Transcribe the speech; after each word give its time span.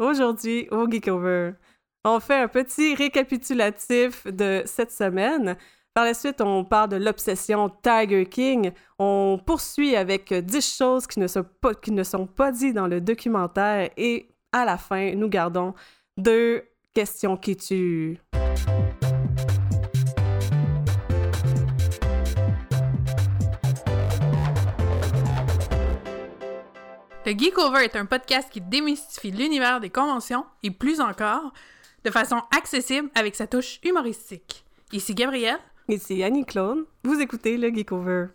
aujourd'hui 0.00 0.66
au 0.70 0.90
Geekover. 0.90 1.52
On 2.04 2.18
fait 2.18 2.40
un 2.40 2.48
petit 2.48 2.94
récapitulatif 2.94 4.26
de 4.26 4.62
cette 4.64 4.90
semaine. 4.90 5.56
Par 5.92 6.04
la 6.04 6.14
suite, 6.14 6.40
on 6.40 6.64
parle 6.64 6.88
de 6.88 6.96
l'obsession 6.96 7.70
Tiger 7.82 8.24
King. 8.24 8.72
On 8.98 9.38
poursuit 9.44 9.96
avec 9.96 10.32
10 10.32 10.76
choses 10.76 11.06
qui 11.06 11.20
ne, 11.20 11.26
sont 11.26 11.44
pas, 11.60 11.74
qui 11.74 11.92
ne 11.92 12.02
sont 12.02 12.26
pas 12.26 12.52
dites 12.52 12.74
dans 12.74 12.86
le 12.86 13.00
documentaire. 13.00 13.90
Et 13.96 14.28
à 14.52 14.64
la 14.64 14.78
fin, 14.78 15.14
nous 15.14 15.28
gardons 15.28 15.74
deux 16.16 16.62
questions 16.94 17.36
qui 17.36 17.56
tuent. 17.56 18.18
Le 27.30 27.38
Geekover 27.38 27.84
est 27.84 27.94
un 27.94 28.06
podcast 28.06 28.48
qui 28.50 28.60
démystifie 28.60 29.30
l'univers 29.30 29.78
des 29.78 29.88
conventions 29.88 30.44
et 30.64 30.72
plus 30.72 31.00
encore, 31.00 31.52
de 32.04 32.10
façon 32.10 32.42
accessible 32.58 33.08
avec 33.14 33.36
sa 33.36 33.46
touche 33.46 33.78
humoristique. 33.84 34.64
Ici 34.90 35.14
Gabrielle. 35.14 35.60
Ici 35.86 36.24
Annie 36.24 36.44
Claude. 36.44 36.86
Vous 37.04 37.20
écoutez 37.20 37.56
le 37.56 37.72
Geekover. 37.72 38.30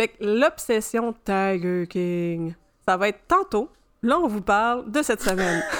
Fait 0.00 0.08
que 0.08 0.24
l'obsession 0.24 1.14
Tiger 1.22 1.86
King, 1.86 2.54
ça 2.88 2.96
va 2.96 3.08
être 3.08 3.26
tantôt. 3.28 3.68
Là, 4.02 4.18
on 4.18 4.26
vous 4.26 4.40
parle 4.40 4.90
de 4.90 5.02
cette 5.02 5.20
semaine. 5.20 5.62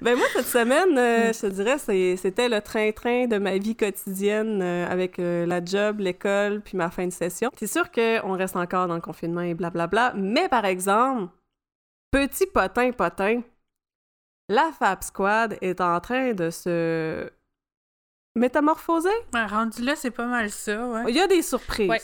Ben 0.00 0.16
moi, 0.16 0.26
cette 0.32 0.46
semaine, 0.46 0.96
euh, 0.98 1.32
je 1.32 1.40
te 1.40 1.46
dirais, 1.46 1.78
c'était 2.16 2.48
le 2.48 2.60
train-train 2.60 3.26
de 3.26 3.38
ma 3.38 3.58
vie 3.58 3.76
quotidienne 3.76 4.60
euh, 4.62 4.86
avec 4.88 5.18
euh, 5.18 5.46
la 5.46 5.64
job, 5.64 6.00
l'école, 6.00 6.60
puis 6.60 6.76
ma 6.76 6.90
fin 6.90 7.06
de 7.06 7.12
session. 7.12 7.50
C'est 7.56 7.66
sûr 7.66 7.90
qu'on 7.90 8.36
reste 8.36 8.56
encore 8.56 8.88
dans 8.88 8.94
le 8.94 9.00
confinement 9.00 9.42
et 9.42 9.54
blablabla, 9.54 10.14
mais 10.16 10.48
par 10.48 10.64
exemple, 10.64 11.32
petit 12.10 12.46
potin 12.46 12.92
potin, 12.92 13.42
la 14.48 14.70
Fab 14.78 15.02
Squad 15.02 15.56
est 15.60 15.80
en 15.80 16.00
train 16.00 16.32
de 16.32 16.50
se 16.50 17.30
métamorphoser. 18.34 19.08
rendu 19.32 19.82
là, 19.82 19.96
c'est 19.96 20.10
pas 20.10 20.26
mal 20.26 20.50
ça, 20.50 20.86
ouais. 20.88 21.04
Il 21.08 21.16
y 21.16 21.20
a 21.20 21.26
des 21.26 21.42
surprises. 21.42 21.88
Ouais, 21.88 22.00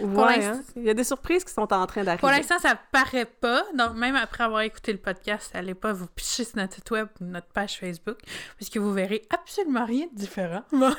hein? 0.00 0.62
il 0.76 0.82
y 0.82 0.90
a 0.90 0.94
des 0.94 1.04
surprises 1.04 1.44
qui 1.44 1.52
sont 1.52 1.72
en 1.72 1.86
train 1.86 2.02
d'arriver. 2.04 2.20
Pour 2.20 2.30
l'instant, 2.30 2.58
ça 2.58 2.76
paraît 2.92 3.26
pas. 3.26 3.64
Donc, 3.74 3.94
même 3.94 4.16
après 4.16 4.44
avoir 4.44 4.62
écouté 4.62 4.92
le 4.92 4.98
podcast, 4.98 5.50
allez 5.54 5.74
pas 5.74 5.92
vous 5.92 6.06
picher 6.06 6.44
sur 6.44 6.56
notre 6.56 6.74
site 6.74 6.90
web 6.90 7.08
ou 7.20 7.24
notre 7.24 7.48
page 7.48 7.78
Facebook, 7.78 8.18
parce 8.58 8.70
que 8.70 8.78
vous 8.78 8.92
verrez 8.92 9.22
absolument 9.30 9.84
rien 9.84 10.06
de 10.12 10.18
différent. 10.18 10.62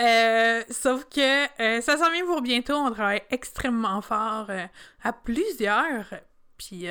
Euh, 0.00 0.62
sauf 0.70 1.04
que 1.04 1.44
euh, 1.62 1.80
ça 1.80 1.96
s'en 1.96 2.10
vient 2.10 2.26
pour 2.26 2.42
bientôt. 2.42 2.74
On 2.74 2.90
travaille 2.90 3.22
extrêmement 3.30 4.02
fort 4.02 4.46
euh, 4.50 4.66
à 5.02 5.12
plusieurs. 5.12 6.12
Puis 6.58 6.86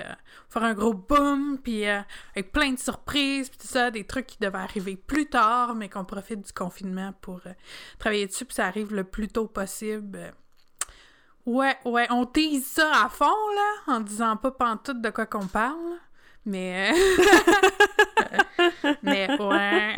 faire 0.49 0.63
un 0.63 0.73
gros 0.73 0.93
boom, 0.93 1.59
puis 1.61 1.85
avec 1.85 2.51
plein 2.51 2.71
de 2.71 2.79
surprises, 2.79 3.49
puis 3.49 3.57
tout 3.59 3.67
ça, 3.67 3.91
des 3.91 4.05
trucs 4.05 4.27
qui 4.27 4.37
devaient 4.39 4.57
arriver 4.57 4.95
plus 4.95 5.27
tard, 5.27 5.75
mais 5.75 5.89
qu'on 5.89 6.05
profite 6.05 6.41
du 6.41 6.53
confinement 6.53 7.13
pour 7.21 7.41
travailler 7.99 8.25
dessus, 8.25 8.45
puis 8.45 8.55
ça 8.55 8.65
arrive 8.65 8.93
le 8.93 9.03
plus 9.03 9.27
tôt 9.27 9.47
possible 9.47 10.33
Ouais, 11.45 11.75
ouais, 11.85 12.07
on 12.09 12.25
tease 12.25 12.65
ça 12.65 13.05
à 13.05 13.09
fond, 13.09 13.25
là, 13.25 13.95
en 13.95 13.99
disant 13.99 14.37
pas 14.37 14.51
pantoute 14.51 15.01
de 15.01 15.09
quoi 15.09 15.25
qu'on 15.25 15.47
parle. 15.47 15.97
Mais. 16.45 16.91
mais 19.03 19.29
ouais. 19.39 19.95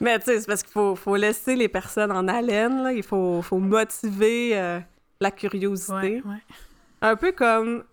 Mais 0.00 0.18
tu 0.18 0.26
sais, 0.26 0.40
c'est 0.40 0.46
parce 0.46 0.62
qu'il 0.62 0.72
faut, 0.72 0.94
faut, 0.94 1.16
laisser 1.16 1.56
les 1.56 1.68
personnes 1.68 2.12
en 2.12 2.28
haleine, 2.28 2.82
là. 2.82 2.92
Il 2.92 3.02
faut, 3.02 3.42
faut 3.42 3.58
motiver 3.58 4.56
euh, 4.56 4.80
la 5.20 5.30
curiosité. 5.30 5.92
Ouais, 5.92 6.22
ouais. 6.24 6.42
Un 7.02 7.16
peu 7.16 7.32
comme 7.32 7.84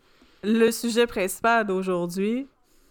le 0.44 0.72
sujet 0.72 1.08
principal 1.08 1.66
d'aujourd'hui, 1.66 2.48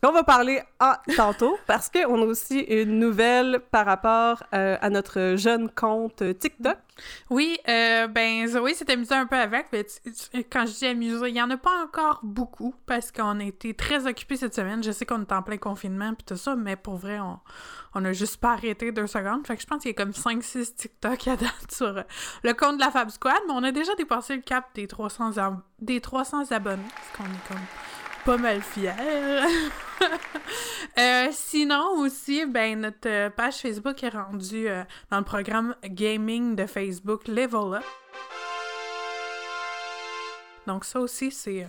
on 0.08 0.12
va 0.12 0.25
parler 0.25 0.61
ah, 0.81 1.00
tantôt 1.17 1.56
parce 1.67 1.89
qu'on 1.89 2.20
a 2.22 2.25
aussi 2.25 2.58
une 2.61 2.98
nouvelle 2.98 3.61
par 3.70 3.86
rapport 3.86 4.42
euh, 4.53 4.77
à 4.81 4.91
notre 4.91 5.37
jeune 5.37 5.71
compte 5.71 6.22
TikTok. 6.38 6.76
Oui, 7.31 7.56
euh, 7.69 8.09
ben 8.09 8.47
Zoé 8.49 8.75
s'est 8.75 8.91
amusée 8.91 9.15
un 9.15 9.26
peu 9.26 9.37
avec, 9.37 9.66
mais 9.72 9.87
quand 10.50 10.66
je 10.66 10.72
dis 10.72 10.87
amusée, 10.87 11.28
il 11.28 11.34
n'y 11.34 11.43
en 11.43 11.50
a 11.50 11.56
pas 11.56 11.84
encore 11.84 12.21
beaucoup 12.22 12.75
parce 12.87 13.12
qu'on 13.12 13.38
a 13.38 13.44
été 13.44 13.75
très 13.75 14.06
occupés 14.06 14.37
cette 14.37 14.54
semaine. 14.54 14.82
Je 14.82 14.91
sais 14.91 15.06
qu'on 15.06 15.21
est 15.21 15.32
en 15.32 15.43
plein 15.43 15.56
confinement 15.56 16.12
et 16.12 16.25
tout 16.25 16.37
ça, 16.37 16.56
mais 16.56 16.76
pour 16.76 16.97
vrai, 16.97 17.21
on, 17.21 17.38
on 17.94 18.00
n'a 18.00 18.12
juste 18.12 18.38
pas 18.38 18.53
arrêté 18.53 18.91
deux 18.93 19.06
secondes. 19.06 19.47
Fait 19.47 19.60
je 19.60 19.66
pense 19.66 19.82
qu'il 19.82 19.91
y 19.91 19.94
a 19.94 19.97
comme 19.97 20.10
5-6 20.10 20.75
TikTok 20.75 21.28
à 21.28 21.37
date 21.37 21.53
sur 21.71 21.97
euh, 21.97 22.03
le 22.43 22.53
compte 22.55 22.76
de 22.76 22.81
la 22.81 22.91
Fab 22.91 23.09
Squad, 23.10 23.41
mais 23.47 23.55
on 23.55 23.62
a 23.62 23.72
déjà 23.72 23.94
dépassé 23.94 24.37
le 24.37 24.43
cap 24.43 24.66
des 24.75 24.87
300, 24.87 25.32
des 25.81 26.00
300 26.00 26.50
abonnés, 26.50 26.82
qu'on 27.16 27.25
est 27.25 27.91
pas 28.25 28.37
mal 28.37 28.62
fière. 28.62 29.47
Euh, 30.99 31.28
sinon 31.31 32.00
aussi, 32.00 32.44
ben 32.44 32.81
notre 32.81 33.31
page 33.31 33.55
Facebook 33.55 34.03
est 34.03 34.10
rendue 34.10 34.69
euh, 34.69 34.83
dans 35.10 35.19
le 35.19 35.25
programme 35.25 35.75
gaming 35.84 36.55
de 36.55 36.66
Facebook 36.66 37.28
Level 37.28 37.77
Up. 37.77 37.84
Donc 40.66 40.84
ça 40.84 41.00
aussi, 41.00 41.31
c'est 41.31 41.62
euh, 41.62 41.69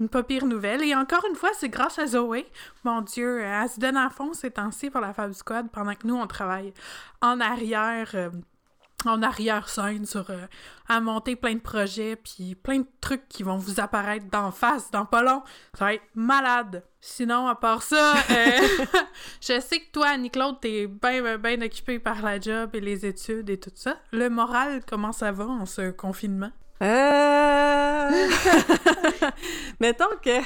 une 0.00 0.10
pas 0.10 0.22
pire 0.22 0.44
nouvelle. 0.44 0.82
Et 0.82 0.94
encore 0.94 1.24
une 1.30 1.36
fois, 1.36 1.50
c'est 1.54 1.70
grâce 1.70 1.98
à 1.98 2.06
Zoé. 2.08 2.46
Mon 2.84 3.00
Dieu, 3.00 3.40
elle 3.40 3.68
se 3.70 3.80
donne 3.80 3.96
à 3.96 4.10
fond 4.10 4.34
ces 4.34 4.50
temps-ci 4.50 4.90
pour 4.90 5.00
la 5.00 5.14
Fab 5.14 5.32
Squad 5.32 5.70
pendant 5.70 5.94
que 5.94 6.06
nous, 6.06 6.16
on 6.16 6.26
travaille 6.26 6.74
en 7.22 7.40
arrière 7.40 8.30
en 9.06 9.22
arrière-scène 9.22 10.06
sur 10.06 10.30
euh, 10.30 10.46
à 10.88 11.00
monter 11.00 11.36
plein 11.36 11.54
de 11.54 11.60
projets 11.60 12.16
puis 12.16 12.54
plein 12.54 12.78
de 12.78 12.86
trucs 13.00 13.28
qui 13.28 13.42
vont 13.42 13.56
vous 13.56 13.80
apparaître 13.80 14.26
d'en 14.26 14.50
face 14.50 14.90
dans 14.90 15.04
pas 15.04 15.22
long. 15.22 15.42
Ça 15.74 15.86
va 15.86 15.94
être 15.94 16.04
malade. 16.14 16.84
Sinon, 17.00 17.46
à 17.46 17.54
part 17.54 17.82
ça, 17.82 18.14
euh, 18.30 18.60
je 19.40 19.60
sais 19.60 19.80
que 19.80 19.90
toi, 19.92 20.08
Annie-Claude, 20.08 20.60
t'es 20.60 20.88
bien, 20.88 21.38
bien 21.38 21.62
occupée 21.62 22.00
par 22.00 22.22
la 22.22 22.40
job 22.40 22.70
et 22.74 22.80
les 22.80 23.06
études 23.06 23.48
et 23.50 23.58
tout 23.58 23.70
ça. 23.74 23.96
Le 24.12 24.28
moral, 24.28 24.82
comment 24.88 25.12
ça 25.12 25.30
va 25.30 25.44
en 25.44 25.64
ce 25.64 25.90
confinement? 25.92 26.50
Euh... 26.82 28.10
Mettons 29.80 30.16
que 30.22 30.40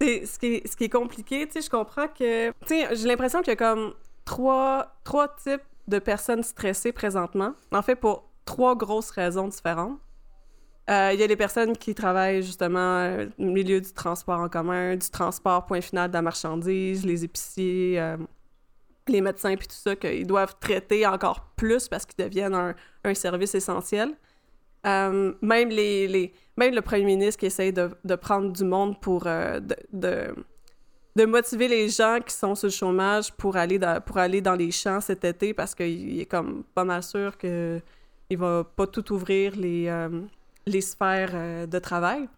ce 0.26 0.38
qui, 0.38 0.46
est, 0.46 0.66
ce 0.66 0.76
qui 0.76 0.84
est 0.84 0.88
compliqué, 0.88 1.46
tu 1.46 1.54
sais, 1.54 1.62
je 1.62 1.70
comprends 1.70 2.08
que... 2.08 2.50
Tu 2.50 2.54
sais, 2.66 2.88
j'ai 2.96 3.06
l'impression 3.06 3.40
qu'il 3.40 3.50
y 3.50 3.52
a 3.52 3.56
comme 3.56 3.94
trois, 4.24 4.96
trois 5.04 5.28
types 5.28 5.62
de 5.88 5.98
personnes 5.98 6.42
stressées 6.42 6.92
présentement. 6.92 7.54
En 7.72 7.82
fait, 7.82 7.96
pour 7.96 8.32
trois 8.44 8.76
grosses 8.76 9.10
raisons 9.10 9.48
différentes. 9.48 9.98
Euh, 10.90 11.10
il 11.14 11.20
y 11.20 11.22
a 11.22 11.26
les 11.26 11.36
personnes 11.36 11.76
qui 11.76 11.94
travaillent 11.94 12.42
justement 12.42 13.16
au 13.38 13.44
milieu 13.44 13.80
du 13.80 13.92
transport 13.92 14.40
en 14.40 14.48
commun, 14.48 14.96
du 14.96 15.08
transport 15.10 15.64
point 15.64 15.80
final 15.80 16.08
de 16.08 16.14
la 16.14 16.22
marchandise, 16.22 17.06
les 17.06 17.24
épiciers, 17.24 18.00
euh, 18.00 18.16
les 19.06 19.20
médecins, 19.20 19.54
puis 19.56 19.68
tout 19.68 19.76
ça, 19.76 19.94
qu'ils 19.94 20.26
doivent 20.26 20.56
traiter 20.60 21.06
encore 21.06 21.52
plus 21.56 21.88
parce 21.88 22.04
qu'ils 22.04 22.24
deviennent 22.24 22.74
un, 23.04 23.14
service 23.14 23.54
essentiel. 23.54 24.10
Euh, 24.84 25.32
même, 25.40 25.68
le 25.70 26.80
premier 26.80 27.04
ministre 27.04 27.38
qui 27.38 27.46
essaye 27.46 27.72
de, 27.72 28.14
prendre 28.16 28.52
du 28.52 28.64
monde 28.64 29.00
pour 29.00 29.24
de 29.24 30.34
de 31.14 31.24
motiver 31.24 31.68
les 31.68 31.88
gens 31.88 32.18
qui 32.24 32.34
sont 32.34 32.54
sur 32.54 32.68
le 32.68 32.72
chômage 32.72 33.32
pour 33.32 33.56
aller 33.56 33.78
dans, 33.78 34.00
pour 34.00 34.18
aller 34.18 34.40
dans 34.40 34.54
les 34.54 34.70
champs 34.70 35.00
cet 35.00 35.24
été 35.24 35.52
parce 35.52 35.74
qu'il 35.74 36.20
est 36.20 36.26
comme 36.26 36.64
pas 36.74 36.84
mal 36.84 37.02
sûr 37.02 37.36
que 37.36 37.80
il 38.30 38.38
va 38.38 38.64
pas 38.64 38.86
tout 38.86 39.12
ouvrir 39.12 39.54
les, 39.56 39.88
euh, 39.88 40.22
les 40.66 40.80
sphères 40.80 41.32
euh, 41.34 41.66
de 41.66 41.78
travail. 41.78 42.28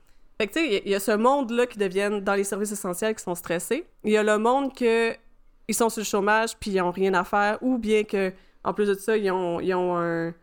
Fait 0.41 0.49
que 0.49 0.53
tu 0.55 0.59
sais, 0.59 0.83
il 0.85 0.91
y, 0.91 0.95
a 0.95 0.99
ce 0.99 1.13
monde-là 1.13 1.67
qui 1.67 1.79
deviennent 1.79 2.21
dans 2.21 2.35
les 2.35 2.43
services 2.43 2.73
essentiels 2.73 3.15
qui 3.15 3.23
sont 3.23 3.37
stressés. 3.37 3.85
Il 4.03 4.11
y 4.11 4.17
a 4.17 4.25
le 4.25 4.37
monde 4.39 4.75
que 4.75 5.13
ils 5.69 5.75
sont 5.75 5.89
sur 5.89 6.01
le 6.01 6.05
chômage 6.07 6.57
puis 6.59 6.73
ils 6.73 6.81
ont 6.81 6.91
rien 6.91 7.15
à 7.15 7.23
faire 7.23 7.59
ou 7.63 7.79
bien 7.79 8.03
que 8.03 8.33
en 8.65 8.75
plus 8.75 8.89
de 8.89 8.95
ça, 8.95 9.17
ils 9.17 9.31
ont, 9.31 9.61
ils 9.61 9.75
ont 9.75 9.97
un, 9.97 10.35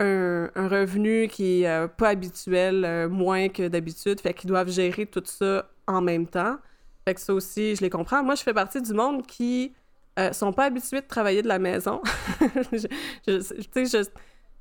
un, 0.00 0.68
revenu 0.68 1.28
qui 1.28 1.62
est 1.62 1.68
euh, 1.68 1.86
pas 1.86 2.08
habituel, 2.08 3.08
moins 3.08 3.48
que 3.50 3.68
d'habitude, 3.68 4.20
fait 4.20 4.34
qu'ils 4.34 4.48
doivent 4.48 4.70
gérer 4.70 5.06
tout 5.06 5.22
ça 5.24 5.70
en 5.86 6.00
même 6.00 6.26
temps. 6.26 6.56
Fait 7.08 7.14
que 7.14 7.22
ça 7.22 7.32
aussi, 7.32 7.74
je 7.74 7.80
les 7.80 7.88
comprends. 7.88 8.22
Moi, 8.22 8.34
je 8.34 8.42
fais 8.42 8.52
partie 8.52 8.82
du 8.82 8.92
monde 8.92 9.26
qui 9.26 9.72
euh, 10.18 10.30
sont 10.34 10.52
pas 10.52 10.66
habitués 10.66 11.00
de 11.00 11.06
travailler 11.06 11.40
de 11.40 11.48
la 11.48 11.58
maison. 11.58 12.02
je, 12.70 12.86
je, 13.26 14.04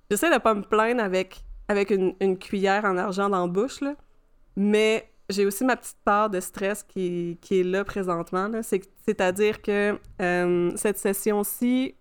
j'essaie 0.09 0.33
de 0.33 0.38
pas 0.38 0.53
me 0.53 0.61
plaindre 0.61 1.03
avec, 1.03 1.44
avec 1.67 1.91
une, 1.91 2.15
une 2.21 2.38
cuillère 2.39 2.85
en 2.85 2.95
argent 2.95 3.27
dans 3.27 3.45
la 3.45 3.51
bouche, 3.51 3.81
là. 3.81 3.95
mais 4.55 5.11
j'ai 5.27 5.45
aussi 5.45 5.65
ma 5.65 5.75
petite 5.75 5.97
part 6.05 6.29
de 6.29 6.39
stress 6.39 6.83
qui, 6.83 7.38
qui 7.41 7.59
est 7.59 7.63
là 7.63 7.83
présentement. 7.83 8.50
C'est, 8.63 8.81
c'est-à-dire 9.05 9.61
que 9.61 10.00
euh, 10.21 10.71
cette 10.77 11.00
session-ci, 11.00 11.95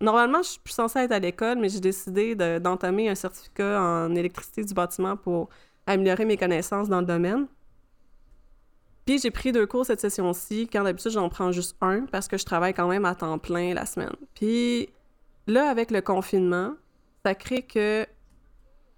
normalement, 0.00 0.42
je 0.42 0.48
suis 0.48 0.60
plus 0.64 0.74
censée 0.74 0.98
être 0.98 1.12
à 1.12 1.20
l'école, 1.20 1.58
mais 1.60 1.68
j'ai 1.68 1.78
décidé 1.78 2.34
de, 2.34 2.58
d'entamer 2.58 3.08
un 3.08 3.14
certificat 3.14 3.80
en 3.80 4.16
électricité 4.16 4.64
du 4.64 4.74
bâtiment 4.74 5.16
pour 5.16 5.48
améliorer 5.86 6.24
mes 6.24 6.36
connaissances 6.36 6.88
dans 6.88 6.98
le 6.98 7.06
domaine. 7.06 7.46
Puis 9.06 9.20
j'ai 9.20 9.30
pris 9.30 9.52
deux 9.52 9.66
cours 9.66 9.86
cette 9.86 10.00
session-ci, 10.00 10.68
quand 10.70 10.82
d'habitude 10.82 11.12
j'en 11.12 11.28
prends 11.28 11.52
juste 11.52 11.76
un 11.80 12.06
parce 12.06 12.26
que 12.26 12.36
je 12.36 12.44
travaille 12.44 12.74
quand 12.74 12.88
même 12.88 13.04
à 13.04 13.14
temps 13.14 13.38
plein 13.38 13.72
la 13.72 13.86
semaine. 13.86 14.10
Puis 14.34 14.88
là, 15.46 15.70
avec 15.70 15.92
le 15.92 16.00
confinement, 16.00 16.74
ça 17.24 17.36
crée 17.36 17.62
que 17.62 18.04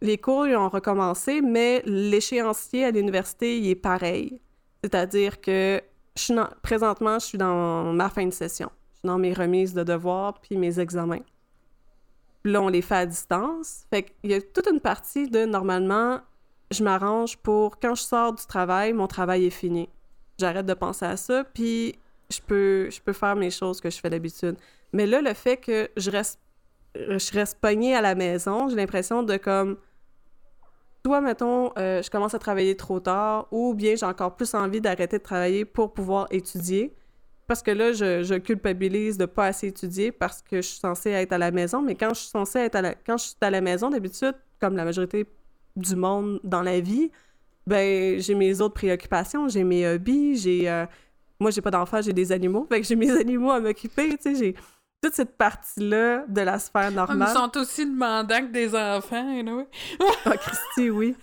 les 0.00 0.16
cours 0.16 0.46
ils 0.46 0.56
ont 0.56 0.70
recommencé, 0.70 1.43
mais 1.43 1.82
l'échéancier 1.84 2.87
à 2.87 2.90
l'université, 2.90 3.58
il 3.58 3.69
est 3.69 3.75
pareil. 3.75 4.40
C'est-à-dire 4.82 5.43
que 5.43 5.82
présentement, 6.62 7.19
je 7.19 7.26
suis 7.26 7.38
dans 7.38 7.93
ma 7.93 8.08
fin 8.08 8.26
de 8.26 8.32
session. 8.32 8.70
Je 8.93 8.99
suis 9.00 9.06
dans 9.06 9.19
mes 9.19 9.34
remises 9.34 9.75
de 9.75 9.82
devoirs 9.82 10.40
puis 10.40 10.56
mes 10.56 10.81
examens. 10.81 11.22
Puis 12.43 12.52
là, 12.52 12.62
on 12.62 12.69
les 12.69 12.82
fait 12.82 12.94
à 12.94 13.06
distance. 13.06 13.84
Fait 13.90 14.05
qu'il 14.05 14.31
y 14.31 14.34
a 14.34 14.40
toute 14.40 14.69
une 14.69 14.81
partie 14.81 15.28
de, 15.28 15.44
normalement, 15.44 16.20
je 16.70 16.82
m'arrange 16.82 17.37
pour, 17.37 17.78
quand 17.78 17.94
je 17.94 18.02
sors 18.02 18.32
du 18.32 18.46
travail, 18.46 18.94
mon 18.94 19.06
travail 19.06 19.44
est 19.44 19.50
fini. 19.50 19.88
J'arrête 20.38 20.67
de 20.67 20.75
penser 20.75 21.05
à 21.05 21.17
ça, 21.17 21.44
puis 21.44 21.99
je 22.31 22.40
peux, 22.40 22.88
je 22.90 23.00
peux 23.00 23.12
faire 23.12 23.37
mes 23.37 23.50
choses 23.50 23.81
que 23.81 23.90
je 23.90 23.99
fais 23.99 24.11
d'habitude. 24.11 24.56
Mais 24.93 25.06
là, 25.06 25.20
le 25.20 25.35
fait 25.35 25.56
que 25.56 25.88
je 25.96 26.11
reste, 26.11 26.40
je 26.94 27.32
reste 27.32 27.58
pognée 27.61 27.94
à 27.94 28.00
la 28.00 28.14
maison, 28.14 28.69
j'ai 28.69 28.76
l'impression 28.76 29.23
de 29.23 29.37
comme 29.37 29.79
soit, 31.05 31.20
mettons, 31.20 31.73
euh, 31.79 32.02
je 32.02 32.11
commence 32.11 32.35
à 32.35 32.38
travailler 32.38 32.76
trop 32.76 33.00
tard, 33.00 33.49
ou 33.50 33.75
bien 33.75 33.94
j'ai 33.96 34.06
encore 34.06 34.37
plus 34.37 34.55
envie 34.55 34.81
d'arrêter 34.81 35.19
de 35.19 35.23
travailler 35.23 35.64
pour 35.64 35.93
pouvoir 35.93 36.26
étudier. 36.31 36.94
Parce 37.46 37.62
que 37.62 37.70
là, 37.70 37.93
je, 37.93 38.38
culpabilise 38.38 39.17
de 39.17 39.25
pas 39.25 39.46
assez 39.46 39.69
étudier 39.69 40.12
parce 40.12 40.43
que 40.43 40.56
je 40.56 40.69
suis 40.69 40.81
censée 40.81 41.11
être 41.11 41.32
à 41.32 41.38
la 41.38 41.50
maison. 41.50 41.81
Mais 41.81 41.94
quand 41.94 42.11
je 42.11 42.20
suis 42.20 42.29
censée 42.29 42.58
être 42.58 42.75
à 42.75 42.82
la, 42.82 42.94
quand 42.94 43.17
je 43.17 43.29
suis 43.29 43.37
à 43.41 43.49
la 43.49 43.62
maison, 43.62 43.88
d'habitude, 43.88 44.34
comme 44.61 44.76
la 44.76 44.84
majorité 44.84 45.26
du 45.75 45.96
monde 45.96 46.41
dans 46.44 46.61
la 46.61 46.81
vie, 46.81 47.11
ben 47.69 48.20
j'ai 48.20 48.35
mes 48.35 48.61
autres 48.61 48.75
préoccupations, 48.75 49.49
j'ai 49.49 49.65
mes 49.65 49.87
hobbies, 49.87 50.37
j'ai... 50.37 50.69
Euh, 50.69 50.87
moi, 51.38 51.53
j'ai 51.53 51.61
pas 51.61 51.70
d'enfants, 51.70 52.03
j'ai 52.03 52.12
des 52.12 52.32
animaux. 52.32 52.67
Fait 52.69 52.81
que 52.81 52.87
j'ai 52.87 52.97
mes 52.97 53.11
animaux 53.20 53.50
à 53.53 53.61
m'occuper, 53.61 54.17
tu 54.17 54.23
sais, 54.23 54.35
j'ai 54.35 54.55
toute 55.00 55.15
cette 55.15 55.37
partie-là 55.37 56.25
de 56.26 56.41
la 56.41 56.59
sphère 56.59 56.91
normale. 56.91 57.29
ils 57.31 57.32
sont 57.32 57.56
aussi 57.56 57.87
demandants 57.87 58.41
que 58.41 58.50
des 58.50 58.75
enfants, 58.75 59.32
you 59.32 59.43
know? 59.44 59.65
ah, 60.25 60.37
Christy, 60.37 60.91
oui. 60.91 61.15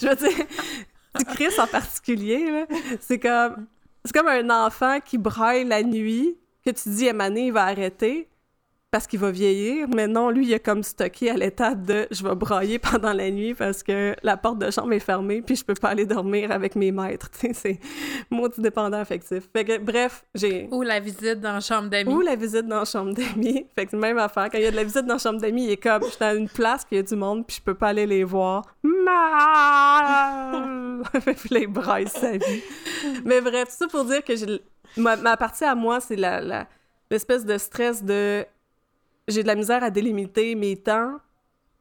Je 0.00 0.06
veux 0.06 0.14
dire, 0.14 0.46
tu 1.18 1.24
Chris 1.24 1.58
en 1.58 1.66
particulier, 1.66 2.66
c'est 3.00 3.18
comme... 3.18 3.66
C'est 4.04 4.14
comme 4.14 4.28
un 4.28 4.64
enfant 4.64 4.98
qui 5.04 5.18
braille 5.18 5.64
la 5.64 5.82
nuit, 5.82 6.38
que 6.64 6.70
tu 6.70 6.88
dis, 6.88 7.06
à 7.06 7.12
Mané, 7.12 7.48
il 7.48 7.52
va 7.52 7.64
arrêter 7.64 8.29
parce 8.90 9.06
qu'il 9.06 9.20
va 9.20 9.30
vieillir, 9.30 9.86
mais 9.88 10.08
non, 10.08 10.30
lui, 10.30 10.48
il 10.48 10.54
a 10.54 10.58
comme 10.58 10.82
stocké 10.82 11.30
à 11.30 11.34
l'étape 11.34 11.82
de 11.82 12.08
je 12.10 12.24
vais 12.24 12.34
brailler 12.34 12.78
pendant 12.78 13.12
la 13.12 13.30
nuit 13.30 13.54
parce 13.54 13.84
que 13.84 14.16
la 14.22 14.36
porte 14.36 14.58
de 14.58 14.70
chambre 14.70 14.92
est 14.92 15.00
fermée, 15.00 15.42
puis 15.42 15.54
je 15.54 15.64
peux 15.64 15.74
pas 15.74 15.90
aller 15.90 16.06
dormir 16.06 16.50
avec 16.50 16.74
mes 16.74 16.90
maîtres. 16.90 17.28
c'est 17.52 17.78
maudit 18.30 18.60
dépendant 18.60 18.98
affectif. 18.98 19.44
Fait 19.52 19.64
que, 19.64 19.78
bref, 19.78 20.24
j'ai. 20.34 20.68
Ou 20.72 20.82
la 20.82 20.98
visite 20.98 21.40
dans 21.40 21.52
la 21.52 21.60
chambre 21.60 21.88
d'amis. 21.88 22.12
Ou 22.12 22.20
la 22.20 22.34
visite 22.34 22.66
dans 22.66 22.80
la 22.80 22.84
chambre 22.84 23.14
d'amis. 23.14 23.66
Fait 23.76 23.86
que 23.86 23.94
même 23.96 24.18
affaire. 24.18 24.48
Quand 24.50 24.58
il 24.58 24.64
y 24.64 24.66
a 24.66 24.70
de 24.72 24.76
la 24.76 24.84
visite 24.84 25.06
dans 25.06 25.14
la 25.14 25.18
chambre 25.18 25.40
d'amis, 25.40 25.64
il 25.64 25.70
est 25.70 25.76
comme 25.76 26.02
je 26.02 26.08
suis 26.08 26.18
dans 26.18 26.36
une 26.36 26.48
place, 26.48 26.84
puis 26.84 26.96
il 26.96 26.98
y 26.98 27.00
a 27.00 27.04
du 27.04 27.14
monde, 27.14 27.46
puis 27.46 27.56
je 27.58 27.62
peux 27.62 27.74
pas 27.74 27.88
aller 27.88 28.06
les 28.06 28.24
voir. 28.24 28.64
Mal! 28.82 29.10
braille 31.68 32.08
sa 32.08 32.32
vie. 32.32 32.62
Mais 33.24 33.40
bref, 33.40 33.68
ça 33.70 33.86
pour 33.86 34.04
dire 34.04 34.24
que 34.24 34.34
j'ai. 34.34 34.60
Ma, 34.96 35.14
ma 35.16 35.36
partie 35.36 35.64
à 35.64 35.76
moi, 35.76 36.00
c'est 36.00 36.16
la, 36.16 36.66
l'espèce 37.10 37.44
de 37.44 37.56
stress 37.58 38.02
de 38.02 38.44
j'ai 39.30 39.42
de 39.42 39.48
la 39.48 39.54
misère 39.54 39.82
à 39.82 39.90
délimiter 39.90 40.54
mes 40.54 40.76
temps 40.76 41.16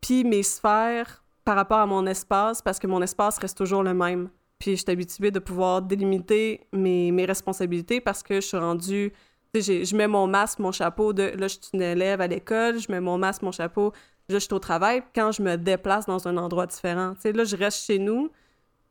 puis 0.01 0.23
mes 0.23 0.43
sphères 0.43 1.23
par 1.43 1.55
rapport 1.55 1.79
à 1.79 1.85
mon 1.85 2.05
espace 2.05 2.61
parce 2.61 2.79
que 2.79 2.87
mon 2.87 3.01
espace 3.01 3.37
reste 3.39 3.57
toujours 3.57 3.83
le 3.83 3.93
même. 3.93 4.29
Puis 4.59 4.71
je 4.71 4.83
suis 4.83 4.91
habituée 4.91 5.31
de 5.31 5.39
pouvoir 5.39 5.81
délimiter 5.81 6.67
mes, 6.73 7.11
mes 7.11 7.25
responsabilités 7.25 8.01
parce 8.01 8.23
que 8.23 8.35
je 8.35 8.47
suis 8.47 8.57
rendue... 8.57 9.13
Je 9.55 9.95
mets 9.95 10.07
mon 10.07 10.27
masque, 10.27 10.59
mon 10.59 10.71
chapeau 10.71 11.11
de... 11.11 11.23
Là, 11.23 11.47
je 11.47 11.55
suis 11.55 11.61
une 11.73 11.81
élève 11.81 12.21
à 12.21 12.27
l'école, 12.27 12.77
je 12.77 12.91
mets 12.91 12.99
mon 12.99 13.17
masque, 13.17 13.41
mon 13.41 13.51
chapeau, 13.51 13.93
là, 14.29 14.37
je 14.37 14.45
suis 14.45 14.53
au 14.53 14.59
travail. 14.59 15.01
Quand 15.15 15.31
je 15.31 15.41
me 15.41 15.55
déplace 15.55 16.05
dans 16.05 16.27
un 16.27 16.37
endroit 16.37 16.67
différent, 16.67 17.15
tu 17.15 17.21
sais, 17.21 17.31
là, 17.31 17.45
je 17.45 17.55
reste 17.55 17.83
chez 17.83 17.97
nous, 17.97 18.29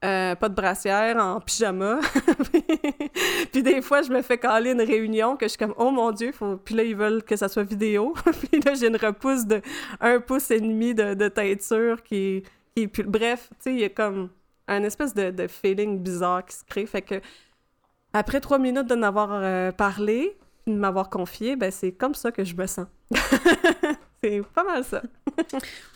euh, 0.05 0.37
pas 0.37 0.49
de 0.49 0.55
brassière, 0.55 1.17
en 1.17 1.41
pyjama. 1.41 1.99
puis 3.53 3.63
des 3.65 3.83
fois, 3.83 4.03
je 4.03 4.11
me 4.11 4.23
fais 4.23 4.39
caler 4.39 4.71
une 4.71 4.83
réunion 4.83 5.37
que 5.37 5.47
je 5.47 5.51
suis 5.51 5.59
comme, 5.59 5.75
oh 5.77 5.91
mon 5.91 6.13
Dieu, 6.13 6.31
faut... 6.31 6.57
puis 6.57 6.77
là, 6.77 6.85
ils 6.85 6.95
veulent 6.95 7.25
que 7.25 7.35
ça 7.35 7.49
soit 7.49 7.65
vidéo. 7.65 8.15
puis 8.51 8.61
là, 8.61 8.75
j'ai 8.75 8.87
une 8.87 8.97
repousse 8.97 9.45
de 9.45 9.61
un 10.01 10.21
pouce 10.21 10.53
et 10.53 10.61
demi 10.61 10.95
de, 10.95 11.29
teinture 11.29 12.03
qui, 12.05 12.45
qui 12.77 12.87
puis, 12.87 13.03
Bref, 13.03 13.49
tu 13.51 13.57
sais, 13.59 13.73
il 13.73 13.81
y 13.81 13.85
a 13.85 13.89
comme 13.89 14.31
un 14.69 14.85
espèce 14.85 15.15
de, 15.15 15.47
feeling 15.49 15.99
bizarre 15.99 16.45
qui 16.45 16.55
se 16.55 16.65
crée. 16.65 16.87
Fait 16.87 17.03
que, 17.03 17.21
après 18.13 18.41
trois 18.41 18.59
minutes 18.59 18.87
de 18.87 18.95
n'avoir 18.95 19.31
euh, 19.33 19.73
parlé, 19.73 20.39
de 20.69 20.75
m'avoir 20.75 21.11
confié, 21.11 21.57
ben 21.57 21.73
c'est 21.73 21.93
comme 21.93 22.15
ça 22.15 22.31
que 22.31 22.45
je 22.45 22.55
me 22.55 22.67
sens. 22.67 22.87
c'est 24.23 24.43
pas 24.55 24.63
mal 24.63 24.85
ça. 24.85 25.03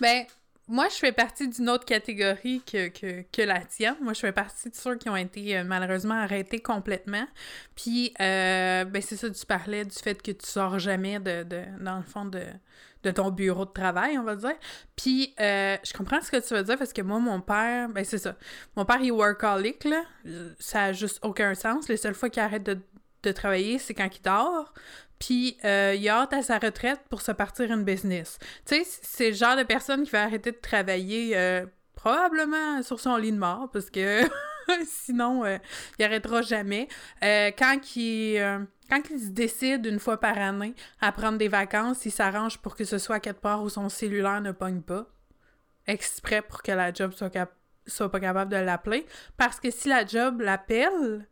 ben, 0.00 0.24
moi, 0.68 0.88
je 0.88 0.96
fais 0.96 1.12
partie 1.12 1.48
d'une 1.48 1.68
autre 1.68 1.84
catégorie 1.84 2.62
que, 2.64 2.88
que, 2.88 3.22
que, 3.32 3.42
la 3.42 3.60
tienne. 3.64 3.96
Moi, 4.00 4.12
je 4.12 4.20
fais 4.20 4.32
partie 4.32 4.70
de 4.70 4.74
ceux 4.74 4.96
qui 4.96 5.08
ont 5.08 5.16
été 5.16 5.58
euh, 5.58 5.64
malheureusement 5.64 6.14
arrêtés 6.14 6.60
complètement. 6.60 7.26
Puis, 7.74 8.14
euh, 8.20 8.84
ben, 8.84 9.02
c'est 9.02 9.16
ça, 9.16 9.28
tu 9.28 9.44
parlais 9.44 9.84
du 9.84 9.96
fait 9.96 10.22
que 10.22 10.30
tu 10.30 10.46
sors 10.46 10.78
jamais 10.78 11.18
de, 11.18 11.42
de 11.42 11.62
dans 11.80 11.96
le 11.96 12.04
fond 12.04 12.24
de, 12.26 12.44
de 13.02 13.10
ton 13.10 13.30
bureau 13.30 13.64
de 13.64 13.72
travail, 13.72 14.16
on 14.18 14.22
va 14.22 14.36
dire. 14.36 14.54
Puis, 14.94 15.34
euh, 15.40 15.76
je 15.84 15.92
comprends 15.92 16.20
ce 16.20 16.30
que 16.30 16.46
tu 16.46 16.54
veux 16.54 16.62
dire 16.62 16.78
parce 16.78 16.92
que 16.92 17.02
moi, 17.02 17.18
mon 17.18 17.40
père, 17.40 17.88
ben, 17.88 18.04
c'est 18.04 18.18
ça. 18.18 18.36
Mon 18.76 18.84
père, 18.84 18.98
il 19.00 19.08
est 19.08 19.10
workaholic, 19.10 19.84
là. 19.84 20.04
Ça 20.60 20.84
a 20.84 20.92
juste 20.92 21.18
aucun 21.22 21.54
sens. 21.54 21.88
Les 21.88 21.96
seules 21.96 22.14
fois 22.14 22.30
qu'il 22.30 22.42
arrête 22.42 22.62
de, 22.62 22.78
de 23.24 23.32
travailler, 23.32 23.78
c'est 23.78 23.94
quand 23.94 24.08
il 24.16 24.22
dort 24.22 24.72
puis 25.22 25.56
euh, 25.64 25.94
il 25.96 26.08
hâte 26.08 26.32
à 26.32 26.42
sa 26.42 26.58
retraite 26.58 27.00
pour 27.08 27.22
se 27.22 27.30
partir 27.30 27.70
une 27.70 27.84
business. 27.84 28.40
Tu 28.66 28.74
sais, 28.74 28.98
c'est 29.02 29.28
le 29.28 29.36
genre 29.36 29.54
de 29.54 29.62
personne 29.62 30.02
qui 30.02 30.10
va 30.10 30.24
arrêter 30.24 30.50
de 30.50 30.56
travailler 30.56 31.36
euh, 31.36 31.64
probablement 31.94 32.82
sur 32.82 32.98
son 32.98 33.16
lit 33.16 33.30
de 33.30 33.38
mort, 33.38 33.70
parce 33.72 33.88
que 33.88 34.22
sinon, 34.84 35.44
euh, 35.44 35.58
il 36.00 36.04
arrêtera 36.04 36.42
jamais. 36.42 36.88
quand 37.20 37.94
il... 37.94 38.66
quand 38.90 39.02
il 39.10 39.20
se 39.20 39.28
décide 39.28 39.86
une 39.86 40.00
fois 40.00 40.18
par 40.18 40.36
année 40.36 40.74
à 41.00 41.12
prendre 41.12 41.38
des 41.38 41.46
vacances, 41.46 42.04
il 42.04 42.10
s'arrange 42.10 42.58
pour 42.58 42.74
que 42.74 42.82
ce 42.82 42.98
soit 42.98 43.20
quelque 43.20 43.42
part 43.42 43.62
où 43.62 43.68
son 43.68 43.88
cellulaire 43.88 44.40
ne 44.40 44.50
pogne 44.50 44.82
pas, 44.82 45.06
exprès 45.86 46.42
pour 46.42 46.64
que 46.64 46.72
la 46.72 46.92
job 46.92 47.12
soit, 47.12 47.30
soit 47.86 48.10
pas 48.10 48.18
capable 48.18 48.50
de 48.50 48.56
l'appeler. 48.56 49.06
Parce 49.36 49.60
que 49.60 49.70
si 49.70 49.88
la 49.88 50.04
job 50.04 50.40
l'appelle, 50.40 51.28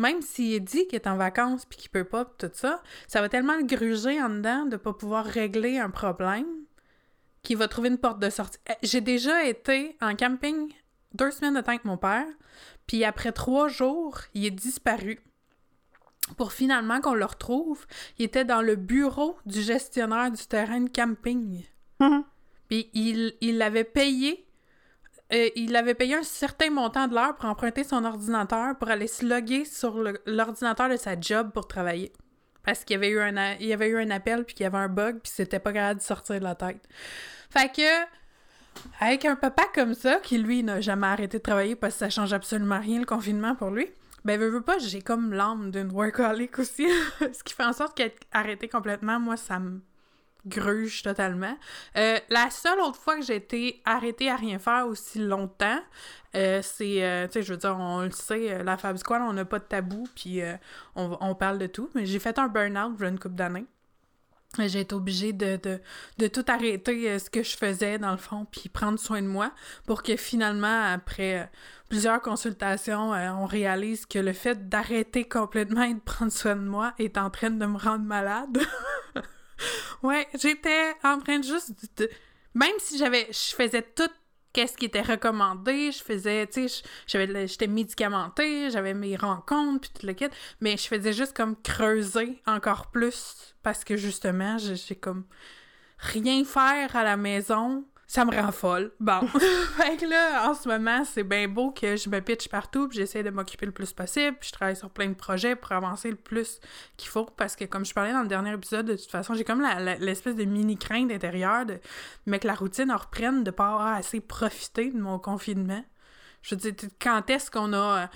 même 0.00 0.22
s'il 0.22 0.64
dit 0.64 0.86
qu'il 0.86 0.96
est 0.96 1.06
en 1.06 1.16
vacances 1.16 1.66
puis 1.66 1.78
qu'il 1.78 1.90
peut 1.90 2.04
pas, 2.04 2.24
tout 2.24 2.50
ça, 2.52 2.82
ça 3.06 3.20
va 3.20 3.28
tellement 3.28 3.56
le 3.56 3.64
gruger 3.64 4.20
en 4.20 4.30
dedans 4.30 4.64
de 4.64 4.76
pas 4.76 4.92
pouvoir 4.92 5.24
régler 5.24 5.78
un 5.78 5.90
problème 5.90 6.46
qu'il 7.42 7.56
va 7.56 7.68
trouver 7.68 7.88
une 7.90 7.98
porte 7.98 8.18
de 8.18 8.30
sortie. 8.30 8.58
Eh, 8.68 8.74
j'ai 8.82 9.00
déjà 9.00 9.44
été 9.44 9.96
en 10.00 10.16
camping 10.16 10.72
deux 11.14 11.30
semaines 11.30 11.54
de 11.54 11.60
temps 11.60 11.72
avec 11.72 11.84
mon 11.84 11.96
père, 11.96 12.26
puis 12.86 13.04
après 13.04 13.32
trois 13.32 13.68
jours, 13.68 14.20
il 14.34 14.46
est 14.46 14.50
disparu. 14.50 15.20
Pour 16.36 16.52
finalement 16.52 17.00
qu'on 17.00 17.14
le 17.14 17.24
retrouve, 17.24 17.86
il 18.18 18.24
était 18.24 18.44
dans 18.44 18.62
le 18.62 18.76
bureau 18.76 19.36
du 19.46 19.60
gestionnaire 19.60 20.30
du 20.30 20.46
terrain 20.46 20.80
de 20.80 20.88
camping. 20.88 21.64
Mm-hmm. 22.00 22.24
Puis 22.68 22.90
il, 22.94 23.34
il 23.40 23.58
l'avait 23.58 23.84
payé 23.84 24.46
euh, 25.32 25.48
il 25.54 25.76
avait 25.76 25.94
payé 25.94 26.16
un 26.16 26.22
certain 26.22 26.70
montant 26.70 27.06
de 27.06 27.14
l'heure 27.14 27.36
pour 27.36 27.48
emprunter 27.48 27.84
son 27.84 28.04
ordinateur 28.04 28.76
pour 28.78 28.88
aller 28.88 29.06
se 29.06 29.24
loguer 29.24 29.64
sur 29.64 30.02
l'ordinateur 30.26 30.88
de 30.88 30.96
sa 30.96 31.18
job 31.20 31.50
pour 31.52 31.68
travailler. 31.68 32.12
Parce 32.64 32.84
qu'il 32.84 32.94
y 32.94 32.96
avait 32.96 33.10
eu 33.10 33.20
un, 33.20 33.36
avait 33.36 33.88
eu 33.88 33.98
un 33.98 34.10
appel, 34.10 34.44
puis 34.44 34.54
qu'il 34.54 34.64
y 34.64 34.66
avait 34.66 34.78
un 34.78 34.88
bug, 34.88 35.20
puis 35.20 35.32
c'était 35.34 35.58
pas 35.58 35.72
grave 35.72 35.96
de 35.96 36.02
sortir 36.02 36.38
de 36.38 36.44
la 36.44 36.54
tête. 36.54 36.86
Fait 37.48 37.72
que, 37.72 38.04
avec 39.00 39.24
un 39.24 39.36
papa 39.36 39.64
comme 39.74 39.94
ça, 39.94 40.16
qui 40.16 40.38
lui 40.38 40.62
n'a 40.62 40.80
jamais 40.80 41.06
arrêté 41.06 41.38
de 41.38 41.42
travailler 41.42 41.74
parce 41.74 41.94
que 41.94 42.00
ça 42.00 42.10
change 42.10 42.32
absolument 42.32 42.80
rien 42.80 42.98
le 42.98 43.06
confinement 43.06 43.54
pour 43.54 43.70
lui, 43.70 43.88
ben, 44.24 44.38
veux, 44.38 44.50
veux 44.50 44.60
pas, 44.60 44.78
j'ai 44.78 45.00
comme 45.00 45.32
l'âme 45.32 45.70
d'une 45.70 45.90
workaholic 45.90 46.58
aussi. 46.58 46.86
Ce 47.20 47.42
qui 47.42 47.54
fait 47.54 47.64
en 47.64 47.72
sorte 47.72 47.96
qu'être 47.96 48.26
arrêté 48.32 48.68
complètement, 48.68 49.18
moi, 49.18 49.36
ça 49.36 49.58
me 49.58 49.80
gruge 50.46 51.02
totalement. 51.02 51.56
Euh, 51.96 52.18
la 52.28 52.50
seule 52.50 52.80
autre 52.80 52.98
fois 52.98 53.16
que 53.16 53.22
j'ai 53.22 53.36
été 53.36 53.82
arrêtée 53.84 54.30
à 54.30 54.36
rien 54.36 54.58
faire 54.58 54.86
aussi 54.86 55.18
longtemps, 55.18 55.80
euh, 56.36 56.60
c'est, 56.62 57.04
euh, 57.04 57.26
tu 57.26 57.34
sais, 57.34 57.42
je 57.42 57.52
veux 57.52 57.58
dire, 57.58 57.76
on 57.78 58.02
le 58.02 58.10
sait, 58.10 58.62
la 58.62 58.76
Fab 58.76 58.96
Squad, 58.96 59.22
on 59.22 59.32
n'a 59.32 59.44
pas 59.44 59.58
de 59.58 59.64
tabou, 59.64 60.04
puis 60.14 60.40
on, 60.94 61.34
parle 61.34 61.58
de 61.58 61.66
tout, 61.66 61.90
mais 61.94 62.06
j'ai 62.06 62.18
fait 62.18 62.38
un 62.38 62.48
burn-out 62.48 62.96
il 62.98 63.06
une 63.06 63.18
couple 63.18 63.34
d'années. 63.34 63.66
J'ai 64.58 64.80
été 64.80 64.96
obligée 64.96 65.32
de, 65.32 65.56
de, 65.62 65.80
de, 66.18 66.26
tout 66.26 66.44
arrêter 66.48 67.16
ce 67.20 67.30
que 67.30 67.44
je 67.44 67.56
faisais, 67.56 67.98
dans 67.98 68.10
le 68.10 68.16
fond, 68.16 68.46
puis 68.50 68.68
prendre 68.68 68.98
soin 68.98 69.22
de 69.22 69.28
moi, 69.28 69.52
pour 69.86 70.02
que 70.02 70.16
finalement, 70.16 70.92
après 70.92 71.48
plusieurs 71.88 72.20
consultations, 72.20 73.12
on 73.12 73.46
réalise 73.46 74.06
que 74.06 74.18
le 74.18 74.32
fait 74.32 74.68
d'arrêter 74.68 75.28
complètement 75.28 75.82
et 75.82 75.94
de 75.94 76.00
prendre 76.00 76.32
soin 76.32 76.56
de 76.56 76.62
moi 76.62 76.94
est 76.98 77.16
en 77.16 77.30
train 77.30 77.50
de 77.50 77.64
me 77.64 77.78
rendre 77.78 78.04
malade. 78.04 78.58
ouais, 80.02 80.28
j'étais 80.38 80.94
en 81.02 81.18
train 81.18 81.38
de 81.38 81.44
juste. 81.44 81.72
Même 82.54 82.78
si 82.78 82.98
j'avais... 82.98 83.28
Je 83.30 83.54
faisais 83.54 83.82
tout 83.82 84.10
qu'est-ce 84.52 84.76
qui 84.76 84.86
était 84.86 85.02
recommandé, 85.02 85.92
je 85.92 86.02
faisais, 86.02 86.46
tu 86.46 86.68
sais, 86.68 86.82
j'étais 87.06 87.66
médicamentée, 87.66 88.70
j'avais 88.70 88.94
mes 88.94 89.16
rencontres, 89.16 89.80
puis 89.80 89.90
tout 90.00 90.06
le 90.06 90.12
kit, 90.12 90.28
mais 90.60 90.76
je 90.76 90.86
faisais 90.86 91.12
juste 91.12 91.36
comme 91.36 91.56
creuser 91.62 92.42
encore 92.46 92.90
plus, 92.90 93.54
parce 93.62 93.84
que 93.84 93.96
justement, 93.96 94.56
j'ai 94.58 94.96
comme 94.96 95.24
rien 95.98 96.44
faire 96.44 96.96
à 96.96 97.04
la 97.04 97.16
maison, 97.16 97.84
ça 98.10 98.24
me 98.24 98.34
rend 98.34 98.50
folle. 98.50 98.90
Bon. 98.98 99.20
fait 99.76 99.96
que 99.96 100.04
là, 100.04 100.50
en 100.50 100.54
ce 100.54 100.68
moment, 100.68 101.04
c'est 101.04 101.22
bien 101.22 101.46
beau 101.46 101.70
que 101.70 101.94
je 101.94 102.10
me 102.10 102.18
pitch 102.20 102.48
partout, 102.48 102.88
puis 102.88 102.98
j'essaie 102.98 103.22
de 103.22 103.30
m'occuper 103.30 103.66
le 103.66 103.72
plus 103.72 103.92
possible, 103.92 104.36
puis 104.40 104.48
je 104.48 104.52
travaille 104.52 104.74
sur 104.74 104.90
plein 104.90 105.06
de 105.06 105.14
projets 105.14 105.54
pour 105.54 105.70
avancer 105.70 106.10
le 106.10 106.16
plus 106.16 106.58
qu'il 106.96 107.08
faut, 107.08 107.24
parce 107.24 107.54
que 107.54 107.66
comme 107.66 107.84
je 107.84 107.94
parlais 107.94 108.12
dans 108.12 108.22
le 108.22 108.26
dernier 108.26 108.52
épisode, 108.52 108.86
de 108.86 108.96
toute 108.96 109.12
façon, 109.12 109.34
j'ai 109.34 109.44
comme 109.44 109.64
l'espèce 110.00 110.34
de 110.34 110.42
mini 110.42 110.76
crainte 110.76 111.12
intérieure 111.12 111.66
de 111.66 111.78
mais 112.26 112.40
que 112.40 112.48
la 112.48 112.54
routine 112.54 112.90
en 112.90 112.96
reprenne, 112.96 113.44
de 113.44 113.52
pas 113.52 113.68
avoir 113.68 113.94
assez 113.94 114.18
profité 114.18 114.90
de 114.90 114.98
mon 114.98 115.20
confinement. 115.20 115.84
Je 116.42 116.56
veux 116.56 116.60
dire, 116.60 116.74
quand 117.00 117.30
est-ce 117.30 117.48
qu'on 117.48 117.72
a 117.74 118.10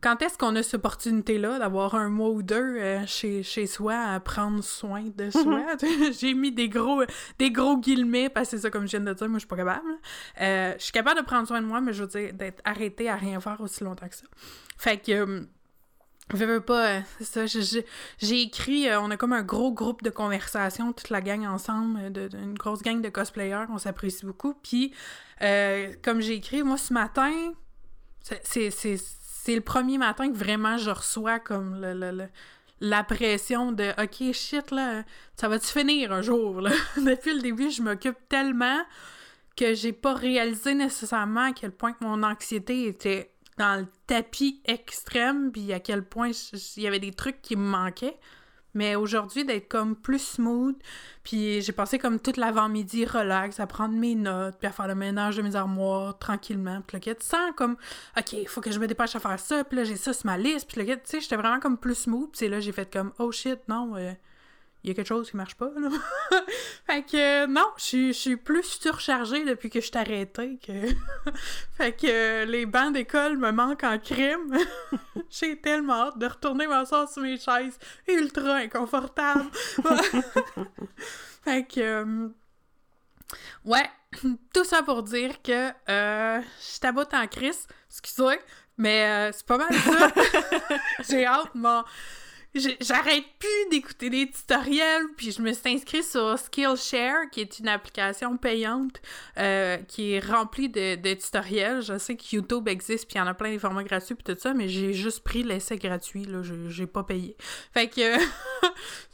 quand 0.00 0.22
est-ce 0.22 0.38
qu'on 0.38 0.54
a 0.54 0.62
cette 0.62 0.74
opportunité-là 0.74 1.58
d'avoir 1.58 1.94
un 1.94 2.08
mois 2.08 2.30
ou 2.30 2.42
deux 2.42 2.54
euh, 2.54 3.04
chez, 3.06 3.42
chez 3.42 3.66
soi 3.66 3.94
à 3.94 4.20
prendre 4.20 4.62
soin 4.62 5.04
de 5.16 5.30
soi? 5.30 5.64
J'ai 6.18 6.34
mis 6.34 6.52
des 6.52 6.68
gros, 6.68 7.02
des 7.38 7.50
gros 7.50 7.76
guillemets 7.78 8.28
parce 8.28 8.50
que 8.50 8.56
c'est 8.56 8.62
ça, 8.62 8.70
comme 8.70 8.86
je 8.86 8.96
viens 8.96 9.00
de 9.00 9.12
dire, 9.12 9.28
moi 9.28 9.38
je 9.38 9.40
suis 9.40 9.48
pas 9.48 9.56
capable. 9.56 9.88
Euh, 10.40 10.74
je 10.78 10.84
suis 10.84 10.92
capable 10.92 11.20
de 11.20 11.24
prendre 11.24 11.48
soin 11.48 11.60
de 11.60 11.66
moi, 11.66 11.80
mais 11.80 11.92
je 11.92 12.04
veux 12.04 12.08
dire, 12.08 12.32
d'être 12.32 12.62
arrêtée 12.64 13.08
à 13.08 13.16
rien 13.16 13.40
faire 13.40 13.60
aussi 13.60 13.82
longtemps 13.82 14.08
que 14.08 14.14
ça. 14.14 14.26
Fait 14.76 14.98
que. 14.98 15.12
Euh, 15.12 15.40
je 16.34 16.44
veux 16.44 16.60
pas, 16.60 17.00
c'est 17.18 17.48
ça, 17.48 17.82
j'ai 18.18 18.42
écrit, 18.42 18.86
on 19.00 19.10
a 19.10 19.16
comme 19.16 19.32
un 19.32 19.42
gros 19.42 19.72
groupe 19.72 20.02
de 20.02 20.10
conversation, 20.10 20.92
toute 20.92 21.08
la 21.08 21.22
gang 21.22 21.46
ensemble, 21.46 22.12
de, 22.12 22.28
une 22.34 22.52
grosse 22.52 22.82
gang 22.82 23.00
de 23.00 23.08
cosplayers, 23.08 23.64
on 23.70 23.78
s'apprécie 23.78 24.26
beaucoup. 24.26 24.52
Puis, 24.62 24.92
comme 25.40 26.20
j'ai 26.20 26.34
écrit, 26.34 26.62
moi 26.62 26.76
ce 26.76 26.92
matin, 26.92 27.32
c'est 28.42 28.70
c'est 29.48 29.54
le 29.54 29.62
premier 29.62 29.96
matin 29.96 30.30
que 30.30 30.36
vraiment 30.36 30.76
je 30.76 30.90
reçois 30.90 31.38
comme 31.38 31.80
le, 31.80 32.28
la 32.82 33.02
pression 33.02 33.72
de 33.72 33.92
OK, 33.98 34.34
shit, 34.34 34.70
là, 34.70 35.04
ça 35.36 35.48
va-tu 35.48 35.68
finir 35.68 36.12
un 36.12 36.20
jour? 36.20 36.60
Là? 36.60 36.70
Depuis 36.98 37.32
le 37.32 37.40
début, 37.40 37.70
je 37.70 37.80
m'occupe 37.80 38.18
tellement 38.28 38.78
que 39.56 39.72
j'ai 39.72 39.94
pas 39.94 40.12
réalisé 40.12 40.74
nécessairement 40.74 41.44
à 41.44 41.52
quel 41.52 41.72
point 41.72 41.94
mon 42.02 42.22
anxiété 42.24 42.88
était 42.88 43.32
dans 43.56 43.80
le 43.80 43.86
tapis 44.06 44.60
extrême, 44.66 45.50
puis 45.50 45.72
à 45.72 45.80
quel 45.80 46.04
point 46.04 46.32
il 46.76 46.82
y 46.82 46.86
avait 46.86 47.00
des 47.00 47.12
trucs 47.12 47.40
qui 47.40 47.56
me 47.56 47.66
manquaient. 47.66 48.18
Mais 48.78 48.94
aujourd'hui, 48.94 49.44
d'être 49.44 49.66
comme 49.66 49.96
plus 49.96 50.20
smooth, 50.20 50.76
puis 51.24 51.60
j'ai 51.62 51.72
passé 51.72 51.98
comme 51.98 52.20
toute 52.20 52.36
l'avant-midi 52.36 53.06
relax 53.06 53.58
à 53.58 53.66
prendre 53.66 53.96
mes 53.96 54.14
notes, 54.14 54.54
puis 54.60 54.68
à 54.68 54.70
faire 54.70 54.86
le 54.86 54.94
ménage 54.94 55.36
de 55.36 55.42
mes 55.42 55.56
armoires 55.56 56.16
tranquillement, 56.20 56.80
puis 56.86 56.96
le 56.96 57.14
tu 57.14 57.26
sens 57.26 57.50
comme, 57.56 57.76
OK, 58.16 58.34
il 58.34 58.46
faut 58.46 58.60
que 58.60 58.70
je 58.70 58.78
me 58.78 58.86
dépêche 58.86 59.16
à 59.16 59.18
faire 59.18 59.40
ça, 59.40 59.64
puis 59.64 59.78
là, 59.78 59.82
j'ai 59.82 59.96
ça 59.96 60.12
sur 60.12 60.26
ma 60.26 60.38
liste, 60.38 60.70
puis 60.70 60.80
le 60.80 60.94
tu 60.94 61.00
sais, 61.02 61.20
j'étais 61.20 61.34
vraiment 61.34 61.58
comme 61.58 61.76
plus 61.76 61.96
smooth, 61.96 62.30
puis 62.30 62.38
c'est 62.38 62.48
là 62.48 62.60
j'ai 62.60 62.70
fait 62.70 62.88
comme, 62.88 63.10
oh 63.18 63.32
shit, 63.32 63.58
non, 63.66 63.96
euh, 63.96 64.12
il 64.84 64.88
y 64.88 64.90
a 64.92 64.94
quelque 64.94 65.08
chose 65.08 65.30
qui 65.30 65.36
marche 65.36 65.56
pas, 65.56 65.70
là. 65.76 65.90
fait 66.86 67.02
que, 67.02 67.46
non, 67.46 67.66
je 67.76 68.12
suis 68.12 68.36
plus 68.36 68.62
surchargée 68.62 69.44
depuis 69.44 69.70
que 69.70 69.80
je 69.80 69.86
suis 69.86 69.98
arrêtée 69.98 70.58
que... 70.64 70.72
fait 71.76 71.92
que 71.92 72.44
les 72.44 72.64
bancs 72.64 72.92
d'école 72.92 73.36
me 73.38 73.50
manquent 73.50 73.84
en 73.84 73.98
crime. 73.98 74.56
J'ai 75.30 75.60
tellement 75.60 76.08
hâte 76.08 76.18
de 76.18 76.26
retourner 76.26 76.66
m'asseoir 76.66 77.08
sur 77.08 77.22
mes 77.22 77.38
chaises 77.38 77.78
ultra 78.06 78.54
inconfortables. 78.54 79.50
fait 81.44 81.66
que... 81.66 81.80
Euh, 81.80 82.28
ouais, 83.64 83.90
tout 84.54 84.64
ça 84.64 84.82
pour 84.82 85.02
dire 85.02 85.42
que 85.42 85.70
euh, 85.88 86.40
je 86.40 86.80
taboute 86.80 87.12
en 87.14 87.26
crise, 87.26 87.66
excusez, 87.90 88.38
mais 88.76 89.04
euh, 89.04 89.32
c'est 89.32 89.46
pas 89.46 89.58
mal 89.58 89.74
ça. 89.74 90.12
J'ai 91.08 91.26
hâte, 91.26 91.54
mon 91.54 91.82
j'arrête 92.54 93.24
plus 93.38 93.70
d'écouter 93.70 94.10
des 94.10 94.30
tutoriels, 94.30 95.04
puis 95.16 95.32
je 95.32 95.42
me 95.42 95.52
suis 95.52 95.74
inscrite 95.74 96.04
sur 96.04 96.38
Skillshare, 96.38 97.30
qui 97.30 97.40
est 97.40 97.58
une 97.58 97.68
application 97.68 98.36
payante 98.36 99.00
euh, 99.38 99.76
qui 99.88 100.12
est 100.12 100.20
remplie 100.20 100.68
de, 100.68 100.96
de, 100.96 101.14
tutoriels. 101.14 101.82
Je 101.82 101.98
sais 101.98 102.16
que 102.16 102.24
YouTube 102.32 102.68
existe, 102.68 103.06
puis 103.06 103.16
il 103.16 103.18
y 103.18 103.20
en 103.20 103.26
a 103.26 103.34
plein 103.34 103.50
des 103.50 103.58
formats 103.58 103.84
gratuits, 103.84 104.14
puis 104.14 104.34
tout 104.34 104.40
ça, 104.40 104.54
mais 104.54 104.68
j'ai 104.68 104.92
juste 104.92 105.20
pris 105.20 105.42
l'essai 105.42 105.76
gratuit, 105.76 106.24
là, 106.24 106.42
j'ai 106.68 106.86
pas 106.86 107.02
payé. 107.02 107.36
Fait 107.72 107.88
que 107.88 108.16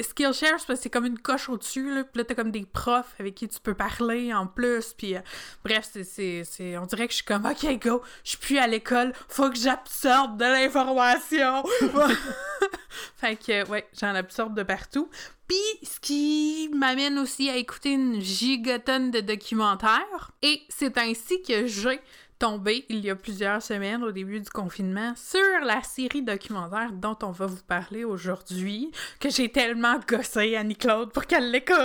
Skillshare, 0.00 0.60
c'est 0.76 0.90
comme 0.90 1.06
une 1.06 1.18
coche 1.18 1.48
au-dessus, 1.48 1.94
là, 1.94 2.04
puis 2.04 2.18
là, 2.18 2.24
t'as 2.24 2.34
comme 2.34 2.50
des 2.50 2.64
profs 2.64 3.14
avec 3.18 3.34
qui 3.34 3.48
tu 3.48 3.60
peux 3.60 3.74
parler 3.74 4.32
en 4.32 4.46
plus, 4.46 4.94
puis 4.96 5.16
euh, 5.16 5.20
bref, 5.64 5.90
c'est, 5.92 6.78
on 6.78 6.86
dirait 6.86 7.06
que 7.06 7.12
je 7.12 7.16
suis 7.16 7.24
comme, 7.24 7.46
OK, 7.46 7.80
go, 7.80 8.02
je 8.24 8.30
suis 8.30 8.38
plus 8.38 8.58
à 8.58 8.66
l'école, 8.66 9.12
faut 9.28 9.50
que 9.50 9.58
j'absorbe 9.58 10.38
de 10.38 10.44
l'information! 10.44 11.64
fait 13.16 13.36
que, 13.36 13.68
ouais, 13.68 13.86
j'en 13.98 14.14
absorbe 14.14 14.56
de 14.56 14.62
partout. 14.62 15.10
Puis, 15.46 15.58
ce 15.82 15.98
qui 16.00 16.70
m'amène 16.72 17.18
aussi 17.18 17.50
à 17.50 17.56
écouter 17.56 17.90
une 17.90 18.20
gigatonne 18.20 19.10
de 19.10 19.20
documentaires, 19.20 20.30
et 20.42 20.62
c'est 20.68 20.96
ainsi 20.96 21.42
que 21.42 21.66
j'ai 21.66 22.00
tombé 22.40 22.86
il 22.88 23.04
y 23.04 23.10
a 23.10 23.16
plusieurs 23.16 23.62
semaines 23.62 24.02
au 24.02 24.10
début 24.10 24.40
du 24.40 24.48
confinement 24.48 25.12
sur 25.14 25.60
la 25.62 25.82
série 25.82 26.22
documentaire 26.22 26.90
dont 26.90 27.16
on 27.22 27.30
va 27.30 27.46
vous 27.46 27.62
parler 27.68 28.02
aujourd'hui, 28.02 28.90
que 29.20 29.28
j'ai 29.28 29.52
tellement 29.52 30.00
gossé 30.08 30.56
Annie-Claude 30.56 31.12
pour 31.12 31.26
qu'elle 31.26 31.50
l'écoute. 31.50 31.76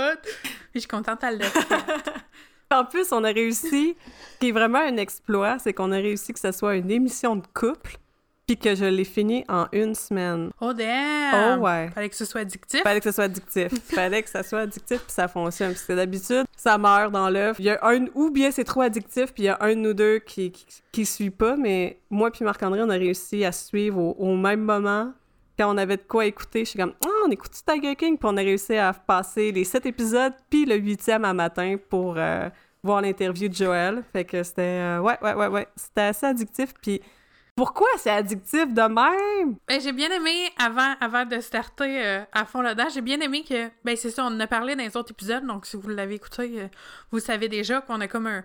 je 0.74 0.80
suis 0.80 0.88
contente 0.88 1.22
à 1.22 1.30
le 1.30 1.44
En 2.70 2.84
plus, 2.84 3.12
on 3.12 3.22
a 3.22 3.30
réussi, 3.30 3.96
ce 4.32 4.38
qui 4.40 4.48
est 4.48 4.52
vraiment 4.52 4.80
un 4.80 4.96
exploit, 4.96 5.58
c'est 5.58 5.74
qu'on 5.74 5.92
a 5.92 5.96
réussi 5.96 6.32
que 6.32 6.40
ce 6.40 6.50
soit 6.50 6.76
une 6.76 6.90
émission 6.90 7.36
de 7.36 7.46
couple 7.54 7.98
puis 8.46 8.56
que 8.56 8.76
je 8.76 8.84
l'ai 8.84 9.04
fini 9.04 9.44
en 9.48 9.66
une 9.72 9.94
semaine. 9.94 10.50
Oh 10.60 10.72
damn! 10.72 11.58
Oh 11.58 11.64
ouais. 11.64 11.90
Fallait 11.92 12.08
que 12.08 12.14
ce 12.14 12.24
soit 12.24 12.42
addictif? 12.42 12.82
Fallait 12.82 13.00
que 13.00 13.10
ce 13.10 13.12
soit 13.12 13.24
addictif. 13.24 13.72
Fallait 13.84 14.22
que 14.22 14.28
ça 14.28 14.44
soit 14.44 14.60
addictif 14.60 14.98
puis 14.98 15.12
ça 15.12 15.26
fonctionne. 15.26 15.72
Parce 15.72 15.84
que 15.84 15.92
d'habitude, 15.94 16.44
ça 16.56 16.78
meurt 16.78 17.10
dans 17.10 17.28
l'œuf. 17.28 17.56
Il 17.58 17.64
y 17.64 17.70
a 17.70 17.78
un 17.82 18.06
ou 18.14 18.30
bien 18.30 18.52
c'est 18.52 18.64
trop 18.64 18.82
addictif 18.82 19.32
puis 19.34 19.44
il 19.44 19.46
y 19.46 19.48
a 19.48 19.58
un 19.60 19.70
de 19.70 19.80
nous 19.80 19.94
deux 19.94 20.20
qui, 20.20 20.52
qui, 20.92 21.04
suit 21.04 21.30
pas. 21.30 21.56
Mais 21.56 22.00
moi 22.08 22.30
puis 22.30 22.44
Marc-André, 22.44 22.82
on 22.82 22.90
a 22.90 22.94
réussi 22.94 23.44
à 23.44 23.50
suivre 23.50 23.98
au, 23.98 24.36
même 24.36 24.60
moment. 24.60 25.12
Quand 25.58 25.74
on 25.74 25.78
avait 25.78 25.96
de 25.96 26.02
quoi 26.06 26.26
écouter, 26.26 26.60
je 26.60 26.70
suis 26.70 26.78
comme 26.78 26.92
ah, 27.04 27.08
on 27.26 27.30
écoute 27.30 27.50
Tiger 27.66 27.96
King? 27.96 28.16
Puis 28.16 28.28
on 28.30 28.36
a 28.36 28.42
réussi 28.42 28.76
à 28.76 28.92
passer 28.92 29.50
les 29.50 29.64
sept 29.64 29.86
épisodes 29.86 30.34
puis 30.50 30.66
le 30.66 30.76
huitième 30.76 31.24
à 31.24 31.32
matin 31.32 31.76
pour 31.90 32.14
euh, 32.16 32.48
voir 32.84 33.00
l'interview 33.00 33.48
de 33.48 33.54
Joël. 33.54 34.04
Fait 34.12 34.24
que 34.24 34.40
c'était 34.44 34.62
euh, 34.62 35.00
ouais 35.00 35.18
ouais 35.20 35.34
ouais 35.34 35.48
ouais, 35.48 35.66
c'était 35.74 36.02
assez 36.02 36.26
addictif 36.26 36.72
puis 36.80 37.00
pourquoi 37.56 37.88
c'est 37.96 38.10
addictif 38.10 38.72
de 38.72 38.82
même? 38.82 39.56
Ben, 39.66 39.80
j'ai 39.80 39.92
bien 39.92 40.10
aimé, 40.10 40.50
avant, 40.58 40.94
avant 41.00 41.24
de 41.24 41.40
starter 41.40 42.04
euh, 42.04 42.22
à 42.32 42.44
fond 42.44 42.60
là-dedans, 42.60 42.88
j'ai 42.92 43.00
bien 43.00 43.18
aimé 43.20 43.44
que, 43.48 43.70
ben 43.82 43.96
c'est 43.96 44.10
ça, 44.10 44.24
on 44.24 44.28
en 44.28 44.40
a 44.40 44.46
parlé 44.46 44.76
dans 44.76 44.84
les 44.84 44.94
autres 44.94 45.12
épisodes, 45.12 45.44
donc 45.46 45.64
si 45.64 45.76
vous 45.76 45.88
l'avez 45.88 46.16
écouté, 46.16 46.60
euh, 46.60 46.68
vous 47.10 47.18
savez 47.18 47.48
déjà 47.48 47.80
qu'on 47.80 48.00
a 48.02 48.08
comme 48.08 48.26
un... 48.26 48.44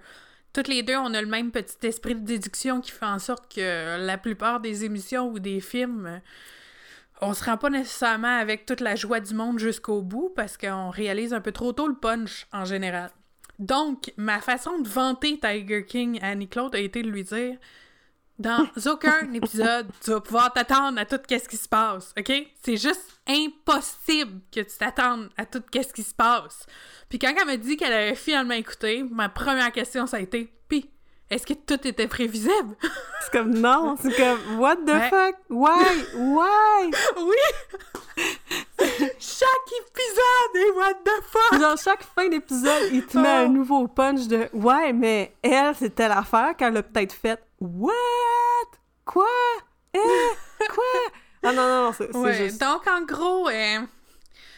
Toutes 0.54 0.70
les 0.70 0.82
deux, 0.82 0.96
on 0.96 1.14
a 1.14 1.22
le 1.22 1.28
même 1.28 1.52
petit 1.52 1.86
esprit 1.86 2.16
de 2.16 2.26
déduction 2.26 2.82
qui 2.82 2.92
fait 2.92 3.06
en 3.06 3.20
sorte 3.20 3.54
que 3.54 4.06
la 4.06 4.18
plupart 4.18 4.60
des 4.62 4.86
émissions 4.86 5.30
ou 5.30 5.40
des 5.40 5.60
films, 5.60 6.06
euh, 6.06 6.20
on 7.22 7.34
se 7.34 7.44
rend 7.44 7.58
pas 7.58 7.70
nécessairement 7.70 8.40
avec 8.40 8.66
toute 8.66 8.80
la 8.80 8.96
joie 8.96 9.20
du 9.20 9.34
monde 9.34 9.60
jusqu'au 9.60 10.02
bout 10.02 10.32
parce 10.36 10.58
qu'on 10.58 10.90
réalise 10.90 11.34
un 11.34 11.42
peu 11.42 11.52
trop 11.52 11.74
tôt 11.74 11.88
le 11.88 11.96
punch 11.96 12.48
en 12.52 12.66
général. 12.66 13.12
Donc, 13.60 14.12
ma 14.18 14.40
façon 14.40 14.80
de 14.80 14.88
vanter 14.88 15.40
Tiger 15.40 15.86
King 15.86 16.20
à 16.22 16.30
Annie-Claude 16.30 16.76
a 16.76 16.80
été 16.80 17.04
de 17.04 17.10
lui 17.10 17.24
dire 17.24 17.58
dans 18.40 18.68
aucun 18.88 19.32
épisode, 19.34 19.88
tu 20.04 20.12
vas 20.12 20.22
pouvoir 20.22 20.54
t'attendre 20.54 21.00
à 21.00 21.06
tout 21.06 21.20
ce 21.30 21.48
qui 21.48 21.58
se 21.58 21.68
passe, 21.68 22.14
OK? 22.18 22.32
C'est 22.64 22.78
juste 22.78 23.20
impossible 23.28 24.42
que 24.52 24.62
tu 24.62 24.78
t'attendes 24.78 25.30
à 25.38 25.46
tout 25.46 25.64
ce 25.74 25.94
qui 25.94 26.04
se 26.04 26.14
passe. 26.14 26.66
Puis 27.10 27.20
quand 27.20 27.34
elle 27.38 27.46
m'a 27.46 27.58
dit 27.58 27.78
qu'elle 27.78 27.94
avait 27.94 28.16
finalement 28.16 28.56
écouté, 28.56 29.04
ma 29.12 29.30
première 29.30 29.72
question, 29.72 30.08
ça 30.08 30.18
a 30.18 30.22
été 30.22 30.52
«Pis, 30.68 30.90
est-ce 31.32 31.48
que 31.48 31.54
tout 31.54 31.88
était 31.88 32.08
prévisible? 32.08 32.76
c'est 33.22 33.32
comme 33.32 33.54
non, 33.54 33.96
c'est 34.02 34.14
comme 34.16 34.60
what 34.60 34.76
the 34.86 35.10
fuck? 35.10 35.36
Why? 35.50 36.06
Why? 36.16 36.92
Oui! 37.18 38.28
chaque 39.18 39.72
épisode 39.80 40.56
est 40.56 40.72
what 40.72 40.94
the 41.06 41.24
fuck! 41.24 41.60
Genre, 41.60 41.78
chaque 41.78 42.04
fin 42.04 42.28
d'épisode, 42.28 42.90
il 42.92 43.06
te 43.06 43.18
met 43.18 43.30
un 43.30 43.46
oh. 43.46 43.50
nouveau 43.50 43.88
punch 43.88 44.28
de 44.28 44.50
ouais, 44.54 44.92
mais 44.92 45.34
elle, 45.42 45.74
c'était 45.76 46.10
l'affaire 46.10 46.56
qu'elle 46.58 46.76
a 46.76 46.84
peut-être 46.84 47.14
faite. 47.14 47.42
What? 47.62 47.94
Quoi? 49.06 49.24
Eh? 49.94 50.00
Quoi? 50.68 50.84
Ah 51.44 51.54
non, 51.54 51.68
non, 51.68 51.86
non, 51.86 51.94
c'est 51.94 52.34
juste... 52.34 52.60
Donc, 52.60 52.88
en 52.88 53.04
gros, 53.04 53.50
euh, 53.50 53.80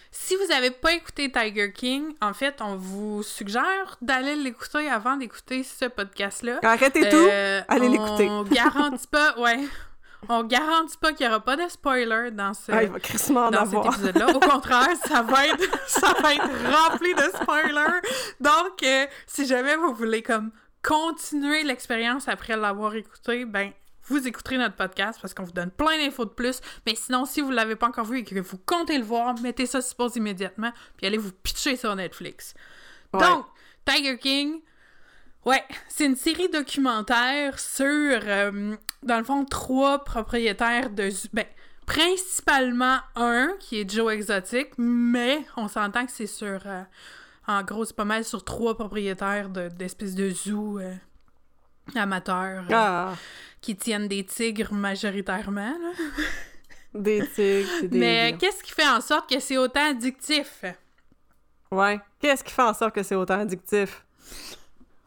si 0.10 0.38
vous 0.38 0.46
n'avez 0.48 0.72
pas 0.72 0.94
écouté 0.94 1.30
Tiger 1.30 1.74
King, 1.74 2.16
en 2.22 2.34
fait, 2.34 2.62
on 2.62 2.78
vous 2.78 3.22
suggère 3.22 3.98
d'aller 4.02 4.38
l'écouter 4.38 4.90
avant 4.90 5.18
d'écouter 5.18 5.64
ce 5.64 5.86
podcast-là. 5.86 6.60
Arrêtez 6.64 7.10
tout, 7.10 7.18
euh, 7.18 7.62
allez 7.68 7.90
l'écouter. 7.90 8.30
On 8.30 8.44
garantit 8.50 9.08
pas, 9.08 9.38
ouais, 9.38 9.60
on 10.30 10.44
garantit 10.44 10.98
pas 10.98 11.12
qu'il 11.12 11.26
y 11.26 11.30
aura 11.30 11.42
pas 11.42 11.58
de 11.58 11.68
spoiler 11.68 12.32
dans 12.32 12.54
ce 12.54 12.72
ah, 12.72 12.86
dans 13.52 13.66
cet 13.66 13.86
épisode-là. 13.86 14.28
Au 14.34 14.40
contraire, 14.40 14.96
ça 15.06 15.24
va 15.24 15.48
être 15.48 15.78
ça 15.88 16.14
va 16.22 16.36
être 16.36 16.90
rempli 16.90 17.14
de 17.14 17.24
spoilers. 17.42 18.02
Donc, 18.40 18.82
euh, 18.84 19.06
si 19.28 19.46
jamais 19.46 19.76
vous 19.76 19.94
voulez 19.94 20.22
comme 20.22 20.52
continuer 20.84 21.64
l'expérience 21.64 22.28
après 22.28 22.58
l'avoir 22.58 22.96
écouté, 22.96 23.46
ben 23.46 23.72
vous 24.08 24.28
écouterez 24.28 24.58
notre 24.58 24.76
podcast 24.76 25.20
parce 25.22 25.34
qu'on 25.34 25.44
vous 25.44 25.54
donne 25.54 25.72
plein 25.72 25.98
d'infos 25.98 26.26
de 26.26 26.30
plus. 26.32 26.60
Mais 26.86 26.94
sinon, 26.96 27.26
si 27.26 27.40
vous 27.40 27.52
ne 27.52 27.56
l'avez 27.56 27.76
pas 27.78 27.88
encore 27.88 28.06
vu 28.06 28.20
et 28.20 28.24
que 28.24 28.38
vous 28.40 28.58
comptez 28.58 28.98
le 28.98 29.04
voir, 29.06 29.40
mettez 29.42 29.66
ça 29.66 29.82
sur 29.82 29.96
pause 29.96 30.16
immédiatement 30.18 30.72
puis 30.98 31.08
allez 31.08 31.18
vous 31.18 31.32
pitcher 31.32 31.78
sur 31.78 31.96
Netflix. 31.96 32.54
Donc, 33.14 33.46
Tiger 33.86 34.18
King, 34.18 34.62
Ouais, 35.46 35.64
c'est 35.90 36.06
une 36.06 36.16
série 36.16 36.48
documentaire 36.48 37.60
sur, 37.60 37.86
euh, 37.86 38.76
dans 39.04 39.18
le 39.18 39.24
fond, 39.26 39.44
trois 39.44 40.04
propriétaires 40.06 40.90
de. 40.90 41.10
Ben, 41.34 41.46
principalement 41.86 43.00
un 43.16 43.54
qui 43.60 43.82
est 43.82 43.90
Joe 43.90 44.14
Exotic, 44.14 44.70
mais 44.78 45.44
on 45.58 45.68
s'entend 45.68 46.06
que 46.06 46.14
c'est 46.14 46.28
sur. 46.28 46.62
euh, 46.66 46.84
en 47.48 47.62
gros, 47.64 47.86
c'est 47.86 47.96
pas 47.96 48.06
mal 48.06 48.24
sur 48.24 48.44
trois 48.44 48.76
propriétaires 48.76 49.50
de- 49.50 49.68
d'espèces 49.70 50.16
de, 50.16 50.30
zoos 50.30 50.80
euh, 50.80 50.94
amateurs 51.96 52.64
euh, 52.70 52.74
Ah, 52.74 53.14
qui 53.62 53.76
tiennent 53.76 54.08
des 54.08 54.26
tigres 54.26 54.74
majoritairement. 54.74 55.74
là. 55.80 55.92
des 56.94 57.28
tigres, 57.34 57.70
des 57.90 57.98
Mais 58.00 58.36
qu'est-ce 58.40 58.64
qui 58.64 58.72
fait 58.72 58.88
en 58.88 59.02
sorte 59.02 59.30
que 59.30 59.40
c'est 59.40 59.58
autant 59.58 59.90
addictif? 59.92 60.64
Ouais. 61.72 62.00
Qu'est-ce 62.20 62.44
qui 62.44 62.54
fait 62.54 62.62
en 62.62 62.74
sorte 62.74 62.94
que 62.96 63.04
c'est 63.04 63.16
autant 63.16 63.40
addictif? 63.40 64.04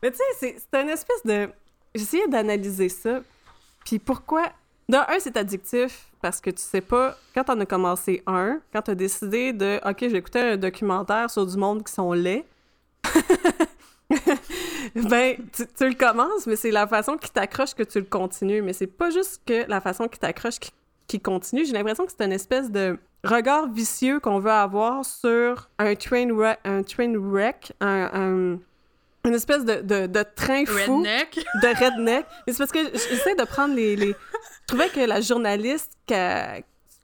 Mais 0.02 0.10
tu 0.10 0.16
sais, 0.18 0.24
c'est- 0.38 0.56
c'est 0.58 0.82
une 0.82 0.88
espèce 0.90 1.24
de... 1.24 1.48
J'essayais 1.94 2.28
d'analyser 2.28 2.88
ça. 2.88 3.20
Puis 3.84 3.98
pourquoi... 3.98 4.52
De 4.88 4.96
un, 4.96 5.18
c'est 5.18 5.36
addictif 5.36 6.06
parce 6.22 6.40
que 6.40 6.50
tu 6.50 6.62
sais 6.62 6.80
pas, 6.80 7.16
quand 7.34 7.44
t'en 7.44 7.58
as 7.58 7.66
commencé 7.66 8.22
un, 8.26 8.60
quand 8.72 8.82
t'as 8.82 8.94
décidé 8.94 9.52
de 9.52 9.80
«OK, 9.84 9.96
j'ai 10.00 10.16
écouté 10.16 10.38
un 10.40 10.56
documentaire 10.56 11.28
sur 11.28 11.44
du 11.44 11.56
monde 11.56 11.84
qui 11.84 11.92
sont 11.92 12.12
laids», 12.12 12.44
ben, 14.94 15.36
tu, 15.52 15.88
le 15.88 15.94
commences, 15.94 16.46
mais 16.46 16.54
c'est 16.54 16.70
la 16.70 16.86
façon 16.86 17.16
qui 17.16 17.30
t'accroche 17.30 17.74
que 17.74 17.82
tu 17.82 17.98
le 17.98 18.04
continues. 18.06 18.62
Mais 18.62 18.72
c'est 18.72 18.86
pas 18.86 19.10
juste 19.10 19.42
que 19.44 19.68
la 19.68 19.80
façon 19.80 20.06
qui 20.06 20.20
t'accroche 20.20 20.60
qui, 20.60 20.70
qui 21.08 21.20
continue. 21.20 21.64
J'ai 21.64 21.72
l'impression 21.72 22.06
que 22.06 22.12
c'est 22.16 22.24
une 22.24 22.32
espèce 22.32 22.70
de 22.70 22.96
regard 23.24 23.68
vicieux 23.68 24.20
qu'on 24.20 24.38
veut 24.38 24.52
avoir 24.52 25.04
sur 25.04 25.68
un 25.80 25.96
train 25.96 26.30
wreck, 26.32 26.60
un 26.64 26.84
train 26.84 27.12
wreck 27.16 27.72
un, 27.80 28.10
un- 28.54 28.58
une 29.26 29.34
espèce 29.34 29.64
de, 29.64 29.80
de, 29.80 30.06
de 30.06 30.24
train 30.34 30.64
fou 30.64 30.98
Redneck? 30.98 31.36
de 31.62 31.68
redneck. 31.68 32.26
Mais 32.46 32.52
c'est 32.52 32.58
parce 32.58 32.72
que 32.72 32.84
j'essaie 32.92 33.34
de 33.34 33.44
prendre 33.44 33.74
les, 33.74 33.96
les... 33.96 34.08
Je 34.08 34.66
trouvais 34.66 34.88
que 34.88 35.00
la 35.00 35.20
journaliste... 35.20 35.92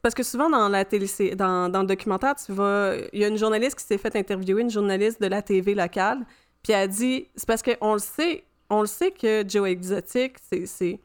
Parce 0.03 0.15
que 0.15 0.23
souvent, 0.23 0.51
dans 0.51 0.69
la 0.69 0.85
télé... 0.85 1.07
Dans, 1.37 1.69
dans 1.69 1.81
le 1.81 1.87
documentaire, 1.87 2.35
tu 2.35 2.53
vas... 2.53 2.95
Il 3.13 3.21
y 3.21 3.25
a 3.25 3.29
une 3.29 3.39
journaliste 3.39 3.77
qui 3.77 3.85
s'est 3.85 3.99
fait 3.99 4.15
interviewer, 4.17 4.63
une 4.63 4.71
journaliste 4.71 5.21
de 5.21 5.27
la 5.27 5.43
TV 5.43 5.75
locale, 5.75 6.25
puis 6.63 6.73
elle 6.73 6.83
a 6.83 6.87
dit... 6.87 7.29
C'est 7.37 7.47
parce 7.47 7.63
qu'on 7.63 7.95
le 7.95 8.01
sait... 8.01 8.45
On 8.71 8.81
le 8.81 8.87
sait 8.87 9.11
que 9.11 9.45
Joe 9.47 9.69
Exotic, 9.69 10.37
c'est... 10.51 10.67
C'est 10.67 11.01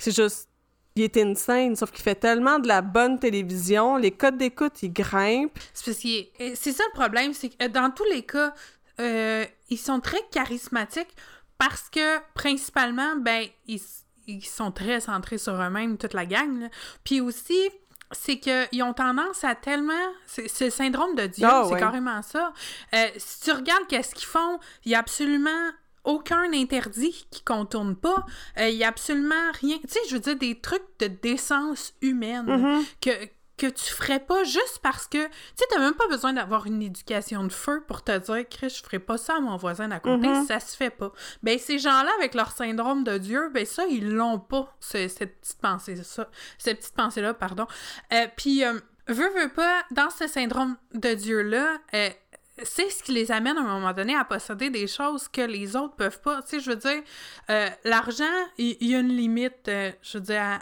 c'est 0.00 0.14
juste... 0.14 0.48
Il 0.96 1.04
est 1.04 1.16
insane, 1.18 1.76
sauf 1.76 1.92
qu'il 1.92 2.02
fait 2.02 2.16
tellement 2.16 2.58
de 2.58 2.66
la 2.66 2.82
bonne 2.82 3.18
télévision, 3.20 3.96
les 3.96 4.10
codes 4.10 4.36
d'écoute, 4.36 4.82
ils 4.82 4.92
grimpent. 4.92 5.56
C'est 5.72 5.92
ça 5.92 6.82
le 6.84 6.92
problème, 6.92 7.32
c'est 7.32 7.50
que 7.50 7.64
euh, 7.64 7.68
dans 7.68 7.92
tous 7.92 8.04
les 8.04 8.22
cas, 8.22 8.52
euh, 9.00 9.44
ils 9.68 9.78
sont 9.78 10.00
très 10.00 10.20
charismatiques 10.30 11.14
parce 11.58 11.88
que 11.90 12.18
principalement, 12.34 13.16
ben, 13.16 13.46
ils, 13.66 13.80
ils 14.26 14.44
sont 14.44 14.70
très 14.72 15.00
centrés 15.00 15.38
sur 15.38 15.54
eux-mêmes, 15.54 15.98
toute 15.98 16.14
la 16.14 16.26
gang. 16.26 16.60
là. 16.60 16.68
Puis 17.04 17.20
aussi, 17.20 17.70
c'est 18.12 18.38
qu'ils 18.40 18.82
ont 18.82 18.92
tendance 18.94 19.44
à 19.44 19.54
tellement. 19.54 19.92
C'est 20.26 20.48
le 20.60 20.70
syndrome 20.70 21.14
de 21.14 21.26
Dieu, 21.26 21.46
Ah, 21.48 21.64
c'est 21.66 21.74
ouais. 21.74 21.80
carrément 21.80 22.22
ça. 22.22 22.52
Euh, 22.94 23.06
si 23.16 23.40
tu 23.42 23.52
regardes 23.52 23.86
qu'est-ce 23.88 24.14
qu'ils 24.14 24.26
font, 24.26 24.58
il 24.84 24.92
y 24.92 24.94
a 24.94 24.98
absolument 24.98 25.70
aucun 26.02 26.50
interdit 26.54 27.26
qui 27.30 27.42
contourne 27.44 27.94
pas. 27.94 28.24
Euh, 28.58 28.68
Il 28.70 28.76
y 28.76 28.84
a 28.84 28.88
absolument 28.88 29.52
rien. 29.60 29.76
Tu 29.78 29.88
sais, 29.88 30.00
je 30.08 30.14
veux 30.14 30.20
dire, 30.20 30.36
des 30.36 30.58
trucs 30.60 30.82
de 30.98 31.06
décence 31.08 31.92
humaine 32.00 32.46
Mhm. 32.46 32.84
que, 33.02 33.10
que 33.60 33.66
tu 33.66 33.92
ferais 33.92 34.20
pas 34.20 34.42
juste 34.44 34.78
parce 34.82 35.06
que, 35.06 35.24
tu 35.26 35.32
sais, 35.54 35.64
t'as 35.70 35.78
même 35.78 35.92
pas 35.94 36.08
besoin 36.08 36.32
d'avoir 36.32 36.64
une 36.66 36.80
éducation 36.82 37.44
de 37.44 37.52
feu 37.52 37.84
pour 37.86 38.02
te 38.02 38.16
dire, 38.16 38.44
Chris, 38.48 38.70
je 38.70 38.82
ferais 38.82 38.98
pas 38.98 39.18
ça 39.18 39.36
à 39.36 39.40
mon 39.40 39.56
voisin 39.56 39.88
d'à 39.88 40.00
côté, 40.00 40.28
Mhm. 40.28 40.46
ça 40.46 40.60
se 40.60 40.74
fait 40.76 40.88
pas. 40.90 41.12
Ben, 41.42 41.58
ces 41.58 41.78
gens-là, 41.78 42.10
avec 42.18 42.34
leur 42.34 42.52
syndrome 42.52 43.04
de 43.04 43.18
Dieu, 43.18 43.50
ben 43.52 43.66
ça, 43.66 43.84
ils 43.86 44.10
l'ont 44.10 44.38
pas, 44.38 44.74
ce- 44.80 45.08
cette 45.08 45.40
petite 45.40 45.58
pensée, 45.60 45.96
ça, 46.02 46.28
cette 46.58 46.78
petite 46.78 46.94
pensée-là, 46.94 47.34
pardon. 47.34 47.66
Euh, 48.12 48.26
Puis, 48.36 48.64
euh, 48.64 48.78
veux, 49.08 49.28
veux 49.30 49.48
pas, 49.50 49.82
dans 49.90 50.08
ce 50.10 50.26
syndrome 50.26 50.76
de 50.94 51.12
Dieu-là, 51.14 51.76
euh, 51.94 52.08
c'est 52.64 52.90
ce 52.90 53.02
qui 53.02 53.12
les 53.12 53.30
amène 53.32 53.56
à 53.56 53.60
un 53.60 53.78
moment 53.78 53.92
donné 53.92 54.16
à 54.16 54.24
posséder 54.24 54.70
des 54.70 54.86
choses 54.86 55.28
que 55.28 55.40
les 55.40 55.76
autres 55.76 55.94
peuvent 55.94 56.20
pas. 56.20 56.42
Tu 56.42 56.48
sais, 56.48 56.60
je 56.60 56.70
veux 56.70 56.76
dire, 56.76 57.02
euh, 57.50 57.68
l'argent, 57.84 58.24
il 58.58 58.76
y, 58.80 58.94
a 58.94 59.00
une 59.00 59.08
limite. 59.08 59.68
euh, 59.68 59.90
je 60.02 60.18
veux 60.18 60.24
dire, 60.24 60.60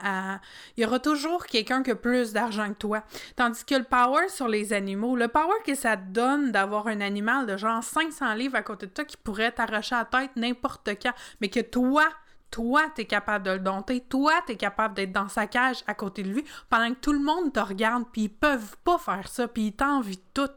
il 0.77 0.83
y 0.83 0.87
aura 0.87 0.99
toujours 0.99 1.47
quelqu'un 1.47 1.83
qui 1.83 1.91
a 1.91 1.95
plus 1.95 2.33
d'argent 2.33 2.69
que 2.69 2.79
toi. 2.79 3.03
Tandis 3.37 3.65
que 3.65 3.75
le 3.75 3.85
power 3.85 4.29
sur 4.29 4.49
les 4.49 4.73
animaux, 4.73 5.17
le 5.17 5.29
power 5.29 5.57
que 5.65 5.75
ça 5.75 5.97
te 5.97 6.11
donne 6.11 6.53
d'avoir 6.53 6.87
un 6.89 7.01
animal 7.01 7.47
de 7.47 7.57
genre 7.57 7.83
500 7.83 8.35
livres 8.35 8.57
à 8.57 8.63
côté 8.63 8.87
de 8.87 8.93
toi 8.93 9.05
qui 9.05 9.17
pourrait 9.17 9.53
t'arracher 9.53 9.95
la 9.95 10.05
tête 10.05 10.31
n'importe 10.37 10.89
quand, 11.03 11.13
mais 11.41 11.49
que 11.49 11.61
toi, 11.61 12.05
toi, 12.51 12.83
t'es 12.95 13.05
capable 13.05 13.45
de 13.45 13.51
le 13.53 13.59
dompter, 13.59 14.01
toi, 14.01 14.33
t'es 14.47 14.57
capable 14.57 14.95
d'être 14.95 15.13
dans 15.13 15.29
sa 15.29 15.47
cage 15.47 15.85
à 15.87 15.95
côté 15.95 16.23
de 16.23 16.31
lui, 16.31 16.45
pendant 16.71 16.95
que 16.95 17.01
tout 17.01 17.13
le 17.13 17.19
monde 17.19 17.53
te 17.53 17.61
regarde, 17.61 18.05
puis 18.13 18.23
ils 18.23 18.29
peuvent 18.29 18.77
pas 18.85 18.99
faire 18.99 19.29
ça, 19.29 19.49
puis 19.49 19.67
ils 19.67 19.73
t'envient 19.73 20.17
tout. 20.33 20.49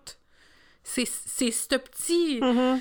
C'est 0.83 1.05
ce 1.05 1.75
petit, 1.75 2.39
Mhm. 2.41 2.79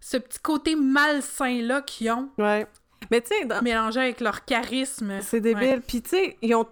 ce 0.00 0.16
petit 0.16 0.38
côté 0.40 0.74
malsain-là 0.76 1.82
qu'ils 1.82 2.10
ont, 2.10 2.28
Ouais. 2.38 2.66
Mais 3.10 3.20
tu 3.20 3.28
sais, 3.28 3.44
dans- 3.44 3.62
mélangé 3.62 4.00
avec 4.00 4.20
leur 4.20 4.44
charisme. 4.44 5.20
C'est 5.20 5.40
débile. 5.40 5.62
Ouais. 5.68 5.80
Puis, 5.86 6.02
tu 6.02 6.10
sais, 6.10 6.36
ils 6.42 6.54
ont 6.54 6.64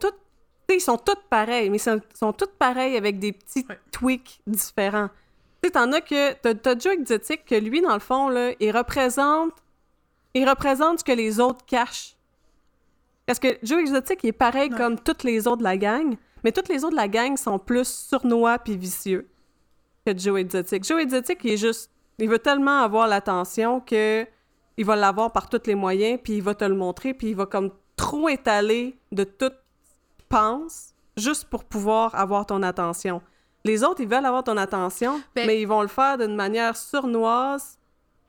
sais, 0.68 0.76
ils 0.76 0.80
sont 0.80 0.96
tous 0.98 1.14
pareils, 1.30 1.68
mais 1.70 1.76
ils 1.76 1.80
sont, 1.80 2.00
sont 2.18 2.32
tous 2.32 2.48
pareils 2.58 2.96
avec 2.96 3.18
des 3.18 3.32
petits 3.32 3.64
Ouais. 3.68 3.78
tweaks 3.92 4.40
différents. 4.46 5.08
Tu 5.62 5.68
sais, 5.68 5.70
t'en 5.72 5.92
as 5.92 6.00
que. 6.00 6.32
T'as, 6.32 6.54
t'as 6.54 6.78
Joe 6.78 6.94
Exotic 6.94 7.44
que 7.44 7.54
lui, 7.54 7.80
dans 7.82 7.92
le 7.94 8.00
fond, 8.00 8.28
là, 8.28 8.52
il 8.58 8.76
représente. 8.76 9.52
Il 10.32 10.48
représente 10.48 11.00
ce 11.00 11.04
que 11.04 11.12
les 11.12 11.38
autres 11.38 11.64
cachent. 11.66 12.16
Parce 13.26 13.38
que 13.38 13.48
Joe 13.62 13.80
Exotic, 13.80 14.20
il 14.24 14.28
est 14.28 14.32
pareil 14.32 14.70
Ouais. 14.72 14.76
comme 14.76 14.98
toutes 14.98 15.22
les 15.22 15.46
autres 15.46 15.58
de 15.58 15.62
la 15.64 15.76
gang, 15.76 16.16
mais 16.42 16.50
toutes 16.52 16.68
les 16.68 16.82
autres 16.84 16.92
de 16.92 17.00
la 17.00 17.08
gang 17.08 17.36
sont 17.36 17.58
plus 17.58 17.86
sournois 17.86 18.58
puis 18.58 18.76
vicieux 18.76 19.28
que 20.06 20.16
Joe 20.16 20.40
Exotic. 20.40 20.84
Joe 20.84 21.00
Exotic, 21.02 21.38
il 21.44 21.52
est 21.52 21.56
juste. 21.56 21.90
Il 22.18 22.28
veut 22.28 22.38
tellement 22.38 22.80
avoir 22.82 23.08
l'attention 23.08 23.80
que 23.80 24.26
il 24.76 24.84
va 24.84 24.96
l'avoir 24.96 25.32
par 25.32 25.48
tous 25.48 25.62
les 25.66 25.74
moyens, 25.74 26.18
puis 26.22 26.34
il 26.34 26.42
va 26.42 26.54
te 26.54 26.64
le 26.64 26.74
montrer, 26.74 27.14
puis 27.14 27.28
il 27.28 27.36
va 27.36 27.46
comme 27.46 27.70
trop 27.96 28.28
étaler 28.28 28.98
de 29.12 29.22
tout 29.24 29.46
ce 29.84 30.16
qu'il 30.16 30.26
pense, 30.28 30.94
juste 31.16 31.44
pour 31.48 31.64
pouvoir 31.64 32.14
avoir 32.14 32.44
ton 32.46 32.62
attention. 32.62 33.22
Les 33.64 33.82
autres, 33.84 34.00
ils 34.02 34.08
veulent 34.08 34.26
avoir 34.26 34.42
ton 34.44 34.56
attention, 34.56 35.20
Ben- 35.34 35.46
mais 35.46 35.60
ils 35.60 35.66
vont 35.66 35.80
le 35.82 35.88
faire 35.88 36.18
d'une 36.18 36.34
manière 36.34 36.76
sournoise, 36.76 37.78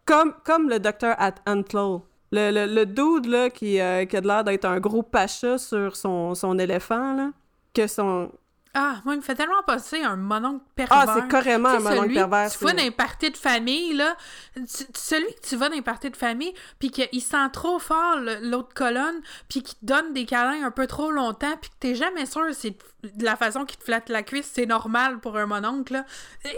comme, 0.05 0.33
comme 0.45 0.69
le 0.69 0.79
docteur 0.79 1.15
at 1.19 1.35
Antlow. 1.47 2.03
Le, 2.31 2.51
le, 2.51 2.73
le 2.73 2.85
dude, 2.85 3.25
là, 3.25 3.49
qui, 3.49 3.79
euh, 3.79 4.05
qui 4.05 4.15
a 4.17 4.21
l'air 4.21 4.43
d'être 4.43 4.65
un 4.65 4.79
gros 4.79 5.03
pacha 5.03 5.57
sur 5.57 5.95
son, 5.95 6.35
son 6.35 6.57
éléphant, 6.59 7.15
là, 7.15 7.31
que 7.73 7.87
son... 7.87 8.31
Ah, 8.77 8.97
moi, 9.05 9.13
il 9.13 9.17
me 9.17 9.23
fait 9.23 9.35
tellement 9.35 9.63
passer 9.65 10.03
un 10.03 10.17
mononcle 10.17 10.63
pervers. 10.75 11.05
Ah, 11.07 11.15
c'est 11.15 11.27
carrément 11.29 11.69
un 11.69 11.77
Tu 11.77 11.83
sais, 11.83 11.89
mononcle 11.89 12.13
pervers. 12.13 12.51
Tu 12.51 12.63
vas 12.63 12.73
dans 12.73 12.83
un 12.83 12.91
party 12.91 13.31
de 13.31 13.37
famille, 13.37 13.93
là. 13.93 14.17
tu- 14.55 14.85
celui 14.93 15.33
que 15.33 15.47
tu 15.47 15.55
vas 15.55 15.69
dans 15.69 15.77
un 15.77 15.81
party 15.81 16.09
de 16.11 16.17
famille, 16.17 16.53
puis 16.77 16.91
qu'il 16.91 17.21
sent 17.21 17.49
trop 17.53 17.79
fort 17.79 18.17
l'autre 18.41 18.73
colonne, 18.73 19.21
puis 19.49 19.63
qu'il 19.63 19.77
te 19.79 19.85
donne 19.85 20.13
des 20.13 20.25
câlins 20.25 20.65
un 20.65 20.71
peu 20.71 20.87
trop 20.87 21.09
longtemps, 21.09 21.55
puis 21.61 21.69
que 21.69 21.75
t'es 21.79 21.95
jamais 21.95 22.25
sûr 22.25 22.43
si 22.53 22.77
de 23.03 23.23
la 23.23 23.35
façon 23.35 23.65
qu'il 23.65 23.77
te 23.79 23.83
flatte 23.85 24.09
la 24.09 24.23
cuisse, 24.23 24.51
c'est 24.53 24.65
normal 24.65 25.19
pour 25.19 25.37
un 25.37 25.45
mononcle, 25.45 25.93
là. 25.93 26.05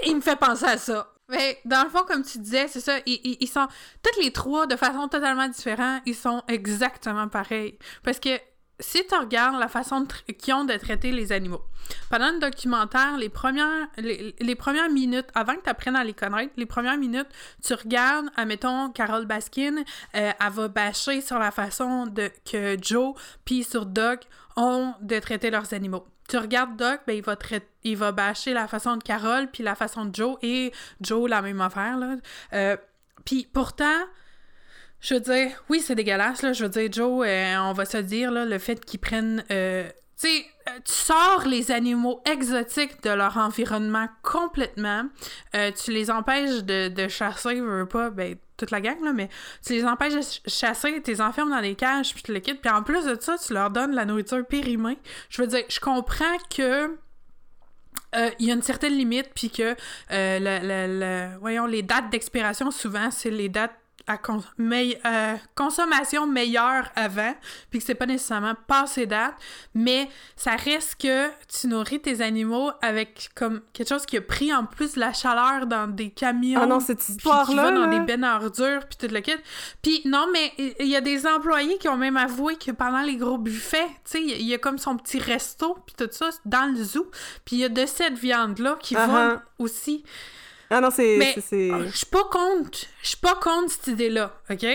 Il 0.05 0.15
me 0.15 0.21
fait 0.21 0.35
penser 0.37 0.65
à 0.65 0.77
ça. 0.77 1.13
Mais 1.29 1.59
dans 1.65 1.83
le 1.83 1.89
fond, 1.89 2.03
comme 2.07 2.23
tu 2.23 2.37
disais, 2.39 2.67
c'est 2.69 2.79
ça, 2.79 2.97
ils, 3.05 3.19
ils- 3.23 3.37
ils 3.41 3.47
sont... 3.47 3.67
Toutes 4.01 4.23
les 4.23 4.31
trois, 4.31 4.65
de 4.65 4.75
façon 4.77 5.07
totalement 5.09 5.47
différente, 5.49 6.01
ils 6.05 6.15
sont 6.15 6.41
exactement 6.47 7.27
pareils. 7.27 7.77
Parce 8.01 8.19
que 8.19 8.29
si 8.79 9.05
tu 9.07 9.15
regardes 9.15 9.59
la 9.59 9.67
façon 9.67 10.05
qu'ils 10.37 10.53
ont 10.53 10.65
de 10.65 10.75
traiter 10.75 11.11
les 11.11 11.31
animaux, 11.31 11.63
pendant 12.09 12.31
le 12.31 12.39
documentaire, 12.39 13.17
les 13.17 13.29
premières, 13.29 14.89
minutes, 14.89 15.27
avant 15.33 15.55
que 15.55 15.63
tu 15.63 15.69
apprennes 15.69 15.95
à 15.95 16.03
les 16.03 16.13
connaître, 16.13 16.53
les 16.57 16.65
premières 16.65 16.97
minutes, 16.97 17.27
tu 17.63 17.73
regardes, 17.73 18.27
admettons, 18.35 18.89
Carole 18.91 19.25
Baskin, 19.25 19.77
euh, 19.77 20.31
elle 20.39 20.51
va 20.51 20.67
bâcher 20.67 21.21
sur 21.21 21.39
la 21.39 21.51
façon 21.51 22.05
de, 22.07 22.29
que 22.49 22.77
Joe 22.81 23.15
puis 23.45 23.63
sur 23.63 23.85
Doc 23.85 24.27
ont 24.55 24.93
de 25.01 25.19
traiter 25.19 25.49
leurs 25.49 25.73
animaux. 25.73 26.05
Tu 26.27 26.37
regardes 26.37 26.75
Doc, 26.75 27.01
ben, 27.07 27.15
il 27.15 27.23
va 27.23 27.37
il 27.83 27.97
va 27.97 28.11
bâcher 28.11 28.53
la 28.53 28.67
façon 28.67 28.97
de 28.97 29.03
Carole 29.03 29.47
puis 29.51 29.63
la 29.63 29.75
façon 29.75 30.05
de 30.05 30.13
Joe 30.15 30.37
et 30.41 30.73
Joe 30.99 31.29
la 31.29 31.41
même 31.41 31.61
affaire. 31.61 31.97
Euh, 32.53 32.75
puis 33.23 33.47
pourtant, 33.51 34.03
je 34.99 35.13
veux 35.13 35.19
dire, 35.19 35.51
oui, 35.69 35.79
c'est 35.79 35.95
dégueulasse, 35.95 36.41
là. 36.41 36.53
Je 36.53 36.63
veux 36.63 36.69
dire, 36.69 36.91
Joe, 36.91 37.25
euh, 37.27 37.57
on 37.59 37.73
va 37.73 37.85
se 37.85 37.97
dire, 37.97 38.31
là, 38.31 38.45
le 38.45 38.57
fait 38.59 38.83
qu'ils 38.83 38.99
prennent. 38.99 39.43
euh, 39.51 39.87
tu 40.19 40.27
sais, 40.27 40.45
euh, 40.67 40.71
tu 40.83 40.93
sors 40.93 41.43
les 41.45 41.71
animaux 41.71 42.21
exotiques 42.25 43.03
de 43.03 43.11
leur 43.11 43.37
environnement 43.37 44.07
complètement. 44.23 45.03
Tu 45.53 45.91
les 45.91 46.09
empêches 46.09 46.63
de, 46.63 46.87
de 46.87 47.07
chasser, 47.07 47.61
veux, 47.61 47.79
veux 47.81 47.85
pas, 47.87 48.09
ben, 48.09 48.35
toute 48.57 48.71
la 48.71 48.81
gang, 48.81 48.99
là, 49.03 49.13
mais 49.13 49.29
tu 49.63 49.73
les 49.73 49.85
empêches 49.85 50.15
de 50.15 50.21
ch- 50.21 50.41
chasser, 50.47 50.99
tu 51.03 51.11
les 51.11 51.21
enfermes 51.21 51.51
dans 51.51 51.61
des 51.61 51.75
cages, 51.75 52.15
puis 52.15 52.23
tu 52.23 52.33
les 52.33 52.41
quittes. 52.41 52.61
Puis 52.61 52.71
en 52.71 52.81
plus 52.81 53.05
de 53.05 53.15
ça, 53.21 53.37
tu 53.37 53.53
leur 53.53 53.69
donnes 53.69 53.93
la 53.93 54.05
nourriture 54.05 54.43
périmée. 54.47 54.97
Je 55.29 55.43
veux 55.43 55.47
dire, 55.47 55.63
je 55.69 55.79
comprends 55.79 56.37
que. 56.49 56.97
il 58.39 58.47
y 58.47 58.51
a 58.51 58.55
une 58.55 58.63
certaine 58.63 58.93
limite, 58.93 59.29
puis 59.35 59.51
que 59.51 59.75
euh, 60.11 61.37
voyons, 61.39 61.67
les 61.67 61.83
dates 61.83 62.09
d'expiration, 62.09 62.71
souvent, 62.71 63.11
c'est 63.11 63.29
les 63.29 63.49
dates 63.49 63.75
à 64.07 64.17
euh, 64.17 65.35
consommation 65.53 66.27
meilleure 66.27 66.89
avant, 66.95 67.33
puis 67.69 67.79
que 67.79 67.85
c'est 67.85 67.95
pas 67.95 68.05
nécessairement 68.05 68.55
passé 68.67 69.05
date, 69.05 69.35
mais 69.75 70.09
ça 70.37 70.55
reste 70.55 70.95
que 71.01 71.27
tu 71.47 71.67
nourris 71.67 72.01
tes 72.01 72.21
animaux 72.21 72.71
avec 72.81 73.29
comme 73.35 73.61
quelque 73.73 73.89
chose 73.89 74.05
qui 74.05 74.17
a 74.17 74.21
pris 74.21 74.53
en 74.53 74.65
plus 74.65 74.95
la 74.95 75.11
chaleur 75.11 75.67
dans 75.67 75.87
des 75.87 76.09
camions. 76.09 76.61
Ah 76.63 76.65
non, 76.65 76.79
cette 76.79 77.07
histoire-là. 77.07 77.71
dans 77.71 77.87
des 77.87 77.99
bennes 77.99 78.23
à 78.23 78.37
ordures, 78.37 78.85
puis 78.87 79.07
tout 79.07 79.13
le 79.13 79.19
kit. 79.19 79.31
Puis 79.81 80.01
non, 80.05 80.27
mais 80.31 80.53
il 80.79 80.87
y 80.87 80.95
a 80.95 81.01
des 81.01 81.27
employés 81.27 81.77
qui 81.77 81.89
ont 81.89 81.97
même 81.97 82.17
avoué 82.17 82.55
que 82.55 82.71
pendant 82.71 83.01
les 83.01 83.17
gros 83.17 83.37
buffets, 83.37 83.87
tu 84.05 84.11
sais, 84.11 84.21
il 84.21 84.47
y, 84.47 84.53
a 84.53 84.57
comme 84.57 84.77
son 84.77 84.95
petit 84.95 85.19
resto, 85.19 85.77
puis 85.85 85.95
tout 85.97 86.09
ça, 86.11 86.29
dans 86.45 86.71
le 86.71 86.81
zoo, 86.81 87.11
puis 87.43 87.57
il 87.57 87.59
y 87.59 87.65
a 87.65 87.69
de 87.69 87.85
cette 87.85 88.17
viande-là 88.17 88.77
qui 88.79 88.95
uh-huh. 88.95 89.07
va 89.07 89.43
aussi. 89.59 90.05
Ah 90.69 90.81
non, 90.81 90.89
c'est. 90.91 91.17
Mais 91.17 91.33
je 91.35 91.95
suis 91.95 92.05
pas 92.05 92.23
contre. 92.25 92.79
Je 93.01 93.07
suis 93.07 93.17
pas 93.17 93.35
contre 93.35 93.71
cette 93.71 93.87
idée-là, 93.87 94.33
OK? 94.49 94.65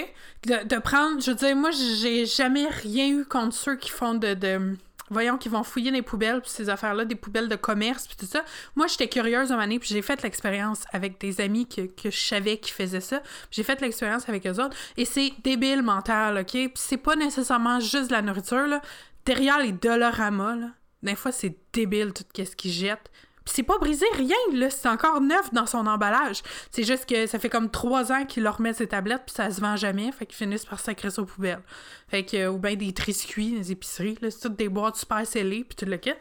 De, 0.46 0.78
prendre. 0.78 1.20
Je 1.20 1.30
veux 1.30 1.36
dire, 1.36 1.54
moi, 1.54 1.70
j'ai 1.70 2.26
jamais 2.26 2.66
rien 2.66 3.08
eu 3.08 3.24
contre 3.24 3.54
ceux 3.54 3.76
qui 3.76 3.90
font 3.90 4.14
de. 4.14 4.34
de 4.34 4.76
voyons, 5.10 5.36
qui 5.36 5.50
vont 5.50 5.62
fouiller 5.62 5.90
les 5.90 6.00
poubelles, 6.00 6.40
puis 6.40 6.50
ces 6.50 6.70
affaires-là, 6.70 7.04
des 7.04 7.14
poubelles 7.14 7.48
de 7.48 7.56
commerce, 7.56 8.06
puis 8.06 8.16
tout 8.16 8.26
ça. 8.26 8.42
Moi, 8.76 8.86
j'étais 8.86 9.08
curieuse 9.08 9.52
une 9.52 9.60
année, 9.60 9.78
puis 9.78 9.90
j'ai 9.90 10.00
fait 10.00 10.22
l'expérience 10.22 10.84
avec 10.90 11.20
des 11.20 11.40
amis 11.42 11.68
que, 11.68 11.82
que 11.82 12.10
je 12.10 12.18
savais 12.18 12.56
qui 12.56 12.72
faisaient 12.72 13.02
ça. 13.02 13.22
J'ai 13.50 13.62
fait 13.62 13.80
l'expérience 13.82 14.26
avec 14.30 14.46
eux 14.46 14.62
autres, 14.62 14.74
et 14.96 15.04
c'est 15.04 15.32
débile 15.44 15.82
mental, 15.82 16.38
OK? 16.38 16.52
Puis 16.52 16.72
c'est 16.76 16.96
pas 16.96 17.14
nécessairement 17.14 17.78
juste 17.78 18.06
de 18.06 18.12
la 18.12 18.22
nourriture, 18.22 18.66
là. 18.66 18.80
Derrière 19.26 19.58
les 19.58 19.72
Dollarama, 19.72 20.56
là, 20.56 20.68
des 21.02 21.14
fois, 21.14 21.30
c'est 21.30 21.56
débile 21.74 22.12
tout 22.14 22.24
ce 22.34 22.56
qu'ils 22.56 22.72
jettent 22.72 23.10
c'est 23.44 23.62
pas 23.62 23.78
brisé, 23.78 24.06
rien, 24.14 24.36
là. 24.52 24.70
C'est 24.70 24.88
encore 24.88 25.20
neuf 25.20 25.52
dans 25.52 25.66
son 25.66 25.86
emballage. 25.86 26.42
C'est 26.70 26.84
juste 26.84 27.06
que 27.06 27.26
ça 27.26 27.38
fait 27.38 27.50
comme 27.50 27.70
trois 27.70 28.12
ans 28.12 28.24
qu'ils 28.24 28.42
leur 28.42 28.58
remettent 28.58 28.76
ses 28.76 28.86
tablettes, 28.86 29.22
puis 29.26 29.34
ça 29.34 29.50
se 29.50 29.60
vend 29.60 29.76
jamais. 29.76 30.10
Fait 30.12 30.26
qu'ils 30.26 30.36
finissent 30.36 30.64
par 30.64 30.80
sacrer 30.80 31.10
ça 31.10 31.22
aux 31.22 31.26
poubelles. 31.26 31.62
Fait 32.08 32.24
que, 32.24 32.48
ou 32.48 32.58
bien 32.58 32.76
des 32.76 32.92
triscuits, 32.92 33.52
des 33.52 33.72
épiceries, 33.72 34.18
là. 34.20 34.30
C'est 34.30 34.40
toutes 34.40 34.56
des 34.56 34.68
boîtes 34.68 34.96
super 34.96 35.26
scellées, 35.26 35.64
puis 35.64 35.76
tout 35.76 35.90
le 35.90 35.96
kit. 35.96 36.12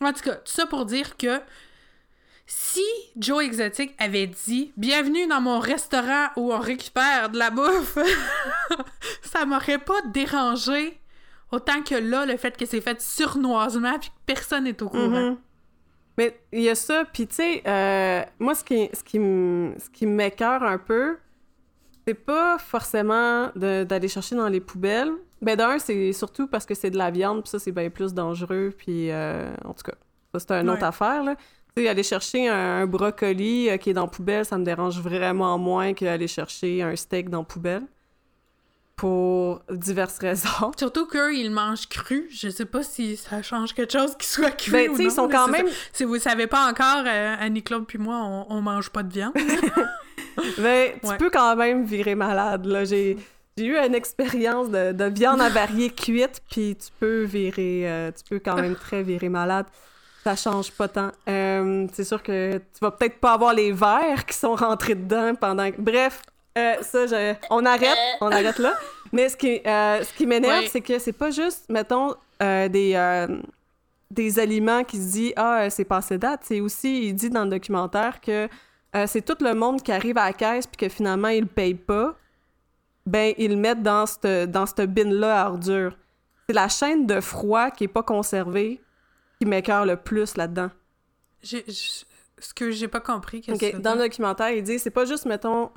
En 0.00 0.12
tout 0.12 0.22
cas, 0.22 0.34
tout 0.34 0.52
ça 0.52 0.66
pour 0.66 0.84
dire 0.84 1.16
que 1.16 1.40
si 2.46 2.84
Joe 3.16 3.44
Exotic 3.44 3.94
avait 3.98 4.26
dit 4.26 4.72
Bienvenue 4.76 5.26
dans 5.26 5.40
mon 5.40 5.58
restaurant 5.58 6.28
où 6.36 6.52
on 6.52 6.58
récupère 6.58 7.30
de 7.30 7.38
la 7.38 7.50
bouffe, 7.50 7.98
ça 9.22 9.44
m'aurait 9.44 9.78
pas 9.78 10.00
dérangé 10.12 11.00
autant 11.50 11.82
que 11.82 11.94
là, 11.94 12.26
le 12.26 12.36
fait 12.36 12.56
que 12.56 12.66
c'est 12.66 12.80
fait 12.80 13.00
surnoisement 13.00 13.98
puis 13.98 14.10
que 14.10 14.14
personne 14.26 14.64
n'est 14.64 14.82
au 14.82 14.88
courant. 14.88 15.08
Mm-hmm. 15.08 15.36
Mais 16.18 16.38
il 16.52 16.62
y 16.62 16.68
a 16.68 16.74
ça, 16.74 17.04
puis 17.12 17.26
tu 17.26 17.36
sais, 17.36 17.62
euh, 17.66 18.22
moi, 18.38 18.54
ce 18.54 18.64
qui, 18.64 18.88
ce 18.92 19.02
qui, 19.02 19.18
ce 19.18 19.90
qui 19.90 20.06
m'écœure 20.06 20.62
un 20.62 20.78
peu, 20.78 21.18
c'est 22.06 22.14
pas 22.14 22.58
forcément 22.58 23.50
d'aller 23.54 24.08
chercher 24.08 24.36
dans 24.36 24.48
les 24.48 24.60
poubelles. 24.60 25.12
Ben 25.42 25.56
d'un, 25.56 25.78
c'est 25.78 26.12
surtout 26.12 26.46
parce 26.46 26.64
que 26.64 26.74
c'est 26.74 26.90
de 26.90 26.96
la 26.96 27.10
viande, 27.10 27.42
puis 27.42 27.50
ça, 27.50 27.58
c'est 27.58 27.72
bien 27.72 27.90
plus 27.90 28.14
dangereux, 28.14 28.72
puis 28.76 29.10
euh, 29.10 29.52
en 29.64 29.74
tout 29.74 29.82
cas, 29.84 29.96
ça, 30.32 30.38
c'est 30.40 30.52
une 30.52 30.70
autre 30.70 30.84
affaire, 30.84 31.22
là. 31.22 31.36
Tu 31.76 31.82
sais, 31.82 31.88
aller 31.88 32.02
chercher 32.02 32.48
un, 32.48 32.86
brocoli 32.86 33.68
euh, 33.68 33.76
qui 33.76 33.90
est 33.90 33.92
dans 33.92 34.04
la 34.04 34.10
poubelle, 34.10 34.46
ça 34.46 34.56
me 34.56 34.64
dérange 34.64 34.98
vraiment 34.98 35.58
moins 35.58 35.92
qu'aller 35.92 36.28
chercher 36.28 36.82
un 36.82 36.96
steak 36.96 37.28
dans 37.28 37.40
la 37.40 37.44
poubelle 37.44 37.82
pour 38.96 39.60
diverses 39.70 40.18
raisons. 40.18 40.72
Surtout 40.78 41.06
qu'eux, 41.06 41.34
ils 41.34 41.50
mangent 41.50 41.88
cru. 41.88 42.28
Je 42.30 42.48
sais 42.48 42.64
pas 42.64 42.82
si 42.82 43.16
ça 43.16 43.42
change 43.42 43.74
quelque 43.74 43.92
chose 43.92 44.16
qu'ils 44.16 44.26
soient 44.26 44.50
cru 44.50 44.72
ben, 44.72 44.90
ou 44.90 44.94
non. 44.94 44.98
ils 45.00 45.10
sont 45.10 45.28
quand 45.28 45.48
même... 45.48 45.66
Si 45.92 46.04
vous 46.04 46.18
savez 46.18 46.46
pas 46.46 46.68
encore, 46.68 47.04
euh, 47.06 47.36
Annie-Claude 47.38 47.86
puis 47.86 47.98
moi, 47.98 48.16
on, 48.16 48.46
on, 48.48 48.62
mange 48.62 48.90
pas 48.90 49.02
de 49.02 49.12
viande. 49.12 49.34
ben, 50.58 50.92
tu 51.04 51.16
peux 51.18 51.30
quand 51.30 51.54
même 51.56 51.84
virer 51.84 52.14
malade, 52.14 52.64
là. 52.64 52.84
J'ai... 52.84 53.18
J'ai 53.58 53.64
eu 53.64 53.78
une 53.78 53.94
expérience 53.94 54.68
de, 54.68 54.92
de 54.92 55.04
viande 55.06 55.40
avariée 55.40 55.88
cuite, 55.88 56.42
puis 56.50 56.76
tu 56.76 56.88
peux 57.00 57.22
virer, 57.22 57.90
euh, 57.90 58.10
tu 58.12 58.22
peux 58.28 58.38
quand 58.38 58.56
même 58.56 58.76
très 58.76 59.02
virer 59.02 59.30
malade. 59.30 59.64
Ça 60.24 60.36
change 60.36 60.72
pas 60.72 60.88
tant. 60.88 61.10
Euh, 61.26 61.86
c'est 61.94 62.04
sûr 62.04 62.22
que 62.22 62.58
tu 62.58 62.80
vas 62.82 62.90
peut-être 62.90 63.18
pas 63.18 63.32
avoir 63.32 63.54
les 63.54 63.72
verres 63.72 64.26
qui 64.26 64.36
sont 64.36 64.56
rentrés 64.56 64.94
dedans 64.94 65.34
pendant. 65.34 65.70
Bref, 65.78 66.20
euh, 66.56 66.82
ça, 66.82 67.06
je... 67.06 67.34
on 67.50 67.64
arrête, 67.64 67.98
on 68.20 68.30
arrête 68.30 68.58
là. 68.58 68.74
Mais 69.12 69.28
ce 69.28 69.36
qui, 69.36 69.60
euh, 69.66 70.02
ce 70.02 70.12
qui 70.12 70.26
m'énerve, 70.26 70.66
c'est 70.66 70.80
que 70.80 70.98
c'est 70.98 71.12
pas 71.12 71.30
juste, 71.30 71.68
mettons, 71.68 72.14
euh, 72.42 72.68
des, 72.68 73.26
des 74.10 74.38
aliments 74.38 74.84
qui 74.84 74.96
se 74.96 75.12
disent 75.12 75.32
Ah, 75.36 75.68
c'est 75.70 75.84
passé 75.84 76.18
date. 76.18 76.40
C'est 76.44 76.60
aussi, 76.60 77.08
il 77.08 77.14
dit 77.14 77.30
dans 77.30 77.44
le 77.44 77.50
documentaire 77.50 78.20
que 78.20 78.48
c'est 79.06 79.22
tout 79.22 79.36
le 79.44 79.54
monde 79.54 79.82
qui 79.82 79.92
arrive 79.92 80.16
à 80.16 80.26
la 80.26 80.32
caisse 80.32 80.66
puis 80.66 80.88
que 80.88 80.92
finalement, 80.92 81.28
ils 81.28 81.42
le 81.42 81.46
payent 81.46 81.74
pas. 81.74 82.14
Ben, 83.04 83.34
ils 83.36 83.50
le 83.50 83.56
mettent 83.56 83.82
dans 83.82 84.06
cette, 84.06 84.50
dans 84.50 84.66
cette 84.66 84.92
bin-là 84.92 85.42
à 85.42 85.50
ordures. 85.50 85.96
C'est 86.48 86.54
la 86.54 86.68
chaîne 86.68 87.06
de 87.06 87.20
froid 87.20 87.70
qui 87.70 87.84
est 87.84 87.88
pas 87.88 88.02
conservée 88.02 88.80
qui 89.38 89.46
m'écœure 89.46 89.84
le 89.84 89.96
plus 89.96 90.36
là-dedans. 90.36 90.70
J'ai 91.42 91.64
ce 92.38 92.52
que 92.54 92.70
j'ai 92.70 92.88
pas 92.88 93.00
compris. 93.00 93.42
Dans 93.80 93.94
le 93.94 94.02
documentaire, 94.04 94.50
il 94.50 94.62
dit 94.62 94.78
c'est 94.78 94.90
pas 94.90 95.04
juste, 95.04 95.26
mettons, 95.26 95.70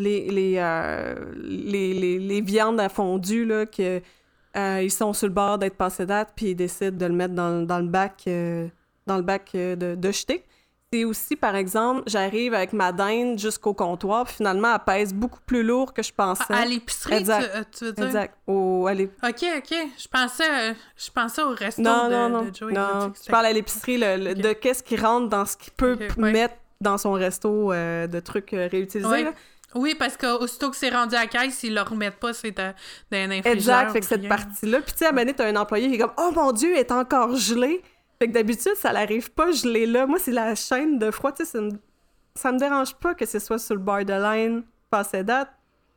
les, 0.00 0.54
euh, 0.58 1.14
les, 1.36 1.94
les, 1.94 2.18
les, 2.18 2.40
viandes 2.40 2.80
à 2.80 2.88
fondu, 2.88 3.44
là, 3.44 3.66
que, 3.66 4.00
euh, 4.56 4.82
ils 4.82 4.90
sont 4.90 5.12
sur 5.12 5.28
le 5.28 5.32
bord 5.32 5.58
d'être 5.58 5.76
passés 5.76 6.06
date, 6.06 6.32
puis 6.34 6.50
ils 6.50 6.54
décident 6.54 6.96
de 6.96 7.06
le 7.06 7.14
mettre 7.14 7.34
dans, 7.34 7.64
dans 7.64 7.78
le 7.78 7.86
bac, 7.86 8.24
euh, 8.26 8.68
dans 9.06 9.16
le 9.16 9.22
bac 9.22 9.50
de, 9.54 9.94
de 9.94 10.10
jeter. 10.10 10.44
C'est 10.92 11.04
aussi, 11.04 11.36
par 11.36 11.54
exemple, 11.54 12.02
j'arrive 12.06 12.52
avec 12.52 12.72
ma 12.72 12.90
dinde 12.90 13.38
jusqu'au 13.38 13.74
comptoir, 13.74 14.24
puis 14.24 14.34
finalement, 14.34 14.74
elle 14.74 14.80
pèse 14.84 15.14
beaucoup 15.14 15.38
plus 15.46 15.62
lourd 15.62 15.94
que 15.94 16.02
je 16.02 16.12
pensais. 16.12 16.42
À, 16.52 16.64
l'épicerie, 16.64 17.22
tu, 17.22 17.84
veux 17.84 17.92
dire? 17.92 18.06
Exact. 18.06 18.36
Au, 18.48 18.88
OK, 18.88 19.06
OK. 19.22 19.74
Je 19.96 20.08
pensais, 20.08 20.74
je 20.96 21.10
pensais 21.12 21.42
au 21.42 21.50
resto 21.50 21.80
non, 21.80 22.08
de, 22.08 22.12
non, 22.12 22.28
non. 22.28 22.42
de 22.42 22.52
Joey. 22.52 22.72
Non, 22.72 23.12
je 23.24 23.30
parle 23.30 23.46
à 23.46 23.52
l'épicerie 23.52 24.00
de 24.00 24.52
qu'est-ce 24.52 24.82
qui 24.82 24.96
rentre 24.96 25.28
dans 25.28 25.46
ce 25.46 25.56
qu'il 25.56 25.72
peut 25.74 25.96
mettre 26.16 26.56
dans 26.80 26.98
son 26.98 27.12
resto 27.12 27.72
de 27.72 28.20
trucs 28.20 28.50
réutilisés. 28.50 29.28
Oui, 29.76 29.94
parce 29.96 30.16
qu'aussitôt 30.16 30.70
que 30.70 30.76
c'est 30.76 30.90
rendu 30.90 31.14
à 31.14 31.20
la 31.20 31.26
caisse, 31.28 31.62
ils 31.62 31.72
le 31.72 31.82
remettent 31.82 32.18
pas, 32.18 32.32
c'est 32.32 32.58
un 32.58 32.74
infligeur. 33.12 33.52
Exact, 33.52 33.92
fait 33.92 34.00
que 34.00 34.06
cette 34.06 34.28
partie-là. 34.28 34.80
Puis 34.80 34.92
tu 34.92 34.98
sais, 34.98 35.06
à 35.06 35.14
un 35.14 35.26
t'as 35.26 35.46
un 35.46 35.54
employé 35.54 35.88
qui 35.88 35.94
est 35.94 35.98
comme 35.98 36.14
«Oh 36.18 36.32
mon 36.34 36.50
Dieu, 36.50 36.72
il 36.74 36.78
est 36.78 36.90
encore 36.90 37.36
gelé!» 37.36 37.80
Fait 38.20 38.28
que 38.28 38.34
d'habitude, 38.34 38.74
ça 38.76 38.92
n'arrive 38.92 39.30
pas 39.30 39.50
gelé 39.50 39.86
là. 39.86 40.06
Moi, 40.06 40.18
c'est 40.18 40.30
la 40.30 40.54
chaîne 40.54 40.98
de 40.98 41.10
froid, 41.10 41.32
tu 41.32 41.46
sais, 41.46 41.58
ça 42.34 42.52
me 42.52 42.58
dérange 42.58 42.94
pas 42.96 43.14
que 43.14 43.24
ce 43.24 43.38
soit 43.38 43.58
sur 43.58 43.74
le 43.74 43.80
borderline 43.80 44.62
passé 44.90 45.24
date. 45.24 45.50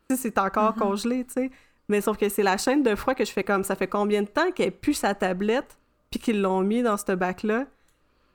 Tu 0.10 0.16
sais, 0.16 0.22
c'est 0.22 0.38
encore 0.38 0.74
mm-hmm. 0.74 0.80
congelé, 0.80 1.26
tu 1.26 1.34
sais. 1.34 1.52
Mais 1.90 2.00
sauf 2.00 2.18
que 2.18 2.30
c'est 2.30 2.44
la 2.44 2.58
chaîne 2.58 2.82
de 2.82 2.96
froid 2.96 3.14
que 3.14 3.26
je 3.26 3.32
fais 3.32 3.44
comme 3.44 3.66
ça 3.66 3.76
fait 3.76 3.88
combien 3.88 4.22
de 4.22 4.28
temps 4.28 4.52
qu'elle 4.52 4.72
pue 4.72 4.94
sa 4.94 5.14
tablette, 5.14 5.78
puis 6.10 6.20
qu'ils 6.20 6.42
l'ont 6.42 6.62
mis 6.62 6.82
dans 6.82 6.96
ce 6.96 7.12
bac-là, 7.12 7.66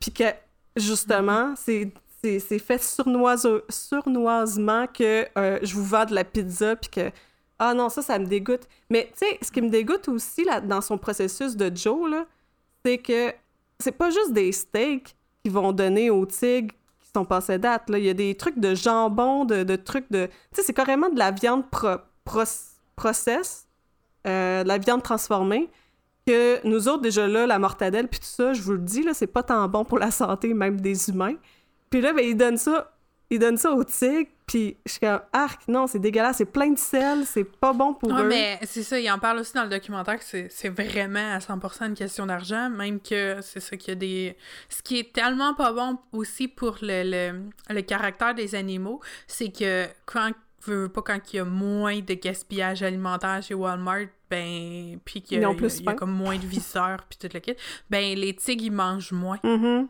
puis 0.01 0.12
que 0.12 0.24
justement, 0.77 1.55
mm-hmm. 1.55 1.57
c'est 1.57 1.92
c'est 2.40 2.59
fait 2.59 2.83
surnoisement 2.83 4.87
que 4.88 5.27
euh, 5.38 5.59
je 5.62 5.74
vous 5.74 5.85
vends 5.85 6.05
de 6.05 6.14
la 6.14 6.24
pizza, 6.24 6.77
puis 6.77 6.90
que 6.90 7.11
ah 7.59 7.72
non, 7.72 7.88
ça, 7.88 8.03
ça 8.03 8.18
me 8.18 8.27
dégoûte. 8.27 8.68
Mais 8.90 9.11
tu 9.12 9.27
sais, 9.27 9.38
ce 9.40 9.51
qui 9.51 9.62
me 9.62 9.70
dégoûte 9.70 10.09
aussi 10.09 10.44
là, 10.44 10.61
dans 10.61 10.81
son 10.81 10.98
processus 10.98 11.57
de 11.57 11.74
Joe, 11.74 12.27
c'est 12.85 12.98
que 12.98 13.33
c'est 13.79 13.93
pas 13.93 14.11
juste 14.11 14.33
des 14.33 14.53
steaks 14.53 15.17
qu'ils 15.43 15.53
vont 15.53 15.73
donner 15.73 16.11
aux 16.11 16.27
tigres 16.27 16.75
qui 17.01 17.11
sont 17.14 17.25
passés 17.25 17.59
date. 17.59 17.88
Là. 17.91 17.99
Il 17.99 18.05
y 18.05 18.11
a 18.11 18.14
des 18.14 18.35
trucs 18.35 18.59
de 18.59 18.75
jambon, 18.75 19.45
de, 19.45 19.77
trucs 19.77 20.11
de. 20.11 20.27
Tu 20.27 20.33
sais, 20.53 20.62
c'est 20.62 20.73
carrément 20.75 21.09
de 21.09 21.19
la 21.19 21.31
viande 21.31 21.69
pro, 21.71 21.97
process, 22.97 23.67
euh, 24.27 24.62
de 24.62 24.69
la 24.69 24.79
viande 24.79 25.03
transformée. 25.03 25.71
Que 26.27 26.67
nous 26.67 26.88
autres, 26.88 27.01
déjà 27.03 27.27
là, 27.27 27.47
la 27.47 27.59
mortadelle, 27.59 28.09
puis 28.09 28.21
tout 28.21 28.27
ça, 28.27 28.53
je 28.53 28.61
vous 28.61 28.73
le 28.73 28.79
dis, 28.79 29.03
là, 29.03 29.14
c'est 29.14 29.27
pas 29.27 29.43
tant 29.43 29.67
bon 29.67 29.85
pour 29.87 29.99
la 29.99 30.11
santé, 30.11 30.53
même 30.53 30.79
des 30.79 31.09
humains. 31.09 31.37
Puis 31.88 32.03
là, 32.03 32.12
ben, 32.12 32.23
il 32.23 32.37
donne 32.37 32.59
ça, 32.59 32.93
il 33.31 33.38
donne 33.38 33.57
ça 33.59 33.73
au 33.73 33.85
tigre, 33.85 34.31
puis 34.47 34.77
je 34.87 34.93
suis 34.93 35.01
comme, 35.01 35.21
arc, 35.33 35.69
non, 35.69 35.87
c'est 35.87 35.99
dégueulasse, 35.99 36.38
c'est 36.38 36.47
plein 36.47 36.71
de 36.71 36.79
sel, 36.79 37.27
c'est 37.27 37.45
pas 37.45 37.75
bon 37.75 37.93
pour 37.93 38.17
eux. 38.17 38.27
mais 38.27 38.59
c'est 38.62 38.83
ça, 38.83 38.99
il 38.99 39.11
en 39.11 39.19
parle 39.19 39.41
aussi 39.41 39.53
dans 39.53 39.64
le 39.64 39.69
documentaire 39.69 40.19
que 40.19 40.25
c'est 40.49 40.69
vraiment 40.69 41.35
à 41.35 41.38
100% 41.38 41.88
une 41.88 41.95
question 41.95 42.27
d'argent, 42.27 42.71
même 42.71 43.01
que 43.01 43.38
c'est 43.43 43.61
ça 43.61 43.77
qu'il 43.77 43.91
y 43.91 43.93
a 43.93 43.95
des... 43.97 44.37
Ce 44.71 44.83
qui 44.83 44.99
est 44.99 45.12
tellement 45.12 45.55
pas 45.55 45.73
bon 45.73 45.99
aussi 46.12 46.49
pour 46.49 46.79
le, 46.81 47.03
le, 47.05 47.75
le 47.75 47.83
caractère 47.83 48.35
des 48.35 48.55
animaux, 48.55 49.01
c'est 49.27 49.53
que 49.53 49.87
quand 50.07 50.33
veux 50.67 50.88
pas 50.88 51.03
quand 51.03 51.19
il 51.33 51.37
y 51.37 51.41
a 51.41 51.45
moins 51.45 52.01
de 52.01 52.14
gaspillage 52.14 52.83
alimentaire 52.83 53.43
chez 53.43 53.55
Walmart, 53.55 54.07
ben, 54.31 54.99
puis 55.05 55.23
qu'il 55.23 55.41
y, 55.41 55.45
a 55.45 55.95
comme 55.95 56.12
moins 56.12 56.37
de 56.37 56.47
viseurs, 56.47 56.99
puis 57.09 57.19
tout 57.19 57.29
le 57.33 57.41
kit, 57.41 57.55
ben, 57.88 58.17
les 58.19 58.35
tigres, 58.35 58.64
ils 58.64 58.73
mangent 58.73 59.12
moins. 59.12 59.38
Mm-hmm. 59.43 59.87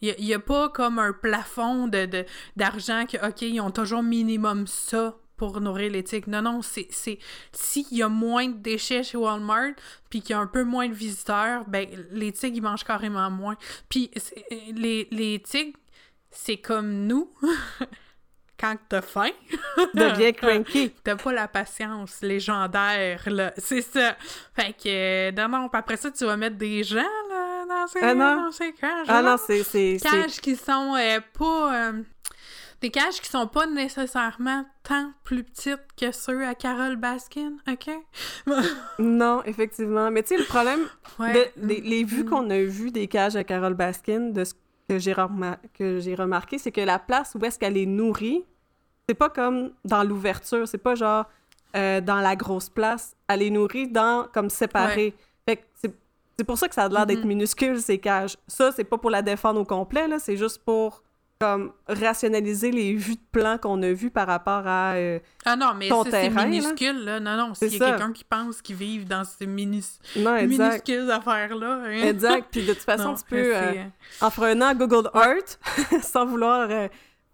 Il 0.00 0.14
n'y 0.24 0.34
a, 0.34 0.38
pas 0.38 0.68
comme 0.68 0.98
un 0.98 1.12
plafond 1.12 1.88
de, 1.88 2.24
d'argent 2.56 3.04
que, 3.06 3.16
OK, 3.26 3.42
ils 3.42 3.60
ont 3.60 3.70
toujours 3.70 4.02
minimum 4.02 4.66
ça 4.66 5.16
pour 5.36 5.60
nourrir 5.60 5.92
les 5.92 6.04
tigres. 6.04 6.28
Non, 6.28 6.42
non, 6.42 6.62
c'est, 6.62 6.86
c'est 6.90 7.18
s'il 7.52 7.92
y 7.92 8.02
a 8.02 8.08
moins 8.08 8.48
de 8.48 8.58
déchets 8.58 9.02
chez 9.02 9.16
Walmart, 9.16 9.72
puis 10.10 10.20
qu'il 10.20 10.30
y 10.30 10.32
a 10.34 10.40
un 10.40 10.46
peu 10.46 10.64
moins 10.64 10.88
de 10.88 10.94
visiteurs, 10.94 11.64
ben 11.66 11.86
les 12.10 12.32
tigres, 12.32 12.56
ils 12.56 12.62
mangent 12.62 12.84
carrément 12.84 13.30
moins. 13.30 13.56
Puis 13.88 14.10
les, 14.74 15.08
les 15.10 15.40
tigres, 15.40 15.78
c'est 16.30 16.58
comme 16.58 17.06
nous. 17.06 17.30
quand 18.58 18.76
t'as 18.88 19.02
faim, 19.02 19.30
Deviens 19.94 20.32
cranky. 20.32 20.90
t'as 21.04 21.16
pas 21.16 21.32
la 21.32 21.48
patience 21.48 22.20
légendaire, 22.22 23.22
là. 23.26 23.52
C'est 23.56 23.82
ça. 23.82 24.16
Fait 24.54 24.72
que, 24.72 24.88
euh, 24.88 25.32
non, 25.32 25.48
non, 25.48 25.70
après 25.72 25.96
ça, 25.96 26.10
tu 26.10 26.24
vas 26.24 26.36
mettre 26.36 26.56
des 26.56 26.82
gens, 26.82 26.98
là, 27.30 27.47
dans 27.68 27.86
ces, 27.86 27.98
Ah 28.02 28.14
non. 28.14 28.42
dans 28.46 28.50
ces 28.52 28.72
cages. 28.72 29.06
Ah 29.08 29.22
non, 29.22 29.36
c'est... 29.38 29.62
c'est- 29.62 29.98
c'est- 29.98 30.08
cages 30.08 30.40
qui 30.40 30.56
sont 30.56 30.94
euh, 30.96 31.20
pas. 31.38 31.74
euh, 31.90 32.02
des 32.80 32.90
cages 32.90 33.20
qui 33.20 33.28
sont 33.28 33.48
pas 33.48 33.66
nécessairement 33.66 34.64
tant 34.84 35.10
plus 35.24 35.42
petites 35.42 35.80
que 36.00 36.12
ceux 36.12 36.46
à 36.46 36.54
Carole 36.54 36.94
Baskin, 36.96 37.54
OK? 37.68 37.90
Non, 38.98 39.42
effectivement. 39.44 40.10
Mais 40.10 40.22
tu 40.22 40.28
sais, 40.28 40.36
le 40.38 40.44
problème, 40.44 40.80
Ouais. 41.18 41.32
de- 41.32 41.66
les, 41.66 41.80
les 41.80 42.04
vues 42.04 42.24
qu'on 42.24 42.48
a 42.50 42.58
vues 42.62 42.90
des 42.92 43.08
cages 43.08 43.36
à 43.36 43.44
Carole 43.44 43.74
Baskin, 43.74 44.30
de 44.30 44.44
ce 44.44 44.54
que 44.88 44.98
j'ai 44.98 45.12
remar- 45.12 45.58
que 45.74 45.98
j'ai 45.98 46.14
remarqué, 46.14 46.58
c'est 46.58 46.70
que 46.72 46.80
la 46.80 46.98
place 46.98 47.36
où 47.38 47.44
est-ce 47.44 47.58
qu'elle 47.58 47.76
est 47.76 47.86
nourrie, 47.86 48.44
c'est 49.08 49.14
pas 49.16 49.28
comme 49.30 49.72
dans 49.84 50.04
l'ouverture, 50.04 50.66
c'est 50.68 50.78
pas 50.78 50.94
genre 50.94 51.24
euh, 51.76 52.00
dans 52.00 52.20
la 52.20 52.36
grosse 52.36 52.68
place. 52.68 53.14
Elle 53.28 53.42
est 53.42 53.50
nourrie 53.50 53.88
dans, 53.88 54.26
comme 54.32 54.48
séparée. 54.50 55.14
Fait 55.46 55.56
que 55.56 55.62
c'est 55.74 55.94
c'est 56.38 56.44
pour 56.44 56.56
ça 56.56 56.68
que 56.68 56.74
ça 56.74 56.84
a 56.84 56.88
l'air 56.88 57.04
d'être 57.06 57.20
Mhm. 57.22 57.28
minuscule, 57.28 57.80
ces 57.80 57.98
cages. 57.98 58.36
Ça, 58.46 58.70
c'est 58.72 58.84
pas 58.84 58.96
pour 58.98 59.10
la 59.10 59.22
défendre 59.22 59.60
au 59.60 59.64
complet, 59.64 60.06
là, 60.06 60.18
c'est 60.18 60.36
juste 60.36 60.62
pour 60.64 61.02
comme 61.40 61.70
rationaliser 61.86 62.72
les 62.72 62.94
vues 62.94 63.14
de 63.14 63.20
plan 63.30 63.58
qu'on 63.58 63.80
a 63.84 63.92
vues 63.92 64.10
par 64.10 64.26
rapport 64.26 64.66
à... 64.66 64.94
euh, 64.94 65.20
Ah 65.44 65.54
non, 65.54 65.72
mais 65.78 65.88
c'est 66.10 66.30
là. 66.30 66.46
minuscule, 66.46 67.04
là. 67.04 67.20
Non, 67.20 67.36
non, 67.36 67.54
C'est 67.54 67.68
s'il 67.68 67.78
y 67.78 67.82
a 67.84 67.90
quelqu'un 67.90 68.12
qui 68.12 68.24
pense 68.24 68.60
qu'ils 68.60 68.74
vivent 68.74 69.06
dans 69.06 69.22
ces 69.22 69.46
Non, 69.46 70.34
minuscules 70.44 71.08
affaires-là. 71.08 71.82
hein. 71.84 71.90
Exact. 72.08 72.48
Puis 72.50 72.62
de 72.66 72.72
toute 72.72 72.82
façon, 72.82 73.10
Non, 73.10 73.14
tu 73.14 73.22
peux... 73.30 73.54
euh, 73.56 73.72
c'est- 73.72 74.24
en 74.24 74.30
prenant 74.32 74.74
Google 74.74 75.08
Earth, 75.14 75.60
sans 76.02 76.26
vouloir 76.26 76.66
euh, 76.72 76.88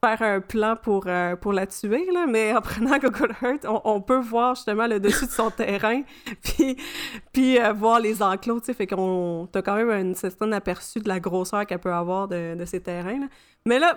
faire 0.04 0.22
un 0.22 0.40
plan 0.40 0.76
pour, 0.76 1.04
euh, 1.06 1.34
pour 1.36 1.52
la 1.52 1.66
tuer, 1.66 2.06
là, 2.12 2.26
mais 2.26 2.54
en 2.54 2.60
prenant 2.60 2.98
Google 2.98 3.34
Earth, 3.42 3.64
on, 3.66 3.80
on 3.84 4.00
peut 4.00 4.18
voir 4.18 4.54
justement 4.54 4.86
le 4.86 5.00
dessus 5.00 5.26
de 5.26 5.30
son 5.30 5.50
terrain, 5.56 6.02
puis, 6.42 6.76
puis 7.32 7.58
euh, 7.58 7.72
voir 7.72 8.00
les 8.00 8.22
enclos, 8.22 8.60
tu 8.60 8.66
sais, 8.66 8.74
fait 8.74 8.86
qu'on 8.86 9.48
t'as 9.50 9.62
quand 9.62 9.76
même 9.76 9.90
un 9.90 10.14
certain 10.14 10.52
aperçu 10.52 11.00
de 11.00 11.08
la 11.08 11.20
grosseur 11.20 11.66
qu'elle 11.66 11.78
peut 11.78 11.92
avoir 11.92 12.28
de, 12.28 12.54
de 12.54 12.64
ces 12.64 12.80
terrains. 12.80 13.20
là. 13.20 13.26
Mais 13.66 13.78
là, 13.78 13.96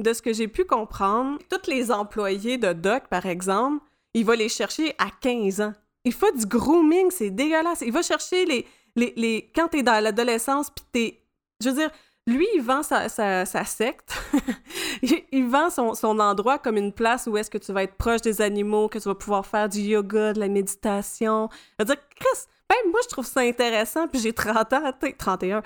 de 0.00 0.12
ce 0.12 0.22
que 0.22 0.32
j'ai 0.32 0.48
pu 0.48 0.64
comprendre, 0.64 1.38
tous 1.50 1.70
les 1.70 1.90
employés 1.90 2.58
de 2.58 2.72
Doc, 2.72 3.08
par 3.08 3.26
exemple, 3.26 3.84
il 4.12 4.24
va 4.24 4.36
les 4.36 4.48
chercher 4.48 4.94
à 4.98 5.06
15 5.20 5.60
ans. 5.60 5.72
Il 6.04 6.12
fait 6.12 6.36
du 6.36 6.46
grooming, 6.46 7.10
c'est 7.10 7.30
dégueulasse. 7.30 7.80
Il 7.80 7.92
va 7.92 8.02
chercher 8.02 8.44
les... 8.44 8.66
les, 8.94 9.12
les... 9.16 9.50
Quand 9.54 9.68
t'es 9.68 9.82
dans 9.82 10.02
l'adolescence, 10.02 10.70
puis 10.70 10.84
t'es... 10.92 11.20
Je 11.62 11.70
veux 11.70 11.76
dire, 11.76 11.90
lui, 12.26 12.46
il 12.54 12.62
vend 12.62 12.82
sa, 12.82 13.08
secte. 13.08 14.18
il, 15.02 15.46
vend 15.46 15.68
son, 15.70 16.18
endroit 16.18 16.58
comme 16.58 16.76
une 16.76 16.92
place 16.92 17.26
où 17.26 17.36
est-ce 17.36 17.50
que 17.50 17.58
tu 17.58 17.72
vas 17.72 17.82
être 17.82 17.96
proche 17.96 18.22
des 18.22 18.40
animaux, 18.40 18.88
que 18.88 18.98
tu 18.98 19.08
vas 19.08 19.14
pouvoir 19.14 19.44
faire 19.46 19.68
du 19.68 19.80
yoga, 19.80 20.32
de 20.32 20.40
la 20.40 20.48
méditation. 20.48 21.48
Je 21.78 21.84
veux 21.84 21.94
dire, 21.94 22.02
Chris, 22.16 22.46
ben, 22.68 22.90
moi, 22.90 23.00
je 23.02 23.08
trouve 23.08 23.26
ça 23.26 23.40
intéressant, 23.40 24.08
puis 24.08 24.20
j'ai 24.20 24.32
30 24.32 24.72
ans, 24.72 24.92
tu 24.98 25.08
sais, 25.08 25.12
31. 25.12 25.62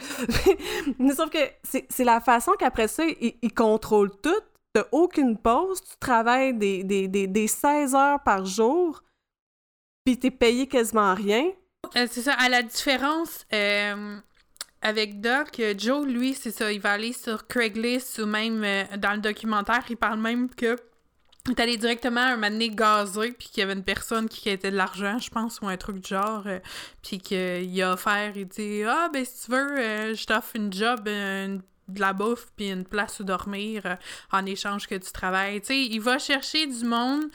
Mais 0.99 1.15
sauf 1.15 1.31
que 1.31 1.39
c'est 1.63 2.05
la 2.05 2.21
façon 2.21 2.53
qu'après 2.59 2.89
ça, 2.89 3.05
il, 3.07 3.55
contrôle 3.55 4.11
tout. 4.21 4.35
T'as 4.73 4.85
aucune 4.93 5.39
pause, 5.39 5.81
tu 5.81 5.97
travailles 6.01 6.55
des, 6.55 6.83
des 6.83 7.47
16 7.47 7.95
heures 7.95 8.23
par 8.23 8.45
jour, 8.45 9.03
puis 10.05 10.19
t'es 10.19 10.31
payé 10.31 10.67
quasiment 10.67 11.15
rien. 11.15 11.51
Euh, 11.97 12.07
c'est 12.11 12.23
ça, 12.23 12.35
à 12.35 12.49
la 12.49 12.63
différence 12.63 13.47
euh, 13.53 14.19
avec 14.83 15.21
Doc, 15.21 15.61
euh, 15.61 15.75
Joe, 15.77 16.07
lui, 16.07 16.35
c'est 16.35 16.51
ça, 16.51 16.73
il 16.73 16.81
va 16.81 16.93
aller 16.93 17.13
sur 17.13 17.47
Craigslist 17.47 18.19
ou 18.19 18.27
même 18.27 18.63
euh, 18.65 18.85
dans 18.99 19.13
le 19.13 19.19
documentaire, 19.19 19.85
il 19.89 19.97
parle 19.97 20.21
même 20.21 20.49
que 20.51 20.77
il 21.47 21.53
est 21.53 21.61
allé 21.61 21.77
directement 21.79 22.21
un 22.21 22.35
moment 22.35 22.51
donné 22.51 22.69
gazé, 22.69 23.33
puis 23.33 23.49
qu'il 23.49 23.61
y 23.61 23.63
avait 23.63 23.73
une 23.73 23.85
personne 23.85 24.29
qui 24.29 24.51
était 24.51 24.71
de 24.71 24.77
l'argent, 24.77 25.19
je 25.19 25.31
pense, 25.31 25.61
ou 25.63 25.69
un 25.69 25.79
truc 25.79 26.01
du 26.01 26.09
genre, 26.09 26.43
euh, 26.47 26.59
puis 27.03 27.19
qu'il 27.19 27.83
a 27.83 27.93
offert, 27.95 28.33
il 28.37 28.47
dit 28.47 28.83
«Ah, 28.87 29.09
ben 29.11 29.25
si 29.25 29.47
tu 29.47 29.53
veux, 29.53 30.15
je 30.15 30.27
t'offre 30.27 30.57
une 30.57 30.71
job, 30.71 31.05
de 31.05 32.01
la 32.01 32.13
bouffe, 32.13 32.49
puis 32.55 32.69
une 32.71 32.85
place 32.85 33.21
où 33.21 33.25
dormir 33.25 33.97
en 34.31 34.45
échange 34.45 34.87
que 34.87 34.95
tu 34.97 35.11
travailles.» 35.11 35.61
Tu 35.63 35.69
sais, 35.69 35.81
il 35.81 36.01
va 36.01 36.19
chercher 36.19 36.67
du 36.67 36.85
monde 36.85 37.31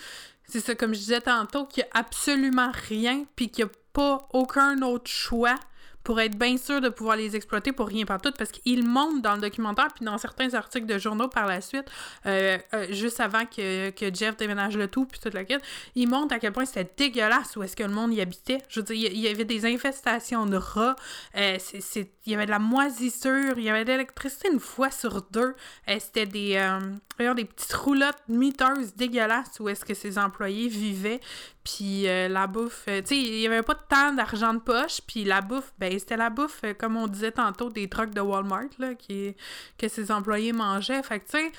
c'est 0.48 0.60
ça, 0.60 0.76
comme 0.76 0.94
je 0.94 1.00
disais 1.00 1.22
tantôt, 1.22 1.66
qu'il 1.66 1.84
n'y 1.84 1.90
a 1.90 2.00
absolument 2.00 2.72
rien, 2.88 3.26
puis 3.36 3.50
qu'il 3.50 3.66
n'y 3.66 3.72
a 3.72 3.74
pas 3.94 4.28
aucun 4.34 4.82
autre 4.82 5.10
choix 5.10 5.56
pour 6.04 6.20
être 6.20 6.38
bien 6.38 6.58
sûr 6.58 6.82
de 6.82 6.90
pouvoir 6.90 7.16
les 7.16 7.36
exploiter 7.36 7.72
pour 7.72 7.88
rien 7.88 8.06
partout, 8.06 8.32
parce 8.38 8.52
qu'il 8.52 8.86
montre 8.86 9.22
dans 9.22 9.36
le 9.36 9.42
documentaire, 9.42 9.88
puis 9.96 10.06
dans 10.06 10.18
certains 10.18 10.54
articles 10.54 10.86
de 10.86 10.98
journaux 10.98 11.28
par 11.28 11.46
la 11.48 11.62
suite, 11.62 11.86
euh, 12.26 12.58
euh, 12.74 12.88
juste 12.92 13.20
avant 13.20 13.46
que, 13.46 13.92
Jeff 14.14 14.36
déménage 14.38 14.76
le 14.78 14.88
tout, 14.88 15.06
puis 15.06 15.20
toute 15.20 15.34
la 15.34 15.46
quête, 15.46 15.62
il 15.96 16.08
montre 16.10 16.36
à 16.36 16.40
quel 16.40 16.52
point 16.52 16.66
c'était 16.66 16.90
dégueulasse 16.98 17.56
où 17.56 17.64
est-ce 17.64 17.76
que 17.76 17.84
le 17.84 17.90
monde 17.94 18.14
y 18.14 18.22
habitait. 18.22 18.60
Je 18.70 18.80
veux 18.80 18.86
dire, 18.86 19.12
il 19.12 19.20
y- 19.20 19.28
avait 19.28 19.46
des 19.46 19.66
infestations 19.66 20.46
de 20.46 20.58
rats, 20.58 20.96
euh, 21.38 21.58
c'est- 21.60 22.10
il 22.26 22.32
y 22.32 22.36
avait 22.36 22.46
de 22.46 22.52
la 22.52 22.60
moisissure, 22.60 23.58
il 23.58 23.64
y 23.64 23.70
avait 23.70 23.84
de 23.84 23.92
l'électricité 23.92 24.50
une 24.52 24.60
fois 24.60 24.92
sur 24.92 25.22
deux, 25.32 25.56
euh, 25.90 25.98
c'était 26.00 26.26
des, 26.26 26.56
euh, 26.56 27.34
des 27.34 27.46
petites 27.46 27.74
roulottes 27.74 28.24
miteuses 28.28 28.96
dégueulasses 28.96 29.60
où 29.60 29.68
est-ce 29.68 29.84
que 29.84 29.94
ses 29.94 30.18
employés 30.18 30.70
vivaient, 30.70 31.20
puis 31.64 32.08
euh, 32.08 32.28
la 32.28 32.48
bouffe, 32.48 32.86
euh, 32.88 33.02
tu 33.02 33.08
sais, 33.08 33.18
il 33.18 33.40
y 33.40 33.48
avait 33.48 33.62
pas 33.62 33.76
tant 33.76 34.14
d'argent 34.14 34.54
de 34.54 34.60
poche, 34.60 35.02
puis 35.06 35.24
la 35.24 35.42
bouffe, 35.42 35.74
ben 35.78 35.98
c'était 36.00 36.18
la 36.18 36.30
bouffe, 36.30 36.62
comme 36.80 36.98
on 36.98 37.08
disait 37.08 37.32
tantôt, 37.32 37.70
des 37.70 37.90
trucks 37.90 38.14
de 38.14 38.22
Walmart, 38.22 38.70
là, 38.80 38.96
qui, 38.96 39.36
que 39.78 39.88
ses 39.88 40.12
employés 40.12 40.54
mangeaient. 40.54 41.04
Fait 41.04 41.20
que, 41.20 41.26
tu 41.26 41.38
sais, 41.38 41.52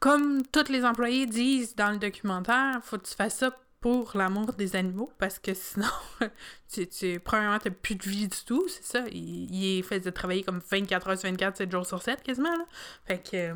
comme 0.00 0.42
tous 0.46 0.70
les 0.70 0.84
employés 0.84 1.26
disent 1.26 1.74
dans 1.74 1.90
le 1.90 1.98
documentaire, 1.98 2.78
faut 2.82 2.98
que 2.98 3.06
tu 3.06 3.14
fasses 3.14 3.38
ça 3.38 3.56
pour 3.84 4.12
l'amour 4.16 4.54
des 4.54 4.76
animaux, 4.76 5.12
parce 5.18 5.38
que 5.38 5.52
sinon, 5.52 5.90
tu, 6.72 6.88
tu, 6.88 7.20
premièrement, 7.20 7.58
t'as 7.58 7.68
plus 7.68 7.96
de 7.96 8.02
vie 8.02 8.28
du 8.28 8.44
tout, 8.46 8.66
c'est 8.66 8.82
ça. 8.82 9.04
Il, 9.12 9.78
est 9.78 9.82
fait 9.82 10.00
de 10.00 10.08
travailler 10.08 10.42
comme 10.42 10.58
24 10.70 11.10
heures 11.10 11.18
sur 11.18 11.28
24, 11.28 11.58
7 11.58 11.70
jours 11.70 11.84
sur 11.84 12.00
7, 12.00 12.22
quasiment, 12.22 12.56
là. 12.56 12.64
Fait 13.04 13.18
que... 13.18 13.36
euh, 13.36 13.54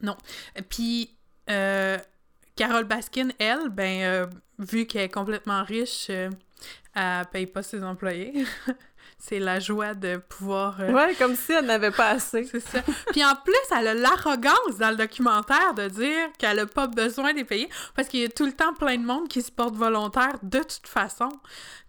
non. 0.00 0.16
Puis, 0.68 1.10
euh, 1.50 1.98
Carole 2.54 2.84
Baskin, 2.84 3.30
elle, 3.40 3.68
ben, 3.68 4.02
euh, 4.02 4.26
vu 4.60 4.86
qu'elle 4.86 5.02
est 5.02 5.08
complètement 5.08 5.64
riche, 5.64 6.08
elle 6.08 6.32
paye 7.32 7.48
pas 7.48 7.64
ses 7.64 7.82
employés. 7.82 8.44
c'est 9.26 9.38
la 9.38 9.58
joie 9.60 9.94
de 9.94 10.16
pouvoir... 10.18 10.80
euh, 10.80 10.92
Ouais, 10.92 11.14
comme 11.14 11.34
si 11.34 11.52
elle 11.52 11.64
n'avait 11.66 11.90
pas 11.90 12.10
assez. 12.10 12.44
c'est 12.50 12.60
ça. 12.60 12.82
Puis 13.12 13.24
en 13.24 13.34
plus, 13.36 13.54
elle 13.76 13.88
a 13.88 13.94
l'arrogance 13.94 14.76
dans 14.78 14.90
le 14.90 14.96
documentaire 14.96 15.72
de 15.74 15.88
dire 15.88 16.28
qu'elle 16.38 16.58
a 16.58 16.66
pas 16.66 16.86
besoin 16.86 17.32
de 17.32 17.38
les 17.38 17.44
payer 17.44 17.68
parce 17.94 18.08
qu'il 18.08 18.20
y 18.20 18.24
a 18.24 18.28
tout 18.28 18.44
le 18.46 18.52
temps 18.52 18.74
plein 18.74 18.96
de 18.98 19.04
monde 19.04 19.28
qui 19.28 19.40
se 19.42 19.50
porte 19.50 19.74
volontaire 19.74 20.34
de 20.42 20.58
toute 20.58 20.86
façon. 20.86 21.28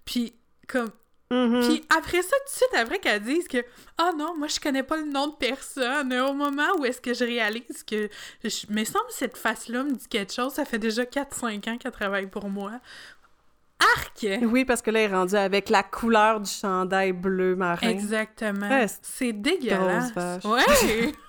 Puis 0.06 0.34
comme 0.67 0.89
Mhm. 1.32 1.62
puis 1.67 1.84
après 1.98 2.21
ça, 2.21 2.36
tout 2.38 2.54
de 2.54 2.56
suite 2.56 2.76
après 2.80 3.00
qu'elle 3.00 3.24
dise 3.24 3.48
que 3.48 3.58
Ah 3.98 4.12
non, 4.15 4.38
moi 4.38 4.48
je 4.48 4.60
connais 4.60 4.84
pas 4.84 4.95
le 4.95 5.06
nom 5.06 5.26
de 5.26 5.34
personne, 5.34 6.13
au 6.13 6.34
moment 6.34 6.67
où 6.78 6.86
est-ce 6.86 7.02
que 7.02 7.15
je 7.15 7.24
réalise 7.26 7.84
que 7.84 8.10
je 8.43 8.65
me 8.69 8.84
semble 8.86 9.08
que 9.08 9.13
cette 9.15 9.36
face-là 9.36 9.84
me 9.84 9.93
dit 9.93 10.08
quelque 10.08 10.32
chose, 10.32 10.54
ça 10.54 10.65
fait 10.65 10.78
déjà 10.78 11.04
4-5 11.04 11.67
ans 11.67 11.78
qu'elle 11.80 11.91
travaille 11.91 12.28
pour 12.28 12.48
moi. 12.48 12.74
Arc! 13.79 14.25
Oui, 14.43 14.65
parce 14.65 14.81
que 14.81 14.91
là, 14.91 14.99
elle 15.01 15.11
est 15.11 15.15
rendue 15.15 15.35
avec 15.35 15.69
la 15.69 15.83
couleur 15.83 16.39
du 16.39 16.49
chandail 16.49 17.11
bleu 17.11 17.55
marin. 17.55 17.89
Exactement. 17.89 18.69
Ouais, 18.69 18.85
c'est 19.01 19.33
dégueulasse. 19.33 20.13
Ouais! 20.45 21.11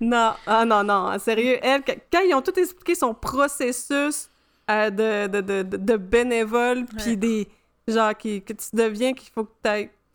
Non, 0.00 0.32
ah 0.46 0.64
non, 0.64 0.84
non, 0.84 1.18
sérieux, 1.18 1.58
elle, 1.62 1.82
qu- 1.82 1.98
quand 2.12 2.20
ils 2.20 2.34
ont 2.34 2.42
tout 2.42 2.56
expliqué 2.58 2.94
son 2.94 3.14
processus 3.14 4.28
euh, 4.70 4.90
de, 4.90 5.26
de, 5.26 5.62
de, 5.62 5.76
de- 5.76 5.96
bénévole, 5.96 6.84
puis 6.84 7.10
Ouais. 7.10 7.16
des... 7.16 7.48
genre, 7.88 8.16
qui, 8.16 8.42
que 8.42 8.52
tu 8.52 8.68
deviens 8.74 9.12
qu'il 9.12 9.30
faut 9.32 9.44
que 9.44 9.50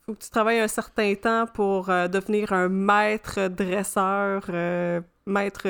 faut 0.05 0.13
que 0.13 0.23
tu 0.23 0.29
travailles 0.29 0.60
un 0.60 0.67
certain 0.67 1.13
temps 1.15 1.47
pour 1.53 1.89
euh, 1.89 2.08
devenir 2.08 2.53
un 2.53 2.69
maître 2.69 3.47
dresseur, 3.47 4.45
euh, 4.49 5.01
maître 5.25 5.67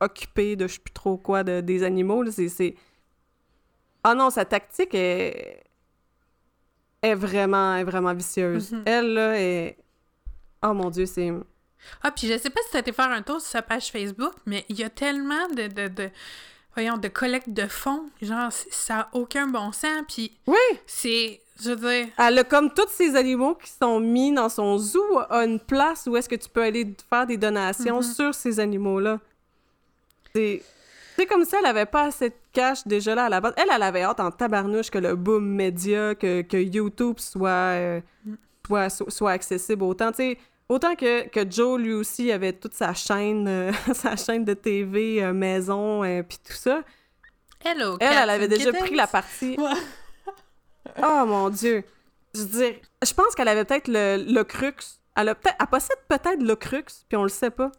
occupé 0.00 0.56
de 0.56 0.66
je 0.68 0.74
sais 0.74 0.80
plus 0.80 0.92
trop 0.94 1.16
quoi, 1.18 1.42
de, 1.44 1.60
des 1.60 1.82
animaux, 1.82 2.24
c'est... 2.30 2.74
Ah 4.04 4.14
non, 4.14 4.30
sa 4.30 4.44
tactique 4.44 4.94
est... 4.94 5.62
est 7.02 7.14
vraiment, 7.14 7.76
est 7.76 7.84
vraiment 7.84 8.14
vicieuse. 8.14 8.72
Mhm. 8.72 8.82
Elle, 8.86 9.14
là, 9.14 9.38
est... 9.40 9.76
Oh 10.64 10.72
mon 10.72 10.90
Dieu, 10.90 11.06
c'est... 11.06 11.32
Ah, 12.02 12.10
puis 12.12 12.28
je 12.28 12.38
sais 12.38 12.50
pas 12.50 12.60
si 12.64 12.70
t'as 12.72 12.78
été 12.80 12.92
faire 12.92 13.10
un 13.10 13.22
tour 13.22 13.40
sur 13.40 13.50
sa 13.50 13.62
page 13.62 13.90
Facebook, 13.90 14.32
mais 14.46 14.64
il 14.68 14.78
y 14.78 14.84
a 14.84 14.90
tellement 14.90 15.48
de, 15.48 15.66
de, 15.66 15.88
de 15.88 16.10
voyons, 16.74 16.96
de 16.96 17.08
collecte 17.08 17.48
de 17.50 17.66
fonds, 17.66 18.08
genre, 18.20 18.52
ça 18.52 19.00
a 19.00 19.08
aucun 19.14 19.48
bon 19.48 19.72
sens, 19.72 20.02
puis 20.08 20.32
Oui! 20.46 20.56
c'est, 20.86 21.40
je 21.60 21.70
veux 21.70 21.76
dire, 21.76 22.06
Elle 22.18 22.38
a 22.38 22.44
comme 22.44 22.72
tous 22.72 22.88
ces 22.88 23.16
animaux 23.16 23.56
qui 23.56 23.68
sont 23.70 23.98
mis 23.98 24.32
dans 24.32 24.48
son 24.48 24.78
zoo 24.78 25.18
a 25.28 25.44
une 25.44 25.58
place 25.58 26.06
où 26.06 26.16
est-ce 26.16 26.28
que 26.28 26.36
tu 26.36 26.48
peux 26.48 26.62
aller 26.62 26.94
faire 27.10 27.26
des 27.26 27.36
donations 27.36 27.96
Mhm. 27.96 28.02
sur 28.14 28.34
ces 28.34 28.60
animaux-là. 28.60 29.18
C'est... 30.34 30.62
Comme 31.28 31.44
si 31.44 31.54
elle 31.56 31.66
avait 31.66 31.86
pas 31.86 32.04
assez 32.04 32.30
de 32.30 32.34
cash 32.52 32.86
déjà 32.86 33.14
là 33.14 33.24
à 33.26 33.28
la 33.28 33.40
base. 33.40 33.52
Elle, 33.56 33.68
elle 33.74 33.82
avait 33.82 34.02
hâte 34.02 34.20
en 34.20 34.30
tabarnouche 34.30 34.90
que 34.90 34.98
le 34.98 35.14
boom 35.16 35.44
média, 35.46 36.14
que, 36.14 36.42
que 36.42 36.56
YouTube 36.56 37.18
soit, 37.18 37.48
euh, 37.50 38.00
Mm. 38.24 38.34
soit, 38.66 38.88
so- 38.90 39.10
soit 39.10 39.30
accessible 39.32 39.82
autant. 39.84 40.10
Tu 40.12 40.16
sais, 40.16 40.38
autant 40.68 40.94
que, 40.94 41.28
que 41.28 41.48
Joe, 41.50 41.80
lui 41.80 41.92
aussi, 41.94 42.30
avait 42.32 42.52
toute 42.52 42.74
sa 42.74 42.94
chaîne, 42.94 43.46
euh, 43.48 43.72
sa 43.94 44.16
chaîne 44.16 44.44
de 44.44 44.54
TV, 44.54 45.22
euh, 45.22 45.32
maison, 45.32 46.04
et 46.04 46.22
puis 46.22 46.38
tout 46.38 46.52
ça. 46.54 46.82
Hello, 47.64 47.96
Elle, 48.00 48.16
elle 48.22 48.30
avait 48.30 48.48
déjà 48.48 48.72
pris 48.72 48.94
la 48.96 49.06
partie. 49.06 49.56
Oh 51.02 51.24
mon 51.26 51.48
Dieu! 51.50 51.84
Je 52.34 52.40
veux 52.40 52.46
dire, 52.46 52.74
je 53.04 53.12
pense 53.14 53.34
qu'elle 53.34 53.48
avait 53.48 53.64
peut-être 53.64 53.88
le, 53.88 54.16
le 54.26 54.42
crux. 54.44 54.72
Elle, 55.14 55.28
a 55.28 55.34
peut-être, 55.34 55.56
elle 55.60 55.66
possède 55.66 55.98
peut-être 56.08 56.40
le 56.42 56.56
crux, 56.56 56.84
puis 57.08 57.16
on 57.16 57.22
le 57.24 57.28
sait 57.28 57.50
pas. 57.50 57.70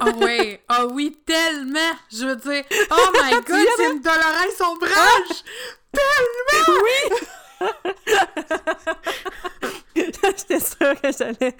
Ah 0.00 0.06
oui, 0.16 0.58
ah 0.68 0.86
oui, 0.86 1.16
tellement! 1.24 1.78
Je 2.12 2.26
veux 2.26 2.36
dire, 2.36 2.64
oh 2.90 3.10
my 3.14 3.30
god, 3.46 3.66
c'est 3.76 3.92
une 3.92 4.00
Dolores 4.00 4.70
Ombrage! 4.70 5.44
J'étais 9.94 10.60
sûre 10.60 11.00
que 11.00 11.10
j'allais, 11.12 11.54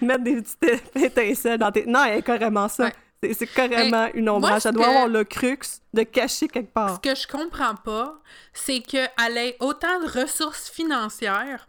mettre 0.00 0.24
des 0.24 0.42
petites 0.42 0.96
étincelles 0.96 1.58
dans 1.58 1.70
tes... 1.70 1.86
Non, 1.86 2.02
elle 2.04 2.18
est 2.18 2.22
carrément 2.22 2.68
ça. 2.68 2.86
Ouais. 3.22 3.34
C'est, 3.34 3.46
carrément 3.46 4.08
une 4.14 4.30
ombrage. 4.30 4.62
ce 4.62 4.68
Elle 4.68 4.74
doit 4.74 4.84
que- 4.86 4.90
avoir 4.90 5.06
le 5.08 5.24
crux 5.24 5.58
de 5.92 6.02
cacher 6.04 6.48
quelque 6.48 6.68
Ce 6.68 6.72
part. 6.72 7.00
que 7.02 7.14
je 7.14 7.26
comprends 7.28 7.74
pas, 7.74 8.14
c'est 8.54 8.80
qu'elle 8.80 9.36
ait 9.36 9.56
autant 9.60 10.00
de 10.00 10.20
ressources 10.22 10.70
financières, 10.70 11.68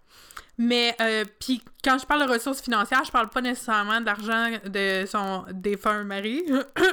mais 0.63 0.95
euh, 1.01 1.25
puis 1.39 1.59
quand 1.83 1.97
je 1.97 2.05
parle 2.05 2.27
de 2.27 2.31
ressources 2.31 2.61
financières, 2.61 3.03
je 3.03 3.11
parle 3.11 3.29
pas 3.29 3.41
nécessairement 3.41 3.99
de 3.99 4.05
l'argent 4.05 4.51
de 4.63 5.07
son 5.07 5.43
défunt 5.51 6.03
mari, 6.03 6.43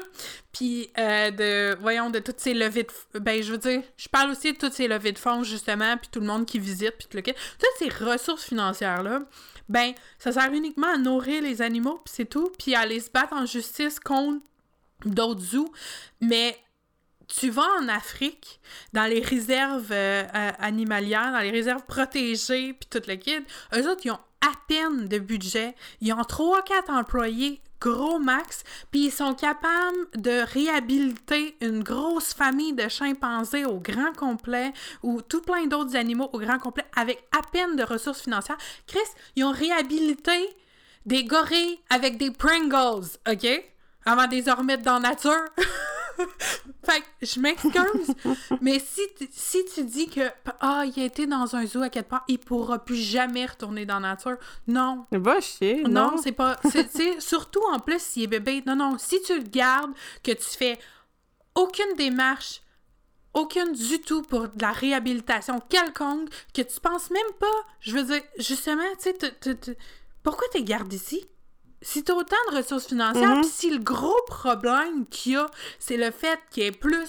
puis 0.52 0.90
euh, 0.96 1.30
de 1.30 1.78
voyons 1.78 2.08
de 2.08 2.18
toutes 2.18 2.40
ces 2.40 2.54
levées 2.54 2.84
de 2.84 3.18
ben 3.18 3.42
je 3.42 3.52
veux 3.52 3.58
dire, 3.58 3.82
je 3.98 4.08
parle 4.08 4.30
aussi 4.30 4.54
de 4.54 4.56
toutes 4.56 4.72
ces 4.72 4.88
levées 4.88 5.12
de 5.12 5.18
fonds 5.18 5.42
justement, 5.42 5.98
puis 5.98 6.08
tout 6.10 6.20
le 6.20 6.26
monde 6.26 6.46
qui 6.46 6.58
visite, 6.58 6.94
puis 6.98 7.08
tout 7.10 7.18
le 7.18 7.22
toutes 7.22 7.78
ces 7.78 7.90
ressources 7.90 8.44
financières 8.44 9.02
là. 9.02 9.20
Ben, 9.68 9.92
ça 10.18 10.32
sert 10.32 10.50
uniquement 10.50 10.94
à 10.94 10.96
nourrir 10.96 11.42
les 11.42 11.60
animaux, 11.60 12.00
puis 12.02 12.14
c'est 12.16 12.24
tout, 12.24 12.50
puis 12.58 12.74
à 12.74 12.80
aller 12.80 13.00
se 13.00 13.10
battre 13.10 13.34
en 13.34 13.44
justice 13.44 14.00
contre 14.00 14.42
d'autres 15.04 15.42
zoos, 15.42 15.70
mais 16.22 16.58
tu 17.28 17.50
vas 17.50 17.66
en 17.80 17.88
Afrique, 17.88 18.60
dans 18.92 19.04
les 19.04 19.20
réserves 19.20 19.92
euh, 19.92 20.24
animalières, 20.58 21.32
dans 21.32 21.40
les 21.40 21.50
réserves 21.50 21.84
protégées, 21.86 22.72
puis 22.72 22.88
tout 22.90 23.06
le 23.06 23.14
kit, 23.16 23.44
eux 23.74 23.88
autres, 23.88 24.00
ils 24.04 24.10
ont 24.10 24.20
à 24.40 24.52
peine 24.66 25.08
de 25.08 25.18
budget. 25.18 25.74
Ils 26.00 26.12
ont 26.12 26.22
3-4 26.22 26.90
employés, 26.90 27.60
gros 27.80 28.18
max, 28.18 28.64
puis 28.90 29.06
ils 29.06 29.12
sont 29.12 29.34
capables 29.34 30.10
de 30.16 30.42
réhabiliter 30.52 31.56
une 31.60 31.82
grosse 31.82 32.34
famille 32.34 32.72
de 32.72 32.88
chimpanzés 32.88 33.64
au 33.64 33.78
grand 33.78 34.12
complet 34.16 34.72
ou 35.02 35.22
tout 35.22 35.42
plein 35.42 35.66
d'autres 35.66 35.96
animaux 35.96 36.30
au 36.32 36.38
grand 36.38 36.58
complet 36.58 36.84
avec 36.96 37.22
à 37.36 37.42
peine 37.52 37.76
de 37.76 37.82
ressources 37.82 38.22
financières. 38.22 38.58
Chris, 38.86 38.98
ils 39.36 39.44
ont 39.44 39.52
réhabilité 39.52 40.48
des 41.06 41.24
gorilles 41.24 41.78
avec 41.90 42.16
des 42.18 42.30
Pringles, 42.30 43.08
OK? 43.28 43.46
Avant 44.04 44.26
de 44.26 44.34
les 44.34 44.42
dans 44.78 44.98
la 44.98 45.10
nature. 45.10 45.44
fait 46.84 47.00
que 47.00 47.26
je 47.26 47.40
m'excuse, 47.40 48.14
mais 48.60 48.78
si, 48.78 49.02
tu- 49.16 49.28
si 49.30 49.64
tu 49.74 49.84
dis 49.84 50.08
que 50.08 50.30
ah, 50.60 50.84
il 50.86 51.02
a 51.02 51.06
été 51.06 51.26
dans 51.26 51.54
un 51.56 51.66
zoo 51.66 51.82
à 51.82 51.88
quelque 51.88 52.08
part, 52.08 52.24
il 52.28 52.38
pourra 52.38 52.78
plus 52.84 52.96
jamais 52.96 53.46
retourner 53.46 53.86
dans 53.86 54.00
la 54.00 54.08
nature. 54.10 54.36
Non. 54.66 55.06
Va 55.12 55.40
chier, 55.40 55.82
Non, 55.84 56.12
non? 56.12 56.16
c'est 56.22 56.32
pas. 56.32 56.58
c'est- 56.70 57.20
surtout 57.20 57.62
en 57.72 57.78
plus 57.78 58.00
s'il 58.02 58.24
est 58.24 58.26
bébé. 58.26 58.62
Non, 58.66 58.76
non. 58.76 58.96
Si 58.98 59.20
tu 59.22 59.36
le 59.36 59.42
gardes, 59.44 59.92
que 60.22 60.32
tu 60.32 60.44
fais 60.44 60.78
aucune 61.54 61.94
démarche, 61.96 62.62
aucune 63.34 63.72
du 63.72 64.00
tout 64.00 64.22
pour 64.22 64.48
de 64.48 64.62
la 64.62 64.72
réhabilitation 64.72 65.60
quelconque, 65.68 66.28
que 66.54 66.62
tu 66.62 66.80
penses 66.80 67.10
même 67.10 67.32
pas. 67.38 67.46
Je 67.80 67.96
veux 67.96 68.02
dire, 68.04 68.22
justement, 68.38 68.82
tu 69.00 69.10
sais, 69.10 69.76
pourquoi 70.22 70.46
tu 70.52 70.62
gardes 70.62 70.92
ici? 70.92 71.24
Si 71.80 72.02
tu 72.02 72.10
as 72.12 72.14
autant 72.16 72.36
de 72.50 72.56
ressources 72.56 72.86
financières, 72.86 73.40
puis 73.40 73.50
si 73.50 73.70
le 73.70 73.78
gros 73.78 74.20
problème 74.26 75.06
qu'il 75.06 75.32
y 75.32 75.36
a, 75.36 75.46
c'est 75.78 75.96
le 75.96 76.10
fait 76.10 76.38
qu'il 76.50 76.64
y 76.64 76.66
ait 76.66 76.72
plus 76.72 77.08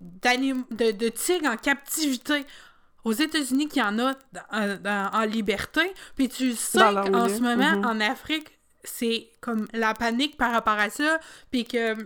de, 0.00 0.90
de 0.92 1.08
tigres 1.10 1.48
en 1.50 1.56
captivité 1.56 2.44
aux 3.04 3.12
États-Unis 3.12 3.68
qu'il 3.68 3.80
y 3.82 3.84
en 3.84 3.98
a 3.98 4.14
dans- 4.78 5.10
en 5.12 5.22
liberté, 5.24 5.92
puis 6.16 6.28
tu 6.28 6.54
sais 6.54 6.78
qu'en 6.78 7.28
ce 7.28 7.40
moment, 7.40 7.76
Mhm. 7.76 7.84
en 7.86 8.00
Afrique, 8.00 8.48
c'est 8.84 9.30
comme 9.40 9.66
la 9.72 9.94
panique 9.94 10.36
par 10.36 10.52
rapport 10.52 10.78
à 10.78 10.90
ça, 10.90 11.18
puis 11.50 11.64
que 11.64 11.96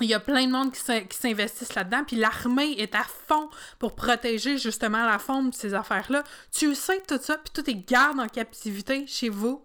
il 0.00 0.06
y 0.08 0.14
a 0.14 0.20
plein 0.20 0.46
de 0.46 0.50
monde 0.50 0.72
qui 0.72 0.80
s'in- 0.80 1.02
qui 1.04 1.16
s'investissent 1.18 1.74
là-dedans, 1.74 2.02
puis 2.04 2.16
l'armée 2.16 2.72
est 2.78 2.94
à 2.94 3.04
fond 3.04 3.48
pour 3.78 3.94
protéger 3.94 4.56
justement 4.58 5.04
la 5.06 5.18
faune 5.18 5.50
de 5.50 5.54
ces 5.54 5.74
affaires-là. 5.74 6.24
Tu 6.50 6.74
sais 6.74 7.02
tout 7.06 7.18
ça, 7.20 7.36
puis 7.38 7.52
tout 7.52 7.68
est 7.70 7.74
garde 7.88 8.18
en 8.18 8.26
captivité 8.28 9.06
chez 9.06 9.28
vous, 9.28 9.62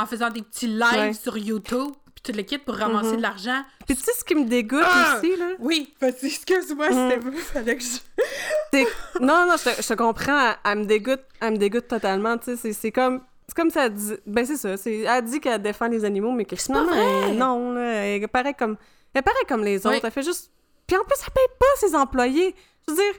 en 0.00 0.06
faisant 0.06 0.30
des 0.30 0.42
petits 0.42 0.66
lives 0.66 0.82
Ouais. 0.98 1.12
sur 1.12 1.36
YouTube, 1.36 1.92
puis 2.14 2.22
tout 2.22 2.36
le 2.36 2.42
kit 2.42 2.58
pour 2.58 2.74
ramasser 2.76 3.10
Mhm. 3.10 3.16
de 3.16 3.22
l'argent. 3.22 3.62
Puis 3.86 3.96
tu 3.96 4.02
sais 4.02 4.12
ce 4.18 4.24
qui 4.24 4.34
me 4.34 4.44
dégoûte 4.44 4.82
Ah! 4.84 5.16
aussi, 5.18 5.36
là? 5.36 5.46
Oui, 5.58 5.94
vas-y, 6.00 6.26
excuse-moi, 6.26 6.90
Mm. 6.90 7.10
c'était 7.10 7.36
fallait 7.38 7.76
que 7.78 7.82
je... 7.82 9.20
Non, 9.20 9.46
non, 9.46 9.56
je 9.56 9.70
te, 9.70 9.82
je 9.82 9.88
te 9.88 9.94
comprends. 9.94 10.54
Elle, 10.64 10.78
me 10.78 10.84
dégoûte, 10.84 11.22
elle 11.40 11.52
me 11.52 11.56
dégoûte 11.58 11.88
totalement. 11.88 12.36
Tu 12.38 12.56
sais, 12.56 12.72
c'est- 12.72 12.92
comme... 12.92 13.22
C'est 13.48 13.56
comme 13.56 13.70
ça 13.70 13.88
dit... 13.88 14.12
Ben, 14.26 14.46
c'est 14.46 14.56
ça. 14.56 14.76
c'est- 14.76 15.00
Elle 15.00 15.24
dit 15.24 15.40
qu'elle 15.40 15.60
défend 15.60 15.88
les 15.88 16.04
animaux, 16.04 16.30
mais 16.30 16.44
que 16.44 16.54
finalement, 16.56 16.92
elle- 16.92 17.36
non, 17.36 17.72
là, 17.72 18.06
elle 18.06 18.28
pareille 18.28 18.54
comme... 18.56 18.76
Elle 19.12 19.22
pareille 19.24 19.44
comme 19.48 19.64
les 19.64 19.78
autres. 19.86 19.96
Oui. 19.96 20.00
Elle 20.04 20.10
fait 20.12 20.22
juste... 20.22 20.52
Puis 20.86 20.96
en 20.96 21.02
plus, 21.04 21.16
elle 21.26 21.32
paye 21.32 21.46
pas 21.58 21.66
ses 21.76 21.94
employés. 21.96 22.54
Je 22.86 22.92
veux 22.92 22.96
dire... 22.96 23.14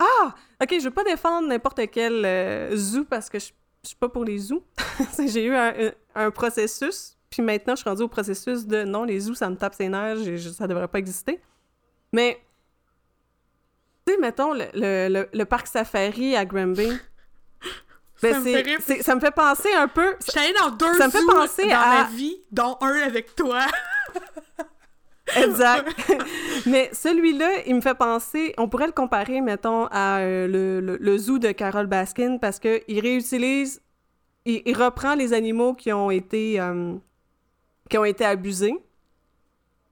Ah! 0.00 0.34
OK, 0.62 0.74
je 0.78 0.84
veux 0.84 0.90
pas 0.90 1.04
défendre 1.04 1.46
n'importe 1.48 1.80
quel 1.92 2.24
euh, 2.24 2.76
zoo 2.76 3.04
parce 3.04 3.28
que 3.30 3.38
je 3.38 3.50
suis 3.88 3.96
pas 3.96 4.08
pour 4.08 4.24
les 4.24 4.38
zoos. 4.38 4.62
J'ai 5.26 5.44
eu 5.44 5.54
un, 5.54 6.30
processus, 6.30 7.16
puis 7.30 7.42
maintenant, 7.42 7.74
je 7.74 7.80
suis 7.80 7.88
rendue 7.88 8.02
au 8.02 8.08
processus 8.08 8.66
de 8.66 8.84
non, 8.84 9.04
les 9.04 9.20
zoos, 9.20 9.34
ça 9.34 9.48
me 9.50 9.56
tape 9.56 9.74
ses 9.74 9.88
nerfs, 9.88 10.16
je- 10.24 10.48
ça 10.50 10.66
devrait 10.66 10.88
pas 10.88 10.98
exister. 10.98 11.40
Mais 12.12 12.40
tu 14.06 14.14
sais, 14.14 14.18
mettons, 14.20 14.52
le, 14.54 14.64
le, 14.74 15.08
le, 15.08 15.28
le 15.32 15.44
parc 15.44 15.66
safari 15.66 16.34
à 16.36 16.44
Granby. 16.44 16.88
ben, 18.22 18.32
Ça 18.34 18.40
me 18.40 18.44
fait 18.44 18.62
rire. 18.62 18.78
c'est- 18.82 19.02
ça 19.02 19.14
me 19.14 19.20
fait 19.20 19.30
penser 19.30 19.72
un 19.74 19.88
peu. 19.88 20.16
Je 20.24 20.30
suis 20.30 20.40
allée 20.40 20.54
dans 20.58 20.70
deux 20.70 20.94
Ça 20.94 21.06
me 21.06 21.12
fait 21.12 21.20
zoos 21.20 21.30
penser 21.30 21.68
dans 21.68 21.76
à- 21.78 22.02
ma 22.02 22.04
vie, 22.04 22.36
dont 22.50 22.76
un 22.80 22.94
avec 23.02 23.34
toi. 23.36 23.60
Exact. 25.36 25.88
Mais 26.66 26.90
celui-là, 26.92 27.48
il 27.66 27.74
me 27.74 27.80
fait 27.80 27.94
penser. 27.96 28.54
On 28.58 28.68
pourrait 28.68 28.86
le 28.86 28.92
comparer, 28.92 29.40
mettons, 29.40 29.86
à 29.90 30.18
euh, 30.20 30.46
le, 30.46 30.96
le, 30.96 31.18
zoo 31.18 31.38
de 31.38 31.52
Carol 31.52 31.86
Baskin 31.86 32.38
parce 32.38 32.58
qu'il 32.58 33.00
réutilise. 33.00 33.82
Il, 34.44 34.62
il 34.64 34.76
reprend 34.76 35.14
les 35.14 35.32
animaux 35.32 35.74
qui 35.74 35.92
ont 35.92 36.10
été. 36.10 36.60
euh, 36.60 36.94
qui 37.90 37.98
ont 37.98 38.04
été 38.04 38.24
abusés. 38.24 38.74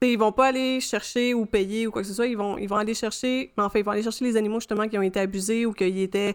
T'sais, 0.00 0.12
ils 0.12 0.18
vont 0.18 0.32
pas 0.32 0.48
aller 0.48 0.80
chercher 0.80 1.32
ou 1.32 1.46
payer 1.46 1.86
ou 1.86 1.90
quoi 1.90 2.02
que 2.02 2.08
ce 2.08 2.14
soit. 2.14 2.26
Ils 2.26 2.36
vont, 2.36 2.58
ils 2.58 2.68
vont 2.68 2.76
aller 2.76 2.94
chercher. 2.94 3.52
Enfin, 3.56 3.78
ils 3.78 3.84
vont 3.84 3.92
aller 3.92 4.02
chercher 4.02 4.24
les 4.24 4.36
animaux 4.36 4.60
justement 4.60 4.86
qui 4.88 4.98
ont 4.98 5.02
été 5.02 5.20
abusés 5.20 5.64
ou 5.66 5.72
qui 5.72 6.02
étaient 6.02 6.34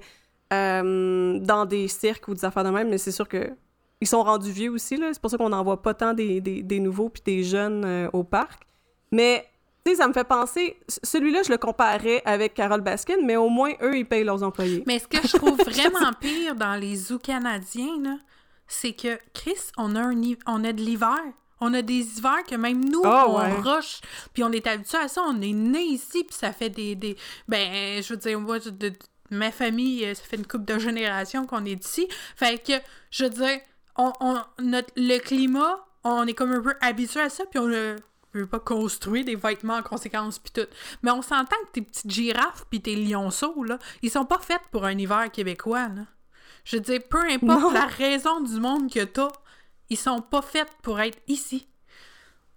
euh, 0.51 1.39
dans 1.39 1.65
des 1.65 1.87
cirques 1.87 2.27
ou 2.27 2.33
des 2.33 2.45
affaires 2.45 2.63
de 2.63 2.69
même. 2.71 2.89
Mais 2.89 2.97
c'est 2.97 3.11
sûr 3.11 3.27
que. 3.27 3.51
Ils 4.03 4.07
sont 4.07 4.23
rendus 4.23 4.51
vieux 4.51 4.71
aussi. 4.71 4.97
C'est 4.97 5.21
pour 5.21 5.29
ça 5.29 5.37
qu'on 5.37 5.49
n'en 5.49 5.63
voit 5.63 5.83
pas 5.83 5.93
tant 5.93 6.15
des, 6.15 6.41
des, 6.41 6.79
nouveaux 6.79 7.09
puis 7.09 7.21
des 7.23 7.43
jeunes 7.43 8.09
au 8.13 8.23
parc. 8.23 8.63
Mais, 9.11 9.47
tu 9.85 9.91
sais, 9.91 9.97
ça 9.97 10.07
me 10.07 10.13
fait 10.13 10.23
penser... 10.23 10.77
Celui-là, 11.03 11.41
je 11.43 11.51
le 11.51 11.57
comparais 11.57 12.21
avec 12.25 12.53
Carole 12.53 12.81
Baskin, 12.81 13.17
mais 13.23 13.35
au 13.35 13.49
moins, 13.49 13.71
eux, 13.81 13.97
ils 13.97 14.05
payent 14.05 14.23
leurs 14.23 14.43
employés. 14.43 14.83
Mais 14.87 14.99
ce 14.99 15.07
que 15.07 15.25
je 15.27 15.35
trouve 15.37 15.57
vraiment 15.65 16.11
pire 16.19 16.55
dans 16.55 16.75
les 16.75 16.95
zoos 16.95 17.19
canadiens, 17.19 17.99
là, 18.01 18.17
c'est 18.67 18.93
que, 18.93 19.19
Chris, 19.33 19.57
on 19.77 19.95
a, 19.95 20.01
un, 20.01 20.21
on 20.47 20.63
a 20.63 20.71
de 20.73 20.81
l'hiver. 20.81 21.19
On 21.59 21.73
a 21.73 21.81
des 21.81 22.17
hivers 22.17 22.43
que 22.47 22.55
même 22.55 22.83
nous, 22.85 23.01
Ah, 23.05 23.25
on 23.27 23.37
ouais. 23.39 23.51
rush, 23.61 24.01
puis 24.33 24.43
on 24.43 24.51
est 24.51 24.65
habitué 24.65 24.97
à 24.97 25.07
ça. 25.07 25.21
On 25.27 25.39
est 25.41 25.53
né 25.53 25.81
ici, 25.83 26.23
puis 26.23 26.35
ça 26.35 26.51
fait 26.53 26.69
des, 26.69 26.95
des... 26.95 27.15
Ben, 27.47 28.01
je 28.01 28.13
veux 28.13 28.17
dire, 28.17 28.39
moi, 28.39 28.57
de, 28.59 28.69
de- 28.71 28.93
ma 29.29 29.51
famille, 29.51 30.05
euh, 30.05 30.13
ça 30.15 30.23
fait 30.23 30.37
une 30.37 30.47
couple 30.47 30.65
de 30.65 30.79
générations 30.79 31.45
qu'on 31.45 31.63
est 31.65 31.85
ici. 31.85 32.07
Fait 32.35 32.57
que, 32.65 32.73
je 33.11 33.25
veux 33.25 33.29
dire, 33.29 33.59
on, 33.97 34.11
on, 34.21 34.37
notre, 34.59 34.91
le 34.95 35.19
climat, 35.19 35.85
on 36.03 36.25
est 36.25 36.33
comme 36.33 36.51
un 36.51 36.61
peu 36.61 36.73
habitué 36.81 37.19
à 37.21 37.29
ça, 37.29 37.43
puis 37.45 37.59
on 37.59 37.67
ne 37.67 37.95
veut 38.33 38.47
pas 38.47 38.59
construire 38.59 39.25
des 39.25 39.35
vêtements 39.35 39.75
en 39.77 39.83
conséquence, 39.83 40.39
puis 40.39 40.51
tout. 40.51 40.69
Mais 41.03 41.11
on 41.11 41.21
s'entend 41.21 41.55
que 41.67 41.71
tes 41.73 41.81
petites 41.81 42.09
girafes 42.09 42.65
puis 42.69 42.81
tes 42.81 42.95
lionceaux, 42.95 43.63
là, 43.63 43.77
ils 44.01 44.09
sont 44.09 44.25
pas 44.25 44.39
faits 44.39 44.61
pour 44.71 44.85
un 44.85 44.97
hiver 44.97 45.31
québécois, 45.31 45.87
là. 45.89 46.03
Je 46.63 46.75
veux 46.77 46.81
dire, 46.81 47.01
peu 47.09 47.23
importe 47.25 47.61
Non. 47.61 47.71
la 47.71 47.87
raison 47.87 48.39
du 48.41 48.59
monde 48.59 48.91
que 48.91 49.03
t'as, 49.03 49.31
ils 49.89 49.97
sont 49.97 50.21
pas 50.21 50.41
faits 50.43 50.67
pour 50.83 50.99
être 50.99 51.17
ici. 51.27 51.67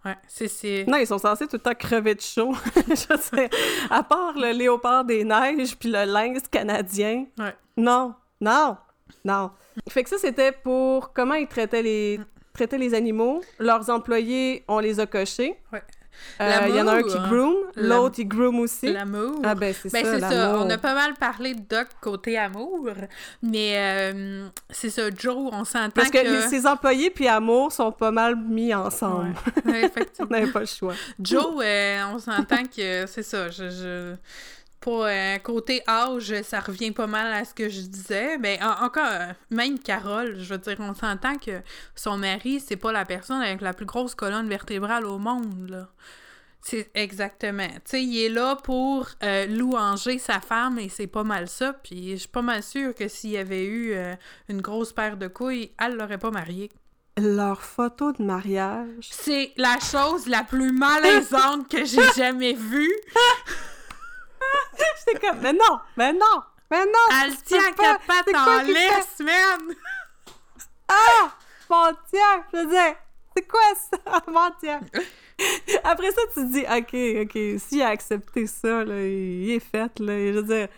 Ouais, 0.05 0.17
c'est... 0.29 0.49
c'est... 0.49 0.85
Non, 0.87 0.99
ils 0.99 1.07
sont 1.07 1.19
censés 1.19 1.47
tout 1.47 1.57
le 1.57 1.63
temps 1.63 1.75
crever 1.75 2.15
de 2.15 2.21
chaud. 2.21 2.55
je 2.89 3.17
sais. 3.19 3.49
À 3.89 4.03
part 4.03 4.35
le 4.37 4.53
léopard 4.53 5.07
des 5.07 5.25
neiges 5.25 5.77
puis 5.77 5.91
le 5.91 6.05
lynx 6.05 6.47
canadien. 6.49 7.25
Ouais. 7.39 7.57
Non, 7.79 8.15
non, 8.41 8.77
non. 9.25 9.51
Fait 9.89 10.05
que 10.05 10.11
ça, 10.11 10.19
c'était 10.19 10.53
pour 10.53 11.15
comment 11.15 11.35
ils 11.35 11.49
traitaient 11.49 11.83
les, 11.83 12.21
traitaient 12.55 12.79
les 12.79 12.95
animaux. 12.95 13.43
Leurs 13.59 13.91
employés, 13.91 14.65
on 14.69 14.79
les 14.79 15.01
a 15.01 15.07
cochés. 15.07 15.57
Ouais. 15.73 15.83
Euh, 16.41 16.61
Il 16.69 16.77
y 16.77 16.81
en 16.81 16.87
a 16.87 16.93
un 16.99 17.03
qui 17.03 17.15
L'amour. 17.15 17.29
groom, 17.29 17.55
l'autre 17.75 18.15
il 18.21 18.29
groom 18.29 18.61
aussi. 18.61 18.93
L'amour. 18.93 19.41
Ah 19.43 19.57
ben 19.57 19.75
c'est 19.75 19.93
Ben, 19.93 20.05
ça, 20.05 20.13
c'est 20.15 20.21
ça. 20.21 20.31
l'amour. 20.31 20.65
On 20.65 20.71
a 20.71 20.79
pas 20.79 20.95
mal 20.95 21.15
parlé 21.15 21.55
de 21.55 21.61
Doc 21.69 21.89
côté 22.01 22.39
amour, 22.39 22.89
mais 23.43 23.75
euh, 23.77 24.47
c'est 24.71 24.91
ça, 24.91 25.03
Joe, 25.11 25.51
on 25.53 25.65
s'entend 25.65 25.91
Parce 25.93 26.11
que, 26.11 26.49
ses 26.49 26.67
employés 26.69 27.11
puis 27.11 27.27
amour 27.27 27.73
sont 27.73 27.91
pas 27.91 28.13
mal 28.13 28.37
mis 28.37 28.73
ensemble. 28.73 29.35
Ouais, 29.65 29.73
ouais, 29.73 29.85
effectivement. 29.87 30.29
On 30.31 30.35
n'avait 30.39 30.53
pas 30.53 30.61
le 30.61 30.67
choix. 30.67 30.95
Joe, 31.21 31.57
euh, 31.65 32.03
on 32.15 32.19
s'entend 32.21 32.63
que 32.65 33.07
c'est 33.07 33.23
ça. 33.25 33.51
Je, 33.51 33.69
je... 33.71 34.15
Pour 34.85 35.05
euh, 35.07 35.39
côté 35.39 35.81
âge, 35.89 36.43
ça 36.43 36.61
revient 36.61 36.91
pas 36.91 37.07
mal 37.07 37.33
à 37.33 37.47
ce 37.47 37.55
que 37.55 37.71
je 37.71 37.81
disais. 37.81 38.37
Mais 38.37 38.59
en- 38.63 38.85
encore, 38.85 39.09
même 39.51 39.79
Carole, 39.79 40.37
je 40.39 40.53
veux 40.53 40.59
dire, 40.59 40.77
on 40.81 40.93
s'entend 40.95 41.37
que 41.39 41.63
son 41.95 42.19
mari, 42.19 42.61
c'est 42.61 42.77
pas 42.77 42.93
la 42.93 43.07
personne 43.07 43.41
avec 43.41 43.63
la 43.63 43.73
plus 43.73 43.87
grosse 43.87 44.15
colonne 44.15 44.47
vertébrale 44.47 45.07
au 45.07 45.17
monde, 45.19 45.71
là. 45.71 45.89
C'est 46.61 46.91
exactement. 46.95 47.67
Tu 47.69 47.81
sais, 47.87 48.03
il 48.03 48.25
est 48.25 48.29
là 48.29 48.57
pour 48.57 49.09
euh, 49.23 49.47
louanger 49.47 50.19
sa 50.19 50.41
femme 50.41 50.79
et 50.79 50.91
c'est 50.91 51.07
pas 51.07 51.25
mal 51.25 51.49
ça. 51.49 51.73
Puis 51.83 52.11
je 52.13 52.17
suis 52.17 52.29
pas 52.29 52.43
mal 52.43 52.63
sûre 52.63 52.95
que 52.95 53.09
s'il 53.09 53.31
y 53.31 53.39
avait 53.39 53.65
eu 53.65 53.93
euh, 53.95 54.15
une 54.51 54.61
grosse 54.61 54.93
paire 54.93 55.17
de 55.17 55.29
couilles, 55.29 55.73
elle 55.83 55.97
l'aurait 55.97 56.19
pas 56.19 56.31
marié. 56.31 56.71
Leur 57.19 57.63
photo 57.63 58.13
de 58.13 58.23
mariage. 58.23 59.09
C'est 59.11 59.53
la 59.57 59.79
chose 59.81 60.27
la 60.27 60.43
plus 60.43 60.73
malaisante 60.73 61.69
que 61.71 61.85
j'ai 61.87 62.13
jamais 62.17 62.53
vue. 62.55 62.93
J'étais 65.07 65.27
comme, 65.27 65.41
mais 65.41 65.53
non, 65.53 65.81
mais 65.97 66.13
non, 66.13 66.43
mais 66.71 66.85
non! 66.87 67.25
Elle 67.25 67.37
tient 67.43 67.59
à 67.61 67.73
pas- 67.73 67.83
quatre 67.83 68.07
pattes 68.07 68.25
c'est 68.27 68.33
quoi 68.33 68.59
en 68.59 68.63
laisse, 68.63 69.19
man! 69.21 69.77
Ah! 70.89 71.33
Mon 71.71 71.91
Dieu! 71.91 72.21
Je 72.53 72.59
veux 72.59 72.67
dire, 72.67 72.97
c'est 73.37 73.47
quoi 73.49 73.61
ça? 73.91 74.23
Mon 74.31 74.51
Dieu! 74.63 74.79
Après 75.83 76.11
ça, 76.13 76.21
tu 76.33 76.41
te 76.41 76.53
dis, 76.53 76.61
OK, 76.63 77.25
OK, 77.25 77.61
s'il 77.61 77.83
a 77.83 77.89
accepté 77.89 78.47
ça, 78.47 78.85
là, 78.85 79.01
il 79.01 79.51
est 79.51 79.61
fait, 79.61 79.99
là. 79.99 80.33
Je 80.33 80.39
veux 80.39 80.43
dire, 80.43 80.69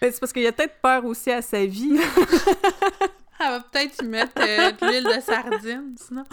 c'est 0.00 0.20
parce 0.20 0.32
qu'il 0.32 0.46
a 0.46 0.52
peut-être 0.52 0.80
peur 0.80 1.04
aussi 1.04 1.30
à 1.30 1.40
sa 1.42 1.64
vie. 1.64 1.98
Elle 3.40 3.50
va 3.50 3.60
peut-être 3.60 4.02
y 4.02 4.06
mettre 4.06 4.32
euh, 4.40 4.72
de 4.72 4.86
l'huile 4.86 5.04
de 5.04 5.20
sardine, 5.20 5.94
sinon. 5.96 6.24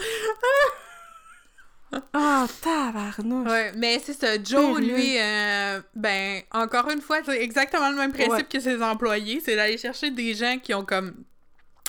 Ah, 2.14 2.46
tabarnouche! 2.62 3.48
Ouais, 3.48 3.72
mais 3.76 3.98
c'est 4.02 4.12
ça. 4.14 4.42
Joe, 4.42 4.78
lui, 4.80 5.16
euh, 5.18 5.80
ben, 5.94 6.42
encore 6.52 6.88
une 6.90 7.00
fois, 7.00 7.18
c'est 7.24 7.42
exactement 7.42 7.90
le 7.90 7.96
même 7.96 8.12
principe 8.12 8.32
Ouais. 8.32 8.44
que 8.44 8.60
ses 8.60 8.82
employés. 8.82 9.40
C'est 9.44 9.56
d'aller 9.56 9.78
chercher 9.78 10.10
des 10.10 10.34
gens 10.34 10.58
qui 10.62 10.74
ont 10.74 10.84
comme. 10.84 11.12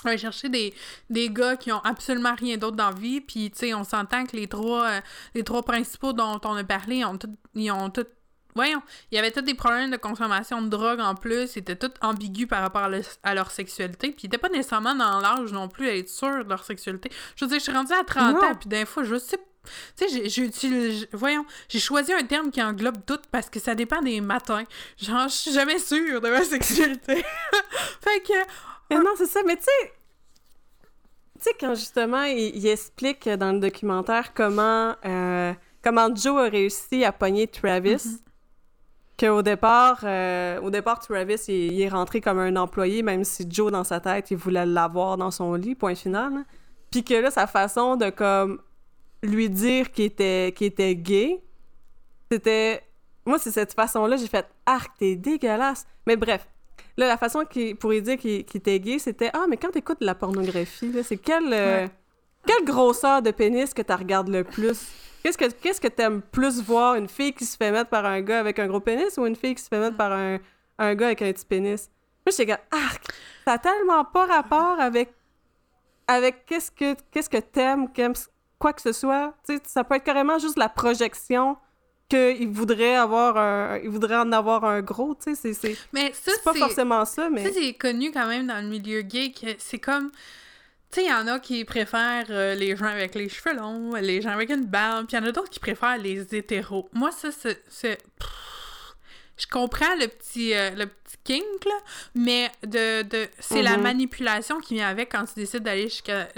Aller 0.04 0.18
chercher 0.18 0.50
des, 0.50 0.74
des 1.08 1.30
gars 1.30 1.56
qui 1.56 1.72
ont 1.72 1.80
absolument 1.80 2.34
rien 2.34 2.58
d'autre 2.58 2.76
dans 2.76 2.90
la 2.90 2.94
vie. 2.96 3.22
Puis, 3.22 3.50
tu 3.50 3.58
sais, 3.58 3.74
on 3.74 3.84
s'entend 3.84 4.26
que 4.26 4.36
les 4.36 4.46
trois, 4.48 4.84
euh, 4.84 5.00
les 5.34 5.42
trois 5.44 5.62
principaux 5.62 6.12
dont 6.12 6.38
on 6.44 6.54
a 6.56 6.64
parlé, 6.64 6.96
ils 6.96 7.04
ont 7.06 7.16
tout. 7.16 7.34
Ils 7.54 7.70
ont 7.70 7.88
tout 7.90 8.04
Voyons, 8.56 8.80
il 9.10 9.16
y 9.16 9.18
avait 9.18 9.32
tous 9.32 9.40
des 9.40 9.54
problèmes 9.54 9.90
de 9.90 9.96
consommation 9.96 10.62
de 10.62 10.68
drogue 10.68 11.00
en 11.00 11.16
plus, 11.16 11.56
ils 11.56 11.58
étaient 11.58 11.74
tous 11.74 11.90
ambigus 12.00 12.46
par 12.46 12.62
rapport 12.62 12.82
à, 12.84 12.88
le- 12.88 13.02
à 13.24 13.34
leur 13.34 13.50
sexualité, 13.50 14.12
puis 14.12 14.20
ils 14.22 14.26
étaient 14.26 14.38
pas 14.38 14.48
nécessairement 14.48 14.94
dans 14.94 15.18
l'âge 15.18 15.50
non 15.52 15.66
plus 15.66 15.88
à 15.88 15.96
être 15.96 16.08
sûrs 16.08 16.44
de 16.44 16.48
leur 16.48 16.62
sexualité. 16.62 17.10
Je 17.34 17.44
veux 17.44 17.48
dire, 17.48 17.58
je 17.58 17.64
suis 17.64 17.72
rendue 17.72 17.92
à 17.94 18.04
30 18.04 18.34
Non. 18.36 18.44
ans, 18.46 18.54
puis 18.54 18.68
des 18.68 18.84
fois, 18.86 19.02
je 19.02 19.18
sais 19.18 19.40
tu 19.96 20.08
sais, 20.08 20.40
utilisé- 20.42 21.08
voyons, 21.12 21.44
j'ai 21.68 21.78
choisi 21.80 22.12
un 22.12 22.24
terme 22.24 22.50
qui 22.50 22.62
englobe 22.62 22.98
tout 23.06 23.18
parce 23.30 23.48
que 23.50 23.58
ça 23.60 23.74
dépend 23.74 24.00
des 24.02 24.20
matins. 24.20 24.64
Genre, 24.98 25.28
je 25.28 25.34
suis 25.34 25.52
jamais 25.52 25.78
sûre 25.78 26.20
de 26.20 26.28
ma 26.28 26.42
sexualité. 26.44 27.16
fait 28.00 28.20
que, 28.26 28.32
Mais 28.90 28.96
non, 28.98 29.10
c'est 29.16 29.26
ça, 29.26 29.40
mais 29.46 29.56
tu 29.56 29.62
sais... 29.64 29.92
Tu 31.36 31.50
sais, 31.50 31.56
quand 31.58 31.74
justement, 31.74 32.22
il, 32.24 32.56
il 32.56 32.66
explique 32.66 33.28
dans 33.28 33.52
le 33.52 33.58
documentaire 33.58 34.32
comment, 34.34 34.94
euh, 35.04 35.52
comment 35.82 36.14
Joe 36.14 36.46
a 36.46 36.48
réussi 36.48 37.04
à 37.04 37.12
pogner 37.12 37.46
Travis, 37.48 37.96
Mhm. 38.06 38.18
qu'au 39.18 39.42
départ, 39.42 40.00
euh, 40.04 40.60
au 40.60 40.70
départ, 40.70 41.00
Travis, 41.00 41.36
il, 41.48 41.72
il 41.72 41.80
est 41.82 41.88
rentré 41.88 42.20
comme 42.20 42.38
un 42.38 42.56
employé, 42.56 43.02
même 43.02 43.24
si 43.24 43.46
Joe, 43.50 43.70
dans 43.72 43.84
sa 43.84 44.00
tête, 44.00 44.30
il 44.30 44.36
voulait 44.36 44.64
l'avoir 44.66 45.16
dans 45.16 45.30
son 45.30 45.54
lit, 45.54 45.74
point 45.74 45.94
final. 45.94 46.44
Puis 46.90 47.02
que 47.04 47.14
là, 47.14 47.30
sa 47.30 47.46
façon 47.46 47.96
de, 47.96 48.10
comme, 48.10 48.60
lui 49.24 49.48
dire 49.50 49.90
qu'il 49.90 50.04
était, 50.04 50.52
qu'il 50.54 50.68
était 50.68 50.94
gay, 50.94 51.42
c'était... 52.30 52.82
Moi, 53.26 53.38
c'est 53.38 53.50
cette 53.50 53.72
façon-là, 53.72 54.16
j'ai 54.16 54.26
fait 54.28 54.46
«Arc, 54.66 54.92
t'es 54.98 55.16
dégueulasse!» 55.16 55.86
Mais 56.06 56.16
bref, 56.16 56.46
Là, 56.96 57.08
la 57.08 57.16
façon 57.16 57.44
qu'il 57.44 57.74
pourrait 57.74 58.02
dire 58.02 58.16
qu'il 58.16 58.44
était 58.54 58.78
gay, 58.78 59.00
c'était 59.00 59.30
Ah, 59.32 59.46
mais 59.48 59.56
quand 59.56 59.70
t'écoutes 59.70 60.00
de 60.00 60.06
la 60.06 60.14
pornographie, 60.14 60.92
c'est 61.02 61.16
quelle, 61.16 61.52
euh, 61.52 61.82
Ouais. 61.86 61.90
quelle 62.46 62.64
grosseur 62.64 63.20
de 63.20 63.32
pénis 63.32 63.74
que 63.74 63.82
tu 63.82 63.92
regardes 63.92 64.28
le 64.28 64.44
plus? 64.44 64.86
Qu'est-ce 65.24 65.36
que 65.36 65.46
qu'est-ce 65.50 65.80
que 65.80 65.88
t'aimes 65.88 66.22
plus 66.22 66.62
voir? 66.62 66.94
Une 66.94 67.08
fille 67.08 67.32
qui 67.32 67.46
se 67.46 67.56
fait 67.56 67.72
mettre 67.72 67.90
par 67.90 68.04
un 68.04 68.20
gars 68.20 68.38
avec 68.38 68.60
un 68.60 68.68
gros 68.68 68.78
pénis 68.78 69.16
ou 69.18 69.26
une 69.26 69.34
fille 69.34 69.56
qui 69.56 69.62
se 69.62 69.68
fait 69.68 69.80
mettre 69.80 69.96
par 69.96 70.12
un, 70.12 70.38
un 70.78 70.94
gars 70.94 71.06
avec 71.06 71.22
un 71.22 71.32
petit 71.32 71.44
pénis? 71.44 71.90
Moi, 72.24 72.30
j'étais 72.36 72.46
comme 72.52 72.64
Arc! 72.80 73.02
Ça 73.44 73.54
a 73.54 73.58
tellement 73.58 74.04
pas 74.04 74.26
rapport 74.26 74.78
avec 74.78 75.12
avec 76.06 76.46
qu'est-ce 76.46 76.70
que 76.70 76.94
qu'est-ce 77.10 77.30
que 77.30 77.38
t'aimes, 77.38 77.88
quoi 78.64 78.72
que 78.72 78.80
ce 78.82 78.92
soit. 78.92 79.34
Tu 79.46 79.56
sais, 79.56 79.62
ça 79.66 79.84
peut 79.84 79.94
être 79.96 80.04
carrément 80.04 80.38
juste 80.38 80.56
la 80.58 80.70
projection 80.70 81.56
qu'il 82.08 82.48
voudrait 82.48 82.94
avoir 82.96 83.36
un, 83.36 83.78
il 83.82 83.90
voudrait 83.90 84.16
en 84.16 84.30
avoir 84.32 84.64
un 84.64 84.80
gros, 84.80 85.14
tu 85.14 85.34
sais, 85.34 85.34
c'est- 85.34 85.52
c'est 85.54 85.76
mais 85.92 86.12
ça, 86.12 86.32
c'est 86.34 86.42
pas 86.44 86.54
forcément 86.54 87.04
ça, 87.04 87.28
mais... 87.30 87.44
Ça, 87.46 87.50
c'est 87.52 87.74
connu 87.74 88.10
quand 88.10 88.26
même 88.26 88.46
dans 88.46 88.60
le 88.62 88.68
milieu 88.68 89.02
gay 89.02 89.32
que 89.32 89.48
c'est 89.58 89.78
comme. 89.78 90.10
Tu 90.90 91.00
sais, 91.00 91.06
il 91.06 91.10
y 91.10 91.12
en 91.12 91.26
a 91.26 91.40
qui 91.40 91.64
préfèrent 91.64 92.26
euh, 92.30 92.54
les 92.54 92.74
gens 92.76 92.86
avec 92.86 93.14
les 93.16 93.28
cheveux 93.28 93.54
longs, 93.56 93.94
les 93.96 94.22
gens 94.22 94.30
avec 94.30 94.48
une 94.50 94.64
barbe, 94.64 95.06
puis 95.08 95.16
il 95.16 95.20
y 95.20 95.24
en 95.24 95.28
a 95.28 95.32
d'autres 95.32 95.50
qui 95.50 95.60
préfèrent 95.60 95.98
les 95.98 96.34
hétéros. 96.34 96.88
Moi, 96.92 97.10
ça, 97.10 97.28
c'est. 97.32 97.98
Je 99.36 99.46
comprends 99.48 99.94
le 99.98 100.06
petit, 100.06 100.54
euh, 100.54 100.70
le 100.70 100.86
petit 100.86 101.16
kink, 101.24 101.64
là, 101.66 101.78
mais 102.14 102.50
de, 102.64 103.02
de, 103.02 103.28
c'est 103.40 103.62
la 103.62 103.76
Mhm. 103.76 103.82
manipulation 103.82 104.60
qui 104.60 104.74
vient 104.74 104.88
avec 104.88 105.10
quand 105.10 105.24
tu 105.24 105.34
décides 105.34 105.64
d'aller 105.64 105.88
jusqu'à. 105.88 106.28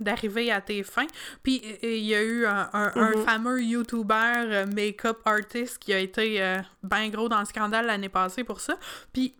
D'arriver 0.00 0.50
à 0.52 0.60
tes 0.60 0.82
fins. 0.82 1.06
Puis 1.42 1.60
euh, 1.84 1.96
il 1.96 2.04
y 2.04 2.14
a 2.14 2.22
eu 2.22 2.46
un, 2.46 2.68
un- 2.72 2.92
un 2.94 3.10
Mhm. 3.16 3.24
fameux 3.24 3.62
YouTuber 3.62 4.14
euh, 4.46 4.66
make-up 4.66 5.18
artist 5.24 5.78
qui 5.78 5.92
a 5.92 5.98
été 5.98 6.42
euh, 6.42 6.58
ben 6.82 7.08
gros 7.10 7.28
dans 7.28 7.40
le 7.40 7.44
scandale 7.46 7.86
l'année 7.86 8.08
passée 8.08 8.44
pour 8.44 8.60
ça. 8.60 8.78
Puis 9.12 9.34